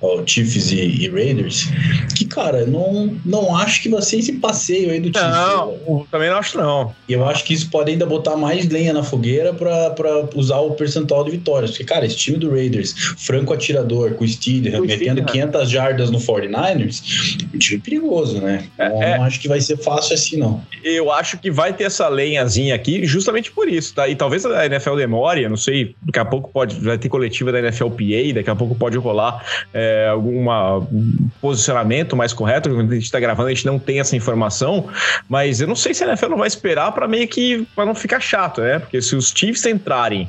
ao 0.00 0.26
Chiefs 0.26 0.70
e, 0.70 0.76
e 0.76 1.08
Raiders. 1.08 1.68
Que, 2.14 2.24
cara, 2.24 2.60
eu 2.60 2.68
não, 2.68 3.16
não 3.24 3.56
acho 3.56 3.82
que 3.82 3.88
vai 3.88 4.00
ser 4.00 4.18
esse 4.18 4.34
passeio 4.34 4.90
aí 4.92 5.00
do 5.00 5.06
Chiefs. 5.08 5.30
Não, 5.30 6.06
também 6.10 6.30
não 6.30 6.36
acho 6.36 6.56
não. 6.56 6.94
E 7.08 7.12
eu 7.12 7.26
acho 7.26 7.44
que 7.44 7.52
isso 7.52 7.68
pode 7.68 7.90
ainda 7.90 8.06
botar 8.06 8.36
mais 8.36 8.68
lenha 8.68 8.92
na 8.92 9.02
fogueira 9.02 9.52
pra, 9.52 9.90
pra 9.90 10.28
usar 10.34 10.58
o 10.58 10.72
percentual 10.72 11.24
de 11.24 11.32
vitórias. 11.32 11.72
Porque, 11.72 11.84
cara, 11.84 12.06
esse 12.06 12.16
time 12.16 12.38
do 12.38 12.50
Raiders, 12.50 12.94
franco 13.18 13.52
atirador, 13.52 14.12
com 14.14 14.24
o 14.24 14.28
metendo 14.28 14.86
Steedham. 14.88 15.24
500 15.24 15.70
jardas 15.70 16.10
no 16.10 16.18
49ers, 16.18 17.02
é 17.42 17.56
um 17.56 17.58
time 17.58 17.80
perigoso, 17.80 18.40
né? 18.40 18.64
Não, 18.78 19.02
É, 19.02 19.12
é. 19.12 19.18
não 19.18 19.24
acho 19.24 19.40
que 19.40 19.48
vai 19.48 19.60
ser 19.60 19.76
fácil 19.78 20.14
assim, 20.14 20.36
não. 20.36 20.62
Eu 20.84 21.10
acho 21.10 21.38
que 21.38 21.50
vai 21.50 21.72
ter 21.72 21.84
essa 21.84 22.08
lenhazinha 22.08 22.74
aqui 22.74 23.04
justamente 23.04 23.50
por 23.50 23.68
isso, 23.68 23.94
tá? 23.94 24.06
E 24.08 24.14
talvez 24.14 24.46
a 24.46 24.66
NFL 24.66 24.96
demore, 24.96 25.42
eu 25.42 25.55
não 25.56 25.62
sei, 25.62 25.96
daqui 26.02 26.18
a 26.18 26.24
pouco 26.24 26.50
pode, 26.52 26.78
vai 26.78 26.98
ter 26.98 27.08
coletiva 27.08 27.50
da 27.50 27.62
NFLPA, 27.62 28.34
daqui 28.34 28.50
a 28.50 28.54
pouco 28.54 28.74
pode 28.74 28.98
rolar 28.98 29.42
é, 29.72 30.06
alguma 30.10 30.78
um 30.78 31.30
posicionamento 31.40 32.14
mais 32.14 32.34
correto, 32.34 32.68
a 32.68 32.94
gente 32.94 33.10
tá 33.10 33.18
gravando 33.18 33.48
a 33.48 33.54
gente 33.54 33.64
não 33.64 33.78
tem 33.78 33.98
essa 33.98 34.14
informação, 34.14 34.88
mas 35.28 35.60
eu 35.62 35.66
não 35.66 35.74
sei 35.74 35.94
se 35.94 36.04
a 36.04 36.08
NFL 36.08 36.28
não 36.28 36.36
vai 36.36 36.46
esperar 36.46 36.92
para 36.92 37.08
meio 37.08 37.26
que, 37.26 37.66
para 37.74 37.86
não 37.86 37.94
ficar 37.94 38.20
chato, 38.20 38.60
né? 38.60 38.78
Porque 38.78 39.00
se 39.00 39.16
os 39.16 39.32
Chiefs 39.34 39.64
entrarem 39.64 40.28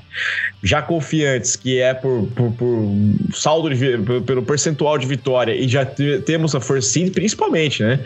já 0.63 0.81
confiantes, 0.81 1.55
que 1.55 1.79
é 1.79 1.93
por, 1.93 2.27
por, 2.35 2.51
por 2.53 2.87
saldo, 3.33 3.69
de, 3.69 3.97
pelo 4.21 4.43
percentual 4.43 4.97
de 4.97 5.05
vitória, 5.05 5.53
e 5.53 5.67
já 5.67 5.85
te- 5.85 6.19
temos 6.25 6.55
a 6.55 6.61
seed, 6.81 7.13
principalmente, 7.13 7.83
né? 7.83 7.99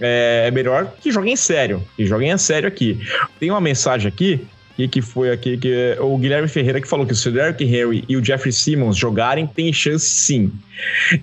É, 0.00 0.44
é 0.46 0.50
melhor 0.52 0.92
que 1.00 1.10
joguem 1.10 1.34
sério, 1.34 1.82
que 1.96 2.06
joguem 2.06 2.30
a 2.30 2.38
sério 2.38 2.68
aqui. 2.68 3.00
Tem 3.40 3.50
uma 3.50 3.60
mensagem 3.60 4.06
aqui, 4.06 4.46
que 4.86 5.02
foi 5.02 5.32
aqui, 5.32 5.56
que 5.56 5.72
é 5.72 6.00
o 6.00 6.16
Guilherme 6.16 6.46
Ferreira 6.46 6.80
que 6.80 6.86
falou 6.86 7.04
que 7.04 7.14
se 7.14 7.28
o 7.28 7.32
Derrick 7.32 7.64
Henry 7.64 8.04
e 8.08 8.16
o 8.16 8.24
Jeffrey 8.24 8.52
Simmons 8.52 8.96
jogarem, 8.96 9.46
tem 9.46 9.72
chance 9.72 10.06
sim. 10.06 10.52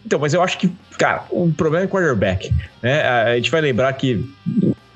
Então, 0.06 0.20
mas 0.20 0.34
eu 0.34 0.42
acho 0.42 0.58
que, 0.58 0.70
cara, 0.98 1.24
o 1.30 1.50
problema 1.54 1.86
é 1.86 1.88
quarterback, 1.88 2.52
né? 2.82 3.02
A 3.04 3.36
gente 3.36 3.50
vai 3.50 3.62
lembrar 3.62 3.94
que 3.94 4.26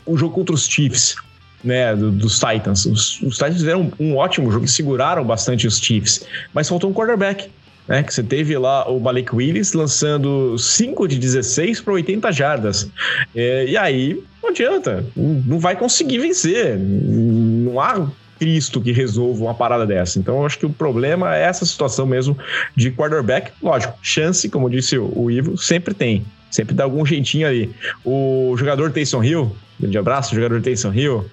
o 0.06 0.18
jogo 0.18 0.34
contra 0.36 0.54
os 0.54 0.68
Chiefs, 0.68 1.16
né, 1.64 1.96
do- 1.96 2.12
dos 2.12 2.40
Titans, 2.40 2.86
os, 2.86 3.22
os 3.22 3.36
Titans 3.36 3.58
fizeram 3.58 3.92
um, 4.00 4.08
um 4.12 4.18
ótimo 4.18 4.52
jogo 4.52 4.68
seguraram 4.68 5.24
bastante 5.24 5.66
os 5.68 5.80
Chiefs, 5.80 6.26
mas 6.54 6.68
faltou 6.68 6.90
um 6.90 6.94
quarterback. 6.94 7.50
Né, 7.88 8.04
que 8.04 8.14
você 8.14 8.22
teve 8.22 8.56
lá 8.56 8.88
o 8.88 9.00
Malik 9.00 9.34
Willis 9.36 9.74
lançando 9.74 10.56
5 10.60 11.08
de 11.08 11.18
16 11.18 11.82
para 11.82 11.94
80 11.94 12.32
jardas. 12.32 12.88
É, 13.36 13.66
e 13.66 13.76
aí 13.76 14.22
não 14.44 14.52
adianta, 14.52 15.04
não 15.16 15.58
vai 15.58 15.76
conseguir 15.76 16.20
vencer. 16.20 16.78
Não 16.78 17.80
há 17.80 18.08
Cristo 18.40 18.82
que 18.82 18.92
resolva 18.92 19.44
uma 19.44 19.54
parada 19.54 19.86
dessa. 19.86 20.18
Então 20.18 20.40
eu 20.40 20.46
acho 20.46 20.58
que 20.58 20.66
o 20.66 20.70
problema 20.70 21.36
é 21.36 21.44
essa 21.44 21.66
situação 21.66 22.06
mesmo 22.06 22.38
de 22.76 22.90
quarterback. 22.90 23.52
Lógico, 23.62 23.94
chance, 24.02 24.48
como 24.50 24.70
disse 24.70 24.98
o, 24.98 25.30
Ivo, 25.30 25.58
sempre 25.58 25.94
tem. 25.94 26.26
Sempre 26.50 26.74
dá 26.74 26.86
algum 26.86 27.06
jeitinho 27.06 27.48
ali. 27.48 27.70
O 28.04 28.56
jogador 28.58 28.92
Taysom 28.92 29.24
Hill, 29.24 29.56
grande 29.80 29.98
abraço, 29.98 30.34
jogador 30.34 30.60
Taysom 30.62 30.94
Hill, 30.94 31.26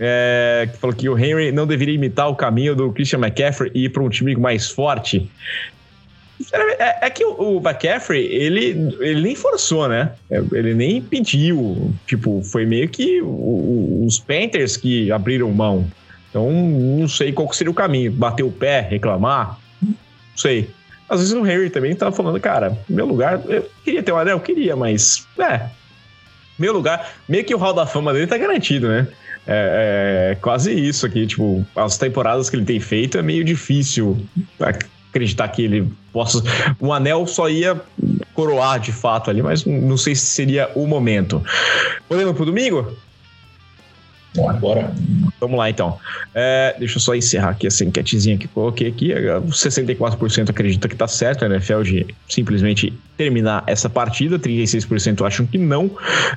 é, 0.00 0.68
que 0.72 0.78
falou 0.78 0.96
que 0.96 1.08
o 1.08 1.16
Henry 1.16 1.52
não 1.52 1.66
deveria 1.66 1.94
imitar 1.94 2.28
o 2.28 2.34
caminho 2.34 2.74
do 2.74 2.90
Christian 2.90 3.20
McCaffrey 3.20 3.70
e 3.72 3.84
ir 3.84 3.90
para 3.90 4.02
um 4.02 4.08
time 4.08 4.34
mais 4.34 4.68
forte. 4.68 5.30
É, 6.52 7.06
é 7.06 7.10
que 7.10 7.24
o, 7.24 7.58
McCaffrey, 7.58 8.26
ele, 8.26 8.92
ele 9.00 9.20
nem 9.20 9.36
forçou, 9.36 9.88
né? 9.88 10.12
É, 10.28 10.38
Ele 10.52 10.74
nem 10.74 11.00
pediu. 11.00 11.92
Tipo, 12.06 12.42
foi 12.42 12.66
meio 12.66 12.88
que 12.88 13.22
os 13.22 14.18
Panthers 14.18 14.76
que 14.76 15.12
abriram 15.12 15.50
mão. 15.52 15.86
Então, 16.34 16.50
não 16.50 17.06
sei 17.06 17.32
qual 17.32 17.52
seria 17.52 17.70
o 17.70 17.74
caminho. 17.74 18.10
Bater 18.10 18.42
o 18.42 18.50
pé, 18.50 18.80
reclamar? 18.80 19.56
Não 19.80 19.94
sei. 20.34 20.68
Às 21.08 21.20
vezes 21.20 21.32
o 21.32 21.42
Harry 21.42 21.70
também 21.70 21.94
tava 21.94 22.10
falando, 22.10 22.40
cara, 22.40 22.76
meu 22.88 23.06
lugar, 23.06 23.40
eu 23.46 23.70
queria 23.84 24.02
ter 24.02 24.10
um 24.10 24.16
anel, 24.16 24.40
queria, 24.40 24.74
mas, 24.74 25.28
é. 25.38 25.68
Meu 26.58 26.72
lugar, 26.72 27.08
meio 27.28 27.44
que 27.44 27.54
o 27.54 27.58
hall 27.58 27.72
da 27.72 27.86
fama 27.86 28.12
dele 28.12 28.26
tá 28.26 28.36
garantido, 28.36 28.88
né? 28.88 29.06
É, 29.46 30.30
é 30.32 30.34
quase 30.40 30.72
isso 30.72 31.06
aqui, 31.06 31.24
tipo, 31.24 31.64
as 31.76 31.98
temporadas 31.98 32.50
que 32.50 32.56
ele 32.56 32.64
tem 32.64 32.80
feito 32.80 33.16
é 33.16 33.22
meio 33.22 33.44
difícil 33.44 34.18
acreditar 34.58 35.46
que 35.48 35.62
ele 35.62 35.88
possa. 36.12 36.42
Um 36.80 36.92
anel 36.92 37.28
só 37.28 37.48
ia 37.48 37.80
coroar 38.32 38.80
de 38.80 38.90
fato 38.90 39.30
ali, 39.30 39.40
mas 39.40 39.64
não 39.64 39.96
sei 39.96 40.16
se 40.16 40.26
seria 40.26 40.68
o 40.74 40.84
momento. 40.84 41.40
Podemos 42.08 42.34
pro 42.34 42.44
domingo? 42.44 42.92
Bora, 44.34 44.56
bora. 44.58 44.94
Vamos 45.40 45.56
lá 45.56 45.70
então. 45.70 45.98
É, 46.34 46.74
deixa 46.78 46.96
eu 46.96 47.00
só 47.00 47.14
encerrar 47.14 47.50
aqui 47.50 47.68
essa 47.68 47.84
enquetezinha 47.84 48.36
que 48.36 48.48
coloquei 48.48 48.88
aqui. 48.88 49.10
64% 49.10 50.50
acredita 50.50 50.88
que 50.88 50.96
tá 50.96 51.06
certo 51.06 51.44
a 51.44 51.46
NFL 51.46 51.82
de 51.82 52.06
simplesmente 52.28 52.92
terminar 53.16 53.62
essa 53.66 53.88
partida, 53.88 54.38
36% 54.38 55.24
acham 55.24 55.46
que 55.46 55.56
não. 55.56 55.90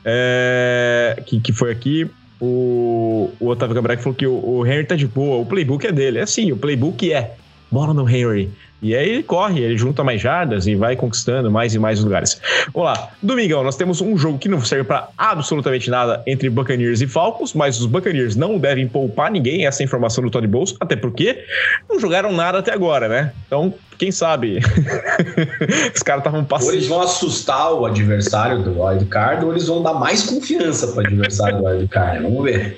É, 0.06 1.22
que, 1.26 1.39
que 1.39 1.52
foi 1.52 1.72
aqui. 1.72 2.08
O, 2.39 3.32
o 3.39 3.48
Otávio 3.48 3.74
Gabriel 3.74 4.00
falou 4.00 4.14
que 4.14 4.28
o, 4.28 4.34
o 4.34 4.66
Henry 4.66 4.84
tá 4.84 4.95
de 4.95 5.08
boa, 5.08 5.41
o 5.41 5.45
playbook 5.45 5.88
é 5.88 5.91
dele. 5.91 6.20
É 6.20 6.22
assim, 6.22 6.52
o 6.52 6.58
playbook 6.58 7.12
é 7.12 7.34
bola 7.72 7.95
no 7.95 8.08
Henry. 8.08 8.52
E 8.82 8.96
aí 8.96 9.10
ele 9.10 9.24
corre, 9.24 9.62
ele 9.62 9.78
junta 9.78 10.04
mais 10.04 10.22
jardas 10.22 10.68
e 10.68 10.76
vai 10.76 10.96
conquistando 10.96 11.50
mais 11.50 11.74
e 11.74 11.80
mais 11.80 12.04
lugares. 12.04 12.40
Vamos 12.74 12.92
lá. 12.92 13.10
Domingão, 13.22 13.64
nós 13.64 13.76
temos 13.76 14.02
um 14.02 14.16
jogo 14.18 14.38
que 14.38 14.48
não 14.48 14.64
serve 14.64 14.84
para 14.84 15.10
absolutamente 15.18 15.90
nada 15.90 16.22
entre 16.28 16.50
Buccaneers 16.50 17.02
e 17.02 17.08
Falcons, 17.08 17.54
mas 17.54 17.80
os 17.80 17.88
Buccaneers 17.88 18.36
não 18.36 18.60
devem 18.60 18.88
poupar 18.88 19.32
ninguém, 19.32 19.66
essa 19.66 19.82
é 19.82 19.86
informação 19.86 20.24
do 20.24 20.30
Todd 20.30 20.46
Bowles, 20.48 20.76
até 20.80 20.96
porque 20.96 21.44
não 21.90 22.00
jogaram 22.00 22.32
nada 22.32 22.60
até 22.60 22.72
agora, 22.72 23.08
né? 23.08 23.32
Então, 23.48 23.74
quem 23.98 24.12
sabe? 24.12 24.60
os 25.94 26.04
caras 26.04 26.22
estavam 26.22 26.46
passando. 26.46 26.70
Ou 26.70 26.76
eles 26.76 26.88
vão 26.88 27.02
assustar 27.02 27.74
o 27.74 27.86
adversário 27.86 28.62
do 28.62 28.82
Wild 28.82 29.06
Card, 29.06 29.44
ou 29.44 29.52
eles 29.52 29.68
vão 29.68 29.82
dar 29.82 29.94
mais 29.96 30.24
confiança 30.24 30.88
para 30.88 31.04
o 31.04 31.06
adversário 31.08 31.58
do 31.58 31.66
Wild 31.66 31.88
Card. 31.88 32.22
Vamos 32.22 32.44
ver. 32.44 32.78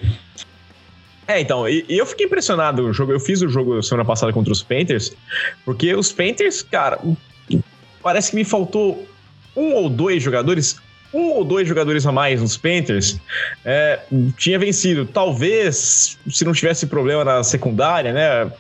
É, 1.30 1.39
então, 1.39 1.69
e, 1.69 1.86
e, 1.88 1.95
eu 1.95 2.07
fiquei 2.07 2.25
impressionado. 2.25 2.88
O 2.88 2.91
jogo, 2.91 3.11
eu 3.11 3.19
fiz 3.19 3.43
o 3.43 3.47
jogo 3.47 3.84
semana 3.84 4.03
passada 4.03 4.34
contra 4.34 4.51
os 4.51 4.63
Panthers, 4.63 5.15
porque 5.63 5.93
os 5.93 6.11
Panthers, 6.11 6.63
cara, 6.63 6.99
parece 8.01 8.32
que 8.32 8.36
me 8.36 8.43
faltou 8.43 9.07
um 9.55 9.73
ou 9.73 9.88
dois 9.91 10.23
jogadores, 10.23 10.77
um 11.13 11.30
ou 11.30 11.45
dois 11.45 11.67
jogadores 11.67 12.03
a 12.07 12.11
mais 12.11 12.41
nos 12.41 12.57
Panthers, 12.57 13.19
é, 13.63 13.99
tinha 14.38 14.57
vencido. 14.57 15.05
Talvez, 15.05 16.17
se 16.27 16.43
não 16.43 16.51
tivesse 16.51 16.88
problema 16.88 17.23
na 17.23 17.43
secundária, 17.43 18.11
né? 18.11 18.51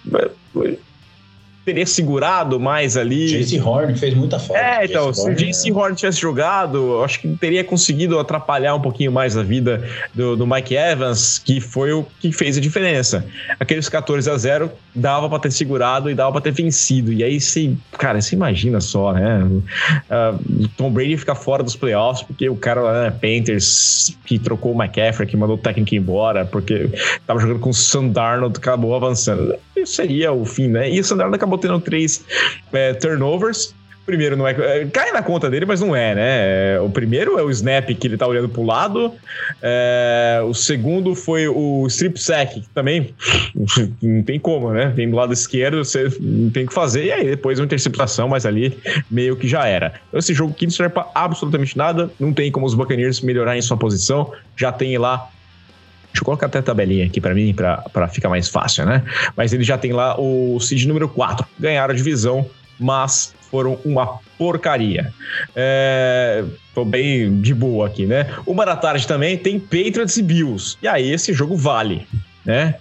Teria 1.69 1.85
segurado 1.85 2.59
mais 2.59 2.97
ali. 2.97 3.27
Jace 3.27 3.59
Horn 3.59 3.95
fez 3.95 4.15
muita 4.15 4.39
falta. 4.39 4.59
É, 4.59 4.85
então, 4.85 5.13
se 5.13 5.29
o 5.29 5.35
Jace 5.35 5.71
Horn 5.71 5.95
tivesse 5.95 6.19
jogado, 6.19 7.03
acho 7.03 7.19
que 7.19 7.27
teria 7.37 7.63
conseguido 7.63 8.17
atrapalhar 8.17 8.73
um 8.73 8.81
pouquinho 8.81 9.11
mais 9.11 9.37
a 9.37 9.43
vida 9.43 9.87
do, 10.13 10.35
do 10.35 10.47
Mike 10.47 10.75
Evans, 10.75 11.37
que 11.37 11.61
foi 11.61 11.93
o 11.93 12.05
que 12.19 12.31
fez 12.31 12.57
a 12.57 12.61
diferença. 12.61 13.23
Aqueles 13.59 13.87
14 13.87 14.29
a 14.29 14.37
0 14.37 14.71
dava 14.95 15.29
para 15.29 15.39
ter 15.39 15.51
segurado 15.51 16.09
e 16.09 16.15
dava 16.15 16.31
para 16.31 16.41
ter 16.41 16.51
vencido. 16.51 17.13
E 17.13 17.23
aí 17.23 17.39
você, 17.39 17.71
cara, 17.97 18.19
você 18.19 18.35
imagina 18.35 18.81
só, 18.81 19.13
né? 19.13 19.43
Uh, 19.43 20.67
Tom 20.75 20.91
Brady 20.91 21.17
ficar 21.17 21.35
fora 21.35 21.61
dos 21.61 21.75
playoffs 21.75 22.23
porque 22.23 22.49
o 22.49 22.55
cara 22.55 22.81
lá, 22.81 23.03
né, 23.03 23.11
Panthers, 23.11 24.17
que 24.25 24.39
trocou 24.39 24.73
o 24.73 24.75
McCaffrey, 24.81 25.27
que 25.27 25.37
mandou 25.37 25.55
o 25.55 25.59
técnico 25.59 25.93
embora, 25.93 26.45
porque 26.45 26.89
tava 27.27 27.39
jogando 27.39 27.59
com 27.59 27.69
o 27.69 27.73
Sam 27.73 28.07
Darnold, 28.07 28.57
acabou 28.57 28.95
avançando. 28.95 29.55
Isso 29.75 29.93
seria 29.93 30.31
o 30.31 30.45
fim, 30.45 30.67
né? 30.67 30.91
E 30.91 30.99
o 30.99 31.03
Sam 31.03 31.17
Darnold 31.17 31.35
acabou 31.35 31.58
tendo 31.59 31.79
três 31.79 32.25
é, 32.73 32.93
turnovers 32.93 33.73
primeiro 34.09 34.35
não 34.35 34.47
é, 34.47 34.51
é. 34.51 34.85
Cai 34.87 35.11
na 35.11 35.21
conta 35.21 35.49
dele, 35.51 35.67
mas 35.67 35.81
não 35.81 35.95
é, 35.95 36.15
né? 36.15 36.73
É, 36.75 36.79
o 36.81 36.89
primeiro 36.89 37.37
é 37.37 37.43
o 37.43 37.51
snap 37.51 37.87
que 37.87 38.07
ele 38.07 38.17
tá 38.17 38.25
olhando 38.25 38.49
pro 38.49 38.63
lado. 38.63 39.13
É, 39.61 40.41
o 40.43 40.53
segundo 40.53 41.13
foi 41.13 41.47
o 41.47 41.85
strip 41.87 42.19
sack, 42.19 42.61
que 42.61 42.69
também 42.69 43.13
não 44.01 44.23
tem 44.23 44.39
como, 44.39 44.71
né? 44.71 44.91
Vem 44.95 45.09
do 45.09 45.15
lado 45.15 45.31
esquerdo, 45.31 45.77
você 45.77 46.11
não 46.19 46.49
tem 46.49 46.63
o 46.63 46.67
que 46.67 46.73
fazer. 46.73 47.05
E 47.05 47.11
aí 47.11 47.23
depois 47.23 47.59
uma 47.59 47.65
interceptação, 47.65 48.27
mas 48.27 48.47
ali 48.47 48.75
meio 49.11 49.35
que 49.35 49.47
já 49.47 49.67
era. 49.67 49.93
Então, 50.07 50.19
esse 50.19 50.33
jogo 50.33 50.53
aqui 50.53 50.65
não 50.65 50.71
serve 50.71 50.93
pra 50.93 51.07
absolutamente 51.13 51.77
nada. 51.77 52.09
Não 52.19 52.33
tem 52.33 52.51
como 52.51 52.65
os 52.65 52.73
Buccaneers 52.73 53.21
melhorarem 53.21 53.61
sua 53.61 53.77
posição. 53.77 54.31
Já 54.57 54.71
tem 54.71 54.97
lá 54.97 55.29
Deixa 56.11 56.21
eu 56.21 56.25
colocar 56.25 56.47
até 56.47 56.59
a 56.59 56.61
tabelinha 56.61 57.05
aqui 57.05 57.21
para 57.21 57.33
mim, 57.33 57.53
para 57.53 58.07
ficar 58.07 58.29
mais 58.29 58.49
fácil, 58.49 58.85
né? 58.85 59.03
Mas 59.35 59.53
ele 59.53 59.63
já 59.63 59.77
tem 59.77 59.93
lá 59.93 60.19
o 60.19 60.59
seed 60.59 60.85
número 60.85 61.07
4. 61.07 61.45
Ganharam 61.59 61.93
a 61.93 61.95
divisão, 61.95 62.49
mas 62.79 63.33
foram 63.49 63.79
uma 63.83 64.19
porcaria. 64.37 65.13
É, 65.55 66.43
tô 66.73 66.85
bem 66.85 67.41
de 67.41 67.53
boa 67.53 67.87
aqui, 67.87 68.05
né? 68.05 68.27
Uma 68.45 68.65
da 68.65 68.75
tarde 68.75 69.07
também 69.07 69.37
tem 69.37 69.59
Patriots 69.59 70.17
e 70.17 70.23
Bills. 70.23 70.77
E 70.81 70.87
aí 70.87 71.11
esse 71.11 71.33
jogo 71.33 71.55
vale, 71.55 72.07
né? 72.45 72.75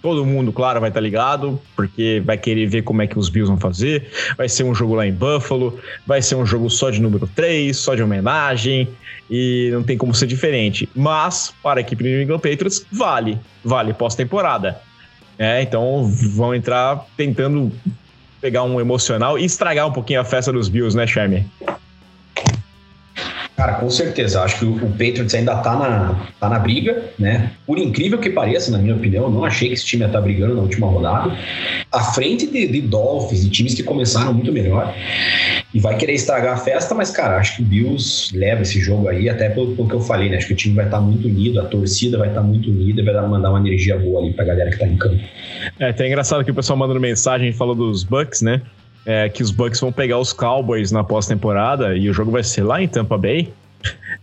Todo 0.00 0.24
mundo, 0.24 0.52
claro, 0.52 0.80
vai 0.80 0.90
estar 0.90 1.00
tá 1.00 1.04
ligado, 1.04 1.60
porque 1.74 2.22
vai 2.24 2.36
querer 2.38 2.66
ver 2.66 2.82
como 2.82 3.02
é 3.02 3.06
que 3.06 3.18
os 3.18 3.28
Bills 3.28 3.48
vão 3.48 3.58
fazer. 3.58 4.10
Vai 4.36 4.48
ser 4.48 4.64
um 4.64 4.74
jogo 4.74 4.94
lá 4.94 5.06
em 5.06 5.12
Buffalo, 5.12 5.78
vai 6.06 6.22
ser 6.22 6.36
um 6.36 6.46
jogo 6.46 6.70
só 6.70 6.90
de 6.90 7.00
número 7.00 7.28
3, 7.34 7.76
só 7.76 7.94
de 7.94 8.02
homenagem, 8.02 8.88
e 9.30 9.70
não 9.72 9.82
tem 9.82 9.98
como 9.98 10.14
ser 10.14 10.26
diferente. 10.26 10.88
Mas, 10.94 11.52
para 11.62 11.80
a 11.80 11.82
equipe 11.82 12.02
do 12.02 12.08
New 12.08 12.22
England 12.22 12.38
Patriots, 12.38 12.86
vale, 12.92 13.38
vale 13.64 13.92
pós-temporada. 13.92 14.80
É, 15.38 15.62
então 15.62 16.10
vão 16.34 16.54
entrar 16.54 17.06
tentando 17.16 17.72
pegar 18.40 18.64
um 18.64 18.80
emocional 18.80 19.38
e 19.38 19.44
estragar 19.44 19.86
um 19.86 19.92
pouquinho 19.92 20.20
a 20.20 20.24
festa 20.24 20.52
dos 20.52 20.68
Bills, 20.68 20.96
né, 20.96 21.06
Charme? 21.06 21.46
Cara, 23.58 23.72
com 23.72 23.90
certeza. 23.90 24.40
Acho 24.40 24.60
que 24.60 24.64
o, 24.64 24.88
Patriots 24.90 25.34
ainda 25.34 25.56
tá 25.56 25.74
na, 25.74 26.14
tá 26.38 26.48
na 26.48 26.60
briga, 26.60 27.10
né? 27.18 27.50
Por 27.66 27.76
incrível 27.76 28.16
que 28.16 28.30
pareça, 28.30 28.70
na 28.70 28.78
minha 28.78 28.94
opinião, 28.94 29.28
não 29.28 29.44
achei 29.44 29.66
que 29.66 29.74
esse 29.74 29.84
time 29.84 30.02
ia 30.02 30.06
estar 30.06 30.20
tá 30.20 30.24
brigando 30.24 30.54
na 30.54 30.62
última 30.62 30.86
rodada. 30.86 31.36
À 31.90 32.04
frente 32.12 32.46
de, 32.46 32.68
de 32.68 32.80
Dolphins, 32.80 33.42
de 33.42 33.50
times 33.50 33.74
que 33.74 33.82
começaram 33.82 34.32
muito 34.32 34.52
melhor. 34.52 34.94
E 35.74 35.80
vai 35.80 35.96
querer 35.96 36.12
estragar 36.12 36.54
a 36.54 36.56
festa, 36.56 36.94
mas, 36.94 37.10
cara, 37.10 37.36
acho 37.36 37.56
que 37.56 37.62
o 37.62 37.64
Bills 37.64 38.30
leva 38.32 38.62
esse 38.62 38.78
jogo 38.78 39.08
aí, 39.08 39.28
até 39.28 39.48
pelo, 39.48 39.74
pelo 39.74 39.88
que 39.88 39.94
eu 39.96 40.00
falei, 40.02 40.30
né? 40.30 40.36
Acho 40.36 40.46
que 40.46 40.52
o 40.52 40.56
time 40.56 40.76
vai 40.76 40.84
estar 40.84 40.98
tá 40.98 41.02
muito 41.02 41.26
unido, 41.26 41.60
a 41.60 41.64
torcida 41.64 42.16
vai 42.16 42.28
estar 42.28 42.40
tá 42.40 42.46
muito 42.46 42.70
unida, 42.70 43.02
vai 43.02 43.26
mandar 43.26 43.50
uma 43.50 43.58
energia 43.58 43.98
boa 43.98 44.22
ali 44.22 44.32
pra 44.32 44.44
galera 44.44 44.70
que 44.70 44.78
tá 44.78 44.86
em 44.86 44.96
campo. 44.96 45.20
É, 45.80 45.88
até 45.88 46.06
engraçado 46.06 46.44
que 46.44 46.50
o 46.52 46.54
pessoal 46.54 46.78
mandando 46.78 47.00
mensagem 47.00 47.52
falou 47.52 47.74
dos 47.74 48.04
Bucks, 48.04 48.40
né? 48.40 48.62
É, 49.10 49.26
que 49.26 49.42
os 49.42 49.50
Bucks 49.50 49.80
vão 49.80 49.90
pegar 49.90 50.18
os 50.18 50.34
Cowboys 50.34 50.92
na 50.92 51.02
pós-temporada 51.02 51.96
e 51.96 52.10
o 52.10 52.12
jogo 52.12 52.30
vai 52.30 52.44
ser 52.44 52.62
lá 52.62 52.82
em 52.82 52.86
Tampa 52.86 53.16
Bay. 53.16 53.50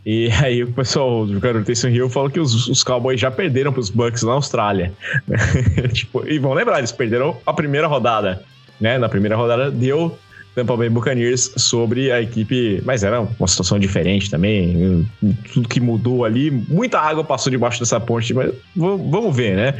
E 0.05 0.29
aí 0.43 0.61
o 0.61 0.71
pessoal 0.71 1.25
do 1.25 1.39
Taysom 1.63 1.87
Hill 1.87 2.07
falou 2.07 2.29
que 2.29 2.39
os, 2.39 2.67
os 2.67 2.83
Cowboys 2.83 3.19
já 3.19 3.31
perderam 3.31 3.73
para 3.73 3.79
os 3.79 3.89
Bucks 3.89 4.21
na 4.21 4.33
Austrália. 4.33 4.93
tipo, 5.91 6.23
e 6.27 6.37
vão 6.37 6.53
lembrar, 6.53 6.77
eles 6.77 6.91
perderam 6.91 7.35
a 7.47 7.51
primeira 7.51 7.87
rodada. 7.87 8.43
Né? 8.79 8.99
Na 8.99 9.09
primeira 9.09 9.35
rodada 9.35 9.71
deu 9.71 10.15
Tampa 10.53 10.77
Bay 10.77 10.89
Buccaneers 10.89 11.51
sobre 11.57 12.11
a 12.11 12.21
equipe, 12.21 12.79
mas 12.85 13.03
era 13.03 13.21
uma 13.21 13.47
situação 13.47 13.79
diferente 13.79 14.29
também, 14.29 15.05
tudo 15.51 15.67
que 15.67 15.81
mudou 15.81 16.23
ali, 16.23 16.49
muita 16.49 16.99
água 16.99 17.23
passou 17.23 17.51
debaixo 17.51 17.79
dessa 17.79 17.99
ponte, 17.99 18.33
mas 18.33 18.53
vamos 18.73 19.35
ver, 19.35 19.55
né? 19.55 19.73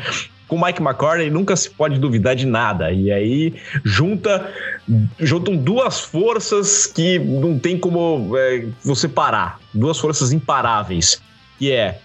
Com 0.48 0.64
Mike 0.64 0.82
McCartney 0.82 1.30
nunca 1.30 1.56
se 1.56 1.70
pode 1.70 2.00
duvidar 2.00 2.36
de 2.36 2.46
nada. 2.46 2.92
E 2.92 3.12
aí 3.12 3.54
junta 3.84 4.52
juntam 5.20 5.56
duas 5.56 6.00
forças 6.00 6.86
que 6.86 7.18
não 7.18 7.58
tem 7.58 7.78
como 7.78 8.38
é, 8.38 8.66
você 8.84 9.08
parar. 9.08 9.60
Duas 9.74 9.98
forças 9.98 10.32
imparáveis. 10.32 11.22
Que 11.58 11.72
é 11.72 12.00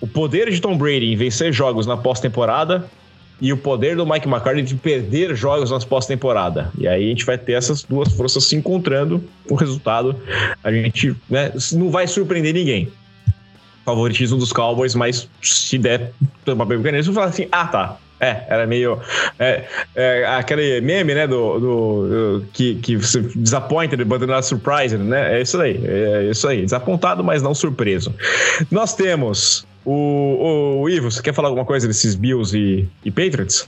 o 0.00 0.06
poder 0.06 0.50
de 0.50 0.60
Tom 0.60 0.76
Brady 0.76 1.12
em 1.12 1.16
vencer 1.16 1.52
jogos 1.52 1.86
na 1.86 1.96
pós-temporada 1.96 2.88
e 3.40 3.52
o 3.52 3.56
poder 3.56 3.96
do 3.96 4.04
Mike 4.04 4.28
McCartney 4.28 4.62
de 4.62 4.74
perder 4.74 5.34
jogos 5.34 5.70
nas 5.70 5.84
pós-temporada. 5.84 6.70
E 6.76 6.86
aí 6.86 7.06
a 7.06 7.08
gente 7.08 7.24
vai 7.24 7.38
ter 7.38 7.52
essas 7.52 7.82
duas 7.82 8.12
forças 8.12 8.44
se 8.44 8.54
encontrando. 8.54 9.24
O 9.48 9.54
resultado, 9.54 10.14
a 10.62 10.70
gente 10.70 11.16
né, 11.28 11.52
não 11.72 11.90
vai 11.90 12.06
surpreender 12.06 12.52
ninguém 12.52 12.90
favoritismo 13.84 14.38
dos 14.38 14.52
Cowboys, 14.52 14.94
mas 14.94 15.28
se 15.42 15.78
der 15.78 16.12
Tampa 16.44 16.64
Bay 16.64 16.76
Buccaneers, 16.76 17.06
eu 17.06 17.12
falo 17.12 17.28
assim, 17.28 17.48
ah, 17.50 17.66
tá. 17.66 17.96
É, 18.20 18.44
era 18.48 18.66
meio. 18.66 19.00
É, 19.38 19.64
é, 19.94 20.26
aquele 20.26 20.82
meme, 20.82 21.14
né? 21.14 21.26
Do, 21.26 21.58
do, 21.58 22.08
do 22.40 22.46
que, 22.52 22.74
que 22.74 22.96
você 22.96 23.22
disappointed, 23.34 24.04
but 24.04 24.20
not 24.20 24.44
surprised, 24.44 24.98
né? 24.98 25.38
É 25.38 25.40
isso 25.40 25.58
aí. 25.58 25.80
É 25.82 26.28
isso 26.30 26.46
aí. 26.46 26.62
Desapontado, 26.62 27.24
mas 27.24 27.42
não 27.42 27.54
surpreso. 27.54 28.14
Nós 28.70 28.94
temos 28.94 29.66
o, 29.86 30.82
o 30.82 30.88
Ivo, 30.90 31.10
você 31.10 31.22
quer 31.22 31.32
falar 31.32 31.48
alguma 31.48 31.64
coisa 31.64 31.88
desses 31.88 32.14
Bills 32.14 32.54
e, 32.54 32.86
e 33.02 33.10
Patriots? 33.10 33.66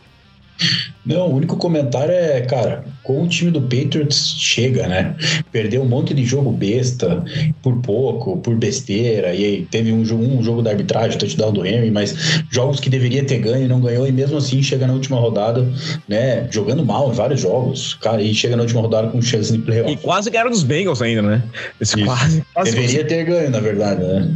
Não, 1.05 1.29
o 1.29 1.35
único 1.35 1.57
comentário 1.57 2.15
é, 2.15 2.41
cara, 2.43 2.85
com 3.03 3.25
o 3.25 3.29
time 3.29 3.51
do 3.51 3.61
Patriots 3.61 4.37
chega, 4.39 4.87
né? 4.87 5.17
Perdeu 5.51 5.83
um 5.83 5.87
monte 5.87 6.15
de 6.15 6.25
jogo 6.25 6.53
besta, 6.53 7.25
por 7.61 7.77
pouco, 7.79 8.37
por 8.37 8.55
besteira, 8.55 9.35
e 9.35 9.45
aí 9.45 9.67
teve 9.69 9.93
um, 9.93 10.03
um 10.03 10.43
jogo 10.43 10.63
da 10.63 10.71
arbitragem, 10.71 11.19
touchdown 11.19 11.53
do 11.53 11.67
Henry, 11.67 11.91
mas 11.91 12.45
jogos 12.51 12.79
que 12.79 12.89
deveria 12.89 13.25
ter 13.25 13.39
ganho 13.39 13.65
e 13.65 13.69
não 13.69 13.81
ganhou, 13.81 14.07
e 14.07 14.13
mesmo 14.13 14.37
assim 14.37 14.63
chega 14.63 14.87
na 14.87 14.93
última 14.93 15.19
rodada, 15.19 15.67
né? 16.09 16.47
Jogando 16.51 16.85
mal 16.85 17.11
em 17.11 17.15
vários 17.15 17.41
jogos, 17.41 17.95
cara, 17.95 18.23
e 18.23 18.33
chega 18.33 18.57
na 18.57 18.63
última 18.63 18.81
rodada 18.81 19.09
com 19.09 19.21
chance 19.21 19.53
de 19.53 19.59
playoff. 19.59 19.93
E 19.93 19.97
quase 19.97 20.31
ganharam 20.31 20.51
dos 20.51 20.63
Bengals 20.63 21.03
ainda, 21.03 21.23
né? 21.23 21.43
Esse 21.81 22.05
quase, 22.05 22.45
quase 22.55 22.71
Deveria 22.71 23.05
ter 23.05 23.25
ganho, 23.25 23.51
na 23.51 23.61
verdade, 23.61 24.03
né? 24.03 24.33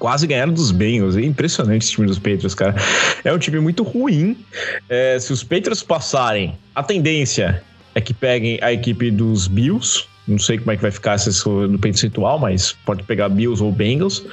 Quase 0.00 0.26
ganharam 0.26 0.52
dos 0.52 0.72
Bengals. 0.72 1.16
É 1.16 1.20
impressionante 1.20 1.82
esse 1.82 1.92
time 1.92 2.08
dos 2.08 2.18
Patriots, 2.18 2.54
cara. 2.54 2.74
É 3.22 3.32
um 3.32 3.38
time 3.38 3.60
muito 3.60 3.84
ruim. 3.84 4.36
É, 4.88 5.18
se 5.20 5.32
os 5.32 5.44
Patriots 5.44 5.82
passarem, 5.82 6.58
a 6.74 6.82
tendência 6.82 7.62
é 7.94 8.00
que 8.00 8.12
peguem 8.12 8.58
a 8.62 8.72
equipe 8.72 9.10
dos 9.10 9.46
Bills. 9.46 10.04
Não 10.26 10.38
sei 10.38 10.58
como 10.58 10.70
é 10.70 10.76
que 10.76 10.82
vai 10.82 10.90
ficar 10.90 11.16
no 11.68 11.78
percentual, 11.78 12.38
mas 12.38 12.72
pode 12.84 13.02
pegar 13.02 13.28
Bills 13.28 13.62
ou 13.62 13.70
Bengals. 13.70 14.24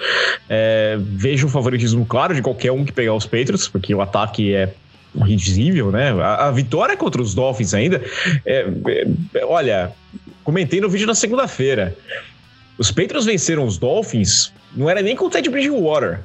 É, 0.49 0.97
vejo 0.99 1.47
o 1.47 1.49
favoritismo 1.49 2.05
claro 2.05 2.34
de 2.34 2.41
qualquer 2.41 2.72
um 2.72 2.86
que 2.86 2.91
pegar 2.91 3.13
os 3.13 3.26
Patriots, 3.26 3.68
porque 3.68 3.93
o 3.93 4.01
ataque 4.01 4.53
é 4.53 4.74
risível, 5.24 5.91
né? 5.91 6.11
A, 6.22 6.47
a 6.47 6.51
vitória 6.51 6.95
contra 6.95 7.22
os 7.22 7.34
Dolphins 7.34 7.74
ainda. 7.74 8.01
É, 8.45 8.68
é, 9.34 9.45
olha, 9.45 9.91
comentei 10.43 10.80
no 10.80 10.89
vídeo 10.89 11.07
na 11.07 11.15
segunda-feira. 11.15 11.95
Os 12.78 12.91
Patriots 12.91 13.25
venceram 13.25 13.65
os 13.65 13.78
Dolphins, 13.78 14.51
não 14.75 14.89
era 14.89 15.01
nem 15.01 15.15
com 15.15 15.25
o 15.25 15.30
Ted 15.30 15.49
Bridgewater. 15.49 16.19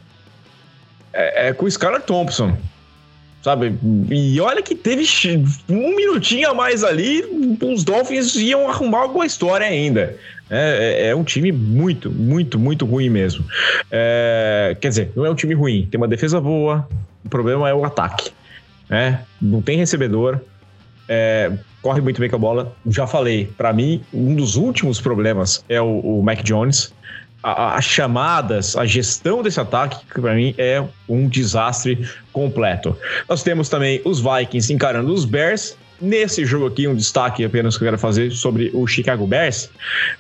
É, 1.13 1.49
é 1.49 1.53
com 1.53 1.65
o 1.65 1.69
Skylar 1.69 2.03
Thompson. 2.03 2.57
Sabe? 3.43 3.77
E 4.09 4.41
olha 4.41 4.63
que 4.63 4.75
teve 4.75 5.05
um 5.69 5.97
minutinho 5.97 6.51
a 6.51 6.55
mais 6.55 6.85
ali, 6.85 7.25
os 7.61 7.83
Dolphins 7.83 8.37
iam 8.37 8.69
arrumar 8.69 9.01
alguma 9.01 9.27
história 9.27 9.67
ainda. 9.67 10.17
É, 10.49 11.07
é, 11.07 11.09
é 11.09 11.17
um 11.17 11.25
time 11.25 11.51
muito, 11.51 12.09
muito, 12.09 12.57
muito 12.57 12.87
ruim 12.87 13.09
mesmo. 13.09 13.45
É, 13.91 14.77
quer 14.81 14.89
dizer, 14.91 15.13
não 15.17 15.27
é 15.27 15.31
um 15.31 15.35
time 15.35 15.55
ruim, 15.55 15.89
tem 15.91 15.99
uma 15.99 16.07
defesa 16.07 16.41
boa, 16.41 16.89
o 17.25 17.29
problema 17.29 17.69
é 17.69 17.75
o 17.75 17.85
ataque. 17.85 18.31
Né? 18.89 19.25
Não 19.41 19.61
tem 19.61 19.77
recebedor, 19.77 20.39
é, 21.09 21.51
corre 21.83 22.01
muito 22.01 22.21
bem 22.21 22.31
com 22.31 22.37
a 22.37 22.39
bola. 22.39 22.77
Já 22.87 23.07
falei, 23.07 23.51
para 23.59 23.73
mim, 23.73 24.01
um 24.15 24.35
dos 24.35 24.57
últimos 24.57 25.01
problemas 25.01 25.65
é 25.69 25.81
o, 25.81 25.99
o 25.99 26.23
Mac 26.23 26.43
Jones. 26.43 26.95
As 27.43 27.85
chamadas, 27.85 28.77
a 28.77 28.87
gestão 28.87 29.43
desse 29.43 29.59
ataque, 29.59 29.99
que 30.15 30.21
para 30.21 30.33
mim 30.33 30.55
é 30.57 30.83
um 31.09 31.29
desastre 31.29 32.09
completo. 32.33 32.97
Nós 33.29 33.43
temos 33.43 33.69
também 33.69 34.01
os 34.05 34.21
Vikings 34.21 34.73
encarando 34.73 35.13
os 35.13 35.25
Bears 35.25 35.77
Nesse 36.03 36.45
jogo 36.45 36.67
aqui, 36.67 36.89
um 36.89 36.97
destaque 36.97 37.45
apenas 37.45 37.79
que 37.79 37.85
eu 37.85 37.87
quero 37.87 37.99
fazer 37.99 38.33
sobre 38.33 38.73
o 38.75 38.89
Chicago 38.89 39.25
Bears, 39.25 39.71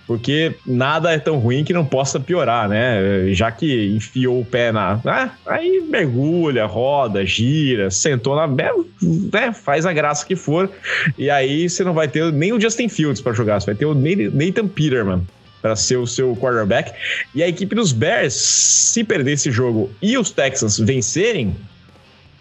porque 0.06 0.54
nada 0.64 1.10
é 1.10 1.18
tão 1.18 1.38
ruim 1.38 1.64
que 1.64 1.72
não 1.72 1.84
possa 1.84 2.20
piorar, 2.20 2.68
né? 2.68 3.32
Já 3.34 3.50
que 3.50 3.88
enfiou 3.88 4.40
o 4.40 4.44
pé 4.44 4.70
na. 4.70 5.00
Né? 5.04 5.32
Aí 5.44 5.80
mergulha, 5.80 6.66
roda, 6.66 7.26
gira, 7.26 7.90
sentou 7.90 8.36
na. 8.36 8.46
Né? 8.46 9.52
Faz 9.52 9.84
a 9.84 9.92
graça 9.92 10.24
que 10.24 10.36
for. 10.36 10.70
E 11.18 11.28
aí 11.28 11.68
você 11.68 11.82
não 11.82 11.94
vai 11.94 12.06
ter 12.06 12.32
nem 12.32 12.52
o 12.52 12.60
Justin 12.60 12.88
Fields 12.88 13.20
para 13.20 13.32
jogar, 13.32 13.60
você 13.60 13.66
vai 13.66 13.74
ter 13.74 13.86
o 13.86 13.92
Nathan 13.92 14.68
Peterman 14.68 15.26
para 15.60 15.74
ser 15.74 15.96
o 15.96 16.06
seu 16.06 16.36
quarterback. 16.36 16.92
E 17.34 17.42
a 17.42 17.48
equipe 17.48 17.74
dos 17.74 17.90
Bears, 17.90 18.34
se 18.34 19.02
perder 19.02 19.32
esse 19.32 19.50
jogo 19.50 19.90
e 20.00 20.16
os 20.16 20.30
Texans 20.30 20.78
vencerem, 20.78 21.56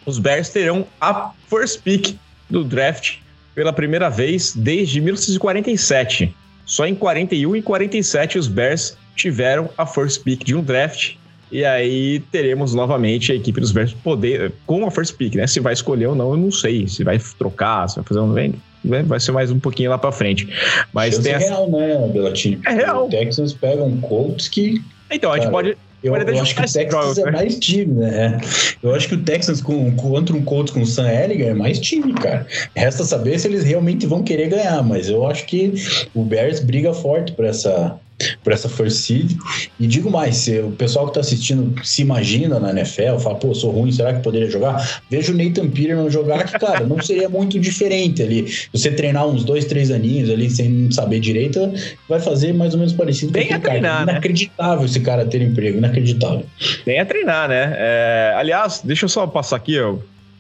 os 0.06 0.20
Bears 0.20 0.50
terão 0.50 0.86
a 1.00 1.32
first 1.50 1.82
pick 1.82 2.16
do 2.48 2.64
draft 2.64 3.18
pela 3.54 3.74
primeira 3.74 4.10
vez 4.10 4.54
desde 4.56 5.02
1947. 5.02 6.36
Só 6.66 6.86
em 6.86 6.96
41 6.96 7.56
e 7.56 7.62
47 7.62 8.38
os 8.38 8.48
Bears 8.48 8.98
tiveram 9.16 9.70
a 9.78 9.86
first 9.86 10.24
pick 10.24 10.44
de 10.44 10.56
um 10.56 10.64
draft. 10.64 11.16
E 11.52 11.66
aí 11.66 12.22
teremos 12.32 12.74
novamente 12.74 13.32
a 13.32 13.36
equipe 13.36 13.60
dos 13.60 13.74
Bears 13.74 13.92
poder, 13.92 14.54
com 14.66 14.86
a 14.86 14.92
first 14.92 15.18
pick, 15.18 15.36
né? 15.36 15.46
Se 15.48 15.60
vai 15.60 15.74
escolher 15.74 16.08
ou 16.08 16.16
não, 16.16 16.32
eu 16.32 16.38
não 16.38 16.52
sei. 16.52 16.88
Se 16.88 17.04
vai 17.04 17.20
trocar, 17.38 17.90
se 17.90 17.98
vai 17.98 18.06
fazer 18.06 18.22
um. 18.22 18.34
Né? 18.34 19.04
Vai 19.04 19.20
ser 19.20 19.34
mais 19.34 19.52
um 19.52 19.60
pouquinho 19.60 19.90
lá 19.90 19.98
pra 19.98 20.14
frente. 20.14 20.48
Mas 20.94 21.16
Chance 21.16 21.24
tem 21.24 21.34
é 21.34 21.38
real, 21.38 21.70
né, 21.70 22.10
Belatini? 22.14 22.62
É 22.66 22.72
real. 22.72 23.08
O 23.08 23.10
Texans 23.10 23.54
pega 23.54 23.84
um 23.84 24.00
Colts 24.00 24.48
que. 24.48 24.82
Então, 25.12 25.34
a 25.34 25.40
gente 25.40 25.52
pode 25.52 25.76
eu, 26.04 26.16
eu 26.16 26.42
acho 26.42 26.56
que 26.56 26.62
o 26.62 26.72
Texans 26.72 27.18
é 27.18 27.32
mais 27.32 27.60
time, 27.60 27.94
né? 27.94 28.40
Eu 28.82 28.96
acho 28.96 29.08
que 29.08 29.16
o 29.16 29.22
Texans 29.22 29.62
com, 29.62 29.96
contra 29.96 30.36
um 30.36 30.44
Colts 30.44 30.74
com 30.74 30.82
o 30.82 30.86
Sam 30.86 31.12
Ellinger 31.12 31.50
é 31.50 31.54
mais 31.54 31.80
time, 31.80 32.14
cara. 32.14 32.48
Resta 32.76 33.04
saber 33.04 33.40
se 33.40 33.48
eles 33.48 33.64
realmente 33.64 34.08
vão 34.08 34.24
querer 34.24 34.50
ganhar, 34.50 34.82
mas 34.84 35.10
eu 35.10 35.28
acho 35.28 35.46
que 35.46 35.74
o 36.14 36.24
Bears 36.24 36.60
briga 36.60 36.94
forte 36.94 37.34
para 37.34 37.48
essa 37.48 38.00
por 38.44 38.54
essa 38.54 38.70
first 38.70 38.98
seed. 38.98 39.38
E 39.80 39.88
digo 39.88 40.10
mais, 40.10 40.38
se 40.38 40.60
o 40.60 40.72
pessoal 40.72 41.06
que 41.06 41.12
está 41.12 41.22
assistindo 41.22 41.74
se 41.84 42.02
imagina 42.02 42.60
na 42.60 42.72
NFL, 42.72 43.18
fala, 43.20 43.36
pô, 43.36 43.54
sou 43.54 43.72
ruim, 43.72 43.92
será 43.92 44.14
que 44.14 44.22
poderia 44.22 44.50
jogar? 44.50 45.02
Veja 45.10 45.32
o 45.32 45.36
Nathan 45.36 45.70
Peterman 45.70 46.10
jogar 46.10 46.46
que, 46.46 46.58
cara, 46.60 46.86
não 46.86 47.02
seria 47.02 47.30
muito 47.30 47.60
diferente 47.60 48.22
ali. 48.22 48.52
Você 48.74 48.92
treinar 48.92 49.28
uns 49.28 49.44
dois, 49.44 49.66
três 49.66 49.92
aninhos 49.92 50.30
ali 50.30 50.50
sem 50.50 50.92
saber 50.92 51.20
direito, 51.20 51.72
vai 52.08 52.20
fazer 52.20 52.54
mais 52.54 52.74
ou 52.74 52.80
menos 52.80 52.94
parecido 52.94 53.32
Bem 53.32 53.48
com 53.48 53.56
a 53.56 53.60
treinar, 53.60 53.92
cara. 53.94 54.06
né? 54.06 54.12
Inacreditável 54.14 54.86
esse 54.86 55.00
cara 55.00 55.26
ter 55.26 55.42
emprego, 55.42 55.78
inacreditável. 55.78 56.46
Tem 56.86 57.00
a 57.00 57.06
treinar, 57.06 57.50
né? 57.50 57.74
É, 57.78 58.34
aliás, 58.38 58.82
deixa 58.84 59.06
eu 59.06 59.10
só 59.10 59.26
passar 59.28 59.56
aqui, 59.56 59.80
ó 59.80 59.96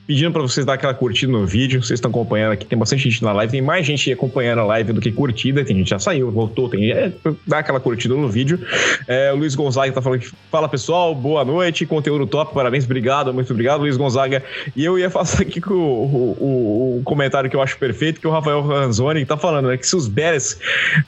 pedindo 0.06 0.32
para 0.32 0.42
vocês 0.42 0.66
dar 0.66 0.74
aquela 0.74 0.94
curtida 0.94 1.32
no 1.32 1.46
vídeo. 1.46 1.82
Vocês 1.82 1.98
estão 1.98 2.10
acompanhando 2.10 2.54
aqui, 2.54 2.66
tem 2.66 2.78
bastante 2.78 3.10
gente 3.10 3.24
na 3.24 3.32
live, 3.32 3.52
tem 3.52 3.62
mais 3.62 3.86
gente 3.86 4.12
acompanhando 4.12 4.60
a 4.60 4.64
live 4.66 4.94
do 4.94 5.02
que 5.02 5.12
curtida. 5.12 5.64
Tem 5.64 5.78
gente 5.78 5.90
já 5.90 6.00
saiu, 6.00 6.32
voltou, 6.32 6.70
tem. 6.70 6.92
É, 6.92 7.12
dá 7.48 7.60
aquela 7.60 7.80
curtida 7.80 8.16
no 8.16 8.28
vídeo. 8.28 8.60
É, 9.08 9.32
o 9.32 9.36
Luiz 9.38 9.56
Gonzaga 9.56 9.92
tá 9.92 10.02
falando 10.02 10.20
que 10.20 10.32
fala 10.50 10.68
pessoal, 10.68 11.14
boa 11.14 11.46
noite, 11.46 11.86
conteúdo 11.86 12.26
top, 12.28 12.54
parabéns, 12.54 12.86
obrigado, 12.86 13.34
muito 13.34 13.52
obrigado, 13.52 13.82
Luiz 13.82 13.98
Gonzaga. 13.98 14.44
E 14.76 14.84
eu 14.84 14.98
ia 14.98 15.10
passar 15.12 15.44
aqui 15.44 15.62
com 15.62 15.74
o, 15.74 16.38
o, 16.40 17.00
o 17.00 17.04
comentário 17.04 17.50
que 17.50 17.56
eu 17.56 17.62
acho 17.62 17.78
perfeito, 17.78 18.20
que 18.20 18.28
o 18.28 18.32
Rafael 18.32 18.62
Ranzoni 18.62 19.26
tá 19.26 19.38
falando, 19.38 19.68
né? 19.68 19.78
Que 19.78 19.88
se 19.88 19.96
os 19.96 20.08
Bears 20.08 20.58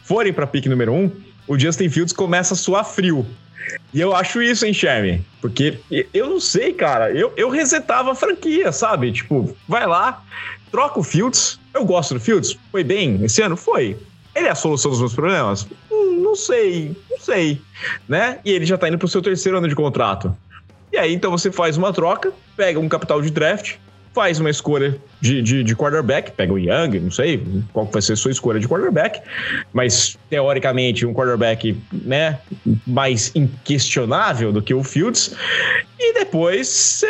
forem 0.04 0.32
para 0.32 0.48
pique 0.48 0.70
número 0.70 0.94
1, 0.94 0.96
um, 0.96 1.12
o 1.48 1.60
Justin 1.60 1.90
Fields 1.90 2.14
começa 2.14 2.54
a 2.54 2.58
suar 2.58 2.86
frio. 2.86 3.26
E 3.94 4.02
eu 4.02 4.16
acho 4.16 4.42
isso, 4.42 4.66
hein, 4.66 4.74
Charme? 4.74 5.24
Porque 5.42 5.80
eu 6.14 6.30
não 6.30 6.40
sei, 6.40 6.74
cara. 6.74 7.12
Eu, 7.12 7.32
eu 7.38 7.50
resetava 7.50 8.12
a 8.12 8.16
franquia, 8.16 8.72
sabe? 8.72 9.12
Tipo, 9.12 9.56
vai 9.68 9.86
lá, 9.86 10.24
troca 10.72 11.00
o 11.00 11.04
Fields. 11.04 11.60
Eu 11.74 11.86
gosto 11.86 12.16
do 12.16 12.20
Fields. 12.20 12.58
Foi 12.72 12.84
bem 12.84 13.24
esse 13.24 13.42
ano? 13.42 13.56
Foi. 13.56 13.98
Ele 14.36 14.48
é 14.48 14.52
a 14.52 14.56
solução 14.56 14.90
dos 14.92 15.00
meus 15.00 15.14
problemas? 15.14 15.68
Hum, 15.92 16.22
não 16.24 16.36
sei, 16.36 16.96
não 17.10 17.20
sei. 17.20 17.62
Né? 18.08 18.40
E 18.44 18.52
ele 18.52 18.66
já 18.66 18.78
tá 18.78 18.88
indo 18.88 18.98
pro 18.98 19.08
seu 19.08 19.22
terceiro 19.22 19.58
ano 19.58 19.68
de 19.68 19.76
contrato. 19.76 20.36
E 20.92 20.98
aí, 20.98 21.14
então 21.14 21.32
você 21.32 21.52
faz 21.52 21.78
uma 21.78 21.94
troca, 21.94 22.32
pega 22.56 22.80
um 22.80 22.90
capital 22.90 23.22
de 23.22 23.30
draft, 23.30 23.76
faz 24.14 24.40
uma 24.40 24.50
escolha 24.50 24.98
de, 25.20 25.42
de, 25.42 25.64
de, 25.64 25.76
quarterback, 25.76 26.32
pega 26.32 26.54
o 26.54 26.60
Young, 26.60 27.00
não 27.00 27.12
sei 27.12 27.44
qual 27.74 27.86
vai 27.86 28.02
ser 28.02 28.14
a 28.14 28.16
sua 28.16 28.32
escolha 28.32 28.60
de 28.60 28.68
quarterback, 28.68 29.22
mas 29.74 30.18
teoricamente 30.30 31.06
um 31.06 31.14
quarterback 31.14 31.76
né, 31.92 32.40
mais 32.86 33.32
inquestionável 33.36 34.52
do 34.52 34.62
que 34.62 34.74
o 34.74 34.84
Fields, 34.84 35.36
e 36.00 36.14
depois 36.14 36.68
você 36.68 37.08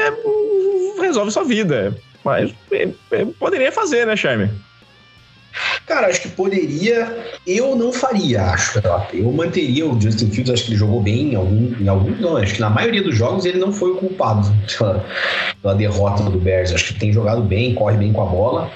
resolve 1.01 1.31
sua 1.31 1.43
vida. 1.43 1.95
Mas 2.23 2.53
é, 2.71 2.89
é, 3.11 3.25
poderia 3.37 3.71
fazer, 3.71 4.07
né, 4.07 4.15
Charme? 4.15 4.49
Cara, 5.85 6.07
acho 6.07 6.21
que 6.21 6.29
poderia. 6.29 7.15
Eu 7.45 7.75
não 7.75 7.91
faria, 7.91 8.41
acho. 8.43 8.81
Eu 9.13 9.31
manteria 9.31 9.85
o 9.85 9.99
Justin 9.99 10.29
Fields, 10.31 10.51
acho 10.51 10.63
que 10.63 10.71
ele 10.71 10.77
jogou 10.77 11.01
bem 11.01 11.33
em 11.33 11.35
algum. 11.35 11.75
Em 11.79 11.87
algum 11.87 12.11
não, 12.15 12.37
acho 12.37 12.55
que 12.55 12.61
na 12.61 12.69
maioria 12.69 13.03
dos 13.03 13.15
jogos 13.15 13.45
ele 13.45 13.59
não 13.59 13.71
foi 13.71 13.91
o 13.91 13.95
culpado 13.95 14.51
pela, 14.77 15.05
pela 15.61 15.75
derrota 15.75 16.23
do 16.23 16.39
Bears. 16.39 16.71
Acho 16.73 16.93
que 16.93 16.99
tem 16.99 17.11
jogado 17.11 17.41
bem, 17.41 17.75
corre 17.75 17.97
bem 17.97 18.11
com 18.13 18.21
a 18.21 18.25
bola. 18.25 18.71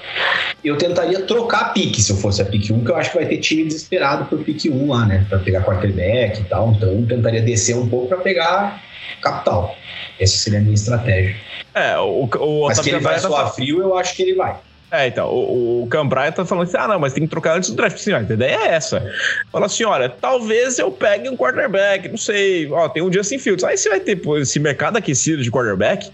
Eu 0.62 0.76
tentaria 0.76 1.20
trocar 1.22 1.60
a 1.60 1.68
pique 1.70 2.02
se 2.02 2.10
eu 2.10 2.16
fosse 2.16 2.42
a 2.42 2.44
pique 2.44 2.72
1, 2.72 2.84
que 2.84 2.90
eu 2.90 2.96
acho 2.96 3.10
que 3.12 3.18
vai 3.18 3.26
ter 3.26 3.38
time 3.38 3.64
desesperado 3.64 4.24
por 4.26 4.40
pique 4.40 4.68
1 4.68 4.90
lá, 4.90 5.06
né? 5.06 5.24
Pra 5.28 5.38
pegar 5.38 5.62
quarterback 5.62 6.40
e 6.40 6.44
tal. 6.44 6.72
Então 6.72 6.88
eu 6.88 7.06
tentaria 7.06 7.40
descer 7.40 7.76
um 7.76 7.88
pouco 7.88 8.08
para 8.08 8.18
pegar 8.18 8.82
capital. 9.22 9.74
Essa 10.20 10.36
seria 10.36 10.58
a 10.58 10.62
minha 10.62 10.74
estratégia. 10.74 11.36
É, 11.74 11.96
o, 11.98 12.24
o 12.24 12.66
Mas 12.66 12.80
que 12.80 12.90
ele 12.90 13.00
vai 13.00 13.18
soar 13.18 13.54
frio, 13.54 13.80
eu 13.80 13.96
acho 13.96 14.14
que 14.14 14.22
ele 14.22 14.34
vai. 14.34 14.56
É, 14.90 15.06
então, 15.06 15.28
o, 15.28 15.82
o 15.82 15.86
Cambraia 15.88 16.32
tá 16.32 16.44
falando 16.44 16.66
assim: 16.66 16.76
ah, 16.78 16.88
não, 16.88 16.98
mas 16.98 17.12
tem 17.12 17.24
que 17.24 17.30
trocar 17.30 17.56
antes 17.56 17.70
do 17.70 17.76
draft. 17.76 17.98
Sim, 17.98 18.12
a 18.12 18.22
ideia 18.22 18.56
é 18.56 18.68
essa. 18.68 19.12
Fala 19.52 19.66
assim: 19.66 19.84
olha, 19.84 20.08
talvez 20.08 20.78
eu 20.78 20.90
pegue 20.90 21.28
um 21.28 21.36
quarterback, 21.36 22.08
não 22.08 22.16
sei. 22.16 22.70
Ó, 22.70 22.88
tem 22.88 23.02
um 23.02 23.12
Justin 23.12 23.38
Fields. 23.38 23.64
Aí 23.64 23.76
você 23.76 23.88
vai 23.90 24.00
ter 24.00 24.16
pô, 24.16 24.38
esse 24.38 24.58
mercado 24.58 24.96
aquecido 24.96 25.42
de 25.42 25.50
quarterback, 25.50 26.10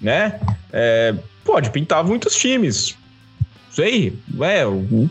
né? 0.00 0.40
É, 0.72 1.14
pode 1.44 1.70
pintar 1.70 2.02
muitos 2.02 2.34
times. 2.36 2.96
Sei, 3.70 4.16
é, 4.40 4.62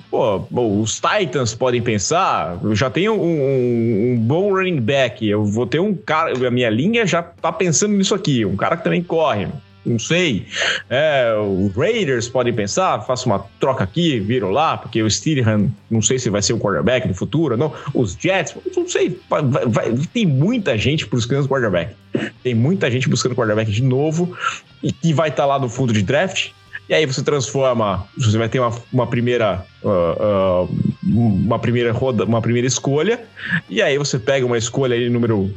pô, 0.10 0.48
os 0.82 1.00
Titans 1.00 1.54
podem 1.54 1.82
pensar. 1.82 2.58
Eu 2.64 2.74
já 2.74 2.90
tenho 2.90 3.14
um, 3.14 3.22
um, 3.22 4.14
um, 4.14 4.18
bom 4.18 4.56
running 4.56 4.80
back. 4.80 5.28
Eu 5.28 5.44
vou 5.44 5.68
ter 5.68 5.80
um 5.80 5.94
cara. 5.94 6.32
A 6.48 6.50
minha 6.50 6.70
linha 6.70 7.06
já 7.06 7.22
tá 7.22 7.52
pensando 7.52 7.94
nisso 7.94 8.16
aqui. 8.16 8.46
Um 8.46 8.56
cara 8.56 8.78
que 8.78 8.84
também 8.86 9.04
corre 9.04 9.50
não 9.86 10.00
sei. 10.00 10.46
É, 10.90 11.34
os 11.36 11.76
Raiders 11.76 12.28
podem 12.28 12.54
pensar, 12.54 13.02
faço 13.02 13.28
uma 13.28 13.40
troca 13.60 13.84
aqui, 13.84 14.20
viro 14.20 14.50
lá, 14.50 14.78
porque 14.78 15.02
o 15.02 15.10
Steelham, 15.10 15.72
não 15.90 16.02
sei 16.02 16.20
se 16.20 16.30
vai 16.30 16.42
ser 16.42 16.54
o 16.54 16.60
quarterback 16.60 17.08
no 17.08 17.14
futuro, 17.14 17.58
não. 17.58 17.74
Os 17.94 18.18
Jets, 18.20 18.56
não 18.76 18.88
sei. 18.88 19.20
Vai, 19.30 19.42
vai, 19.44 19.92
tem 20.14 20.26
muita 20.26 20.78
gente 20.78 21.06
buscando 21.06 21.48
quarterback. 21.48 21.96
Tem 22.44 22.54
muita 22.54 22.90
gente 22.90 23.10
buscando 23.10 23.36
quarterback 23.36 23.72
de 23.72 23.84
novo 23.84 24.38
e 24.82 24.92
que 24.92 25.14
vai 25.14 25.30
estar 25.30 25.44
tá 25.44 25.48
lá 25.48 25.60
no 25.60 25.70
fundo 25.70 25.94
de 25.94 26.02
draft. 26.04 26.52
E 26.88 26.94
aí 26.94 27.06
você 27.06 27.24
transforma, 27.24 28.06
você 28.18 28.38
vai 28.38 28.50
ter 28.50 28.60
uma, 28.60 28.74
uma 28.92 29.08
primeira 29.08 29.66
uh, 29.82 30.68
uh, 30.68 30.94
uma 31.02 31.58
primeira 31.58 31.92
roda, 31.94 32.26
uma 32.26 32.42
primeira 32.42 32.68
escolha, 32.68 33.22
e 33.70 33.82
aí 33.82 33.98
você 33.98 34.20
pega 34.20 34.46
uma 34.46 34.58
escolha 34.58 34.96
aí 34.96 35.10
número 35.10 35.54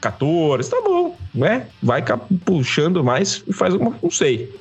14, 0.00 0.70
tá 0.70 0.80
bom. 0.82 1.09
Né? 1.34 1.66
Vai 1.82 2.02
puxando 2.44 3.02
mais 3.02 3.42
e 3.46 3.52
faz 3.52 3.74
uma. 3.74 3.94
Não 4.02 4.10
sei. 4.10 4.54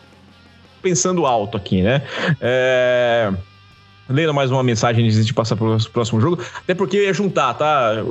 Pensando 0.81 1.25
alto 1.25 1.57
aqui, 1.57 1.81
né? 1.81 2.01
É 2.39 3.31
lendo 4.09 4.33
mais 4.33 4.49
uma 4.49 4.63
mensagem 4.63 5.05
antes 5.05 5.25
de 5.25 5.33
passar 5.33 5.55
para 5.55 5.67
o 5.67 5.89
próximo 5.89 6.19
jogo. 6.19 6.41
Até 6.57 6.73
porque 6.73 6.97
eu 6.97 7.03
ia 7.03 7.13
juntar, 7.13 7.53
tá? 7.53 8.03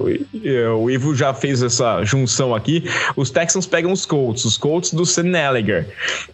O 0.78 0.88
Ivo 0.88 1.14
já 1.14 1.34
fez 1.34 1.62
essa 1.62 2.04
junção 2.04 2.54
aqui. 2.54 2.84
Os 3.16 3.30
Texans 3.30 3.66
pegam 3.66 3.92
os 3.92 4.06
Colts, 4.06 4.44
os 4.44 4.56
Colts 4.56 4.92
do 4.92 5.04
Seneliger. 5.04 5.88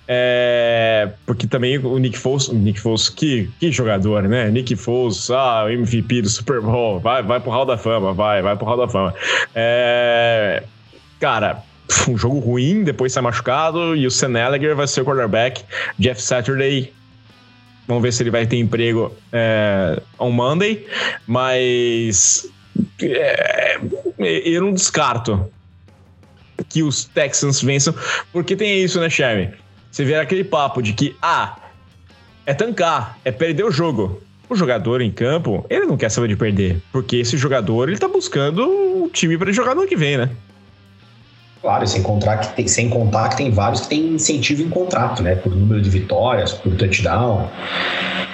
É, 0.06 1.10
porque 1.24 1.46
também 1.46 1.78
o 1.78 1.98
Nick 1.98 2.18
Foles, 2.18 2.48
Nick 2.50 2.78
Foles, 2.78 3.08
que, 3.08 3.50
que 3.58 3.72
jogador, 3.72 4.24
né? 4.24 4.50
Nick 4.50 4.76
Foles, 4.76 5.30
ah, 5.30 5.66
MVP 5.70 6.22
do 6.22 6.28
Super 6.28 6.60
Bowl, 6.60 7.00
vai, 7.00 7.22
vai 7.22 7.40
pro 7.40 7.50
Hall 7.50 7.64
da 7.64 7.78
Fama, 7.78 8.12
vai, 8.12 8.42
vai 8.42 8.54
pro 8.56 8.66
Hall 8.66 8.76
da 8.76 8.88
Fama. 8.88 9.14
É, 9.54 10.62
cara, 11.18 11.62
um 12.08 12.16
jogo 12.16 12.38
ruim, 12.38 12.84
depois 12.84 13.12
sai 13.12 13.22
machucado 13.22 13.94
e 13.94 14.06
o 14.06 14.10
Seneliger 14.10 14.74
vai 14.74 14.86
ser 14.86 15.02
o 15.02 15.04
quarterback. 15.04 15.64
Jeff 15.98 16.20
Saturday 16.20 16.92
Vamos 17.86 18.02
ver 18.02 18.12
se 18.12 18.22
ele 18.22 18.30
vai 18.30 18.46
ter 18.46 18.56
emprego 18.56 19.14
é, 19.32 20.00
on 20.18 20.30
Monday. 20.30 20.86
Mas 21.26 22.48
é, 23.00 23.78
eu 24.18 24.62
não 24.62 24.72
descarto 24.72 25.50
que 26.68 26.82
os 26.82 27.04
Texans 27.04 27.60
vençam, 27.60 27.94
porque 28.32 28.56
tem 28.56 28.82
isso, 28.82 29.00
né, 29.00 29.10
Sherry? 29.10 29.50
Você 29.90 30.04
vê 30.04 30.16
aquele 30.16 30.44
papo 30.44 30.82
de 30.82 30.92
que, 30.92 31.14
ah, 31.20 31.56
é 32.46 32.54
tancar, 32.54 33.18
é 33.24 33.30
perder 33.30 33.64
o 33.64 33.70
jogo. 33.70 34.22
O 34.48 34.54
jogador 34.54 35.00
em 35.00 35.10
campo, 35.10 35.64
ele 35.70 35.86
não 35.86 35.96
quer 35.96 36.10
saber 36.10 36.28
de 36.28 36.36
perder, 36.36 36.80
porque 36.92 37.16
esse 37.16 37.36
jogador, 37.36 37.88
ele 37.88 37.98
tá 37.98 38.06
buscando 38.06 38.62
o 39.04 39.08
time 39.08 39.38
para 39.38 39.50
jogar 39.52 39.74
no 39.74 39.80
ano 39.80 39.88
que 39.88 39.96
vem, 39.96 40.18
né? 40.18 40.30
Claro, 41.64 41.86
sem, 41.86 42.02
contar 42.02 42.36
que 42.36 42.56
tem, 42.56 42.68
sem 42.68 42.90
contar 42.90 43.30
que 43.30 43.38
tem 43.38 43.50
vários 43.50 43.80
que 43.80 43.88
têm 43.88 44.08
incentivo 44.08 44.62
em 44.62 44.68
contrato, 44.68 45.22
né? 45.22 45.34
Por 45.34 45.56
número 45.56 45.80
de 45.80 45.88
vitórias, 45.88 46.52
por 46.52 46.76
touchdown. 46.76 47.48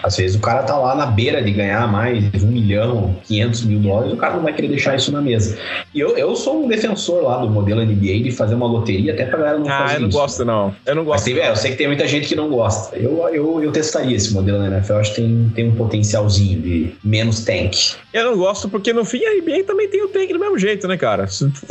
Às 0.03 0.17
vezes 0.17 0.37
o 0.37 0.41
cara 0.41 0.65
tá 0.65 0.77
lá 0.77 0.97
na 0.97 1.07
beira 1.07 1.41
de 1.41 1.53
ganhar 1.53 1.87
mais 1.87 2.25
um 2.43 2.49
milhão, 2.49 3.15
500 3.29 3.65
mil 3.67 3.79
dólares, 3.79 4.13
o 4.13 4.17
cara 4.17 4.35
não 4.35 4.43
vai 4.43 4.53
querer 4.53 4.67
deixar 4.67 4.97
isso 4.97 5.13
na 5.13 5.21
mesa. 5.21 5.57
E 5.95 6.01
eu, 6.01 6.17
eu 6.19 6.35
sou 6.35 6.65
um 6.65 6.69
defensor 6.69 7.23
lá 7.23 7.37
do 7.39 7.49
modelo 7.49 7.85
NBA 7.85 8.25
de 8.25 8.33
fazer 8.33 8.57
uma 8.57 8.67
loteria 8.67 9.13
até 9.13 9.27
pra 9.27 9.39
galera 9.39 9.59
não 9.59 9.69
ah, 9.69 9.83
fazer 9.83 9.97
eu 9.97 10.01
não 10.01 10.09
isso. 10.09 10.19
gosto 10.19 10.45
não. 10.45 10.75
Eu 10.85 10.95
não 10.97 11.05
gosto. 11.05 11.31
Mas 11.31 11.35
tem, 11.35 11.39
é, 11.39 11.51
eu 11.51 11.57
sei 11.57 11.71
que 11.71 11.77
tem 11.77 11.87
muita 11.87 12.09
gente 12.09 12.27
que 12.27 12.35
não 12.35 12.49
gosta. 12.49 12.97
Eu, 12.97 13.29
eu, 13.29 13.63
eu 13.63 13.71
testaria 13.71 14.17
esse 14.17 14.33
modelo 14.33 14.59
na 14.59 14.67
NFL, 14.69 14.95
eu 14.95 14.99
acho 14.99 15.15
que 15.15 15.21
tem, 15.21 15.53
tem 15.55 15.69
um 15.69 15.77
potencialzinho 15.77 16.61
de 16.61 16.95
menos 17.05 17.45
tank. 17.45 17.95
Eu 18.13 18.25
não 18.25 18.39
gosto 18.39 18.69
porque 18.69 18.93
no 18.93 19.05
fim 19.05 19.25
a 19.25 19.35
NBA 19.37 19.65
também 19.65 19.89
tem 19.89 20.03
o 20.03 20.09
tank 20.09 20.33
do 20.33 20.41
mesmo 20.41 20.59
jeito, 20.59 20.89
né, 20.89 20.97
cara? 20.97 21.29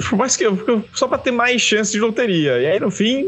Por 0.09 0.17
mais 0.17 0.37
que 0.37 0.45
eu, 0.45 0.85
só 0.93 1.07
pra 1.07 1.17
ter 1.17 1.31
mais 1.31 1.48
chance 1.57 1.91
de 1.91 1.99
loteria. 1.99 2.59
E 2.59 2.67
aí 2.67 2.79
no 2.79 2.91
fim, 2.91 3.23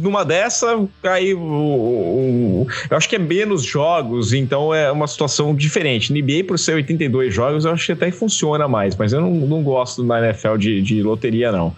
numa 0.00 0.24
dessa, 0.24 0.88
cai 1.02 1.34
o, 1.34 1.38
o, 1.38 2.62
o 2.62 2.66
eu 2.90 2.96
acho 2.96 3.08
que 3.08 3.16
é 3.16 3.18
menos 3.18 3.62
jogos 3.62 4.32
então 4.32 4.72
é 4.72 4.90
uma 4.90 5.06
situação 5.06 5.54
diferente. 5.54 6.12
NBA, 6.12 6.44
por 6.46 6.58
ser 6.58 6.74
82 6.74 7.34
jogos, 7.34 7.64
eu 7.64 7.72
acho 7.72 7.86
que 7.86 7.92
até 7.92 8.10
funciona 8.10 8.68
mais, 8.68 8.94
mas 8.96 9.12
eu 9.12 9.20
não, 9.20 9.30
não 9.30 9.62
gosto 9.62 10.02
na 10.02 10.20
NFL 10.20 10.56
de, 10.56 10.82
de 10.82 11.02
loteria, 11.02 11.50
não. 11.50 11.74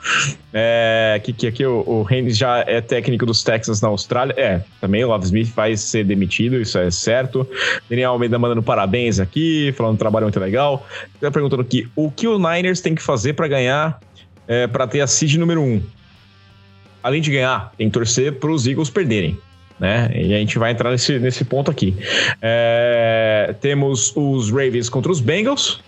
É, 0.52 1.20
que, 1.24 1.32
que 1.32 1.46
aqui 1.46 1.66
o, 1.66 1.80
o 1.80 2.06
já 2.28 2.64
é 2.66 2.80
técnico 2.80 3.26
dos 3.26 3.42
Texans 3.42 3.80
na 3.80 3.88
Austrália. 3.88 4.34
É, 4.36 4.60
também 4.80 5.04
o 5.04 5.08
Love 5.08 5.24
Smith 5.24 5.52
vai 5.54 5.76
ser 5.76 6.04
demitido, 6.04 6.60
isso 6.60 6.78
é 6.78 6.90
certo. 6.90 7.46
Daniel 7.88 8.12
Almeida 8.12 8.38
mandando 8.38 8.62
parabéns 8.62 9.18
aqui, 9.18 9.72
falando 9.76 9.94
um 9.94 9.98
trabalho 9.98 10.26
muito 10.26 10.38
legal. 10.38 10.86
Tá 11.20 11.30
perguntando 11.30 11.62
aqui, 11.62 11.88
o 11.96 12.10
que 12.10 12.28
o 12.28 12.38
Niners 12.38 12.80
tem 12.80 12.94
que 12.94 13.02
fazer 13.02 13.32
para 13.32 13.48
ganhar, 13.48 13.98
é, 14.46 14.66
para 14.66 14.86
ter 14.86 15.00
a 15.00 15.06
seed 15.06 15.36
número 15.36 15.60
1? 15.60 15.64
Um? 15.64 15.82
Além 17.02 17.20
de 17.20 17.30
ganhar, 17.30 17.72
tem 17.76 17.88
que 17.88 17.92
torcer 17.92 18.32
para 18.38 18.50
os 18.50 18.66
Eagles 18.66 18.88
perderem 18.88 19.38
né? 19.78 20.10
E 20.14 20.34
a 20.34 20.38
gente 20.38 20.58
vai 20.58 20.70
entrar 20.70 20.90
nesse, 20.90 21.18
nesse 21.18 21.44
ponto 21.44 21.70
aqui. 21.70 21.94
É, 22.40 23.54
temos 23.60 24.12
os 24.14 24.50
Ravens 24.50 24.88
contra 24.88 25.10
os 25.10 25.20
Bengals. 25.20 25.80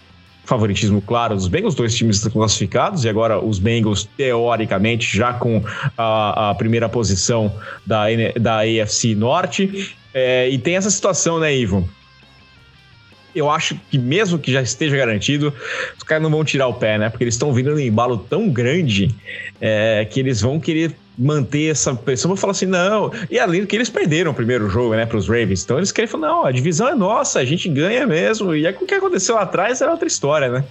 Favoritismo 0.44 1.02
claro 1.02 1.34
dos 1.34 1.48
Bengals, 1.48 1.74
dois 1.74 1.94
times 1.94 2.22
classificados, 2.28 3.04
e 3.04 3.08
agora 3.08 3.44
os 3.44 3.58
Bengals, 3.58 4.08
teoricamente, 4.16 5.16
já 5.16 5.32
com 5.32 5.60
a, 5.98 6.50
a 6.50 6.54
primeira 6.54 6.88
posição 6.88 7.52
da, 7.84 8.04
da 8.40 8.60
AFC 8.60 9.16
Norte. 9.16 9.96
É, 10.14 10.48
e 10.48 10.56
tem 10.56 10.76
essa 10.76 10.90
situação, 10.90 11.40
né, 11.40 11.54
Ivo? 11.54 11.88
Eu 13.36 13.50
acho 13.50 13.78
que 13.90 13.98
mesmo 13.98 14.38
que 14.38 14.50
já 14.50 14.62
esteja 14.62 14.96
garantido, 14.96 15.52
os 15.96 16.02
caras 16.02 16.22
não 16.22 16.30
vão 16.30 16.44
tirar 16.44 16.66
o 16.68 16.74
pé, 16.74 16.98
né? 16.98 17.10
Porque 17.10 17.24
eles 17.24 17.34
estão 17.34 17.52
vindo 17.52 17.70
num 17.70 17.78
embalo 17.78 18.16
tão 18.16 18.48
grande 18.48 19.14
é, 19.60 20.06
que 20.10 20.18
eles 20.18 20.40
vão 20.40 20.58
querer 20.58 20.94
manter 21.18 21.70
essa 21.70 21.94
pressão. 21.94 22.28
Vou 22.28 22.36
falar 22.36 22.52
assim, 22.52 22.66
não. 22.66 23.12
E 23.30 23.38
além 23.38 23.60
do 23.60 23.66
que 23.66 23.76
eles 23.76 23.90
perderam 23.90 24.30
o 24.30 24.34
primeiro 24.34 24.68
jogo, 24.68 24.94
né, 24.94 25.06
para 25.06 25.16
os 25.16 25.28
Ravens. 25.28 25.64
Então 25.64 25.78
eles 25.78 25.92
querem 25.92 26.08
falar, 26.08 26.28
não, 26.28 26.46
a 26.46 26.50
divisão 26.50 26.88
é 26.88 26.94
nossa, 26.94 27.38
a 27.38 27.44
gente 27.44 27.68
ganha 27.68 28.06
mesmo. 28.06 28.54
E 28.54 28.66
aí 28.66 28.74
o 28.74 28.86
que 28.86 28.94
aconteceu 28.94 29.34
lá 29.34 29.42
atrás 29.42 29.80
era 29.80 29.90
outra 29.90 30.06
história, 30.06 30.48
né? 30.48 30.64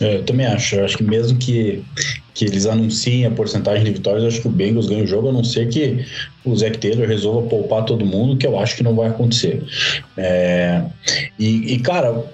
Eu 0.00 0.24
também 0.24 0.46
acho. 0.46 0.76
Eu 0.76 0.84
acho 0.84 0.96
que 0.96 1.04
mesmo 1.04 1.38
que, 1.38 1.84
que 2.34 2.44
eles 2.44 2.66
anunciem 2.66 3.26
a 3.26 3.30
porcentagem 3.30 3.84
de 3.84 3.92
vitórias, 3.92 4.24
acho 4.24 4.40
que 4.40 4.48
o 4.48 4.50
Bengals 4.50 4.86
ganha 4.86 5.04
o 5.04 5.06
jogo, 5.06 5.28
a 5.28 5.32
não 5.32 5.44
ser 5.44 5.68
que 5.68 6.04
o 6.44 6.54
Zac 6.56 6.78
Taylor 6.78 7.06
resolva 7.06 7.48
poupar 7.48 7.84
todo 7.84 8.06
mundo, 8.06 8.36
que 8.36 8.46
eu 8.46 8.58
acho 8.58 8.76
que 8.76 8.82
não 8.82 8.94
vai 8.94 9.08
acontecer. 9.08 9.64
É, 10.16 10.84
e, 11.38 11.74
e, 11.74 11.80
cara, 11.80 12.24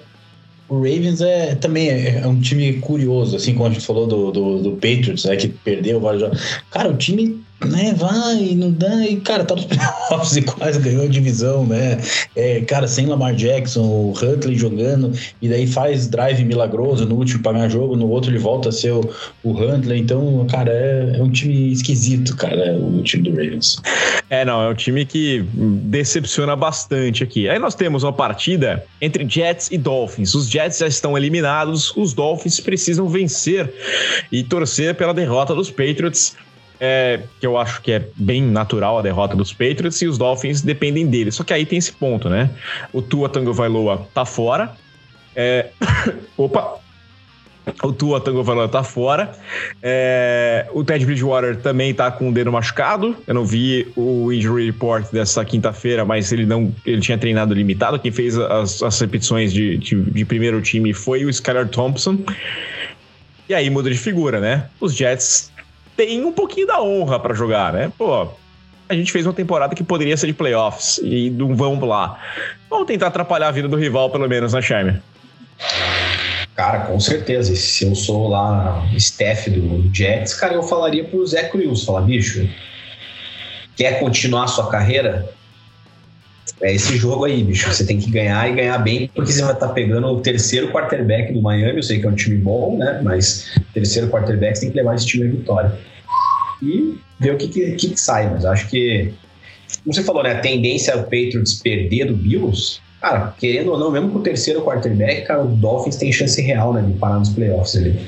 o 0.67 0.75
Ravens 0.75 1.21
é 1.21 1.55
também 1.55 1.89
é, 1.89 2.19
é, 2.19 2.27
um 2.27 2.39
time 2.39 2.73
curioso, 2.73 3.35
assim 3.35 3.53
como 3.53 3.67
a 3.67 3.71
gente 3.71 3.85
falou 3.85 4.07
do, 4.07 4.31
do, 4.31 4.63
do 4.63 4.71
Patriots, 4.73 5.25
né, 5.25 5.35
que 5.35 5.47
perdeu 5.47 5.99
vários 5.99 6.21
jogos. 6.21 6.59
Cara, 6.71 6.89
o 6.89 6.97
time 6.97 7.44
né, 7.63 7.93
vai, 7.97 8.53
não 8.55 8.71
dá, 8.71 9.05
e 9.05 9.15
cara, 9.17 9.45
tá 9.45 9.55
nos 9.55 9.65
playoffs 9.65 10.35
e 10.35 10.41
quase 10.41 10.79
ganhou 10.79 11.03
a 11.03 11.07
divisão, 11.07 11.65
né? 11.65 11.97
É, 12.35 12.61
cara, 12.61 12.87
sem 12.87 13.05
Lamar 13.05 13.33
Jackson, 13.33 13.83
o 13.83 14.11
Huntley 14.11 14.55
jogando, 14.57 15.13
e 15.41 15.47
daí 15.47 15.65
faz 15.65 16.07
drive 16.07 16.43
milagroso 16.43 17.05
no 17.05 17.15
último 17.15 17.41
pra 17.41 17.53
ganhar 17.53 17.69
jogo, 17.69 17.95
no 17.95 18.09
outro 18.09 18.29
ele 18.29 18.39
volta 18.39 18.69
a 18.69 18.71
ser 18.71 18.91
o, 18.91 19.09
o 19.43 19.51
Huntley, 19.51 19.99
então, 19.99 20.45
cara, 20.49 20.71
é, 20.71 21.17
é 21.17 21.23
um 21.23 21.29
time 21.29 21.71
esquisito, 21.71 22.35
cara, 22.35 22.73
o 22.73 23.01
time 23.03 23.23
do 23.23 23.31
Ravens. 23.31 23.81
É, 24.29 24.43
não, 24.43 24.61
é 24.61 24.69
um 24.69 24.75
time 24.75 25.05
que 25.05 25.45
decepciona 25.53 26.55
bastante 26.55 27.23
aqui. 27.23 27.47
Aí 27.47 27.57
nós 27.57 27.75
temos 27.75 28.03
uma 28.03 28.13
partida 28.13 28.83
entre 29.01 29.27
Jets 29.27 29.69
e 29.71 29.77
Dolphins. 29.77 30.33
Os 30.33 30.49
Jets 30.49 30.79
já 30.79 30.87
estão 30.87 31.17
eliminados, 31.17 31.95
os 31.95 32.13
Dolphins 32.13 32.59
precisam 32.59 33.07
vencer 33.07 33.71
e 34.31 34.43
torcer 34.43 34.95
pela 34.95 35.13
derrota 35.13 35.53
dos 35.53 35.69
Patriots 35.69 36.35
é, 36.79 37.21
que 37.39 37.45
eu 37.45 37.57
acho 37.57 37.81
que 37.81 37.91
é 37.91 38.07
bem 38.15 38.41
natural 38.41 38.99
a 38.99 39.01
derrota 39.01 39.35
dos 39.35 39.53
Patriots 39.53 40.01
e 40.01 40.07
os 40.07 40.17
Dolphins 40.17 40.61
dependem 40.61 41.07
dele. 41.07 41.31
Só 41.31 41.43
que 41.43 41.53
aí 41.53 41.65
tem 41.65 41.77
esse 41.77 41.91
ponto, 41.91 42.29
né? 42.29 42.49
O 42.91 43.01
Tua 43.01 43.29
Tango 43.29 43.53
Vailoa 43.53 44.07
tá 44.13 44.25
fora. 44.25 44.71
É... 45.35 45.69
Opa! 46.37 46.79
O 47.81 47.91
Tua 47.91 48.21
Tango 48.21 48.43
Vailoa 48.43 48.67
tá 48.67 48.83
fora. 48.83 49.31
É... 49.81 50.67
O 50.73 50.83
Ted 50.83 51.05
Bridgewater 51.05 51.57
também 51.57 51.93
tá 51.93 52.11
com 52.11 52.29
o 52.29 52.33
dedo 52.33 52.51
machucado. 52.51 53.15
Eu 53.25 53.33
não 53.33 53.45
vi 53.45 53.91
o 53.95 54.31
injury 54.31 54.67
report 54.67 55.11
dessa 55.11 55.43
quinta-feira, 55.43 56.05
mas 56.05 56.31
ele 56.31 56.45
não 56.45 56.73
ele 56.85 57.01
tinha 57.01 57.17
treinado 57.17 57.53
limitado. 57.53 57.99
Quem 57.99 58.11
fez 58.11 58.37
as, 58.37 58.83
as 58.83 58.99
repetições 58.99 59.51
de, 59.51 59.77
de, 59.77 60.01
de 60.01 60.25
primeiro 60.25 60.61
time 60.61 60.93
foi 60.93 61.25
o 61.25 61.29
Skylar 61.29 61.67
Thompson. 61.67 62.19
E 63.47 63.53
aí 63.53 63.69
muda 63.69 63.89
de 63.89 63.97
figura, 63.97 64.39
né? 64.39 64.69
Os 64.79 64.95
Jets 64.95 65.51
tem 65.95 66.23
um 66.23 66.31
pouquinho 66.31 66.67
da 66.67 66.81
honra 66.81 67.19
para 67.19 67.33
jogar, 67.33 67.73
né? 67.73 67.91
Pô, 67.97 68.27
a 68.87 68.93
gente 68.93 69.11
fez 69.11 69.25
uma 69.25 69.33
temporada 69.33 69.75
que 69.75 69.83
poderia 69.83 70.15
ser 70.15 70.27
de 70.27 70.33
playoffs 70.33 70.99
e 71.03 71.29
não 71.29 71.55
vamos 71.55 71.87
lá. 71.87 72.19
Vamos 72.69 72.87
tentar 72.87 73.07
atrapalhar 73.07 73.47
a 73.47 73.51
vida 73.51 73.67
do 73.67 73.75
rival, 73.75 74.09
pelo 74.09 74.27
menos, 74.27 74.53
na 74.53 74.59
né, 74.59 74.61
Charme? 74.61 75.01
Cara, 76.55 76.81
com 76.81 76.99
certeza. 76.99 77.55
Se 77.55 77.85
eu 77.85 77.95
sou 77.95 78.29
lá 78.29 78.85
staff 78.95 79.49
do 79.49 79.93
Jets, 79.93 80.33
cara, 80.33 80.53
eu 80.53 80.63
falaria 80.63 81.03
pro 81.03 81.25
Zé 81.25 81.43
Cruz, 81.49 81.83
falar, 81.83 82.01
bicho, 82.01 82.47
quer 83.75 83.99
continuar 83.99 84.47
sua 84.47 84.69
carreira? 84.69 85.27
É 86.61 86.73
esse 86.73 86.97
jogo 86.97 87.25
aí, 87.25 87.43
bicho. 87.43 87.71
Você 87.71 87.85
tem 87.85 87.99
que 87.99 88.09
ganhar 88.09 88.49
e 88.49 88.55
ganhar 88.55 88.77
bem, 88.77 89.09
porque 89.13 89.31
você 89.31 89.41
vai 89.41 89.53
estar 89.53 89.67
tá 89.67 89.73
pegando 89.73 90.07
o 90.07 90.21
terceiro 90.21 90.71
quarterback 90.71 91.33
do 91.33 91.41
Miami. 91.41 91.77
Eu 91.77 91.83
sei 91.83 91.99
que 91.99 92.05
é 92.05 92.09
um 92.09 92.15
time 92.15 92.37
bom, 92.37 92.77
né? 92.77 93.01
Mas 93.03 93.53
terceiro 93.73 94.09
quarterback 94.09 94.55
você 94.55 94.61
tem 94.61 94.71
que 94.71 94.77
levar 94.77 94.95
esse 94.95 95.05
time 95.05 95.27
à 95.27 95.31
vitória. 95.31 95.77
E 96.61 96.97
ver 97.19 97.33
o 97.33 97.37
que, 97.37 97.47
que, 97.47 97.71
que 97.75 97.99
sai. 97.99 98.29
Mas 98.29 98.45
acho 98.45 98.69
que, 98.69 99.11
como 99.83 99.93
você 99.93 100.03
falou, 100.03 100.23
né? 100.23 100.31
A 100.31 100.39
tendência 100.39 100.93
é 100.93 100.95
o 100.95 101.03
Patriots 101.03 101.55
perder 101.55 102.05
do 102.05 102.15
Bills. 102.15 102.79
Cara, 103.01 103.35
querendo 103.37 103.71
ou 103.71 103.77
não, 103.77 103.91
mesmo 103.91 104.09
com 104.09 104.19
o 104.19 104.23
terceiro 104.23 104.61
quarterback, 104.61 105.27
cara, 105.27 105.43
o 105.43 105.47
Dolphins 105.47 105.97
tem 105.97 106.11
chance 106.11 106.41
real, 106.41 106.73
né? 106.73 106.81
De 106.81 106.93
parar 106.93 107.19
nos 107.19 107.29
playoffs 107.29 107.75
ali. 107.75 107.99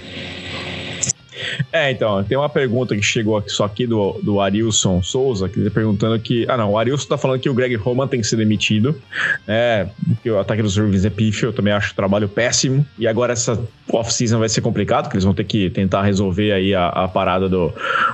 É, 1.71 1.91
então, 1.91 2.23
tem 2.23 2.37
uma 2.37 2.49
pergunta 2.49 2.95
que 2.95 3.01
chegou 3.01 3.37
aqui, 3.37 3.49
só 3.49 3.65
aqui 3.65 3.85
do, 3.85 4.19
do 4.21 4.39
Arilson 4.39 5.01
Souza, 5.01 5.49
que 5.49 5.59
ele 5.59 5.69
tá 5.69 5.73
perguntando 5.73 6.19
que. 6.19 6.45
Ah, 6.47 6.57
não, 6.57 6.71
o 6.71 6.77
Arilson 6.77 7.07
tá 7.07 7.17
falando 7.17 7.39
que 7.39 7.49
o 7.49 7.53
Greg 7.53 7.75
Roman 7.75 8.07
tem 8.07 8.21
que 8.21 8.27
ser 8.27 8.35
demitido. 8.35 8.99
É, 9.47 9.87
porque 10.07 10.29
o 10.29 10.39
ataque 10.39 10.61
dos 10.61 10.77
Ravens 10.77 11.05
é 11.05 11.09
pífio, 11.09 11.49
eu 11.49 11.53
também 11.53 11.73
acho 11.73 11.91
o 11.91 11.95
trabalho 11.95 12.27
péssimo. 12.27 12.85
E 12.97 13.07
agora 13.07 13.33
essa 13.33 13.59
off-season 13.91 14.39
vai 14.39 14.49
ser 14.49 14.61
complicado, 14.61 15.09
que 15.09 15.15
eles 15.15 15.23
vão 15.23 15.33
ter 15.33 15.43
que 15.43 15.69
tentar 15.69 16.03
resolver 16.03 16.51
aí 16.51 16.73
a, 16.73 16.87
a 16.89 17.07
parada 17.07 17.49
do, 17.49 17.73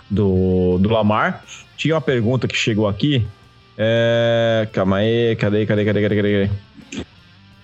do, 0.09 0.77
do 0.79 0.89
Lamar. 0.89 1.43
Tinha 1.77 1.95
uma 1.95 2.01
pergunta 2.01 2.47
que 2.47 2.55
chegou 2.55 2.87
aqui. 2.87 3.25
É, 3.77 4.67
calma 4.71 4.97
aí, 4.97 5.35
cadê, 5.35 5.65
cadê, 5.65 5.85
cadê, 5.85 6.01
cadê, 6.01 6.15
cadê? 6.15 6.49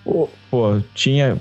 Pô, 0.04 0.28
pô 0.50 0.80
tinha. 0.94 1.40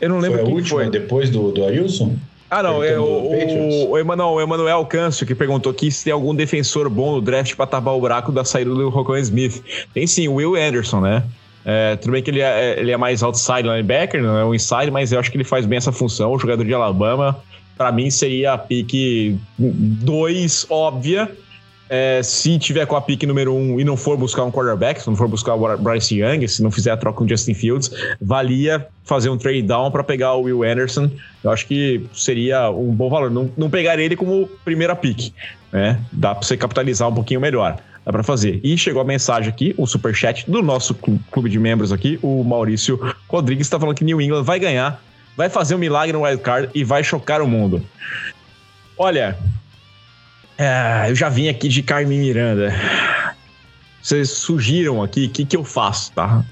Eu 0.00 0.08
não 0.08 0.18
lembro 0.18 0.40
Foi 0.40 0.50
a 0.50 0.54
última, 0.54 0.80
foi. 0.80 0.90
depois 0.90 1.30
do, 1.30 1.52
do 1.52 1.64
Arilson? 1.64 2.16
Ah, 2.52 2.62
não, 2.62 2.84
é 2.84 3.00
o, 3.00 3.02
o, 3.02 3.90
o, 3.92 3.98
Emanuel, 3.98 4.28
o 4.28 4.40
Emanuel 4.42 4.84
Câncio 4.84 5.26
que 5.26 5.34
perguntou 5.34 5.72
aqui 5.72 5.90
se 5.90 6.04
tem 6.04 6.12
algum 6.12 6.34
defensor 6.34 6.90
bom 6.90 7.12
no 7.12 7.20
draft 7.22 7.56
pra 7.56 7.66
tapar 7.66 7.94
o 7.94 8.00
buraco 8.00 8.30
da 8.30 8.44
saída 8.44 8.74
do 8.74 8.90
Rocco 8.90 9.16
Smith. 9.16 9.64
Tem 9.94 10.06
sim, 10.06 10.28
o 10.28 10.34
Will 10.34 10.54
Anderson, 10.54 11.00
né? 11.00 11.24
É, 11.64 11.96
tudo 11.96 12.12
bem 12.12 12.22
que 12.22 12.30
ele 12.30 12.42
é, 12.42 12.78
ele 12.78 12.90
é 12.90 12.96
mais 12.98 13.22
outside 13.22 13.62
linebacker, 13.62 14.22
não 14.22 14.36
é 14.36 14.44
um 14.44 14.54
inside, 14.54 14.90
mas 14.90 15.12
eu 15.12 15.18
acho 15.18 15.30
que 15.30 15.38
ele 15.38 15.44
faz 15.44 15.64
bem 15.64 15.78
essa 15.78 15.92
função. 15.92 16.30
O 16.30 16.38
jogador 16.38 16.62
de 16.62 16.74
Alabama, 16.74 17.42
pra 17.74 17.90
mim, 17.90 18.10
seria 18.10 18.52
a 18.52 18.58
pique 18.58 19.38
2 19.58 20.66
óbvia. 20.68 21.30
É, 21.94 22.22
se 22.22 22.58
tiver 22.58 22.86
com 22.86 22.96
a 22.96 23.02
pique 23.02 23.26
número 23.26 23.52
1 23.52 23.74
um 23.74 23.78
e 23.78 23.84
não 23.84 23.98
for 23.98 24.16
buscar 24.16 24.44
um 24.44 24.50
quarterback, 24.50 25.02
se 25.02 25.06
não 25.06 25.14
for 25.14 25.28
buscar 25.28 25.54
o 25.54 25.76
Bryce 25.76 26.18
Young, 26.18 26.48
se 26.48 26.62
não 26.62 26.70
fizer 26.70 26.90
a 26.90 26.96
troca 26.96 27.18
com 27.18 27.28
Justin 27.28 27.52
Fields, 27.52 27.90
valia 28.18 28.88
fazer 29.04 29.28
um 29.28 29.36
trade 29.36 29.60
down 29.60 29.90
para 29.90 30.02
pegar 30.02 30.32
o 30.32 30.44
Will 30.44 30.62
Anderson. 30.62 31.10
Eu 31.44 31.50
acho 31.50 31.66
que 31.66 32.02
seria 32.14 32.70
um 32.70 32.94
bom 32.94 33.10
valor. 33.10 33.30
Não, 33.30 33.50
não 33.58 33.68
pegar 33.68 33.98
ele 33.98 34.16
como 34.16 34.48
primeira 34.64 34.96
pique, 34.96 35.34
né? 35.70 36.00
Dá 36.10 36.34
para 36.34 36.42
você 36.46 36.56
capitalizar 36.56 37.10
um 37.10 37.14
pouquinho 37.14 37.42
melhor. 37.42 37.76
Dá 38.06 38.10
para 38.10 38.22
fazer. 38.22 38.58
E 38.64 38.74
chegou 38.78 39.02
a 39.02 39.04
mensagem 39.04 39.50
aqui, 39.50 39.74
o 39.76 39.86
superchat 39.86 40.50
do 40.50 40.62
nosso 40.62 40.94
clu- 40.94 41.20
clube 41.30 41.50
de 41.50 41.58
membros 41.58 41.92
aqui, 41.92 42.18
o 42.22 42.42
Maurício 42.42 42.98
Rodrigues 43.28 43.66
está 43.66 43.78
falando 43.78 43.94
que 43.94 44.04
New 44.04 44.18
England 44.18 44.44
vai 44.44 44.58
ganhar, 44.58 44.98
vai 45.36 45.50
fazer 45.50 45.74
um 45.74 45.78
milagre 45.78 46.14
no 46.14 46.22
wild 46.22 46.42
card 46.42 46.70
e 46.74 46.84
vai 46.84 47.04
chocar 47.04 47.42
o 47.42 47.46
mundo. 47.46 47.82
Olha, 48.96 49.36
é, 50.62 51.10
eu 51.10 51.14
já 51.14 51.28
vim 51.28 51.48
aqui 51.48 51.68
de 51.68 51.82
Carmen 51.82 52.18
Miranda. 52.18 52.72
Vocês 54.00 54.30
sugiram 54.30 55.02
aqui 55.02 55.26
o 55.26 55.30
que, 55.30 55.44
que 55.44 55.56
eu 55.56 55.64
faço, 55.64 56.12
tá? 56.12 56.44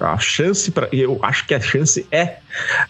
A 0.00 0.18
chance 0.18 0.70
para 0.70 0.88
eu 0.92 1.18
acho 1.22 1.46
que 1.46 1.54
a 1.54 1.60
chance 1.60 2.06
é 2.10 2.38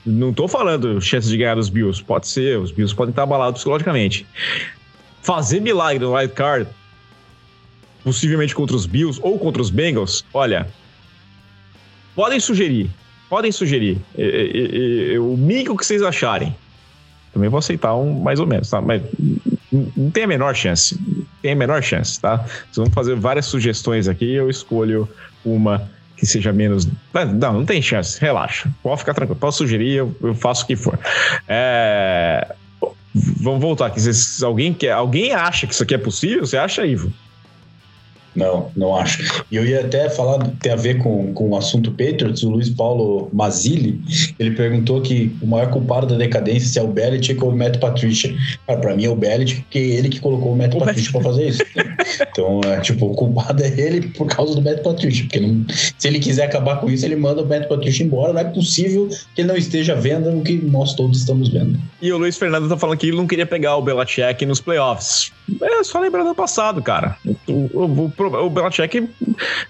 não 0.05 0.33
tô 0.33 0.47
falando 0.47 1.01
chance 1.01 1.29
de 1.29 1.37
ganhar 1.37 1.57
dos 1.57 1.69
Bills, 1.69 2.03
pode 2.03 2.29
ser, 2.29 2.59
os 2.59 2.71
Bills 2.71 2.95
podem 2.95 3.11
estar 3.11 3.25
abalados 3.25 3.59
psicologicamente. 3.59 4.27
Fazer 5.23 5.61
milagre 5.61 6.05
no 6.05 6.15
wild 6.15 6.33
card 6.35 6.69
possivelmente 8.05 8.55
contra 8.55 8.77
os 8.77 8.87
Bills 8.87 9.21
ou 9.23 9.37
contra 9.39 9.61
os 9.61 9.71
Bengals, 9.71 10.25
olha, 10.33 10.69
podem 12.15 12.39
sugerir, 12.39 12.89
podem 13.29 13.51
sugerir 13.51 13.99
o 15.21 15.37
mínimo 15.37 15.77
que 15.77 15.85
vocês 15.85 16.03
acharem. 16.03 16.55
Também 17.33 17.49
vou 17.49 17.59
aceitar 17.59 17.95
um 17.97 18.21
mais 18.21 18.39
ou 18.39 18.47
menos, 18.47 18.71
tá? 18.71 18.81
Mas 18.81 19.03
não 19.73 20.11
tem 20.11 20.25
a 20.25 20.27
menor 20.27 20.55
chance. 20.55 20.99
Tem 21.43 21.53
a 21.53 21.57
menor 21.57 21.83
chance, 21.83 22.21
tá? 22.21 22.39
Vocês 22.39 22.77
vão 22.77 22.91
fazer 22.91 23.17
várias 23.17 23.47
sugestões 23.47 24.09
aqui 24.09 24.33
eu 24.33 24.49
escolho 24.49 25.09
uma 25.45 25.91
que 26.17 26.25
seja 26.25 26.53
menos. 26.53 26.89
Não, 27.13 27.53
não 27.53 27.67
tem 27.67 27.83
chance, 27.83 28.19
relaxa. 28.21 28.71
Pode 28.83 29.01
ficar 29.01 29.15
tranquilo. 29.15 29.39
Posso 29.39 29.59
sugerir, 29.59 29.97
eu, 29.97 30.17
eu 30.23 30.35
faço 30.35 30.65
o 30.65 30.67
que 30.67 30.77
for. 30.77 30.99
É, 31.47 32.55
Vamos 33.41 33.61
voltar 33.61 33.87
aqui. 33.87 34.01
Alguém, 34.45 34.75
quer, 34.75 34.93
alguém 34.93 35.33
acha 35.33 35.67
que 35.67 35.73
isso 35.73 35.83
aqui 35.83 35.95
é 35.95 35.99
possível? 35.99 36.45
Você 36.45 36.57
acha, 36.57 36.85
Ivo? 36.85 37.11
Não, 38.37 38.71
não 38.77 38.95
acho. 38.97 39.43
E 39.51 39.57
eu 39.57 39.65
ia 39.65 39.81
até 39.81 40.09
falar, 40.11 40.39
tem 40.61 40.73
a 40.73 40.77
ver 40.77 40.99
com, 40.99 41.33
com 41.33 41.51
o 41.51 41.57
assunto 41.57 41.91
Patriots, 41.91 42.43
o 42.43 42.51
Luiz 42.51 42.69
Paulo 42.71 43.29
Mazzilli, 43.33 44.01
ele 44.39 44.51
perguntou 44.53 45.01
que 45.01 45.35
o 45.41 45.47
maior 45.47 45.71
culpado 45.71 46.07
da 46.07 46.17
decadência 46.17 46.69
se 46.69 46.79
é 46.79 46.83
o 46.83 46.89
Belichick 46.89 47.43
ou 47.43 47.51
o 47.51 47.57
Matt 47.57 47.79
Patricia. 47.79 48.35
Cara, 48.67 48.79
pra 48.81 48.95
mim 48.97 49.05
é 49.05 49.09
o 49.11 49.17
Belichick, 49.17 49.63
porque 49.63 49.79
é 49.79 49.83
ele 49.83 50.09
que 50.09 50.21
colocou 50.21 50.53
o 50.53 50.57
Matt 50.57 50.75
O 50.75 50.79
Patricia 50.79 51.11
pra 51.13 51.21
fazer 51.23 51.49
isso. 51.49 51.63
então, 52.31 52.61
é, 52.67 52.81
tipo, 52.81 53.07
o 53.07 53.15
culpado 53.15 53.63
é 53.63 53.69
ele 53.81 54.09
por 54.09 54.27
causa 54.27 54.55
do 54.55 54.63
Matt 54.63 54.83
Patricia, 54.83 55.25
porque 55.25 55.41
não- 55.41 55.65
se 55.99 56.07
ele 56.07 56.19
quiser 56.19 56.45
acabar 56.45 56.77
com 56.81 56.91
isso, 56.91 57.05
ele 57.05 57.17
manda 57.17 57.43
o 57.43 57.47
Matt 57.47 57.67
Patricia 57.69 58.05
embora. 58.05 58.33
Não 58.33 58.41
é 58.41 58.45
possível 58.45 59.09
que 59.35 59.41
ele 59.41 59.49
não 59.49 59.57
esteja 59.57 59.95
vendo 59.95 60.29
o 60.31 60.43
que 60.43 60.55
nós 60.55 60.95
todos 60.95 61.19
estamos 61.19 61.49
vendo. 61.49 61.79
E 62.03 62.13
o 62.13 62.19
Luiz 62.19 62.37
Fernando 62.37 62.69
tá 62.69 62.77
falando 62.77 62.99
que 62.99 63.07
ele 63.07 63.17
não 63.17 63.27
queria 63.27 63.47
pegar 63.47 63.77
o 63.77 63.83
Belichick 63.83 64.45
nos 64.45 64.61
playoffs. 64.61 65.33
É 65.63 65.85
só 65.85 66.01
lembrar 66.01 66.25
do 66.25 66.35
passado, 66.35 66.83
cara. 66.83 67.17
O, 67.47 67.53
o, 67.53 68.13
o, 68.19 68.47
o 68.47 68.51
Belichick, 68.51 69.09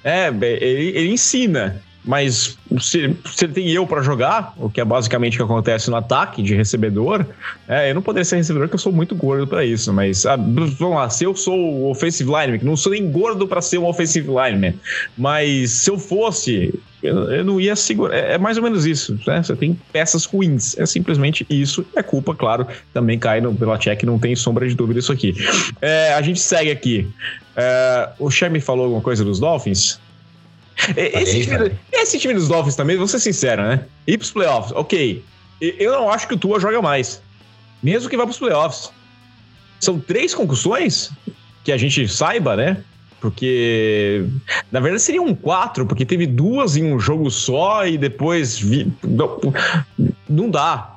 é, 0.02 0.28
ele, 0.28 0.98
ele 0.98 1.12
ensina. 1.12 1.82
Mas 2.06 2.56
se, 2.80 3.16
se 3.34 3.48
tem 3.48 3.68
eu 3.68 3.84
pra 3.84 4.00
jogar, 4.00 4.54
o 4.56 4.70
que 4.70 4.80
é 4.80 4.84
basicamente 4.84 5.34
o 5.34 5.38
que 5.38 5.42
acontece 5.42 5.90
no 5.90 5.96
ataque 5.96 6.40
de 6.40 6.54
recebedor, 6.54 7.26
é, 7.66 7.90
eu 7.90 7.94
não 7.96 8.02
poderia 8.02 8.24
ser 8.24 8.36
recebedor 8.36 8.68
porque 8.68 8.76
eu 8.76 8.80
sou 8.80 8.92
muito 8.92 9.16
gordo 9.16 9.44
pra 9.44 9.64
isso. 9.64 9.92
Mas 9.92 10.24
ah, 10.24 10.36
vamos 10.36 10.96
lá, 10.96 11.10
se 11.10 11.24
eu 11.24 11.34
sou 11.34 11.58
o 11.58 11.90
offensive 11.90 12.30
lineman, 12.30 12.60
que 12.60 12.64
não 12.64 12.76
sou 12.76 12.92
nem 12.92 13.10
gordo 13.10 13.48
pra 13.48 13.60
ser 13.60 13.78
um 13.78 13.86
offensive 13.86 14.28
lineman, 14.28 14.74
mas 15.18 15.72
se 15.72 15.90
eu 15.90 15.98
fosse, 15.98 16.78
eu, 17.02 17.30
eu 17.30 17.44
não 17.44 17.60
ia 17.60 17.74
segurar. 17.74 18.16
É, 18.16 18.34
é 18.34 18.38
mais 18.38 18.56
ou 18.56 18.62
menos 18.62 18.86
isso, 18.86 19.18
né? 19.26 19.42
Você 19.42 19.56
tem 19.56 19.76
peças 19.92 20.24
ruins. 20.24 20.78
É 20.78 20.86
simplesmente 20.86 21.44
isso. 21.50 21.84
É 21.96 22.04
culpa, 22.04 22.36
claro, 22.36 22.68
também 22.94 23.18
cai 23.18 23.40
no 23.40 23.50
Belichick, 23.50 24.06
não 24.06 24.18
tem 24.18 24.36
sombra 24.36 24.68
de 24.68 24.76
dúvida 24.76 25.00
isso 25.00 25.10
aqui. 25.10 25.34
É, 25.80 26.14
a 26.14 26.22
gente 26.22 26.38
segue 26.38 26.70
aqui. 26.70 27.10
É, 27.56 28.10
o 28.18 28.30
Sherman 28.30 28.60
falou 28.60 28.84
alguma 28.84 29.02
coisa 29.02 29.24
dos 29.24 29.40
Dolphins? 29.40 29.98
É, 30.96 31.22
Esse 31.22 31.42
time, 31.42 31.72
esse 31.92 32.18
time 32.18 32.34
dos 32.34 32.48
Dolphins 32.48 32.76
também, 32.76 32.96
vou 32.96 33.08
ser 33.08 33.18
sincero, 33.18 33.62
né? 33.62 33.84
Ir 34.06 34.18
pros 34.18 34.30
playoffs, 34.30 34.72
ok. 34.72 35.24
Eu 35.60 35.92
não 35.92 36.10
acho 36.10 36.28
que 36.28 36.34
o 36.34 36.36
Tua 36.36 36.60
joga 36.60 36.82
mais. 36.82 37.22
Mesmo 37.82 38.10
que 38.10 38.16
vá 38.16 38.24
pros 38.24 38.38
playoffs. 38.38 38.90
São 39.80 39.98
três 39.98 40.34
concussões 40.34 41.10
que 41.64 41.72
a 41.72 41.76
gente 41.76 42.06
saiba, 42.08 42.56
né? 42.56 42.82
Porque, 43.20 44.24
na 44.70 44.78
verdade, 44.80 45.02
seriam 45.02 45.34
quatro, 45.34 45.86
porque 45.86 46.04
teve 46.04 46.26
duas 46.26 46.76
em 46.76 46.92
um 46.92 46.98
jogo 46.98 47.30
só 47.30 47.86
e 47.86 47.96
depois. 47.96 48.58
Vi... 48.58 48.92
Não, 49.02 49.40
não 50.28 50.50
dá. 50.50 50.95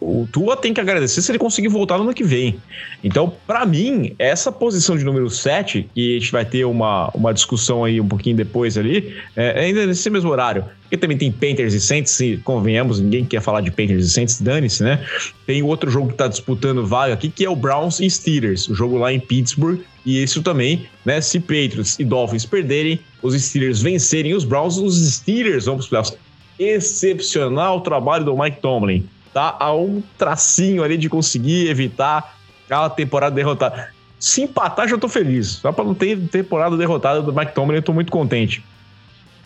O 0.00 0.28
Tua 0.30 0.56
tem 0.56 0.74
que 0.74 0.80
agradecer 0.80 1.22
se 1.22 1.30
ele 1.30 1.38
conseguir 1.38 1.68
voltar 1.68 1.96
no 1.96 2.04
ano 2.04 2.12
que 2.12 2.24
vem. 2.24 2.60
Então, 3.02 3.32
pra 3.46 3.64
mim, 3.64 4.14
essa 4.18 4.52
posição 4.52 4.96
de 4.96 5.04
número 5.04 5.30
7, 5.30 5.88
que 5.94 6.16
a 6.16 6.18
gente 6.18 6.32
vai 6.32 6.44
ter 6.44 6.64
uma, 6.64 7.10
uma 7.14 7.32
discussão 7.32 7.84
aí 7.84 8.00
um 8.00 8.08
pouquinho 8.08 8.36
depois 8.36 8.76
ali, 8.76 9.16
é, 9.34 9.60
ainda 9.60 9.86
nesse 9.86 10.10
mesmo 10.10 10.30
horário. 10.30 10.64
Porque 10.82 10.96
também 10.96 11.16
tem 11.16 11.32
Panthers 11.32 11.72
e 11.72 11.80
Saints, 11.80 12.20
e 12.20 12.36
convenhamos, 12.38 13.00
ninguém 13.00 13.24
quer 13.24 13.40
falar 13.40 13.62
de 13.62 13.70
Panthers 13.70 14.04
e 14.06 14.10
Saints, 14.10 14.40
dane-se, 14.40 14.82
né? 14.82 15.04
Tem 15.46 15.62
outro 15.62 15.90
jogo 15.90 16.08
que 16.08 16.14
tá 16.14 16.28
disputando 16.28 16.86
vaga 16.86 17.14
aqui, 17.14 17.30
que 17.30 17.44
é 17.44 17.48
o 17.48 17.56
Browns 17.56 18.00
e 18.00 18.10
Steelers, 18.10 18.68
o 18.68 18.74
jogo 18.74 18.98
lá 18.98 19.12
em 19.12 19.20
Pittsburgh. 19.20 19.80
E 20.04 20.22
isso 20.22 20.42
também, 20.42 20.86
né? 21.04 21.20
Se 21.20 21.40
Patriots 21.40 21.98
e 21.98 22.04
Dolphins 22.04 22.44
perderem, 22.44 23.00
os 23.22 23.34
Steelers 23.40 23.80
vencerem 23.80 24.34
os 24.34 24.44
Browns, 24.44 24.76
os 24.76 24.96
Steelers 25.14 25.64
vão 25.64 25.76
pros 25.76 25.88
playoffs. 25.88 26.18
Excepcional 26.58 27.80
trabalho 27.80 28.24
do 28.24 28.36
Mike 28.36 28.60
Tomlin. 28.60 29.08
Tá 29.34 29.56
a 29.58 29.74
um 29.74 30.02
tracinho 30.16 30.84
ali 30.84 30.96
de 30.96 31.10
conseguir 31.10 31.68
evitar 31.68 32.36
a 32.70 32.88
temporada 32.88 33.34
derrotada. 33.34 33.92
Se 34.18 34.42
empatar, 34.42 34.88
já 34.88 34.96
tô 34.96 35.08
feliz. 35.08 35.48
Só 35.48 35.72
pra 35.72 35.84
não 35.84 35.94
ter 35.94 36.18
temporada 36.28 36.76
derrotada 36.76 37.20
do 37.20 37.32
Tomlin, 37.46 37.76
eu 37.76 37.82
tô 37.82 37.92
muito 37.92 38.10
contente. 38.10 38.64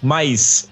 Mas 0.01 0.71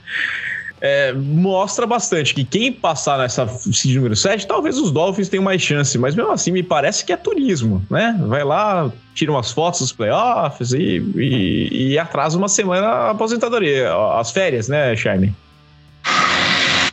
é, 0.80 1.12
mostra 1.12 1.86
bastante 1.86 2.34
que 2.34 2.44
quem 2.44 2.72
passar 2.72 3.18
nessa 3.18 3.48
seed 3.48 3.96
número 3.96 4.14
7, 4.14 4.46
talvez 4.46 4.78
os 4.78 4.92
Dolphins 4.92 5.28
tenham 5.28 5.42
mais 5.42 5.62
chance, 5.62 5.96
mas 5.98 6.14
mesmo 6.14 6.30
assim 6.30 6.52
me 6.52 6.62
parece 6.62 7.04
que 7.04 7.12
é 7.12 7.16
turismo, 7.16 7.84
né? 7.90 8.16
Vai 8.26 8.44
lá, 8.44 8.92
tira 9.14 9.32
umas 9.32 9.50
fotos 9.50 9.80
dos 9.80 9.92
playoffs 9.92 10.72
e, 10.72 11.02
e, 11.16 11.92
e 11.92 11.98
atrasa 11.98 12.36
uma 12.36 12.48
semana 12.48 12.86
a 12.86 13.10
aposentadoria, 13.10 13.90
as 14.18 14.30
férias, 14.30 14.68
né, 14.68 14.94
Charme? 14.94 15.34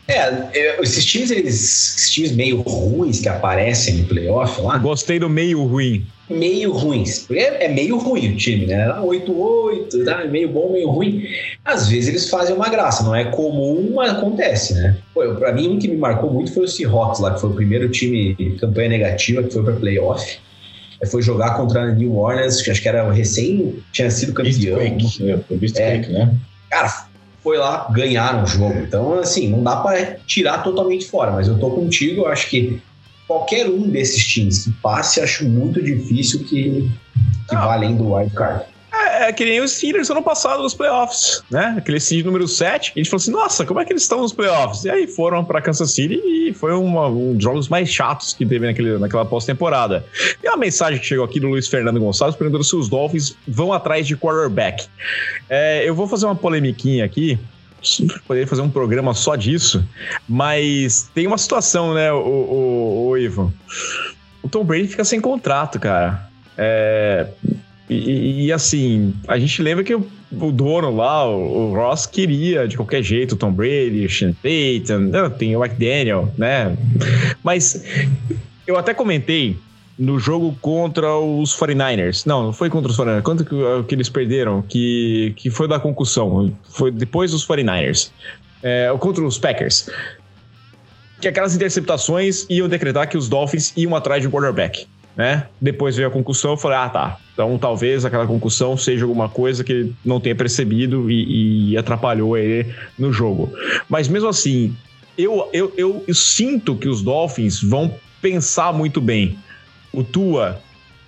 É, 0.07 0.17
é, 0.53 0.81
esses 0.81 1.05
times, 1.05 1.31
eles, 1.31 1.53
esses 1.55 2.11
times 2.11 2.31
meio 2.33 2.61
ruins 2.61 3.21
que 3.21 3.29
aparecem 3.29 3.95
no 3.95 4.05
playoff 4.05 4.59
lá, 4.61 4.77
Gostei 4.77 5.17
do 5.17 5.29
meio 5.29 5.63
ruim. 5.63 6.05
meio 6.29 6.73
ruins. 6.73 7.19
Porque 7.19 7.41
é, 7.41 7.65
é 7.65 7.67
meio 7.69 7.97
ruim 7.97 8.33
o 8.33 8.35
time, 8.35 8.65
né? 8.65 8.85
8-8, 8.99 10.03
tá? 10.03 10.25
meio 10.25 10.49
bom, 10.49 10.71
meio 10.73 10.89
ruim. 10.89 11.23
Às 11.63 11.87
vezes 11.87 12.09
eles 12.09 12.29
fazem 12.29 12.53
uma 12.53 12.67
graça, 12.69 13.03
não 13.03 13.15
é 13.15 13.25
comum, 13.25 13.93
mas 13.95 14.11
acontece, 14.11 14.73
né? 14.73 14.97
Pô, 15.13 15.23
eu- 15.23 15.35
pra 15.35 15.53
mim, 15.53 15.69
um 15.69 15.79
que 15.79 15.87
me 15.87 15.95
marcou 15.95 16.29
muito 16.31 16.53
foi 16.53 16.65
o 16.65 16.67
Seahawks 16.67 17.21
lá, 17.21 17.33
que 17.33 17.39
foi 17.41 17.49
o 17.51 17.53
primeiro 17.53 17.87
time 17.89 18.35
de 18.35 18.51
campanha 18.57 18.89
negativa 18.89 19.41
que 19.41 19.53
foi 19.53 19.63
pra 19.63 19.73
playoff. 19.73 20.37
Aí 21.01 21.07
Foi 21.09 21.21
jogar 21.21 21.55
contra 21.55 21.81
a 21.83 21.91
New 21.93 22.15
Orleans, 22.17 22.61
que 22.61 22.69
acho 22.71 22.81
que 22.81 22.87
era 22.89 23.09
recém, 23.11 23.75
tinha 23.93 24.09
sido 24.11 24.33
campeão. 24.33 24.81
Earthquake, 24.81 25.29
é, 25.31 25.37
foi 25.37 25.57
o 25.57 25.59
É. 25.63 25.65
Earthquake, 25.95 26.11
né? 26.13 26.33
Cara, 26.69 27.07
foi 27.43 27.57
lá, 27.57 27.87
ganharam 27.91 28.43
o 28.43 28.47
jogo. 28.47 28.79
Então, 28.79 29.19
assim, 29.19 29.49
não 29.49 29.61
dá 29.61 29.75
pra 29.75 30.15
tirar 30.25 30.63
totalmente 30.63 31.05
fora, 31.05 31.31
mas 31.31 31.47
eu 31.47 31.59
tô 31.59 31.71
contigo, 31.71 32.21
eu 32.21 32.27
acho 32.27 32.49
que 32.49 32.81
qualquer 33.27 33.67
um 33.67 33.89
desses 33.89 34.25
times 34.25 34.63
que 34.63 34.71
passe, 34.81 35.19
acho 35.19 35.47
muito 35.47 35.81
difícil 35.81 36.43
que, 36.45 36.89
que 37.49 37.55
vá 37.55 37.73
além 37.73 37.95
do 37.95 38.13
wild 38.13 38.33
card. 38.33 38.65
É, 39.13 39.31
que 39.31 39.45
nem 39.45 39.61
os 39.61 39.71
Steelers 39.71 40.09
ano 40.09 40.21
passado 40.21 40.63
nos 40.63 40.73
playoffs, 40.73 41.43
né? 41.49 41.75
Aquele 41.77 41.99
seed 41.99 42.25
número 42.25 42.47
7. 42.47 42.93
E 42.95 42.99
a 42.99 43.03
gente 43.03 43.09
falou 43.09 43.21
assim: 43.21 43.31
nossa, 43.31 43.65
como 43.65 43.79
é 43.79 43.85
que 43.85 43.93
eles 43.93 44.03
estão 44.03 44.21
nos 44.21 44.33
playoffs? 44.33 44.85
E 44.85 44.89
aí 44.89 45.07
foram 45.07 45.43
para 45.43 45.61
Kansas 45.61 45.91
City 45.91 46.15
e 46.15 46.53
foi 46.53 46.73
uma, 46.73 47.07
um 47.07 47.33
dos 47.33 47.43
jogos 47.43 47.67
mais 47.67 47.89
chatos 47.89 48.33
que 48.33 48.45
teve 48.45 48.65
naquele, 48.65 48.97
naquela 48.97 49.25
pós-temporada. 49.25 50.05
E 50.43 50.47
a 50.47 50.57
mensagem 50.57 50.99
que 50.99 51.05
chegou 51.05 51.25
aqui 51.25 51.39
do 51.39 51.47
Luiz 51.47 51.67
Fernando 51.67 51.99
Gonçalves 51.99 52.35
perguntando 52.35 52.63
se 52.63 52.75
os 52.75 52.89
Dolphins 52.89 53.35
vão 53.47 53.71
atrás 53.71 54.07
de 54.07 54.17
quarterback. 54.17 54.87
É, 55.49 55.87
eu 55.87 55.93
vou 55.93 56.07
fazer 56.07 56.25
uma 56.25 56.35
polemiquinha 56.35 57.05
aqui 57.05 57.39
poderia 58.25 58.47
fazer 58.47 58.61
um 58.61 58.69
programa 58.69 59.13
só 59.13 59.35
disso, 59.35 59.85
mas 60.27 61.09
tem 61.13 61.27
uma 61.27 61.37
situação, 61.37 61.93
né, 61.93 62.11
o, 62.13 62.17
o, 62.17 63.07
o 63.09 63.17
Ivo? 63.17 63.53
O 64.41 64.49
Tom 64.49 64.63
Brady 64.63 64.87
fica 64.87 65.03
sem 65.03 65.19
contrato, 65.19 65.79
cara. 65.79 66.29
É, 66.57 67.27
e, 67.89 68.45
e, 68.45 68.51
assim, 68.51 69.13
a 69.27 69.37
gente 69.37 69.61
lembra 69.61 69.83
que 69.83 69.93
o, 69.93 70.51
dono 70.51 70.95
lá, 70.95 71.29
o, 71.29 71.73
Ross, 71.73 72.05
queria 72.05 72.67
de 72.67 72.77
qualquer 72.77 73.03
jeito 73.03 73.33
o 73.33 73.37
Tom 73.37 73.51
Brady, 73.51 74.05
o 74.05 74.09
Sean 74.09 74.33
Payton, 74.41 74.99
né, 74.99 75.29
tem 75.29 75.55
o 75.55 75.63
McDaniel, 75.63 76.33
né? 76.37 76.77
Mas 77.43 77.83
eu 78.65 78.77
até 78.77 78.93
comentei 78.93 79.57
no 79.97 80.17
jogo 80.17 80.57
contra 80.61 81.15
os 81.17 81.55
49ers. 81.55 82.25
Não, 82.25 82.43
não 82.43 82.53
foi 82.53 82.69
contra 82.69 82.89
os 82.89 82.97
49ers. 82.97 83.21
Quanto 83.21 83.45
que, 83.45 83.55
que 83.87 83.95
eles 83.95 84.09
perderam? 84.09 84.61
Que, 84.61 85.33
que 85.35 85.49
foi 85.49 85.67
da 85.67 85.79
concussão. 85.79 86.51
Foi 86.69 86.89
depois 86.89 87.31
dos 87.31 87.45
49ers. 87.45 88.11
É, 88.61 88.93
contra 88.97 89.23
os 89.23 89.37
Packers. 89.37 89.89
Que 91.21 91.27
aquelas 91.27 91.55
interceptações 91.55 92.45
iam 92.49 92.67
decretar 92.67 93.07
que 93.07 93.17
os 93.17 93.29
Dolphins 93.29 93.73
iam 93.75 93.95
atrás 93.95 94.21
de 94.21 94.27
um 94.27 94.31
quarterback. 94.31 94.87
Né? 95.15 95.45
Depois 95.61 95.95
veio 95.95 96.07
a 96.07 96.11
concussão, 96.11 96.51
eu 96.51 96.57
falei, 96.57 96.77
ah, 96.77 96.89
tá. 96.89 97.17
Então 97.33 97.57
talvez 97.57 98.03
aquela 98.03 98.25
concussão 98.25 98.75
seja 98.75 99.05
alguma 99.05 99.29
coisa 99.29 99.63
que 99.63 99.71
ele 99.71 99.95
não 100.03 100.19
tenha 100.19 100.35
percebido 100.35 101.09
e, 101.09 101.71
e 101.71 101.77
atrapalhou 101.77 102.37
ele 102.37 102.73
no 102.97 103.13
jogo. 103.13 103.51
Mas 103.87 104.07
mesmo 104.07 104.29
assim, 104.29 104.75
eu, 105.17 105.47
eu, 105.53 105.71
eu, 105.77 106.03
eu 106.07 106.15
sinto 106.15 106.75
que 106.75 106.89
os 106.89 107.03
Dolphins 107.03 107.61
vão 107.61 107.93
pensar 108.21 108.73
muito 108.73 108.99
bem 108.99 109.37
o 109.93 110.03
Tua 110.03 110.59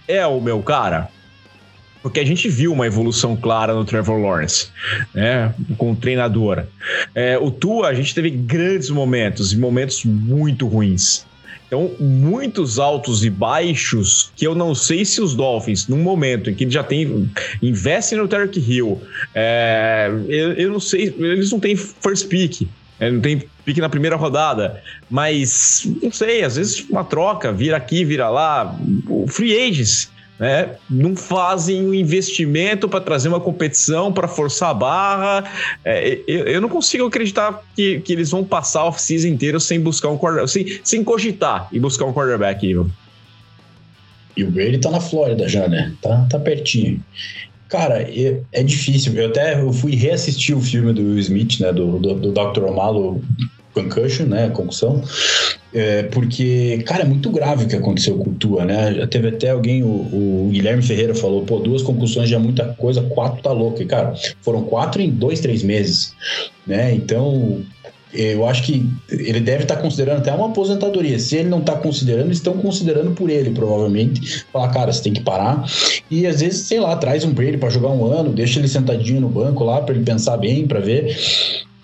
é 0.08 0.26
o 0.28 0.40
meu 0.40 0.62
cara? 0.62 1.10
Porque 2.04 2.20
a 2.20 2.26
gente 2.26 2.48
viu 2.48 2.72
uma 2.72 2.86
evolução 2.86 3.36
clara 3.36 3.74
no 3.74 3.84
Trevor 3.84 4.20
Lawrence, 4.20 4.68
né? 5.12 5.52
Com 5.76 5.94
o 5.94 5.96
treinador. 5.96 6.66
É, 7.16 7.36
o 7.36 7.50
Tua, 7.50 7.88
a 7.88 7.94
gente 7.96 8.14
teve 8.14 8.30
grandes 8.30 8.92
momentos 8.92 9.52
e 9.52 9.58
momentos 9.58 10.06
muito 10.06 10.68
ruins. 10.68 11.26
Então, 11.76 11.92
muitos 12.00 12.80
altos 12.80 13.26
e 13.26 13.30
baixos 13.30 14.32
que 14.34 14.48
eu 14.48 14.56
não 14.56 14.74
sei 14.74 15.04
se 15.04 15.20
os 15.20 15.36
Dolphins, 15.36 15.90
num 15.90 15.98
momento 15.98 16.50
em 16.50 16.54
que 16.54 16.70
já 16.70 16.82
tem. 16.82 17.30
investem 17.62 18.18
no 18.18 18.30
Tarek 18.30 18.58
Hill, 18.58 19.02
é, 19.34 20.10
eu, 20.30 20.54
eu, 20.54 20.72
não 20.72 20.80
sei, 20.80 21.14
eles 21.20 21.52
não 21.52 21.60
têm 21.60 21.76
first 21.76 22.30
pick. 22.30 22.66
É, 22.98 23.12
não 23.12 23.20
tem 23.20 23.44
pique 23.66 23.82
na 23.82 23.90
primeira 23.90 24.16
rodada. 24.16 24.82
Mas, 25.10 25.86
não 26.02 26.14
sei, 26.14 26.44
às 26.44 26.56
vezes 26.56 26.86
uma 26.90 27.04
troca, 27.04 27.52
vira 27.52 27.76
aqui, 27.76 28.06
vira 28.06 28.30
lá. 28.30 28.74
O 29.10 29.28
free 29.28 29.54
agents, 29.54 30.10
né? 30.40 30.76
Não 30.90 31.16
fazem 31.16 31.86
um 31.86 31.94
investimento 31.94 32.88
para 32.90 33.00
trazer 33.02 33.30
uma 33.30 33.40
competição, 33.40 34.12
para 34.12 34.28
forçar 34.28 34.70
a 34.70 34.74
barra. 34.74 35.52
É, 35.84 36.20
eu, 36.28 36.46
eu, 36.46 36.62
não 36.62 36.70
consigo 36.70 37.06
acreditar 37.06 37.64
que, 37.76 38.00
que 38.02 38.14
eles 38.14 38.32
vão 38.32 38.44
passar 38.44 38.82
a 38.82 38.86
off-season 38.86 39.28
inteiro 39.28 39.60
sem 39.60 39.80
buscar 39.80 40.10
um 40.10 40.18
quarterback, 40.18 40.52
sem, 40.52 40.80
sem 40.84 41.04
cogitar 41.04 41.68
e 41.72 41.80
buscar 41.80 42.06
um 42.06 42.14
quarterback, 42.14 42.66
Ivan. 42.66 42.90
E 44.36 44.44
o 44.44 44.52
Brady 44.52 44.80
tá 44.80 44.92
na 44.92 45.00
Flórida 45.00 45.48
já, 45.48 45.68
né? 45.68 45.94
Tá, 46.02 46.28
tá 46.30 46.38
pertinho. 46.38 47.02
Cara, 47.70 48.02
é, 48.02 48.42
é, 48.52 48.64
difícil. 48.64 49.14
Eu 49.16 49.28
até 49.28 49.60
eu 49.60 49.72
fui 49.72 49.96
reassistir 49.96 50.56
o 50.56 50.62
filme 50.62 50.94
do 50.94 51.02
Will 51.02 51.20
Smith, 51.20 51.60
né? 51.60 51.72
Do, 51.72 51.98
do, 51.98 52.14
do 52.16 52.32
Dr. 52.32 52.64
O'Malo 52.64 53.22
concussion, 53.76 54.26
né, 54.26 54.50
concussão, 54.50 55.04
é, 55.74 56.04
porque, 56.04 56.82
cara, 56.86 57.04
é 57.04 57.06
muito 57.06 57.30
grave 57.30 57.66
o 57.66 57.68
que 57.68 57.76
aconteceu 57.76 58.18
com 58.18 58.30
o 58.30 58.34
Tua, 58.34 58.64
né? 58.64 58.94
Já 58.94 59.08
teve 59.08 59.28
até 59.28 59.50
alguém, 59.50 59.84
o, 59.84 59.88
o, 59.88 60.50
Guilherme 60.50 60.82
Ferreira 60.82 61.14
falou, 61.14 61.44
pô, 61.44 61.60
duas 61.60 61.82
concussões 61.82 62.30
já 62.30 62.38
é 62.38 62.40
muita 62.40 62.66
coisa, 62.76 63.02
quatro 63.02 63.44
tá 63.44 63.52
louco. 63.52 63.82
E, 63.82 63.86
cara, 63.86 64.14
foram 64.42 64.64
quatro 64.64 65.02
em 65.02 65.10
dois, 65.10 65.42
três 65.42 65.62
meses, 65.64 66.14
né? 66.66 66.94
Então, 66.94 67.62
eu 68.14 68.48
acho 68.48 68.64
que 68.64 68.90
ele 69.10 69.42
deve 69.42 69.64
estar 69.64 69.76
considerando 69.76 70.20
até 70.20 70.34
uma 70.34 70.48
aposentadoria. 70.48 71.20
Se 71.20 71.36
ele 71.36 71.50
não 71.50 71.60
está 71.60 71.76
considerando, 71.76 72.32
estão 72.32 72.54
considerando 72.54 73.12
por 73.12 73.30
ele, 73.30 73.50
provavelmente. 73.50 74.46
Falar, 74.54 74.70
cara, 74.70 74.94
você 74.94 75.04
tem 75.04 75.14
que 75.14 75.22
parar. 75.22 75.66
E 76.10 76.26
às 76.26 76.40
vezes, 76.40 76.62
sei 76.62 76.80
lá, 76.80 76.96
traz 76.96 77.26
um 77.26 77.34
Brady 77.34 77.58
para 77.58 77.70
jogar 77.70 77.90
um 77.90 78.06
ano, 78.06 78.32
deixa 78.32 78.60
ele 78.60 78.70
sentadinho 78.70 79.20
no 79.20 79.28
banco 79.28 79.66
lá 79.66 79.82
para 79.82 79.94
ele 79.94 80.06
pensar 80.06 80.38
bem, 80.38 80.66
para 80.66 80.80
ver. 80.80 81.18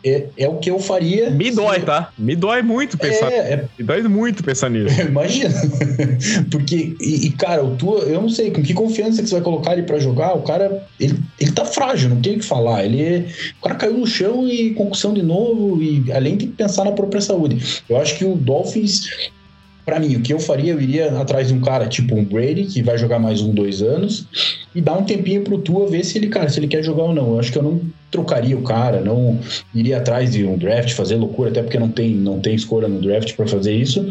É, 0.03 0.25
é, 0.37 0.47
o 0.47 0.57
que 0.57 0.69
eu 0.69 0.79
faria. 0.79 1.29
Me 1.29 1.51
dói, 1.51 1.81
tá? 1.81 2.11
Me 2.17 2.35
dói 2.35 2.61
muito 2.61 2.97
pensar. 2.97 3.31
É, 3.31 3.53
é... 3.53 3.65
Me 3.77 3.85
dói 3.85 4.01
muito 4.03 4.43
pensar 4.43 4.69
nisso. 4.71 4.99
Imagina. 5.01 5.53
Porque, 6.49 6.95
e, 6.99 7.27
e, 7.27 7.31
cara, 7.31 7.63
o 7.63 7.75
tua, 7.75 7.99
eu 7.99 8.21
não 8.21 8.29
sei 8.29 8.51
com 8.51 8.63
que 8.63 8.73
confiança 8.73 9.21
que 9.21 9.29
você 9.29 9.35
vai 9.35 9.43
colocar 9.43 9.73
ele 9.73 9.83
para 9.83 9.99
jogar. 9.99 10.33
O 10.35 10.41
cara, 10.41 10.87
ele, 10.99 11.19
ele 11.39 11.51
tá 11.51 11.65
frágil, 11.65 12.09
não 12.09 12.21
tem 12.21 12.35
o 12.35 12.39
que 12.39 12.45
falar. 12.45 12.83
Ele, 12.83 13.27
o 13.59 13.63
cara 13.63 13.75
caiu 13.75 13.97
no 13.97 14.07
chão 14.07 14.47
e 14.47 14.73
concussão 14.73 15.13
de 15.13 15.21
novo. 15.21 15.81
E 15.81 16.11
além 16.11 16.37
tem 16.37 16.47
que 16.47 16.55
pensar 16.55 16.85
na 16.85 16.91
própria 16.91 17.21
saúde. 17.21 17.81
Eu 17.87 17.97
acho 17.97 18.17
que 18.17 18.25
o 18.25 18.35
Dolphins 18.35 19.31
para 19.85 19.99
mim, 19.99 20.15
o 20.15 20.21
que 20.21 20.33
eu 20.33 20.39
faria, 20.39 20.73
eu 20.73 20.81
iria 20.81 21.19
atrás 21.19 21.47
de 21.47 21.53
um 21.53 21.61
cara 21.61 21.87
tipo 21.87 22.15
um 22.15 22.23
Brady, 22.23 22.65
que 22.65 22.83
vai 22.83 22.97
jogar 22.97 23.19
mais 23.19 23.41
um, 23.41 23.53
dois 23.53 23.81
anos, 23.81 24.27
e 24.73 24.81
dar 24.81 24.97
um 24.97 25.03
tempinho 25.03 25.43
pro 25.43 25.57
Tua 25.57 25.87
ver 25.87 26.03
se 26.03 26.17
ele, 26.17 26.27
cara, 26.27 26.49
se 26.49 26.59
ele 26.59 26.67
quer 26.67 26.83
jogar 26.83 27.03
ou 27.03 27.13
não. 27.13 27.33
Eu 27.33 27.39
acho 27.39 27.51
que 27.51 27.57
eu 27.57 27.63
não 27.63 27.81
trocaria 28.09 28.57
o 28.57 28.61
cara, 28.61 29.01
não 29.01 29.39
iria 29.73 29.97
atrás 29.97 30.31
de 30.31 30.45
um 30.45 30.57
draft, 30.57 30.91
fazer 30.91 31.15
loucura, 31.15 31.49
até 31.49 31.63
porque 31.63 31.79
não 31.79 31.89
tem, 31.89 32.13
não 32.15 32.39
tem 32.39 32.55
escolha 32.55 32.87
no 32.87 33.01
draft 33.01 33.35
para 33.35 33.47
fazer 33.47 33.75
isso. 33.75 34.05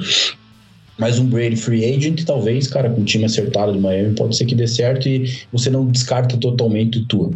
Mas 0.99 1.19
um 1.19 1.27
Brady 1.27 1.57
free 1.57 1.85
agent, 1.85 2.25
talvez, 2.25 2.67
cara, 2.67 2.91
com 2.91 3.01
o 3.01 3.05
time 3.05 3.25
acertado 3.25 3.73
do 3.73 3.81
Miami, 3.81 4.15
pode 4.15 4.37
ser 4.37 4.45
que 4.45 4.55
dê 4.55 4.67
certo 4.67 5.09
e 5.09 5.25
você 5.51 5.71
não 5.71 5.87
descarta 5.87 6.37
totalmente 6.37 6.99
o 6.99 7.05
Tua. 7.07 7.31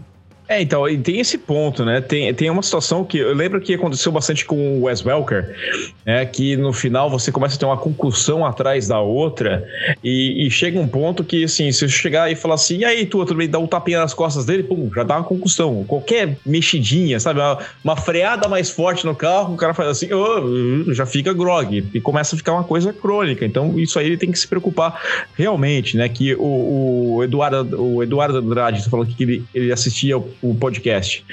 É, 0.46 0.60
então, 0.60 0.86
e 0.86 0.98
tem 0.98 1.20
esse 1.20 1.38
ponto, 1.38 1.84
né? 1.86 2.02
Tem, 2.02 2.32
tem 2.34 2.50
uma 2.50 2.62
situação 2.62 3.02
que 3.02 3.16
eu 3.16 3.34
lembro 3.34 3.60
que 3.62 3.72
aconteceu 3.72 4.12
bastante 4.12 4.44
com 4.44 4.78
o 4.78 4.82
Wes 4.82 5.04
Welker, 5.04 5.56
né? 6.04 6.26
Que 6.26 6.54
no 6.54 6.70
final 6.70 7.08
você 7.08 7.32
começa 7.32 7.56
a 7.56 7.58
ter 7.58 7.64
uma 7.64 7.78
concussão 7.78 8.44
atrás 8.44 8.86
da 8.86 9.00
outra 9.00 9.66
e, 10.02 10.46
e 10.46 10.50
chega 10.50 10.78
um 10.78 10.86
ponto 10.86 11.24
que, 11.24 11.44
assim, 11.44 11.72
se 11.72 11.88
chegar 11.88 12.30
e 12.30 12.36
falar 12.36 12.56
assim, 12.56 12.78
e 12.78 12.84
aí, 12.84 13.06
tu, 13.06 13.24
também 13.24 13.48
dá 13.48 13.58
um 13.58 13.66
tapinha 13.66 14.00
nas 14.00 14.12
costas 14.12 14.44
dele, 14.44 14.62
pum, 14.62 14.90
já 14.94 15.02
dá 15.02 15.16
uma 15.16 15.24
concussão. 15.24 15.82
Qualquer 15.84 16.36
mexidinha, 16.44 17.18
sabe? 17.18 17.40
Uma, 17.40 17.58
uma 17.82 17.96
freada 17.96 18.46
mais 18.46 18.68
forte 18.68 19.06
no 19.06 19.14
carro, 19.14 19.54
o 19.54 19.56
cara 19.56 19.72
faz 19.72 19.88
assim, 19.88 20.12
oh, 20.12 20.92
já 20.92 21.06
fica 21.06 21.32
grog 21.32 21.88
e 21.94 22.00
começa 22.02 22.34
a 22.34 22.38
ficar 22.38 22.52
uma 22.52 22.64
coisa 22.64 22.92
crônica. 22.92 23.46
Então, 23.46 23.78
isso 23.78 23.98
aí 23.98 24.06
ele 24.06 24.18
tem 24.18 24.30
que 24.30 24.38
se 24.38 24.46
preocupar 24.46 25.00
realmente, 25.34 25.96
né? 25.96 26.06
Que 26.06 26.34
o, 26.34 27.14
o 27.16 27.24
Eduardo, 27.24 27.82
o 27.82 28.02
Eduardo 28.02 28.36
Andrade 28.36 28.84
falou 28.90 29.06
que 29.06 29.22
ele, 29.22 29.44
ele 29.54 29.72
assistia 29.72 30.22
o 30.42 30.54
podcast, 30.54 31.24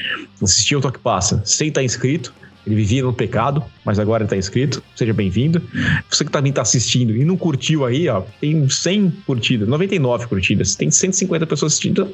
assistiu 0.42 0.80
o 0.80 0.82
Toque 0.82 1.00
Passa 1.00 1.42
sem 1.46 1.68
estar 1.70 1.84
inscrito, 1.84 2.34
ele 2.66 2.76
vivia 2.76 3.02
no 3.02 3.12
pecado, 3.12 3.64
mas 3.84 3.98
agora 3.98 4.24
está 4.24 4.38
inscrito. 4.38 4.84
Seja 4.96 5.14
bem-vindo. 5.14 5.62
Você 6.10 6.24
que 6.24 6.32
também 6.32 6.52
está 6.52 6.62
assistindo 6.62 7.16
e 7.16 7.26
não 7.26 7.36
curtiu 7.36 7.86
aí, 7.86 8.08
ó, 8.08 8.22
tem 8.40 8.70
100 8.70 9.10
curtidas, 9.26 9.68
99 9.68 10.28
curtidas, 10.28 10.76
tem 10.76 10.92
150 10.92 11.48
pessoas 11.48 11.74
assistindo. 11.74 12.14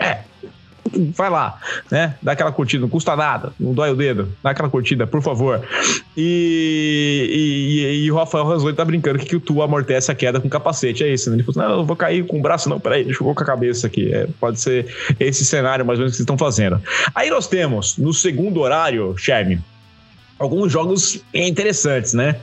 É, 0.00 0.20
vai 1.14 1.30
lá, 1.30 1.58
né? 1.90 2.14
Dá 2.22 2.32
aquela 2.32 2.52
curtida, 2.52 2.82
não 2.82 2.88
custa 2.88 3.14
nada, 3.16 3.52
não 3.58 3.72
dói 3.72 3.90
o 3.90 3.96
dedo, 3.96 4.28
dá 4.42 4.50
aquela 4.50 4.68
curtida, 4.68 5.06
por 5.06 5.22
favor. 5.22 5.62
E, 6.16 7.28
e, 7.30 8.04
e 8.04 8.12
o 8.12 8.16
Rafael 8.16 8.44
Ranzoni 8.44 8.74
tá 8.74 8.84
brincando 8.84 9.18
que, 9.18 9.26
que 9.26 9.36
o 9.36 9.40
Tu 9.40 9.62
amortece 9.62 10.10
a 10.10 10.14
queda 10.14 10.40
com 10.40 10.48
capacete, 10.48 11.04
é 11.04 11.12
isso, 11.12 11.30
né? 11.30 11.36
Ele 11.36 11.42
falou, 11.42 11.68
não, 11.68 11.78
eu 11.78 11.84
vou 11.84 11.96
cair 11.96 12.26
com 12.26 12.38
o 12.38 12.42
braço, 12.42 12.68
não, 12.68 12.80
peraí, 12.80 13.04
deixa 13.04 13.20
eu 13.20 13.24
colocar 13.24 13.44
a 13.44 13.46
cabeça 13.46 13.86
aqui. 13.86 14.12
É, 14.12 14.26
pode 14.40 14.60
ser 14.60 14.86
esse 15.18 15.44
cenário 15.44 15.84
mais 15.84 15.98
ou 15.98 16.02
menos 16.02 16.12
que 16.12 16.16
vocês 16.16 16.24
estão 16.24 16.38
fazendo. 16.38 16.80
Aí 17.14 17.30
nós 17.30 17.46
temos, 17.46 17.96
no 17.96 18.12
segundo 18.12 18.60
horário, 18.60 19.16
Sherman, 19.16 19.62
alguns 20.42 20.72
jogos 20.72 21.22
interessantes, 21.32 22.12
né? 22.12 22.36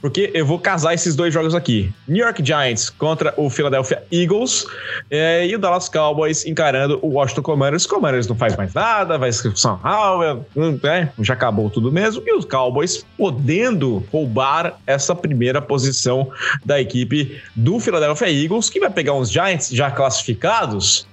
Porque 0.00 0.30
eu 0.34 0.44
vou 0.44 0.58
casar 0.58 0.94
esses 0.94 1.16
dois 1.16 1.32
jogos 1.32 1.54
aqui: 1.54 1.92
New 2.06 2.24
York 2.24 2.44
Giants 2.44 2.90
contra 2.90 3.32
o 3.36 3.48
Philadelphia 3.48 4.02
Eagles 4.12 4.66
é, 5.10 5.46
e 5.46 5.54
o 5.54 5.58
Dallas 5.58 5.88
Cowboys 5.88 6.46
encarando 6.46 6.98
o 7.02 7.14
Washington 7.14 7.42
Commanders. 7.42 7.84
O 7.84 7.88
Commanders 7.88 8.26
não 8.26 8.36
faz 8.36 8.56
mais 8.56 8.72
nada, 8.74 9.18
vai 9.18 9.32
São 9.32 9.80
Howell, 9.82 10.44
né? 10.82 11.10
já 11.20 11.34
acabou 11.34 11.70
tudo 11.70 11.90
mesmo. 11.90 12.22
E 12.26 12.34
os 12.34 12.44
Cowboys 12.44 13.04
podendo 13.16 14.04
roubar 14.12 14.78
essa 14.86 15.14
primeira 15.14 15.62
posição 15.62 16.30
da 16.64 16.80
equipe 16.80 17.40
do 17.54 17.80
Philadelphia 17.80 18.30
Eagles, 18.30 18.68
que 18.68 18.80
vai 18.80 18.90
pegar 18.90 19.14
uns 19.14 19.30
Giants 19.30 19.70
já 19.70 19.90
classificados 19.90 21.06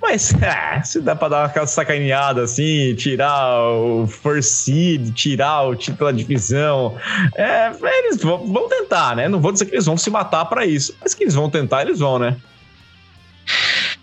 Mas 0.00 0.34
é, 0.42 0.82
se 0.82 1.00
dá 1.00 1.14
pra 1.14 1.28
dar 1.28 1.44
aquela 1.44 1.66
sacaneada 1.66 2.42
assim, 2.42 2.94
tirar 2.94 3.62
o 3.70 4.06
first 4.06 4.50
seed, 4.50 5.12
tirar 5.14 5.62
o 5.62 5.76
título 5.76 6.10
da 6.10 6.16
divisão, 6.16 6.96
é, 7.34 7.70
eles 7.98 8.22
vão, 8.22 8.46
vão, 8.46 8.68
tentar, 8.68 9.14
né? 9.16 9.28
Não 9.28 9.40
vou 9.40 9.52
dizer 9.52 9.66
que 9.66 9.74
eles 9.74 9.86
vão 9.86 9.96
se 9.96 10.10
matar 10.10 10.44
para 10.46 10.64
isso, 10.66 10.96
mas 11.00 11.14
que 11.14 11.24
eles 11.24 11.34
vão 11.34 11.50
tentar, 11.50 11.82
eles 11.82 11.98
vão, 11.98 12.18
né? 12.18 12.36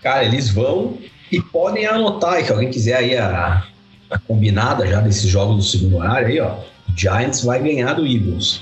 Cara, 0.02 0.24
eles 0.24 0.50
vão 0.50 0.98
e 1.32 1.42
podem 1.42 1.86
anotar 1.86 2.36
aí, 2.36 2.44
que 2.44 2.52
alguém 2.52 2.70
quiser 2.70 2.96
aí 2.96 3.18
a, 3.18 3.64
a 4.10 4.20
combinada 4.20 4.88
já 4.88 5.02
desses 5.02 5.30
jogos 5.30 5.56
do 5.58 5.64
segundo 5.64 5.98
horário 5.98 6.28
aí, 6.28 6.40
ó. 6.40 6.56
Giants 6.96 7.44
vai 7.44 7.62
ganhar 7.62 7.94
do 7.94 8.06
Eagles. 8.06 8.62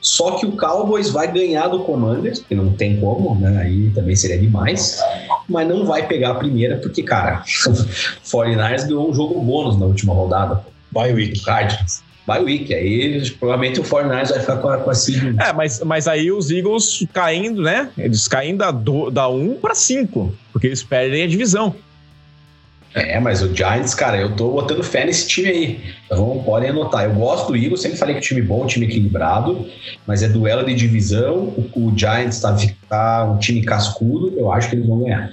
Só 0.00 0.32
que 0.32 0.46
o 0.46 0.52
Cowboys 0.52 1.10
vai 1.10 1.30
ganhar 1.30 1.68
do 1.68 1.80
Commanders, 1.80 2.40
que 2.40 2.54
não 2.54 2.72
tem 2.72 2.98
como, 3.00 3.34
né? 3.38 3.62
Aí 3.62 3.90
também 3.90 4.16
seria 4.16 4.38
demais. 4.38 4.98
Mas 5.48 5.68
não 5.68 5.84
vai 5.84 6.06
pegar 6.06 6.30
a 6.30 6.34
primeira, 6.34 6.76
porque, 6.76 7.02
cara, 7.02 7.42
o 7.66 7.70
49ers 7.72 8.86
ganhou 8.86 9.10
um 9.10 9.14
jogo 9.14 9.40
bônus 9.40 9.78
na 9.78 9.86
última 9.86 10.14
rodada. 10.14 10.64
Bye 10.90 11.12
week. 11.12 11.44
Cardinals. 11.44 12.02
Bye 12.26 12.44
week. 12.44 12.72
Aí 12.72 13.30
provavelmente 13.32 13.80
o 13.80 13.84
49ers 13.84 14.30
vai 14.30 14.40
ficar 14.40 14.56
com 14.56 14.68
a, 14.68 14.78
com 14.78 14.90
a 14.90 14.94
seed. 14.94 15.36
É, 15.38 15.52
mas, 15.52 15.80
mas 15.80 16.08
aí 16.08 16.32
os 16.32 16.50
Eagles 16.50 17.04
caindo, 17.12 17.62
né? 17.62 17.90
Eles 17.98 18.26
caem 18.26 18.56
da, 18.56 18.70
do, 18.70 19.10
da 19.10 19.28
1 19.28 19.56
para 19.56 19.74
5, 19.74 20.34
porque 20.52 20.68
eles 20.68 20.82
perdem 20.82 21.22
a 21.22 21.26
divisão. 21.26 21.74
É, 22.94 23.20
mas 23.20 23.40
o 23.40 23.54
Giants, 23.54 23.94
cara, 23.94 24.18
eu 24.18 24.34
tô 24.34 24.50
botando 24.50 24.82
fé 24.82 25.04
nesse 25.04 25.28
time 25.28 25.48
aí. 25.48 25.80
Então 26.06 26.42
podem 26.44 26.70
anotar. 26.70 27.04
Eu 27.04 27.14
gosto 27.14 27.48
do 27.48 27.56
Eagles, 27.56 27.80
sempre 27.80 27.98
falei 27.98 28.16
que 28.16 28.20
time 28.20 28.42
bom, 28.42 28.66
time 28.66 28.86
equilibrado, 28.86 29.66
mas 30.06 30.22
é 30.22 30.28
duelo 30.28 30.64
de 30.64 30.74
divisão. 30.74 31.36
O, 31.36 31.70
o 31.74 31.92
Giants 31.96 32.40
tá, 32.40 32.56
tá 32.88 33.24
um 33.32 33.38
time 33.38 33.62
cascudo, 33.62 34.34
eu 34.36 34.50
acho 34.50 34.68
que 34.68 34.76
eles 34.76 34.86
vão 34.86 35.00
ganhar. 35.00 35.32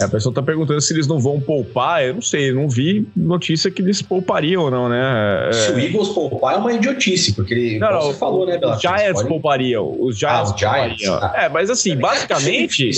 É, 0.00 0.04
a 0.04 0.08
pessoa 0.08 0.34
tá 0.34 0.42
perguntando 0.42 0.80
se 0.80 0.92
eles 0.92 1.06
não 1.06 1.20
vão 1.20 1.40
poupar. 1.40 2.04
Eu 2.04 2.14
não 2.14 2.22
sei, 2.22 2.52
não 2.52 2.68
vi 2.68 3.06
notícia 3.14 3.70
que 3.70 3.80
eles 3.80 4.02
poupariam 4.02 4.62
ou 4.62 4.70
não, 4.70 4.88
né? 4.88 5.48
É... 5.48 5.52
Se 5.52 5.72
o 5.72 5.78
Eagles 5.78 6.08
poupar 6.08 6.54
é 6.54 6.56
uma 6.56 6.72
idiotice, 6.72 7.34
porque 7.34 7.54
ele, 7.54 7.78
não, 7.78 7.92
não, 7.92 8.00
você 8.02 8.18
falou, 8.18 8.46
né, 8.46 8.58
Os 8.58 8.80
Giants 8.80 9.22
poupariam. 9.22 9.96
Os 10.00 10.18
Giants, 10.18 10.50
ah, 10.50 10.54
os 10.54 10.60
Giants 10.60 11.02
poupariam. 11.02 11.14
Ah. 11.14 11.44
É, 11.44 11.48
mas 11.48 11.70
assim, 11.70 11.92
é 11.92 11.96
basicamente. 11.96 12.90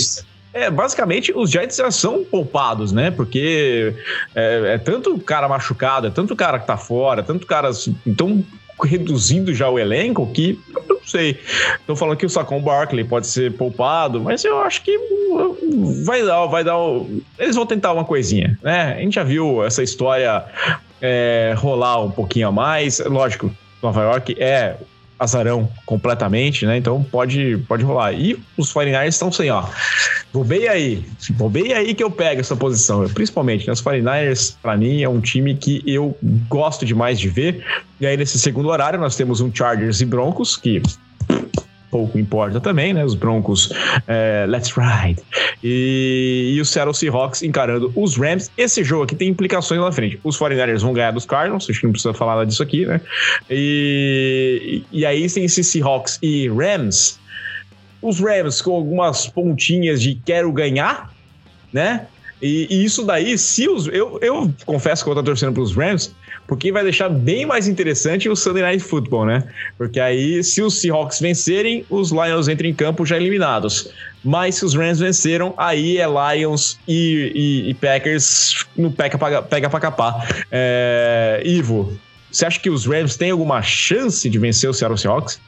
É, 0.55 0.71
basicamente, 0.71 1.33
os 1.35 1.51
Giants 1.51 1.75
já 1.75 1.91
são 1.91 2.23
poupados, 2.23 2.93
né? 2.93 3.11
Porque 3.11 3.93
é, 4.33 4.75
é, 4.75 4.77
tanto 4.77 5.19
cara 5.19 5.49
machucado, 5.49 6.07
é 6.07 6.09
tanto 6.09 6.33
cara 6.33 6.57
que 6.57 6.65
tá 6.65 6.77
fora, 6.77 7.21
tanto 7.21 7.45
caras. 7.45 7.89
Então, 8.07 8.41
reduzindo 8.81 9.53
já 9.53 9.69
o 9.69 9.77
elenco 9.77 10.25
que 10.31 10.57
não 10.87 11.01
sei. 11.05 11.37
Estão 11.77 11.93
falando 11.93 12.15
que 12.15 12.25
o 12.25 12.29
Sacon 12.29 12.61
Barkley 12.61 13.03
pode 13.03 13.27
ser 13.27 13.51
poupado, 13.57 14.21
mas 14.21 14.45
eu 14.45 14.57
acho 14.61 14.81
que 14.81 14.97
vai 16.05 16.23
dar, 16.23 16.45
vai 16.45 16.63
dar. 16.63 16.77
Eles 17.37 17.57
vão 17.57 17.65
tentar 17.65 17.91
uma 17.91 18.05
coisinha, 18.05 18.57
né? 18.63 18.95
A 18.97 19.01
gente 19.01 19.15
já 19.15 19.25
viu 19.25 19.61
essa 19.61 19.83
história 19.83 20.45
é, 21.01 21.53
rolar 21.57 22.01
um 22.01 22.11
pouquinho 22.11 22.47
a 22.47 22.51
mais. 22.53 22.99
Lógico, 22.99 23.51
Nova 23.83 24.03
York 24.03 24.37
é 24.39 24.77
azarão 25.19 25.69
completamente, 25.85 26.65
né? 26.65 26.77
Então 26.77 27.03
pode, 27.03 27.57
pode 27.67 27.83
rolar. 27.83 28.13
E 28.13 28.37
os 28.57 28.73
49ers 28.73 29.07
estão 29.07 29.31
sem, 29.31 29.49
ó. 29.49 29.65
Bobei 30.33 30.67
aí. 30.67 31.05
Bobei 31.31 31.73
aí 31.73 31.93
que 31.93 32.03
eu 32.03 32.11
pego 32.11 32.41
essa 32.41 32.55
posição. 32.55 33.07
Principalmente, 33.09 33.65
né? 33.67 33.73
Os 33.73 33.81
49ers, 33.81 34.55
pra 34.61 34.75
mim, 34.75 35.01
é 35.01 35.09
um 35.09 35.21
time 35.21 35.55
que 35.55 35.81
eu 35.85 36.17
gosto 36.49 36.85
demais 36.85 37.19
de 37.19 37.29
ver. 37.29 37.65
E 37.99 38.05
aí, 38.05 38.17
nesse 38.17 38.37
segundo 38.37 38.69
horário, 38.69 38.99
nós 38.99 39.15
temos 39.15 39.39
um 39.39 39.53
Chargers 39.53 40.01
e 40.01 40.05
Broncos, 40.05 40.57
que 40.57 40.81
pouco 41.95 42.19
importa 42.19 42.59
também, 42.59 42.93
né? 42.93 43.05
Os 43.05 43.15
Broncos, 43.15 43.71
é, 44.05 44.45
let's 44.49 44.73
ride. 44.75 45.21
E, 45.63 46.53
e 46.53 46.59
o 46.59 46.65
Seattle 46.65 46.93
Seahawks 46.93 47.41
encarando 47.41 47.89
os 47.95 48.17
Rams. 48.17 48.51
Esse 48.57 48.83
jogo 48.83 49.03
aqui 49.03 49.15
tem 49.15 49.29
implicações 49.29 49.79
lá 49.79 49.85
na 49.85 49.91
frente. 49.93 50.19
Os 50.21 50.37
49ers 50.37 50.81
vão 50.81 50.91
ganhar 50.91 51.11
dos 51.11 51.25
Cardinals, 51.25 51.69
acho 51.69 51.79
que 51.79 51.85
não 51.85 51.93
precisa 51.93 52.13
falar 52.13 52.43
disso 52.43 52.61
aqui, 52.61 52.85
né? 52.85 52.99
E, 53.49 54.83
e 54.91 55.05
aí 55.05 55.29
tem 55.31 55.45
esse 55.45 55.63
Seahawks 55.63 56.19
e 56.21 56.49
Rams. 56.49 57.17
Os 58.01 58.19
Rams 58.19 58.61
com 58.61 58.71
algumas 58.71 59.27
pontinhas 59.27 60.01
de 60.01 60.15
quero 60.15 60.51
ganhar, 60.51 61.13
né? 61.71 62.07
E, 62.41 62.67
e, 62.69 62.83
isso 62.83 63.05
daí, 63.05 63.37
se 63.37 63.69
os. 63.69 63.87
Eu, 63.87 64.19
eu 64.21 64.53
confesso 64.65 65.01
que 65.01 65.09
eu 65.09 65.15
tô 65.15 65.23
torcendo 65.23 65.53
para 65.53 65.63
os 65.63 65.73
Rams, 65.73 66.13
porque 66.47 66.71
vai 66.71 66.83
deixar 66.83 67.09
bem 67.09 67.45
mais 67.45 67.67
interessante 67.67 68.29
o 68.29 68.35
Sunday 68.35 68.63
Night 68.63 68.83
Football, 68.83 69.25
né? 69.25 69.43
Porque 69.77 69.99
aí, 69.99 70.43
se 70.43 70.61
os 70.61 70.79
Seahawks 70.79 71.19
vencerem, 71.19 71.85
os 71.89 72.11
Lions 72.11 72.47
entram 72.47 72.69
em 72.69 72.73
campo 72.73 73.05
já 73.05 73.17
eliminados. 73.17 73.89
Mas 74.23 74.55
se 74.55 74.65
os 74.65 74.73
Rams 74.73 74.99
venceram, 74.99 75.53
aí 75.57 75.97
é 75.97 76.05
Lions 76.07 76.79
e, 76.87 77.31
e, 77.35 77.69
e 77.69 77.73
Packers 77.75 78.65
no 78.75 78.91
pega 78.91 79.17
pra, 79.17 79.41
pega 79.41 79.69
pra 79.69 79.79
capar. 79.79 80.45
É, 80.51 81.41
Ivo, 81.45 81.97
você 82.31 82.45
acha 82.45 82.59
que 82.59 82.69
os 82.69 82.85
Rams 82.85 83.15
têm 83.15 83.31
alguma 83.31 83.61
chance 83.61 84.29
de 84.29 84.37
vencer 84.37 84.69
o 84.69 84.73
Seattle 84.73 84.97
Seahawks? 84.97 85.39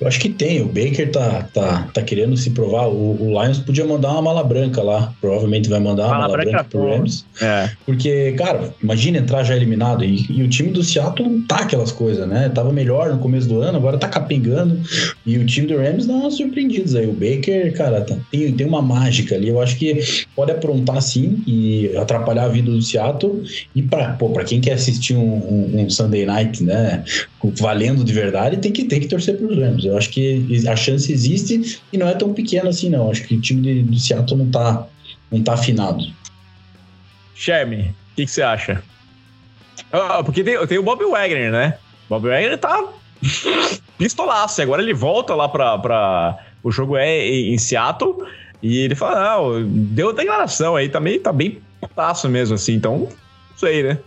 Eu 0.00 0.08
acho 0.08 0.18
que 0.20 0.28
tem. 0.28 0.60
O 0.60 0.66
Baker 0.66 1.10
tá, 1.10 1.48
tá, 1.52 1.88
tá 1.92 2.02
querendo 2.02 2.36
se 2.36 2.50
provar. 2.50 2.88
O, 2.88 3.16
o 3.20 3.42
Lions 3.42 3.58
podia 3.58 3.84
mandar 3.84 4.12
uma 4.12 4.22
mala 4.22 4.44
branca 4.44 4.82
lá. 4.82 5.12
Provavelmente 5.20 5.68
vai 5.68 5.80
mandar 5.80 6.06
uma 6.06 6.18
mala, 6.18 6.22
mala 6.22 6.32
branca, 6.32 6.50
branca 6.50 6.68
pro 6.70 6.88
Rams. 6.88 7.24
É. 7.40 7.70
Porque, 7.86 8.32
cara, 8.32 8.74
imagina 8.82 9.18
entrar 9.18 9.42
já 9.44 9.56
eliminado. 9.56 10.04
E, 10.04 10.26
e, 10.30 10.42
o 10.42 10.48
time 10.48 10.70
do 10.70 10.82
Seattle 10.82 11.28
não 11.28 11.46
tá 11.46 11.56
aquelas 11.56 11.92
coisas, 11.92 12.26
né? 12.28 12.48
Tava 12.48 12.72
melhor 12.72 13.12
no 13.12 13.18
começo 13.18 13.48
do 13.48 13.60
ano, 13.60 13.78
agora 13.78 13.98
tá 13.98 14.08
capengando. 14.08 14.80
E 15.24 15.38
o 15.38 15.46
time 15.46 15.66
do 15.66 15.76
Rams 15.76 16.06
dá 16.06 16.14
umas 16.14 16.34
surpreendidas 16.34 16.94
aí. 16.94 17.06
O 17.06 17.12
Baker, 17.12 17.72
cara, 17.74 18.00
tá, 18.02 18.16
tem, 18.30 18.52
tem 18.52 18.66
uma 18.66 18.82
mágica 18.82 19.34
ali. 19.34 19.48
Eu 19.48 19.60
acho 19.60 19.76
que 19.76 20.00
pode 20.34 20.50
aprontar 20.50 21.00
sim 21.00 21.42
e 21.46 21.96
atrapalhar 21.96 22.44
a 22.44 22.48
vida 22.48 22.70
do 22.70 22.82
Seattle. 22.82 23.42
E 23.74 23.82
pra, 23.82 24.12
pô, 24.14 24.30
pra 24.30 24.44
quem 24.44 24.60
quer 24.60 24.72
assistir 24.72 25.14
um, 25.14 25.20
um, 25.20 25.80
um 25.80 25.90
Sunday 25.90 26.26
Night, 26.26 26.62
né? 26.62 27.04
Valendo 27.58 28.04
de 28.04 28.12
verdade, 28.12 28.58
tem 28.58 28.70
que, 28.70 28.84
tem 28.84 29.00
que 29.00 29.08
torcer 29.08 29.36
pros 29.36 29.56
Rams. 29.58 29.71
Eu 29.82 29.96
acho 29.96 30.10
que 30.10 30.46
a 30.68 30.76
chance 30.76 31.12
existe 31.12 31.80
e 31.92 31.98
não 31.98 32.08
é 32.08 32.14
tão 32.14 32.32
pequena 32.32 32.70
assim, 32.70 32.88
não. 32.88 33.10
Acho 33.10 33.24
que 33.24 33.36
o 33.36 33.40
time 33.40 33.62
de, 33.62 33.82
do 33.82 33.98
Seattle 33.98 34.38
não 34.38 34.50
tá, 34.50 34.86
não 35.30 35.42
tá 35.42 35.54
afinado. 35.54 36.04
Shermy, 37.34 37.94
o 38.12 38.16
que, 38.16 38.26
você 38.26 38.42
acha? 38.42 38.82
Ah, 39.92 40.22
porque 40.22 40.44
tem, 40.44 40.66
tem 40.66 40.78
o 40.78 40.82
Bob 40.82 41.04
Wagner, 41.04 41.50
né? 41.50 41.78
Bob 42.08 42.28
Wagner 42.28 42.58
tá 42.58 42.84
pistolaço. 43.98 44.60
Agora 44.62 44.82
ele 44.82 44.94
volta 44.94 45.34
lá 45.34 45.48
pra, 45.48 45.78
pra. 45.78 46.38
O 46.62 46.70
jogo 46.70 46.96
é 46.96 47.26
em 47.26 47.58
Seattle. 47.58 48.16
E 48.62 48.78
ele 48.78 48.94
fala: 48.94 49.36
não, 49.36 49.66
deu 49.66 50.12
declaração 50.12 50.76
aí, 50.76 50.88
também 50.88 51.18
tá 51.18 51.32
bem 51.32 51.60
putaço 51.80 52.28
mesmo, 52.28 52.54
assim. 52.54 52.74
Então, 52.74 52.98
não 52.98 53.08
sei, 53.56 53.82
né? 53.82 53.98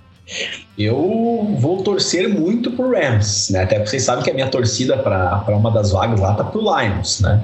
Eu 0.77 1.55
vou 1.59 1.83
torcer 1.83 2.27
muito 2.27 2.71
pro 2.71 2.91
Rams, 2.91 3.49
né? 3.51 3.63
Até 3.63 3.75
porque 3.75 3.91
vocês 3.91 4.03
sabem 4.03 4.23
que 4.23 4.31
a 4.31 4.33
minha 4.33 4.49
torcida 4.49 4.97
para 4.97 5.43
uma 5.49 5.71
das 5.71 5.91
vagas 5.91 6.19
lá 6.19 6.33
tá 6.33 6.43
pro 6.43 6.61
Lions, 6.61 7.21
né? 7.21 7.43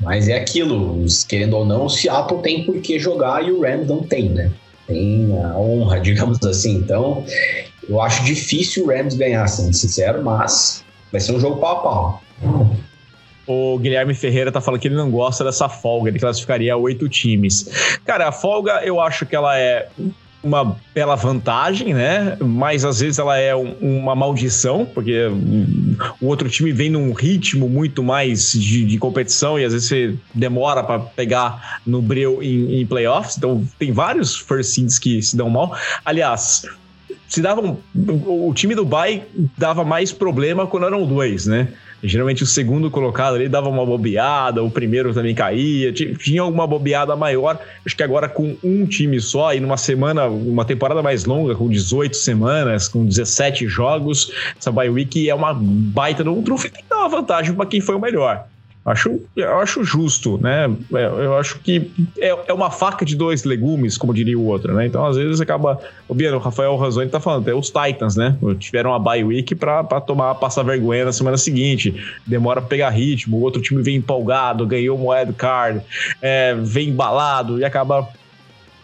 Mas 0.00 0.28
é 0.28 0.36
aquilo, 0.36 1.04
querendo 1.28 1.56
ou 1.56 1.64
não, 1.64 1.86
o 1.86 1.88
Seattle 1.88 2.40
tem 2.40 2.64
por 2.64 2.80
que 2.80 2.98
jogar 2.98 3.44
e 3.44 3.50
o 3.50 3.62
Rams 3.62 3.88
não 3.88 4.02
tem, 4.02 4.28
né? 4.28 4.52
Tem 4.86 5.28
a 5.42 5.56
honra, 5.56 5.98
digamos 6.00 6.42
assim. 6.44 6.76
Então, 6.76 7.24
eu 7.88 8.00
acho 8.00 8.24
difícil 8.24 8.84
o 8.84 8.88
Rams 8.88 9.14
ganhar, 9.14 9.46
sendo 9.48 9.72
sincero, 9.72 10.22
mas 10.22 10.84
vai 11.10 11.20
ser 11.20 11.32
um 11.32 11.40
jogo 11.40 11.56
pau 11.56 11.78
a 11.78 11.80
pau. 11.80 12.22
O 13.46 13.78
Guilherme 13.78 14.14
Ferreira 14.14 14.52
tá 14.52 14.60
falando 14.60 14.80
que 14.80 14.88
ele 14.88 14.94
não 14.94 15.10
gosta 15.10 15.42
dessa 15.42 15.68
folga, 15.68 16.10
ele 16.10 16.18
classificaria 16.18 16.76
oito 16.76 17.08
times. 17.08 17.98
Cara, 18.04 18.28
a 18.28 18.32
folga 18.32 18.82
eu 18.84 19.00
acho 19.00 19.24
que 19.24 19.34
ela 19.34 19.58
é 19.58 19.88
uma 20.42 20.76
bela 20.94 21.16
vantagem, 21.16 21.92
né? 21.92 22.36
Mas 22.40 22.84
às 22.84 23.00
vezes 23.00 23.18
ela 23.18 23.36
é 23.36 23.54
um, 23.54 23.74
uma 23.80 24.14
maldição, 24.14 24.86
porque 24.86 25.26
o 26.20 26.26
outro 26.26 26.48
time 26.48 26.72
vem 26.72 26.90
num 26.90 27.12
ritmo 27.12 27.68
muito 27.68 28.02
mais 28.02 28.52
de, 28.52 28.84
de 28.84 28.98
competição 28.98 29.58
e 29.58 29.64
às 29.64 29.72
vezes 29.72 29.88
você 29.88 30.14
demora 30.34 30.82
para 30.82 31.00
pegar 31.00 31.80
no 31.86 32.00
breu 32.00 32.42
em, 32.42 32.80
em, 32.80 32.86
playoffs. 32.86 33.36
Então 33.36 33.66
tem 33.78 33.92
vários 33.92 34.36
first 34.36 34.70
seeds 34.74 34.98
que 34.98 35.20
se 35.20 35.36
dão 35.36 35.50
mal. 35.50 35.76
Aliás, 36.04 36.64
se 37.28 37.42
davam 37.42 37.78
o 37.94 38.52
time 38.54 38.74
do 38.74 38.84
Bay 38.84 39.24
dava 39.56 39.84
mais 39.84 40.12
problema 40.12 40.66
quando 40.66 40.86
eram 40.86 41.04
dois, 41.06 41.46
né? 41.46 41.68
Geralmente 42.02 42.44
o 42.44 42.46
segundo 42.46 42.90
colocado 42.90 43.34
ali 43.34 43.48
dava 43.48 43.68
uma 43.68 43.84
bobeada, 43.84 44.62
o 44.62 44.70
primeiro 44.70 45.12
também 45.12 45.34
caía, 45.34 45.92
tinha 45.92 46.42
alguma 46.42 46.66
bobeada 46.66 47.16
maior. 47.16 47.58
Acho 47.84 47.96
que 47.96 48.02
agora 48.02 48.28
com 48.28 48.56
um 48.62 48.86
time 48.86 49.20
só 49.20 49.52
e 49.52 49.60
numa 49.60 49.76
semana, 49.76 50.26
uma 50.26 50.64
temporada 50.64 51.02
mais 51.02 51.24
longa, 51.24 51.54
com 51.54 51.68
18 51.68 52.16
semanas, 52.16 52.88
com 52.88 53.04
17 53.04 53.66
jogos, 53.66 54.32
essa 54.58 54.70
bye 54.70 54.88
week 54.88 55.28
é 55.28 55.34
uma 55.34 55.52
baita 55.54 56.22
de 56.22 56.28
um 56.28 56.42
trunfo 56.42 56.66
e 56.66 56.70
tem 56.70 56.82
que 56.82 56.88
dar 56.88 56.98
uma 56.98 57.08
vantagem 57.08 57.54
para 57.54 57.66
quem 57.66 57.80
foi 57.80 57.96
o 57.96 58.00
melhor. 58.00 58.46
Acho, 58.88 59.20
eu 59.36 59.60
acho 59.60 59.84
justo, 59.84 60.38
né? 60.42 60.64
É, 60.94 61.04
eu 61.04 61.36
acho 61.36 61.58
que 61.58 61.90
é, 62.18 62.34
é 62.46 62.52
uma 62.54 62.70
faca 62.70 63.04
de 63.04 63.14
dois 63.14 63.44
legumes, 63.44 63.98
como 63.98 64.14
diria 64.14 64.38
o 64.38 64.46
outro, 64.46 64.72
né? 64.72 64.86
Então, 64.86 65.04
às 65.04 65.16
vezes, 65.16 65.42
acaba. 65.42 65.78
O 66.08 66.14
Biano, 66.14 66.38
o 66.38 66.40
Rafael 66.40 66.74
Razoni 66.74 67.10
tá 67.10 67.20
falando, 67.20 67.42
até 67.42 67.54
os 67.54 67.70
Titans, 67.70 68.16
né? 68.16 68.36
Tiveram 68.58 68.90
uma 68.90 68.98
bye 68.98 69.22
week 69.22 69.54
pra, 69.54 69.84
pra 69.84 70.00
tomar, 70.00 70.34
passar 70.36 70.62
vergonha 70.62 71.04
na 71.04 71.12
semana 71.12 71.36
seguinte. 71.36 71.94
Demora 72.26 72.62
pra 72.62 72.68
pegar 72.70 72.88
ritmo, 72.88 73.36
o 73.36 73.40
outro 73.42 73.60
time 73.60 73.82
vem 73.82 73.96
empolgado, 73.96 74.66
ganhou 74.66 75.10
wild 75.10 75.34
card, 75.34 75.82
é, 76.22 76.54
vem 76.54 76.88
embalado 76.88 77.58
e 77.60 77.64
acaba 77.66 78.08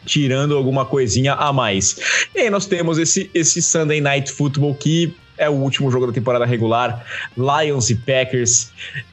tirando 0.05 0.55
alguma 0.55 0.85
coisinha 0.85 1.33
a 1.33 1.51
mais. 1.51 1.97
E 2.35 2.41
aí 2.41 2.51
nós 2.51 2.67
temos 2.67 2.99
esse, 2.99 3.31
esse 3.33 3.63
Sunday 3.63 4.03
Night 4.03 4.31
Football 4.31 4.75
que 4.75 5.15
é 5.37 5.49
o 5.49 5.55
último 5.55 5.91
jogo 5.91 6.07
da 6.07 6.13
temporada 6.13 6.45
regular, 6.45 7.05
Lions 7.37 7.91
e 7.91 7.95
Packers. 7.95 8.71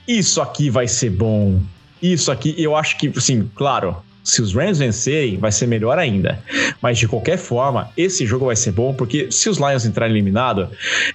Isso 0.07 0.41
aqui 0.41 0.69
vai 0.69 0.87
ser 0.87 1.09
bom. 1.09 1.59
Isso 2.01 2.31
aqui, 2.31 2.55
eu 2.57 2.75
acho 2.75 2.97
que, 2.97 3.11
assim, 3.15 3.49
claro, 3.55 3.95
se 4.23 4.41
os 4.41 4.53
Rams 4.53 4.79
vencerem, 4.79 5.37
vai 5.37 5.51
ser 5.51 5.67
melhor 5.67 5.97
ainda. 5.97 6.43
Mas 6.81 6.97
de 6.97 7.07
qualquer 7.07 7.37
forma, 7.37 7.89
esse 7.97 8.25
jogo 8.25 8.45
vai 8.45 8.55
ser 8.55 8.71
bom, 8.71 8.93
porque 8.93 9.31
se 9.31 9.49
os 9.49 9.57
Lions 9.57 9.85
entrarem 9.85 10.15
eliminados, 10.15 10.69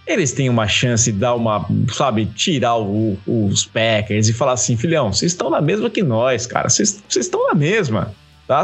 eles 0.06 0.32
têm 0.32 0.48
uma 0.48 0.66
chance 0.66 1.10
de 1.10 1.18
dar 1.18 1.34
uma, 1.34 1.66
sabe, 1.92 2.26
tirar 2.26 2.76
o, 2.76 3.18
os 3.26 3.64
Packers 3.64 4.28
e 4.28 4.32
falar 4.32 4.52
assim: 4.52 4.76
filhão, 4.76 5.12
vocês 5.12 5.32
estão 5.32 5.50
na 5.50 5.60
mesma 5.60 5.88
que 5.88 6.02
nós, 6.02 6.46
cara. 6.46 6.68
Vocês 6.68 7.02
estão 7.10 7.46
na 7.48 7.54
mesma. 7.54 8.14
Tá? 8.46 8.62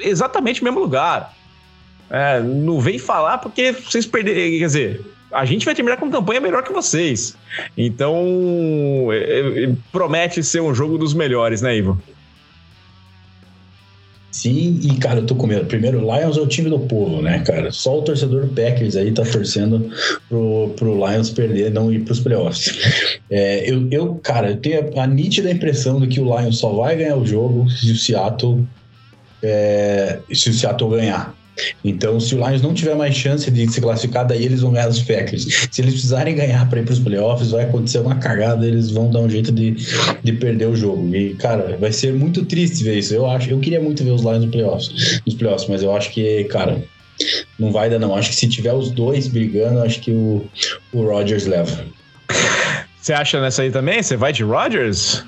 Exatamente 0.00 0.60
o 0.60 0.64
mesmo 0.64 0.80
lugar. 0.80 1.34
É, 2.10 2.40
não 2.40 2.78
vem 2.78 2.98
falar 2.98 3.38
porque 3.38 3.72
vocês 3.72 4.04
perderam. 4.04 4.58
Quer 4.58 4.66
dizer, 4.66 5.00
a 5.32 5.44
gente 5.44 5.64
vai 5.64 5.74
terminar 5.74 5.96
com 5.96 6.10
campanha 6.10 6.40
melhor 6.40 6.62
que 6.62 6.72
vocês. 6.72 7.36
Então, 7.76 9.08
é, 9.10 9.64
é, 9.64 9.72
promete 9.90 10.42
ser 10.42 10.60
um 10.60 10.74
jogo 10.74 10.98
dos 10.98 11.14
melhores, 11.14 11.62
né, 11.62 11.76
Ivo? 11.76 12.00
Sim, 14.30 14.80
e 14.82 14.96
cara, 14.96 15.20
eu 15.20 15.26
tô 15.26 15.34
com 15.34 15.46
medo. 15.46 15.66
Primeiro, 15.66 16.00
Lions 16.00 16.38
é 16.38 16.40
o 16.40 16.46
time 16.46 16.70
do 16.70 16.78
povo, 16.78 17.20
né, 17.20 17.40
cara? 17.40 17.70
Só 17.70 17.98
o 17.98 18.02
torcedor 18.02 18.46
do 18.46 18.54
Packers 18.54 18.96
aí 18.96 19.12
tá 19.12 19.24
torcendo 19.24 19.90
pro, 20.26 20.72
pro 20.74 20.94
Lions 20.94 21.28
perder, 21.28 21.70
não 21.70 21.92
ir 21.92 22.00
pros 22.00 22.18
playoffs. 22.18 23.20
É, 23.30 23.70
eu, 23.70 23.86
eu, 23.90 24.14
cara, 24.22 24.50
eu 24.50 24.56
tenho 24.56 24.90
a, 24.98 25.02
a 25.02 25.06
nítida 25.06 25.50
impressão 25.50 26.00
de 26.00 26.06
que 26.06 26.18
o 26.18 26.24
Lions 26.24 26.58
só 26.58 26.72
vai 26.72 26.96
ganhar 26.96 27.16
o 27.16 27.26
jogo 27.26 27.68
se 27.70 27.92
o 27.92 27.96
Seattle, 27.96 28.66
é, 29.42 30.18
se 30.32 30.48
o 30.48 30.54
Seattle 30.54 30.90
ganhar. 30.90 31.34
Então, 31.84 32.18
se 32.18 32.34
o 32.34 32.38
Lions 32.38 32.62
não 32.62 32.72
tiver 32.72 32.94
mais 32.94 33.14
chance 33.14 33.50
de 33.50 33.70
se 33.70 33.80
classificar, 33.80 34.26
daí 34.26 34.44
eles 34.44 34.60
vão 34.60 34.72
ganhar 34.72 34.88
os 34.88 35.02
Packers. 35.02 35.68
Se 35.70 35.82
eles 35.82 35.92
precisarem 35.92 36.34
ganhar 36.34 36.68
para 36.68 36.80
ir 36.80 36.84
para 36.84 36.92
os 36.92 36.98
playoffs, 36.98 37.50
vai 37.50 37.64
acontecer 37.64 37.98
uma 37.98 38.16
cagada, 38.16 38.66
eles 38.66 38.90
vão 38.90 39.10
dar 39.10 39.20
um 39.20 39.28
jeito 39.28 39.52
de, 39.52 39.76
de 40.22 40.32
perder 40.32 40.66
o 40.66 40.76
jogo. 40.76 41.14
E, 41.14 41.34
cara, 41.34 41.76
vai 41.78 41.92
ser 41.92 42.12
muito 42.14 42.44
triste 42.44 42.82
ver 42.84 42.98
isso. 42.98 43.14
Eu 43.14 43.26
acho, 43.26 43.50
eu 43.50 43.58
queria 43.58 43.80
muito 43.80 44.02
ver 44.02 44.10
os 44.10 44.22
Lions 44.22 44.40
nos 44.40 44.50
playoffs, 44.50 45.20
nos 45.26 45.34
playoffs 45.34 45.68
mas 45.68 45.82
eu 45.82 45.94
acho 45.94 46.10
que, 46.10 46.44
cara, 46.44 46.82
não 47.58 47.70
vai 47.70 47.90
dar 47.90 47.98
não. 47.98 48.14
Acho 48.14 48.30
que 48.30 48.36
se 48.36 48.48
tiver 48.48 48.72
os 48.72 48.90
dois 48.90 49.28
brigando, 49.28 49.80
acho 49.80 50.00
que 50.00 50.10
o, 50.10 50.44
o 50.92 51.02
leva. 51.02 51.84
Você 53.00 53.12
acha 53.12 53.40
nessa 53.40 53.62
aí 53.62 53.70
também? 53.70 54.02
Você 54.02 54.16
vai 54.16 54.32
de 54.32 54.42
Rodgers? 54.42 55.24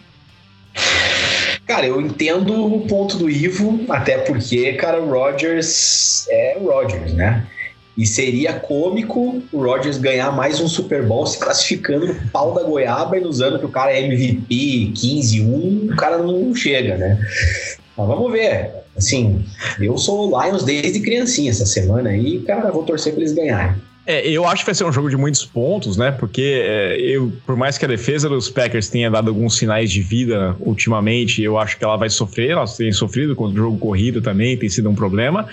Cara, 1.67 1.87
eu 1.87 2.01
entendo 2.01 2.75
o 2.75 2.87
ponto 2.87 3.17
do 3.17 3.31
Ivo, 3.31 3.81
até 3.89 4.19
porque, 4.19 4.75
cara, 4.75 5.01
o 5.01 5.09
Rodgers 5.11 6.27
é 6.29 6.59
o 6.61 6.67
Rodgers, 6.67 7.15
né? 7.15 7.47
E 7.97 8.07
seria 8.07 8.53
cômico 8.53 9.43
o 9.53 9.63
Rodgers 9.63 9.97
ganhar 9.97 10.31
mais 10.33 10.61
um 10.61 10.69
Super 10.69 11.03
Bowl 11.05 11.27
se 11.27 11.39
classificando 11.39 12.09
no 12.09 12.15
pau 12.31 12.53
da 12.53 12.63
goiaba 12.65 13.17
e 13.17 13.21
nos 13.21 13.41
anos 13.41 13.61
que 13.61 13.67
o 13.67 13.71
cara 13.71 13.93
é 13.93 14.03
MVP 14.03 14.93
15-1, 14.95 15.93
o 15.93 15.97
cara 15.97 16.19
não 16.19 16.55
chega, 16.55 16.97
né? 16.97 17.19
Mas 17.97 18.07
vamos 18.09 18.31
ver. 18.33 18.71
Assim, 18.97 19.45
eu 19.81 19.97
sou 19.97 20.29
Lions 20.29 20.65
desde 20.65 21.01
criancinha 21.01 21.51
essa 21.51 21.65
semana 21.65 22.11
aí, 22.11 22.41
cara, 22.41 22.71
vou 22.71 22.85
torcer 22.85 23.13
para 23.13 23.23
eles 23.23 23.33
ganharem. 23.33 23.77
É, 24.07 24.29
eu 24.29 24.47
acho 24.47 24.63
que 24.63 24.67
vai 24.67 24.75
ser 24.75 24.85
um 24.85 24.93
jogo 24.93 25.09
de 25.09 25.17
muitos 25.17 25.45
pontos, 25.45 25.97
né? 25.97 26.11
Porque 26.11 26.63
é, 26.63 26.97
eu, 27.01 27.33
por 27.47 27.57
mais 27.57 27.79
que 27.79 27.85
a 27.85 27.89
defesa 27.89 28.29
dos 28.29 28.51
Packers 28.51 28.89
tenha 28.89 29.11
dado 29.11 29.29
alguns 29.29 29.57
sinais 29.57 29.91
de 29.91 30.03
vida 30.03 30.55
ultimamente, 30.61 31.43
eu 31.43 31.59
acho 31.59 31.79
que 31.79 31.85
ela 31.85 31.97
vai 31.97 32.11
sofrer. 32.11 32.51
Elas 32.51 32.77
têm 32.77 32.93
sofrido 32.93 33.35
contra 33.35 33.61
o 33.61 33.65
jogo 33.65 33.79
corrido 33.79 34.21
também, 34.21 34.57
tem 34.57 34.69
sido 34.69 34.91
um 34.91 34.95
problema. 34.95 35.49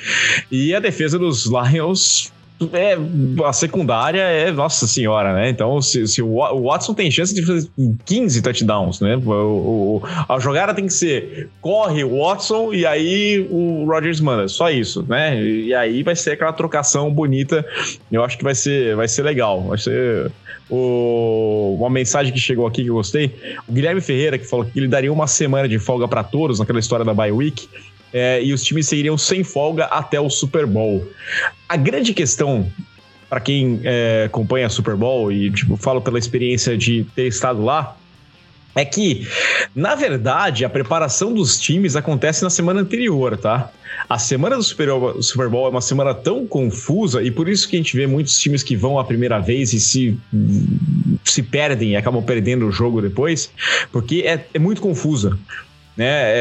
E 0.52 0.76
a 0.76 0.80
defesa 0.80 1.18
dos 1.18 1.46
Lions 1.46 2.32
é, 2.74 2.98
a 3.46 3.54
secundária 3.54 4.22
é, 4.22 4.52
nossa 4.52 4.88
senhora, 4.88 5.34
né? 5.34 5.50
Então, 5.50 5.82
se, 5.82 6.08
se 6.08 6.22
o 6.22 6.62
Watson 6.64 6.94
tem 6.94 7.10
chance 7.10 7.34
de 7.34 7.46
fazer 7.46 7.70
15 8.06 8.42
touchdowns, 8.42 9.00
né? 9.00 9.16
O, 9.18 9.32
o, 9.32 10.02
a 10.28 10.40
jogada 10.40 10.74
tem 10.74 10.86
que 10.86 10.94
ser 10.94 11.50
corre 11.62 12.04
o 12.04 12.20
Watson 12.20 12.74
e 12.74 12.86
aí 12.86 13.48
o 13.50 13.86
Rodgers 13.86 14.20
manda, 14.20 14.48
só 14.48 14.70
isso, 14.70 15.06
né? 15.08 15.42
E 15.44 15.74
aí 15.74 16.04
vai 16.04 16.16
ser 16.16 16.32
aquela 16.32 16.54
trocação 16.54 17.12
bonita. 17.12 17.66
Eu 18.12 18.24
acho 18.24 18.38
que 18.38 18.44
vai 18.44 18.56
ser, 18.56 18.96
vai 18.96 19.08
ser 19.08 19.24
legal. 19.24 19.62
Vai 19.62 19.78
ser 19.78 20.32
o, 20.70 21.76
uma 21.80 21.90
mensagem 21.90 22.32
que 22.32 22.40
chegou 22.40 22.66
aqui 22.66 22.84
que 22.84 22.90
eu 22.90 22.96
gostei. 22.96 23.36
O 23.68 23.74
Guilherme 23.74 24.02
Ferreira, 24.02 24.38
que 24.38 24.46
falou 24.46 24.66
que 24.66 24.80
ele 24.80 24.88
daria 24.88 25.12
uma 25.12 25.28
semana 25.28 25.68
de 25.68 25.78
folga 25.78 26.08
para 26.08 26.24
todos 26.24 26.60
naquela 26.60 26.80
história 26.80 27.06
da 27.06 27.14
bye 27.14 27.32
week 27.32 27.68
é, 28.14 28.44
e 28.44 28.54
os 28.54 28.64
times 28.64 28.88
seguiriam 28.88 29.18
sem 29.18 29.44
folga 29.44 29.86
até 29.86 30.20
o 30.20 30.30
Super 30.30 30.66
Bowl. 30.66 31.08
A 31.68 31.78
grande 31.78 32.14
questão 32.14 32.70
para 33.30 33.40
quem 33.40 33.80
é, 33.86 34.26
acompanha 34.26 34.68
Super 34.68 34.98
Bowl 34.98 35.32
e 35.32 35.50
tipo, 35.52 35.78
falo 35.78 36.02
pela 36.02 36.20
experiência 36.20 36.78
de 36.78 37.06
ter 37.16 37.28
estado 37.28 37.64
lá, 37.64 37.96
é 38.76 38.84
que, 38.84 39.26
na 39.74 39.96
verdade, 39.96 40.66
a 40.66 40.70
preparação 40.70 41.34
dos 41.34 41.60
times 41.60 41.96
acontece 41.96 42.44
na 42.44 42.50
semana 42.50 42.82
anterior, 42.82 43.38
tá? 43.38 43.72
A 44.10 44.18
semana 44.18 44.58
do 44.58 44.64
Super 44.64 45.50
Bowl 45.50 45.68
é 45.68 45.70
uma 45.70 45.82
semana 45.82 46.14
tão 46.14 46.46
confusa 46.46 47.24
e 47.24 47.32
por 47.32 47.48
isso 47.48 47.70
que 47.70 47.78
a 47.78 47.80
gente 47.80 47.96
vê 47.96 48.06
muitos 48.06 48.38
times 48.38 48.64
que 48.64 48.76
vão 48.76 49.00
a 49.00 49.04
primeira 49.04 49.40
vez 49.40 49.72
e 49.74 49.80
se, 49.80 50.18
se 51.24 51.42
perdem 51.42 51.92
e 51.92 51.96
acabam 51.96 52.24
perdendo 52.24 52.68
o 52.68 52.72
jogo 52.72 53.02
depois, 53.02 53.50
porque 53.92 54.24
é, 54.26 54.46
é 54.54 54.60
muito 54.60 54.82
confusa 54.82 55.38
né? 55.96 56.06
É, 56.06 56.34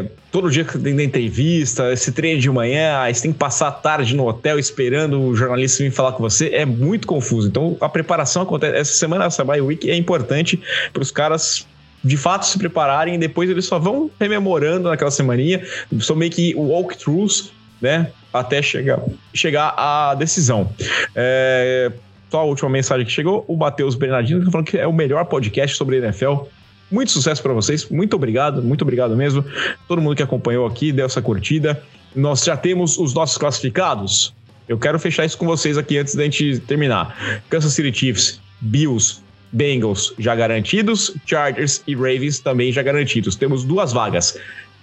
é, 0.00 0.04
todo 0.36 0.50
dia 0.50 0.64
que 0.64 0.78
tem 0.78 1.00
entrevista, 1.00 1.90
esse 1.90 2.12
treino 2.12 2.38
de 2.38 2.50
manhã, 2.50 3.00
aí 3.00 3.14
você 3.14 3.22
tem 3.22 3.32
que 3.32 3.38
passar 3.38 3.68
a 3.68 3.72
tarde 3.72 4.14
no 4.14 4.26
hotel 4.26 4.58
esperando 4.58 5.18
o 5.18 5.34
jornalista 5.34 5.82
vir 5.82 5.90
falar 5.90 6.12
com 6.12 6.22
você, 6.22 6.50
é 6.50 6.66
muito 6.66 7.06
confuso. 7.06 7.48
Então 7.48 7.74
a 7.80 7.88
preparação 7.88 8.42
acontece. 8.42 8.76
Essa 8.76 8.92
semana, 8.92 9.24
essa 9.24 9.42
bye 9.42 9.62
week 9.62 9.90
é 9.90 9.96
importante 9.96 10.60
para 10.92 11.00
os 11.00 11.10
caras 11.10 11.66
de 12.04 12.18
fato 12.18 12.44
se 12.44 12.58
prepararem 12.58 13.14
e 13.14 13.18
depois 13.18 13.48
eles 13.48 13.64
só 13.64 13.78
vão 13.78 14.10
rememorando 14.20 14.90
naquela 14.90 15.10
semaninha, 15.10 15.64
são 16.00 16.14
meio 16.14 16.30
que 16.30 16.54
walkthroughs, 16.54 17.50
né? 17.80 18.10
Até 18.30 18.60
chegar, 18.60 19.00
chegar 19.32 19.72
à 19.74 20.14
decisão. 20.14 20.70
É, 21.14 21.90
só 22.30 22.40
a 22.40 22.44
última 22.44 22.68
mensagem 22.68 23.06
que 23.06 23.12
chegou, 23.12 23.42
o 23.48 23.56
Matheus 23.56 23.94
Bernardino 23.94 24.50
tá 24.50 24.62
que 24.62 24.76
é 24.76 24.86
o 24.86 24.92
melhor 24.92 25.24
podcast 25.24 25.78
sobre 25.78 25.96
NFL 25.96 26.42
muito 26.90 27.10
sucesso 27.10 27.42
para 27.42 27.52
vocês, 27.52 27.88
muito 27.88 28.14
obrigado, 28.14 28.62
muito 28.62 28.82
obrigado 28.82 29.16
mesmo. 29.16 29.44
Todo 29.88 30.00
mundo 30.00 30.16
que 30.16 30.22
acompanhou 30.22 30.66
aqui, 30.66 30.92
deu 30.92 31.06
essa 31.06 31.20
curtida. 31.20 31.82
Nós 32.14 32.44
já 32.44 32.56
temos 32.56 32.96
os 32.98 33.12
nossos 33.12 33.36
classificados. 33.36 34.34
Eu 34.68 34.78
quero 34.78 34.98
fechar 34.98 35.24
isso 35.24 35.36
com 35.38 35.46
vocês 35.46 35.76
aqui 35.78 35.98
antes 35.98 36.14
da 36.14 36.24
gente 36.24 36.60
terminar. 36.60 37.42
Kansas 37.48 37.72
City 37.72 37.96
Chiefs, 37.96 38.40
Bills, 38.60 39.20
Bengals 39.52 40.12
já 40.18 40.34
garantidos, 40.34 41.14
Chargers 41.24 41.82
e 41.86 41.94
Ravens 41.94 42.40
também 42.40 42.72
já 42.72 42.82
garantidos. 42.82 43.36
Temos 43.36 43.64
duas 43.64 43.92
vagas. 43.92 44.38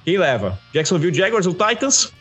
Quem 0.06 0.18
leva? 0.18 0.60
Jacksonville 0.74 1.14
Jaguars 1.14 1.46
ou 1.46 1.54
Titans? 1.54 2.12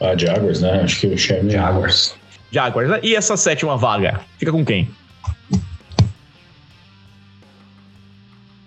Ah, 0.00 0.16
Jaguars, 0.16 0.60
né? 0.60 0.82
Acho 0.82 1.00
que 1.00 1.06
o 1.06 1.18
Sherman. 1.18 1.52
Jaguars. 1.52 2.14
Jaguars, 2.50 2.88
né? 2.88 3.00
E 3.02 3.14
essa 3.14 3.36
sétima 3.36 3.76
vaga? 3.76 4.20
Fica 4.38 4.52
com 4.52 4.64
quem? 4.64 4.88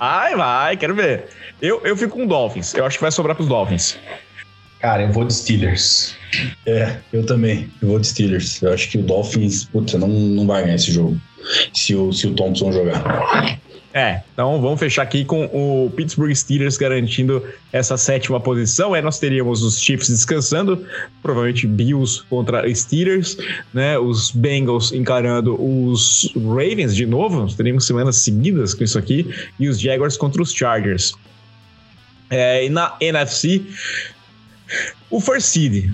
Vai, 0.01 0.35
vai, 0.35 0.77
quero 0.77 0.95
ver. 0.95 1.25
Eu, 1.61 1.79
eu 1.85 1.95
fico 1.95 2.17
com 2.17 2.25
Dolphins. 2.25 2.73
Eu 2.73 2.85
acho 2.87 2.97
que 2.97 3.03
vai 3.03 3.11
sobrar 3.11 3.35
pros 3.35 3.47
Dolphins. 3.47 3.99
Cara, 4.79 5.03
eu 5.03 5.11
vou 5.11 5.23
de 5.25 5.31
Steelers. 5.31 6.15
É, 6.65 6.97
eu 7.13 7.23
também. 7.23 7.69
Eu 7.79 7.89
vou 7.89 7.99
de 7.99 8.07
Steelers. 8.07 8.63
Eu 8.63 8.73
acho 8.73 8.89
que 8.89 8.97
o 8.97 9.03
Dolphins, 9.03 9.65
putz, 9.65 9.93
não, 9.93 10.07
não 10.07 10.47
vai 10.47 10.63
ganhar 10.63 10.73
esse 10.73 10.91
jogo. 10.91 11.21
Se 11.71 11.93
o, 11.93 12.11
se 12.11 12.25
o 12.25 12.33
Thompson 12.33 12.71
jogar. 12.71 13.59
É, 13.93 14.21
então 14.33 14.61
vamos 14.61 14.79
fechar 14.79 15.01
aqui 15.01 15.25
com 15.25 15.45
o 15.45 15.89
Pittsburgh 15.89 16.33
Steelers 16.33 16.77
garantindo 16.77 17.43
essa 17.73 17.97
sétima 17.97 18.39
posição. 18.39 18.95
É, 18.95 19.01
nós 19.01 19.19
teríamos 19.19 19.63
os 19.63 19.81
Chiefs 19.81 20.07
descansando, 20.07 20.85
provavelmente 21.21 21.67
Bills 21.67 22.23
contra 22.29 22.73
Steelers, 22.73 23.37
né? 23.73 23.97
Os 23.97 24.31
Bengals 24.31 24.93
encarando 24.93 25.61
os 25.61 26.31
Ravens 26.35 26.95
de 26.95 27.05
novo. 27.05 27.41
Nós 27.41 27.53
teríamos 27.53 27.85
semanas 27.85 28.15
seguidas 28.17 28.73
com 28.73 28.83
isso 28.83 28.97
aqui 28.97 29.29
e 29.59 29.67
os 29.67 29.79
Jaguars 29.79 30.15
contra 30.15 30.41
os 30.41 30.53
Chargers. 30.53 31.13
É, 32.29 32.65
e 32.65 32.69
na 32.69 32.95
NFC, 33.01 33.61
o 35.09 35.19
First 35.19 35.47
Seed 35.47 35.91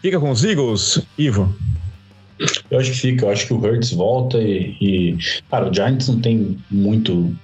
fica 0.00 0.20
com 0.20 0.30
os 0.30 0.44
Eagles, 0.44 1.00
Ivo? 1.18 1.52
Eu 2.70 2.78
acho 2.78 2.92
que 2.92 2.98
fica, 2.98 3.26
eu 3.26 3.30
acho 3.30 3.46
que 3.46 3.52
o 3.52 3.58
Hurts 3.58 3.92
volta 3.92 4.38
e, 4.38 4.76
e, 4.80 5.18
Cara, 5.50 5.70
o 5.70 5.74
Giants 5.74 6.08
não 6.08 6.20
tem 6.20 6.58
muito 6.70 7.34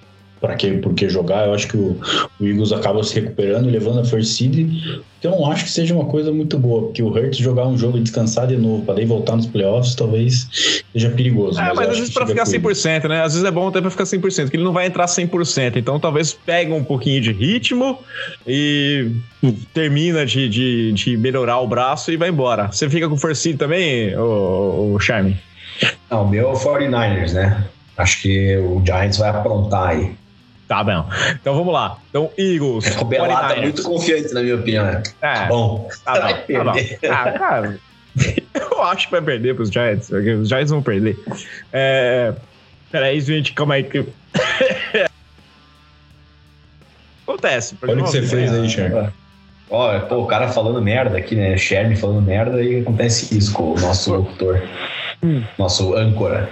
para 0.43 0.57
que, 0.57 0.73
por 0.73 0.93
que 0.93 1.09
jogar. 1.09 1.47
Eu 1.47 1.55
acho 1.55 1.69
que 1.69 1.77
o, 1.77 1.97
o, 2.41 2.45
Eagles 2.45 2.73
acaba 2.73 3.03
se 3.05 3.15
recuperando, 3.15 3.71
levando 3.71 4.01
a 4.01 4.05
first 4.05 4.37
seed, 4.37 4.69
não 5.23 5.51
acho 5.51 5.65
que 5.65 5.71
seja 5.71 5.95
uma 5.95 6.07
coisa 6.07 6.33
muito 6.33 6.59
boa, 6.59 6.83
porque 6.83 7.01
o 7.01 7.09
Hurts 7.09 7.39
jogar 7.39 7.69
um 7.69 7.79
jogo 7.79 7.97
e 7.97 8.01
descansar 8.01 8.49
de 8.49 8.57
novo, 8.57 8.85
para 8.85 8.95
daí 8.95 9.05
voltar 9.05 9.37
nos 9.37 9.47
playoffs, 9.47 9.95
talvez 9.95 10.83
seja 10.93 11.11
perigoso. 11.11 11.61
É, 11.61 11.69
mas, 11.69 11.77
mas 11.77 11.89
às 11.91 11.99
vezes 11.99 12.13
para 12.13 12.27
ficar 12.27 12.45
100%, 12.45 13.09
né? 13.09 13.23
Às 13.23 13.35
vezes 13.35 13.49
é 13.49 13.51
bom 13.53 13.69
até 13.69 13.81
para 13.81 13.91
ficar 13.91 14.05
100%, 14.05 14.51
que 14.51 14.57
ele 14.57 14.65
não 14.65 14.73
vai 14.73 14.87
entrar 14.87 15.07
100%, 15.07 15.77
então 15.77 16.01
talvez 16.01 16.33
pegue 16.33 16.73
um 16.73 16.83
pouquinho 16.83 17.21
de 17.21 17.33
ritmo 17.33 18.01
e 18.45 19.13
termina 19.73 20.27
de, 20.27 20.49
de, 20.49 20.93
de 20.93 21.17
melhorar 21.17 21.61
o 21.61 21.69
braço 21.69 22.11
e 22.11 22.17
vai 22.17 22.29
embora. 22.29 22.67
Você 22.73 22.91
fica 22.91 23.09
com 23.09 23.17
first 23.17 23.43
seed 23.43 23.57
também, 23.57 24.17
o, 24.17 24.95
o 24.95 24.99
Charme? 24.99 25.37
Não, 26.11 26.25
o 26.25 26.29
meu 26.29 26.49
é 26.49 26.53
o 26.53 26.57
49ers, 26.57 27.33
né? 27.33 27.65
Acho 27.97 28.23
que 28.23 28.57
o 28.57 28.83
Giants 28.85 29.19
vai 29.19 29.31
aprontar 29.31 29.91
aí. 29.91 30.13
Tá 30.73 30.83
bom. 30.83 31.07
Então 31.39 31.55
vamos 31.55 31.75
lá. 31.75 31.99
Então, 32.09 32.31
Eagles. 32.39 32.97
O 32.99 33.05
Belá 33.05 33.51
tá 33.51 33.57
muito 33.61 33.83
confiante, 33.83 34.33
na 34.33 34.41
minha 34.41 34.55
opinião. 34.55 34.87
Né? 34.87 35.03
É. 35.21 35.35
Tá 35.35 35.45
bom. 35.45 35.87
Tá 36.03 36.15
bom. 36.15 36.21
Tá 36.21 36.65
bom. 36.65 36.73
Ah, 37.13 37.33
cara, 37.33 37.79
eu 38.55 38.83
acho 38.85 39.07
que 39.07 39.13
vai 39.13 39.21
perder 39.21 39.55
pros 39.55 39.69
Giants. 39.71 40.09
Os 40.11 40.49
Giants 40.49 40.71
vão 40.71 40.83
perder. 40.83 41.19
É... 41.71 42.33
Peraí, 42.91 43.21
gente, 43.21 43.53
calma 43.53 43.75
aí. 43.75 43.85
Que... 43.85 43.99
Acontece. 47.29 47.77
Olha 47.83 47.93
o 47.93 48.05
que 48.05 48.11
você 48.11 48.23
fez 48.23 48.51
aí, 48.51 48.67
Sherman. 48.67 49.13
Olha, 49.69 50.01
pô, 50.01 50.23
o 50.23 50.27
cara 50.27 50.49
falando 50.49 50.81
merda 50.81 51.19
aqui, 51.19 51.37
né? 51.37 51.55
Sherman 51.59 51.97
falando 51.97 52.23
merda 52.23 52.63
e 52.63 52.81
acontece 52.81 53.37
isso 53.37 53.53
com 53.53 53.75
o 53.75 53.79
nosso 53.79 54.15
locutor. 54.15 54.63
Hum. 55.23 55.43
Nosso 55.59 55.95
âncora 55.95 56.49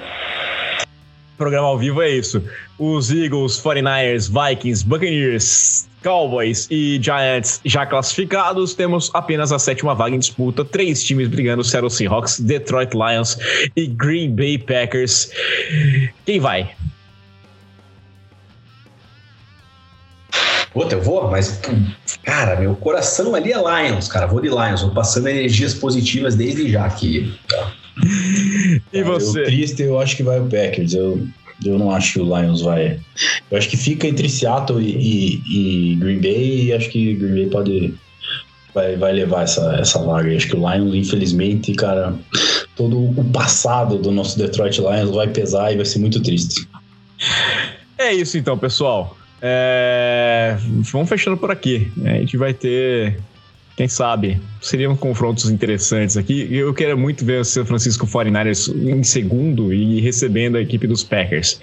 programa 1.40 1.68
ao 1.68 1.78
vivo 1.78 2.02
é 2.02 2.10
isso. 2.10 2.44
Os 2.78 3.10
Eagles, 3.10 3.58
49ers, 3.62 4.28
Vikings, 4.28 4.84
Buccaneers, 4.84 5.88
Cowboys 6.02 6.68
e 6.70 7.00
Giants 7.02 7.62
já 7.64 7.86
classificados. 7.86 8.74
Temos 8.74 9.10
apenas 9.14 9.50
a 9.50 9.58
sétima 9.58 9.94
vaga 9.94 10.14
em 10.14 10.18
disputa. 10.18 10.66
Três 10.66 11.02
times 11.02 11.28
brigando: 11.28 11.64
Seattle 11.64 11.90
Seahawks, 11.90 12.40
Detroit 12.40 12.92
Lions 12.92 13.38
e 13.74 13.86
Green 13.86 14.36
Bay 14.36 14.58
Packers. 14.58 15.30
Quem 16.26 16.38
vai? 16.38 16.70
Puta, 20.74 20.94
eu 20.94 21.02
vou, 21.02 21.28
mas, 21.30 21.58
cara, 22.22 22.54
meu 22.60 22.76
coração 22.76 23.34
ali 23.34 23.50
é 23.50 23.56
Lions, 23.56 24.08
cara. 24.08 24.26
Vou 24.26 24.40
de 24.42 24.48
Lions, 24.48 24.82
vou 24.82 24.92
passando 24.92 25.26
energias 25.26 25.72
positivas 25.72 26.36
desde 26.36 26.70
já 26.70 26.84
aqui. 26.84 27.34
e 28.92 29.02
você? 29.02 29.40
Eu, 29.40 29.44
triste, 29.44 29.82
eu 29.82 29.98
acho 29.98 30.16
que 30.16 30.22
vai 30.22 30.40
o 30.40 30.46
Packers. 30.46 30.94
Eu, 30.94 31.26
eu 31.64 31.78
não 31.78 31.90
acho 31.90 32.14
que 32.14 32.20
o 32.20 32.24
Lions 32.24 32.62
vai. 32.62 32.98
Eu 33.50 33.58
acho 33.58 33.68
que 33.68 33.76
fica 33.76 34.06
entre 34.06 34.28
Seattle 34.28 34.82
e, 34.82 35.42
e, 35.46 35.92
e 35.92 35.94
Green 35.96 36.20
Bay 36.20 36.64
e 36.66 36.72
acho 36.72 36.88
que 36.90 37.14
Green 37.14 37.34
Bay 37.34 37.46
pode. 37.46 37.94
Vai, 38.72 38.96
vai 38.96 39.12
levar 39.12 39.42
essa, 39.42 39.76
essa 39.80 39.98
vaga. 39.98 40.30
Eu 40.30 40.36
acho 40.36 40.48
que 40.48 40.56
o 40.56 40.70
Lions, 40.70 40.94
infelizmente, 40.94 41.74
cara, 41.74 42.14
todo 42.76 42.98
o 42.98 43.24
passado 43.32 43.98
do 43.98 44.12
nosso 44.12 44.38
Detroit 44.38 44.78
Lions 44.78 45.10
vai 45.10 45.28
pesar 45.28 45.72
e 45.72 45.76
vai 45.76 45.84
ser 45.84 45.98
muito 45.98 46.20
triste. 46.20 46.68
É 47.98 48.14
isso 48.14 48.38
então, 48.38 48.56
pessoal. 48.56 49.16
É... 49.42 50.56
Vamos 50.92 51.08
fechando 51.08 51.36
por 51.36 51.50
aqui. 51.50 51.90
A 52.04 52.10
gente 52.10 52.36
vai 52.36 52.54
ter 52.54 53.18
quem 53.80 53.88
sabe? 53.88 54.38
Seriam 54.60 54.94
confrontos 54.94 55.48
interessantes 55.48 56.14
aqui. 56.18 56.54
Eu 56.54 56.74
quero 56.74 56.98
muito 56.98 57.24
ver 57.24 57.40
o 57.40 57.44
San 57.46 57.64
Francisco 57.64 58.06
49ers 58.06 58.70
em 58.76 59.02
segundo 59.02 59.72
e 59.72 60.02
recebendo 60.02 60.58
a 60.58 60.60
equipe 60.60 60.86
dos 60.86 61.02
Packers. 61.02 61.58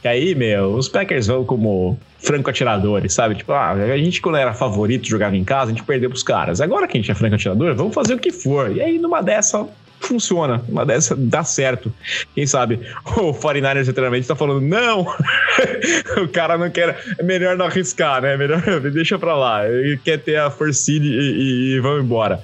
Que 0.00 0.06
aí, 0.06 0.36
meu, 0.36 0.74
os 0.74 0.88
Packers 0.88 1.26
vão 1.26 1.44
como 1.44 1.98
franco-atiradores, 2.20 3.12
sabe? 3.12 3.34
Tipo, 3.34 3.50
ah, 3.54 3.72
a 3.72 3.98
gente 3.98 4.22
quando 4.22 4.38
era 4.38 4.54
favorito 4.54 5.08
jogava 5.08 5.36
em 5.36 5.42
casa, 5.42 5.72
a 5.72 5.74
gente 5.74 5.82
perdeu 5.82 6.08
pros 6.08 6.22
caras. 6.22 6.60
Agora 6.60 6.86
que 6.86 6.96
a 6.96 7.00
gente 7.00 7.10
é 7.10 7.14
franco-atirador, 7.16 7.74
vamos 7.74 7.92
fazer 7.92 8.14
o 8.14 8.20
que 8.20 8.30
for. 8.30 8.76
E 8.76 8.80
aí, 8.80 8.96
numa 8.96 9.20
dessa, 9.20 9.66
funciona. 10.00 10.62
Uma 10.68 10.84
dessa 10.84 11.14
dá 11.16 11.44
certo. 11.44 11.92
Quem 12.34 12.46
sabe 12.46 12.80
o 13.16 13.32
49ers 13.32 13.86
literalmente 13.86 14.26
tá 14.26 14.36
falando, 14.36 14.60
não! 14.60 15.00
o 16.22 16.28
cara 16.28 16.56
não 16.56 16.70
quer. 16.70 16.98
É 17.18 17.22
melhor 17.22 17.56
não 17.56 17.66
arriscar, 17.66 18.22
né? 18.22 18.36
Melhor 18.36 18.62
deixa 18.90 19.18
pra 19.18 19.36
lá. 19.36 19.68
Ele 19.68 19.98
quer 19.98 20.18
ter 20.18 20.36
a 20.36 20.50
Force 20.50 20.90
e, 20.90 20.98
e, 20.98 21.74
e 21.74 21.80
vamos 21.80 22.04
embora. 22.04 22.40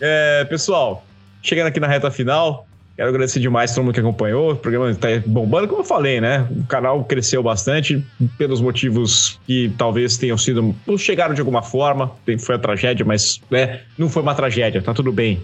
É, 0.00 0.44
pessoal, 0.44 1.04
chegando 1.42 1.66
aqui 1.66 1.80
na 1.80 1.86
reta 1.86 2.10
final. 2.10 2.66
Quero 2.96 3.10
agradecer 3.10 3.38
demais 3.38 3.72
todo 3.72 3.84
mundo 3.84 3.94
que 3.94 4.00
acompanhou. 4.00 4.50
O 4.50 4.56
programa 4.56 4.90
está 4.90 5.06
bombando, 5.24 5.68
como 5.68 5.82
eu 5.82 5.84
falei, 5.84 6.20
né? 6.20 6.48
O 6.50 6.64
canal 6.64 7.04
cresceu 7.04 7.40
bastante 7.40 8.04
pelos 8.36 8.60
motivos 8.60 9.38
que 9.46 9.72
talvez 9.78 10.16
tenham 10.16 10.36
sido. 10.36 10.74
chegaram 10.98 11.32
de 11.32 11.40
alguma 11.40 11.62
forma. 11.62 12.10
Foi 12.40 12.56
a 12.56 12.58
tragédia, 12.58 13.04
mas 13.04 13.40
né, 13.48 13.82
não 13.96 14.08
foi 14.08 14.20
uma 14.20 14.34
tragédia, 14.34 14.82
tá 14.82 14.92
tudo 14.92 15.12
bem 15.12 15.40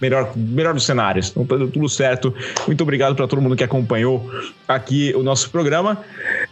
melhor, 0.00 0.32
melhor 0.36 0.74
dos 0.74 0.84
cenários. 0.84 1.30
Então, 1.30 1.44
tá 1.44 1.56
tudo 1.72 1.88
certo. 1.88 2.34
Muito 2.66 2.82
obrigado 2.82 3.14
para 3.14 3.26
todo 3.26 3.40
mundo 3.40 3.56
que 3.56 3.64
acompanhou 3.64 4.30
aqui 4.66 5.12
o 5.14 5.22
nosso 5.22 5.50
programa. 5.50 6.02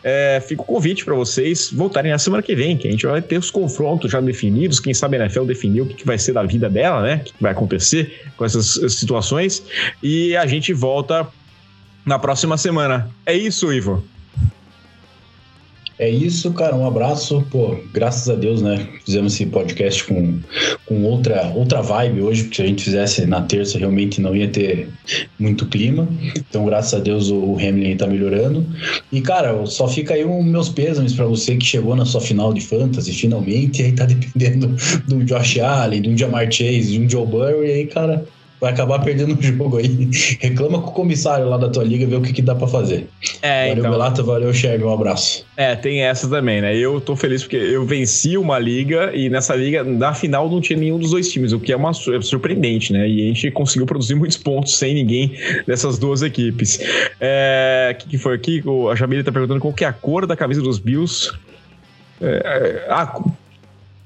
É, 0.02 0.42
o 0.52 0.56
convite 0.56 1.04
para 1.04 1.14
vocês 1.14 1.70
voltarem 1.70 2.12
na 2.12 2.18
semana 2.18 2.42
que 2.42 2.54
vem, 2.54 2.76
que 2.76 2.88
a 2.88 2.90
gente 2.90 3.06
vai 3.06 3.22
ter 3.22 3.38
os 3.38 3.50
confrontos 3.50 4.10
já 4.10 4.20
definidos. 4.20 4.80
Quem 4.80 4.94
sabe 4.94 5.16
a 5.16 5.20
NFL 5.20 5.44
definiu 5.44 5.84
o 5.84 5.86
que, 5.86 5.94
que 5.94 6.06
vai 6.06 6.18
ser 6.18 6.32
da 6.32 6.42
vida 6.42 6.68
dela, 6.68 7.02
né? 7.02 7.16
O 7.16 7.24
que, 7.24 7.32
que 7.32 7.42
vai 7.42 7.52
acontecer 7.52 8.22
com 8.36 8.44
essas 8.44 8.78
situações. 8.92 9.62
E 10.02 10.36
a 10.36 10.46
gente 10.46 10.72
volta 10.72 11.26
na 12.04 12.18
próxima 12.18 12.56
semana. 12.56 13.10
É 13.24 13.34
isso, 13.34 13.72
Ivo. 13.72 14.04
É 15.98 16.08
isso, 16.08 16.52
cara. 16.52 16.74
Um 16.74 16.86
abraço. 16.86 17.44
Pô, 17.50 17.76
graças 17.92 18.28
a 18.28 18.34
Deus, 18.34 18.60
né? 18.60 18.86
Fizemos 19.04 19.34
esse 19.34 19.46
podcast 19.46 20.04
com, 20.04 20.40
com 20.86 21.04
outra, 21.04 21.52
outra 21.54 21.80
vibe 21.82 22.22
hoje, 22.22 22.42
porque 22.44 22.56
se 22.56 22.62
a 22.62 22.66
gente 22.66 22.84
fizesse 22.84 23.26
na 23.26 23.42
terça, 23.42 23.78
realmente 23.78 24.20
não 24.20 24.34
ia 24.34 24.48
ter 24.48 24.88
muito 25.38 25.66
clima. 25.66 26.08
Então, 26.36 26.64
graças 26.64 26.94
a 26.94 26.98
Deus, 27.02 27.30
o 27.30 27.54
Hamlin 27.54 27.96
tá 27.96 28.06
melhorando. 28.06 28.66
E, 29.12 29.20
cara, 29.20 29.64
só 29.66 29.86
fica 29.86 30.14
aí 30.14 30.24
os 30.24 30.44
meus 30.44 30.68
pêsames 30.68 31.12
para 31.12 31.26
você 31.26 31.56
que 31.56 31.64
chegou 31.64 31.94
na 31.94 32.04
sua 32.04 32.20
final 32.20 32.52
de 32.52 32.60
fantasy 32.60 33.12
finalmente, 33.12 33.80
e 33.80 33.86
aí 33.86 33.92
tá 33.92 34.04
dependendo 34.04 34.74
do 35.06 35.22
Josh 35.24 35.58
Allen, 35.58 36.10
um 36.10 36.18
Jamar 36.18 36.50
Chase, 36.50 36.92
de 36.92 37.00
um 37.00 37.08
Joe 37.08 37.26
Burrow, 37.26 37.64
e 37.64 37.70
aí, 37.70 37.86
cara, 37.86 38.24
vai 38.64 38.72
acabar 38.72 38.98
perdendo 39.00 39.38
o 39.38 39.42
jogo 39.42 39.76
aí. 39.76 40.08
Reclama 40.40 40.80
com 40.80 40.88
o 40.88 40.92
comissário 40.92 41.46
lá 41.46 41.58
da 41.58 41.68
tua 41.68 41.84
liga, 41.84 42.06
ver 42.06 42.16
o 42.16 42.22
que, 42.22 42.32
que 42.32 42.40
dá 42.40 42.54
para 42.54 42.66
fazer. 42.66 43.06
É, 43.42 43.68
valeu, 43.68 43.78
então... 43.78 43.90
Belato, 43.90 44.24
valeu, 44.24 44.54
Chevy, 44.54 44.82
um 44.82 44.92
abraço. 44.92 45.44
É, 45.54 45.76
tem 45.76 46.00
essa 46.00 46.28
também, 46.28 46.62
né? 46.62 46.74
Eu 46.74 46.98
tô 47.00 47.14
feliz 47.14 47.42
porque 47.42 47.56
eu 47.56 47.84
venci 47.84 48.38
uma 48.38 48.58
liga 48.58 49.14
e 49.14 49.28
nessa 49.28 49.54
liga, 49.54 49.84
na 49.84 50.14
final, 50.14 50.48
não 50.48 50.62
tinha 50.62 50.78
nenhum 50.78 50.98
dos 50.98 51.10
dois 51.10 51.30
times, 51.30 51.52
o 51.52 51.60
que 51.60 51.72
é 51.72 51.76
uma 51.76 51.90
é 51.90 52.20
surpreendente, 52.22 52.92
né? 52.92 53.06
E 53.06 53.22
a 53.22 53.34
gente 53.34 53.50
conseguiu 53.50 53.86
produzir 53.86 54.14
muitos 54.16 54.38
pontos 54.38 54.78
sem 54.78 54.94
ninguém 54.94 55.36
dessas 55.66 55.98
duas 55.98 56.22
equipes. 56.22 56.80
É, 57.20 57.94
o 57.94 57.98
que, 57.98 58.08
que 58.10 58.18
foi 58.18 58.34
aqui? 58.34 58.62
A 58.90 58.94
Jamile 58.94 59.22
tá 59.22 59.30
perguntando 59.30 59.60
qual 59.60 59.74
que 59.74 59.84
é 59.84 59.88
a 59.88 59.92
cor 59.92 60.26
da 60.26 60.34
camisa 60.34 60.62
dos 60.62 60.78
Bills. 60.78 61.30
É, 62.20 62.86
é 62.86 62.86
ah, 62.88 63.22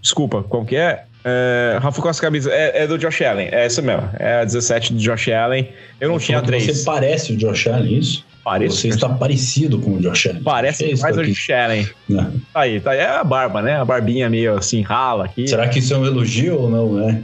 desculpa, 0.02 0.42
qual 0.42 0.64
que 0.64 0.74
é? 0.74 1.04
É, 1.28 1.78
Rafa 1.78 2.00
com 2.00 2.08
as 2.08 2.18
camisas. 2.18 2.52
É, 2.52 2.84
é, 2.84 2.86
do 2.86 2.96
Josh 2.96 3.22
Allen, 3.22 3.48
é 3.52 3.66
essa 3.66 3.82
mesmo. 3.82 4.08
É 4.18 4.40
a 4.40 4.44
17 4.44 4.94
do 4.94 4.98
Josh 4.98 5.28
Allen. 5.28 5.68
Eu 6.00 6.08
não 6.08 6.16
Eu 6.16 6.20
tinha 6.20 6.42
três. 6.42 6.64
Você 6.64 6.84
parece 6.84 7.32
o 7.32 7.36
Josh 7.36 7.66
Allen, 7.66 7.98
isso? 7.98 8.24
Parece. 8.48 8.76
Você 8.76 8.88
está 8.88 9.10
parecido 9.10 9.78
com 9.78 9.92
o 9.92 10.00
Josh 10.00 10.26
Allen. 10.26 10.42
Parece 10.42 10.98
mais 11.00 11.16
o 11.16 11.22
Josh 11.22 11.50
Allen. 11.50 11.86
Tá 12.10 12.30
aí, 12.54 12.80
tá 12.80 12.92
aí. 12.92 12.98
É 12.98 13.08
a 13.08 13.24
barba, 13.24 13.60
né? 13.60 13.76
A 13.76 13.84
barbinha 13.84 14.30
meio 14.30 14.56
assim, 14.56 14.80
rala 14.80 15.26
aqui. 15.26 15.46
Será 15.46 15.68
que 15.68 15.80
isso 15.80 15.92
é 15.92 15.98
um 15.98 16.06
elogio 16.06 16.58
ou 16.58 16.70
não, 16.70 16.94
né? 16.94 17.22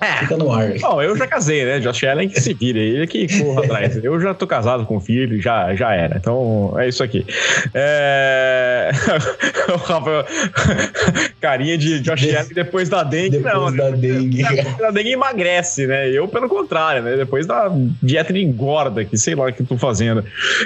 É. 0.00 0.20
Fica 0.20 0.38
no 0.38 0.50
ar. 0.50 0.72
Bom, 0.80 1.02
eu 1.02 1.14
já 1.14 1.26
casei, 1.26 1.66
né? 1.66 1.78
Josh 1.78 2.04
Allen 2.04 2.30
que 2.30 2.40
se 2.40 2.54
vira. 2.54 2.78
Ele 2.78 3.06
que 3.06 3.26
corra 3.38 3.64
atrás. 3.64 4.02
Eu 4.02 4.18
já 4.18 4.32
tô 4.32 4.46
casado 4.46 4.86
com 4.86 4.98
filho, 4.98 5.40
já, 5.42 5.74
já 5.74 5.94
era. 5.94 6.16
Então, 6.16 6.74
é 6.78 6.88
isso 6.88 7.02
aqui. 7.02 7.26
É... 7.74 8.92
Carinha 11.38 11.76
de 11.76 12.00
Josh 12.00 12.34
Allen 12.34 12.54
depois 12.54 12.88
da 12.88 13.04
dengue, 13.04 13.38
depois 13.38 13.54
não. 13.54 13.76
Da 13.76 13.90
dengue. 13.90 14.42
Depois 14.42 14.78
da 14.78 14.90
dengue 14.90 15.12
emagrece, 15.12 15.86
né? 15.86 16.08
Eu, 16.08 16.26
pelo 16.28 16.48
contrário, 16.48 17.02
né? 17.02 17.16
Depois 17.16 17.46
da 17.46 17.70
dieta 18.02 18.32
de 18.32 18.40
engorda, 18.40 19.04
que 19.04 19.18
sei 19.18 19.34
lá 19.34 19.48
o 19.48 19.52
que 19.52 19.62
eu 19.62 19.66
tô 19.66 19.76
fazendo. 19.76 20.24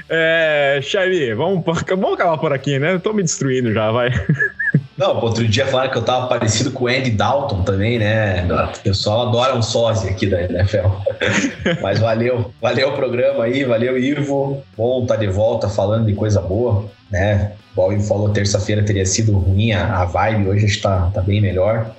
É, 0.09 0.81
Xavi, 0.83 1.35
vamos, 1.35 1.65
vamos 1.65 2.15
acabar 2.15 2.39
por 2.39 2.53
aqui, 2.53 2.79
né? 2.79 2.95
Eu 2.95 3.01
tô 3.01 3.13
me 3.13 3.23
destruindo 3.23 3.73
já, 3.73 3.91
vai. 3.91 4.11
Não, 4.97 5.21
outro 5.21 5.47
dia 5.47 5.67
falaram 5.67 5.91
que 5.91 5.99
eu 5.99 6.03
tava 6.03 6.27
parecido 6.27 6.71
com 6.71 6.85
o 6.85 6.89
Andy 6.89 7.11
Dalton 7.11 7.63
também, 7.63 7.99
né? 7.99 8.47
O 8.47 8.83
pessoal 8.83 9.29
adora 9.29 9.55
um 9.55 9.61
sósia 9.61 10.11
aqui 10.11 10.27
da 10.27 10.43
NFL. 10.43 10.89
Mas 11.83 11.99
valeu, 11.99 12.51
valeu 12.63 12.89
o 12.89 12.93
programa 12.93 13.45
aí, 13.45 13.63
valeu, 13.65 13.99
Ivo. 13.99 14.63
Bom 14.77 15.03
estar 15.03 15.15
tá 15.15 15.21
de 15.21 15.27
volta 15.27 15.69
falando 15.69 16.07
de 16.07 16.15
coisa 16.15 16.41
boa, 16.41 16.87
né? 17.11 17.53
Igual 17.73 17.91
o 17.91 17.93
Ivo 17.93 18.03
falou, 18.05 18.31
terça-feira 18.31 18.83
teria 18.83 19.05
sido 19.05 19.33
ruim 19.33 19.73
a, 19.73 20.01
a 20.01 20.05
vibe, 20.07 20.49
hoje 20.49 20.65
está 20.65 21.11
tá 21.13 21.21
bem 21.21 21.43
melhor. 21.43 21.91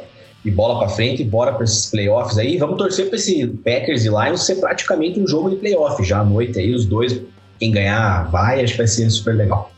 E 0.43 0.49
bola 0.49 0.79
para 0.79 0.89
frente, 0.89 1.23
bora 1.23 1.53
para 1.53 1.65
esses 1.65 1.87
playoffs 1.87 2.37
aí. 2.37 2.57
Vamos 2.57 2.77
torcer 2.77 3.09
para 3.09 3.17
esse 3.17 3.45
Packers 3.63 4.05
e 4.05 4.09
Lions 4.09 4.45
ser 4.45 4.55
praticamente 4.55 5.19
um 5.19 5.27
jogo 5.27 5.51
de 5.51 5.57
playoff 5.57 6.03
já 6.03 6.19
à 6.19 6.23
noite 6.23 6.57
aí, 6.57 6.73
os 6.73 6.85
dois 6.85 7.21
quem 7.59 7.71
ganhar 7.71 8.29
vai, 8.29 8.63
acho 8.63 8.73
que 8.73 8.77
vai 8.77 8.87
ser 8.87 9.09
super 9.09 9.35
legal. 9.35 9.71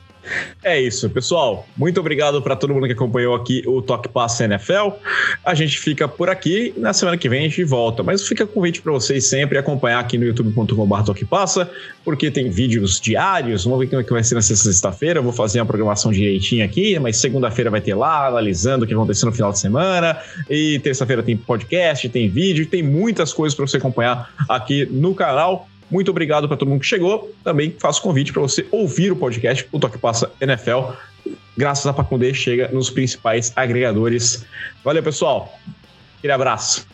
É 0.64 0.80
isso, 0.80 1.10
pessoal. 1.10 1.66
Muito 1.76 2.00
obrigado 2.00 2.42
para 2.42 2.56
todo 2.56 2.74
mundo 2.74 2.86
que 2.86 2.94
acompanhou 2.94 3.36
aqui 3.36 3.64
o 3.66 3.82
Toque 3.82 4.10
Passa 4.10 4.44
NFL. 4.46 4.90
A 5.44 5.54
gente 5.54 5.80
fica 5.80 6.08
por 6.08 6.30
aqui. 6.30 6.74
Na 6.78 6.94
semana 6.94 7.18
que 7.18 7.30
vem 7.30 7.40
a 7.40 7.44
gente 7.44 7.64
volta. 7.64 8.04
Mas 8.04 8.28
fica 8.28 8.46
convite 8.46 8.82
para 8.82 8.92
vocês 8.92 9.28
sempre 9.28 9.58
acompanhar 9.58 10.00
aqui 10.00 10.18
no 10.18 10.26
youtube.com.br 10.26 11.04
Toque 11.04 11.26
Passa, 11.26 11.70
porque 12.04 12.30
tem 12.30 12.50
vídeos 12.50 13.00
diários. 13.00 13.64
Vamos 13.64 13.80
ver 13.80 13.88
como 13.88 14.02
é 14.02 14.04
que 14.04 14.12
vai 14.12 14.24
ser 14.24 14.36
nessa 14.36 14.56
sexta-feira. 14.56 15.22
Vou 15.22 15.34
fazer 15.34 15.60
uma 15.60 15.66
programação 15.66 16.12
direitinha 16.12 16.66
aqui, 16.66 17.00
mas 17.00 17.18
segunda-feira 17.18 17.70
vai 17.70 17.82
ter 17.82 17.96
lá, 17.96 18.28
analisando 18.28 18.86
o 18.86 18.88
que 18.88 18.94
aconteceu 18.94 19.28
no 19.28 19.36
final 19.36 19.52
de 19.52 19.60
semana. 19.60 20.18
E 20.50 20.80
terça-feira 20.80 21.24
tem 21.24 21.38
podcast, 21.38 22.08
tem 22.10 22.30
vídeo, 22.30 22.66
tem 22.66 22.84
muitas 22.84 23.34
coisas 23.34 23.56
para 23.56 23.66
você 23.66 23.78
acompanhar 23.78 24.30
aqui 24.48 24.86
no 24.92 25.16
canal. 25.16 25.68
Muito 25.90 26.12
obrigado 26.12 26.48
para 26.48 26.58
todo 26.58 26.70
mundo 26.70 26.82
que 26.82 26.86
chegou. 26.86 27.34
Também 27.44 27.76
faço 27.80 28.02
convite 28.02 28.32
para 28.32 28.42
você 28.42 28.66
ouvir 28.72 29.12
o 29.12 29.16
podcast, 29.16 29.68
o 29.72 29.80
Toque 29.80 29.98
Passa 29.98 30.32
NFL. 30.40 30.92
Graças 31.58 31.86
a 31.88 31.94
Pacundê, 31.94 32.34
chega 32.34 32.70
nos 32.70 32.90
principais 32.90 33.52
agregadores. 33.56 34.46
Valeu, 34.84 35.04
pessoal. 35.04 35.54
Aquele 36.18 36.34
abraço. 36.34 36.88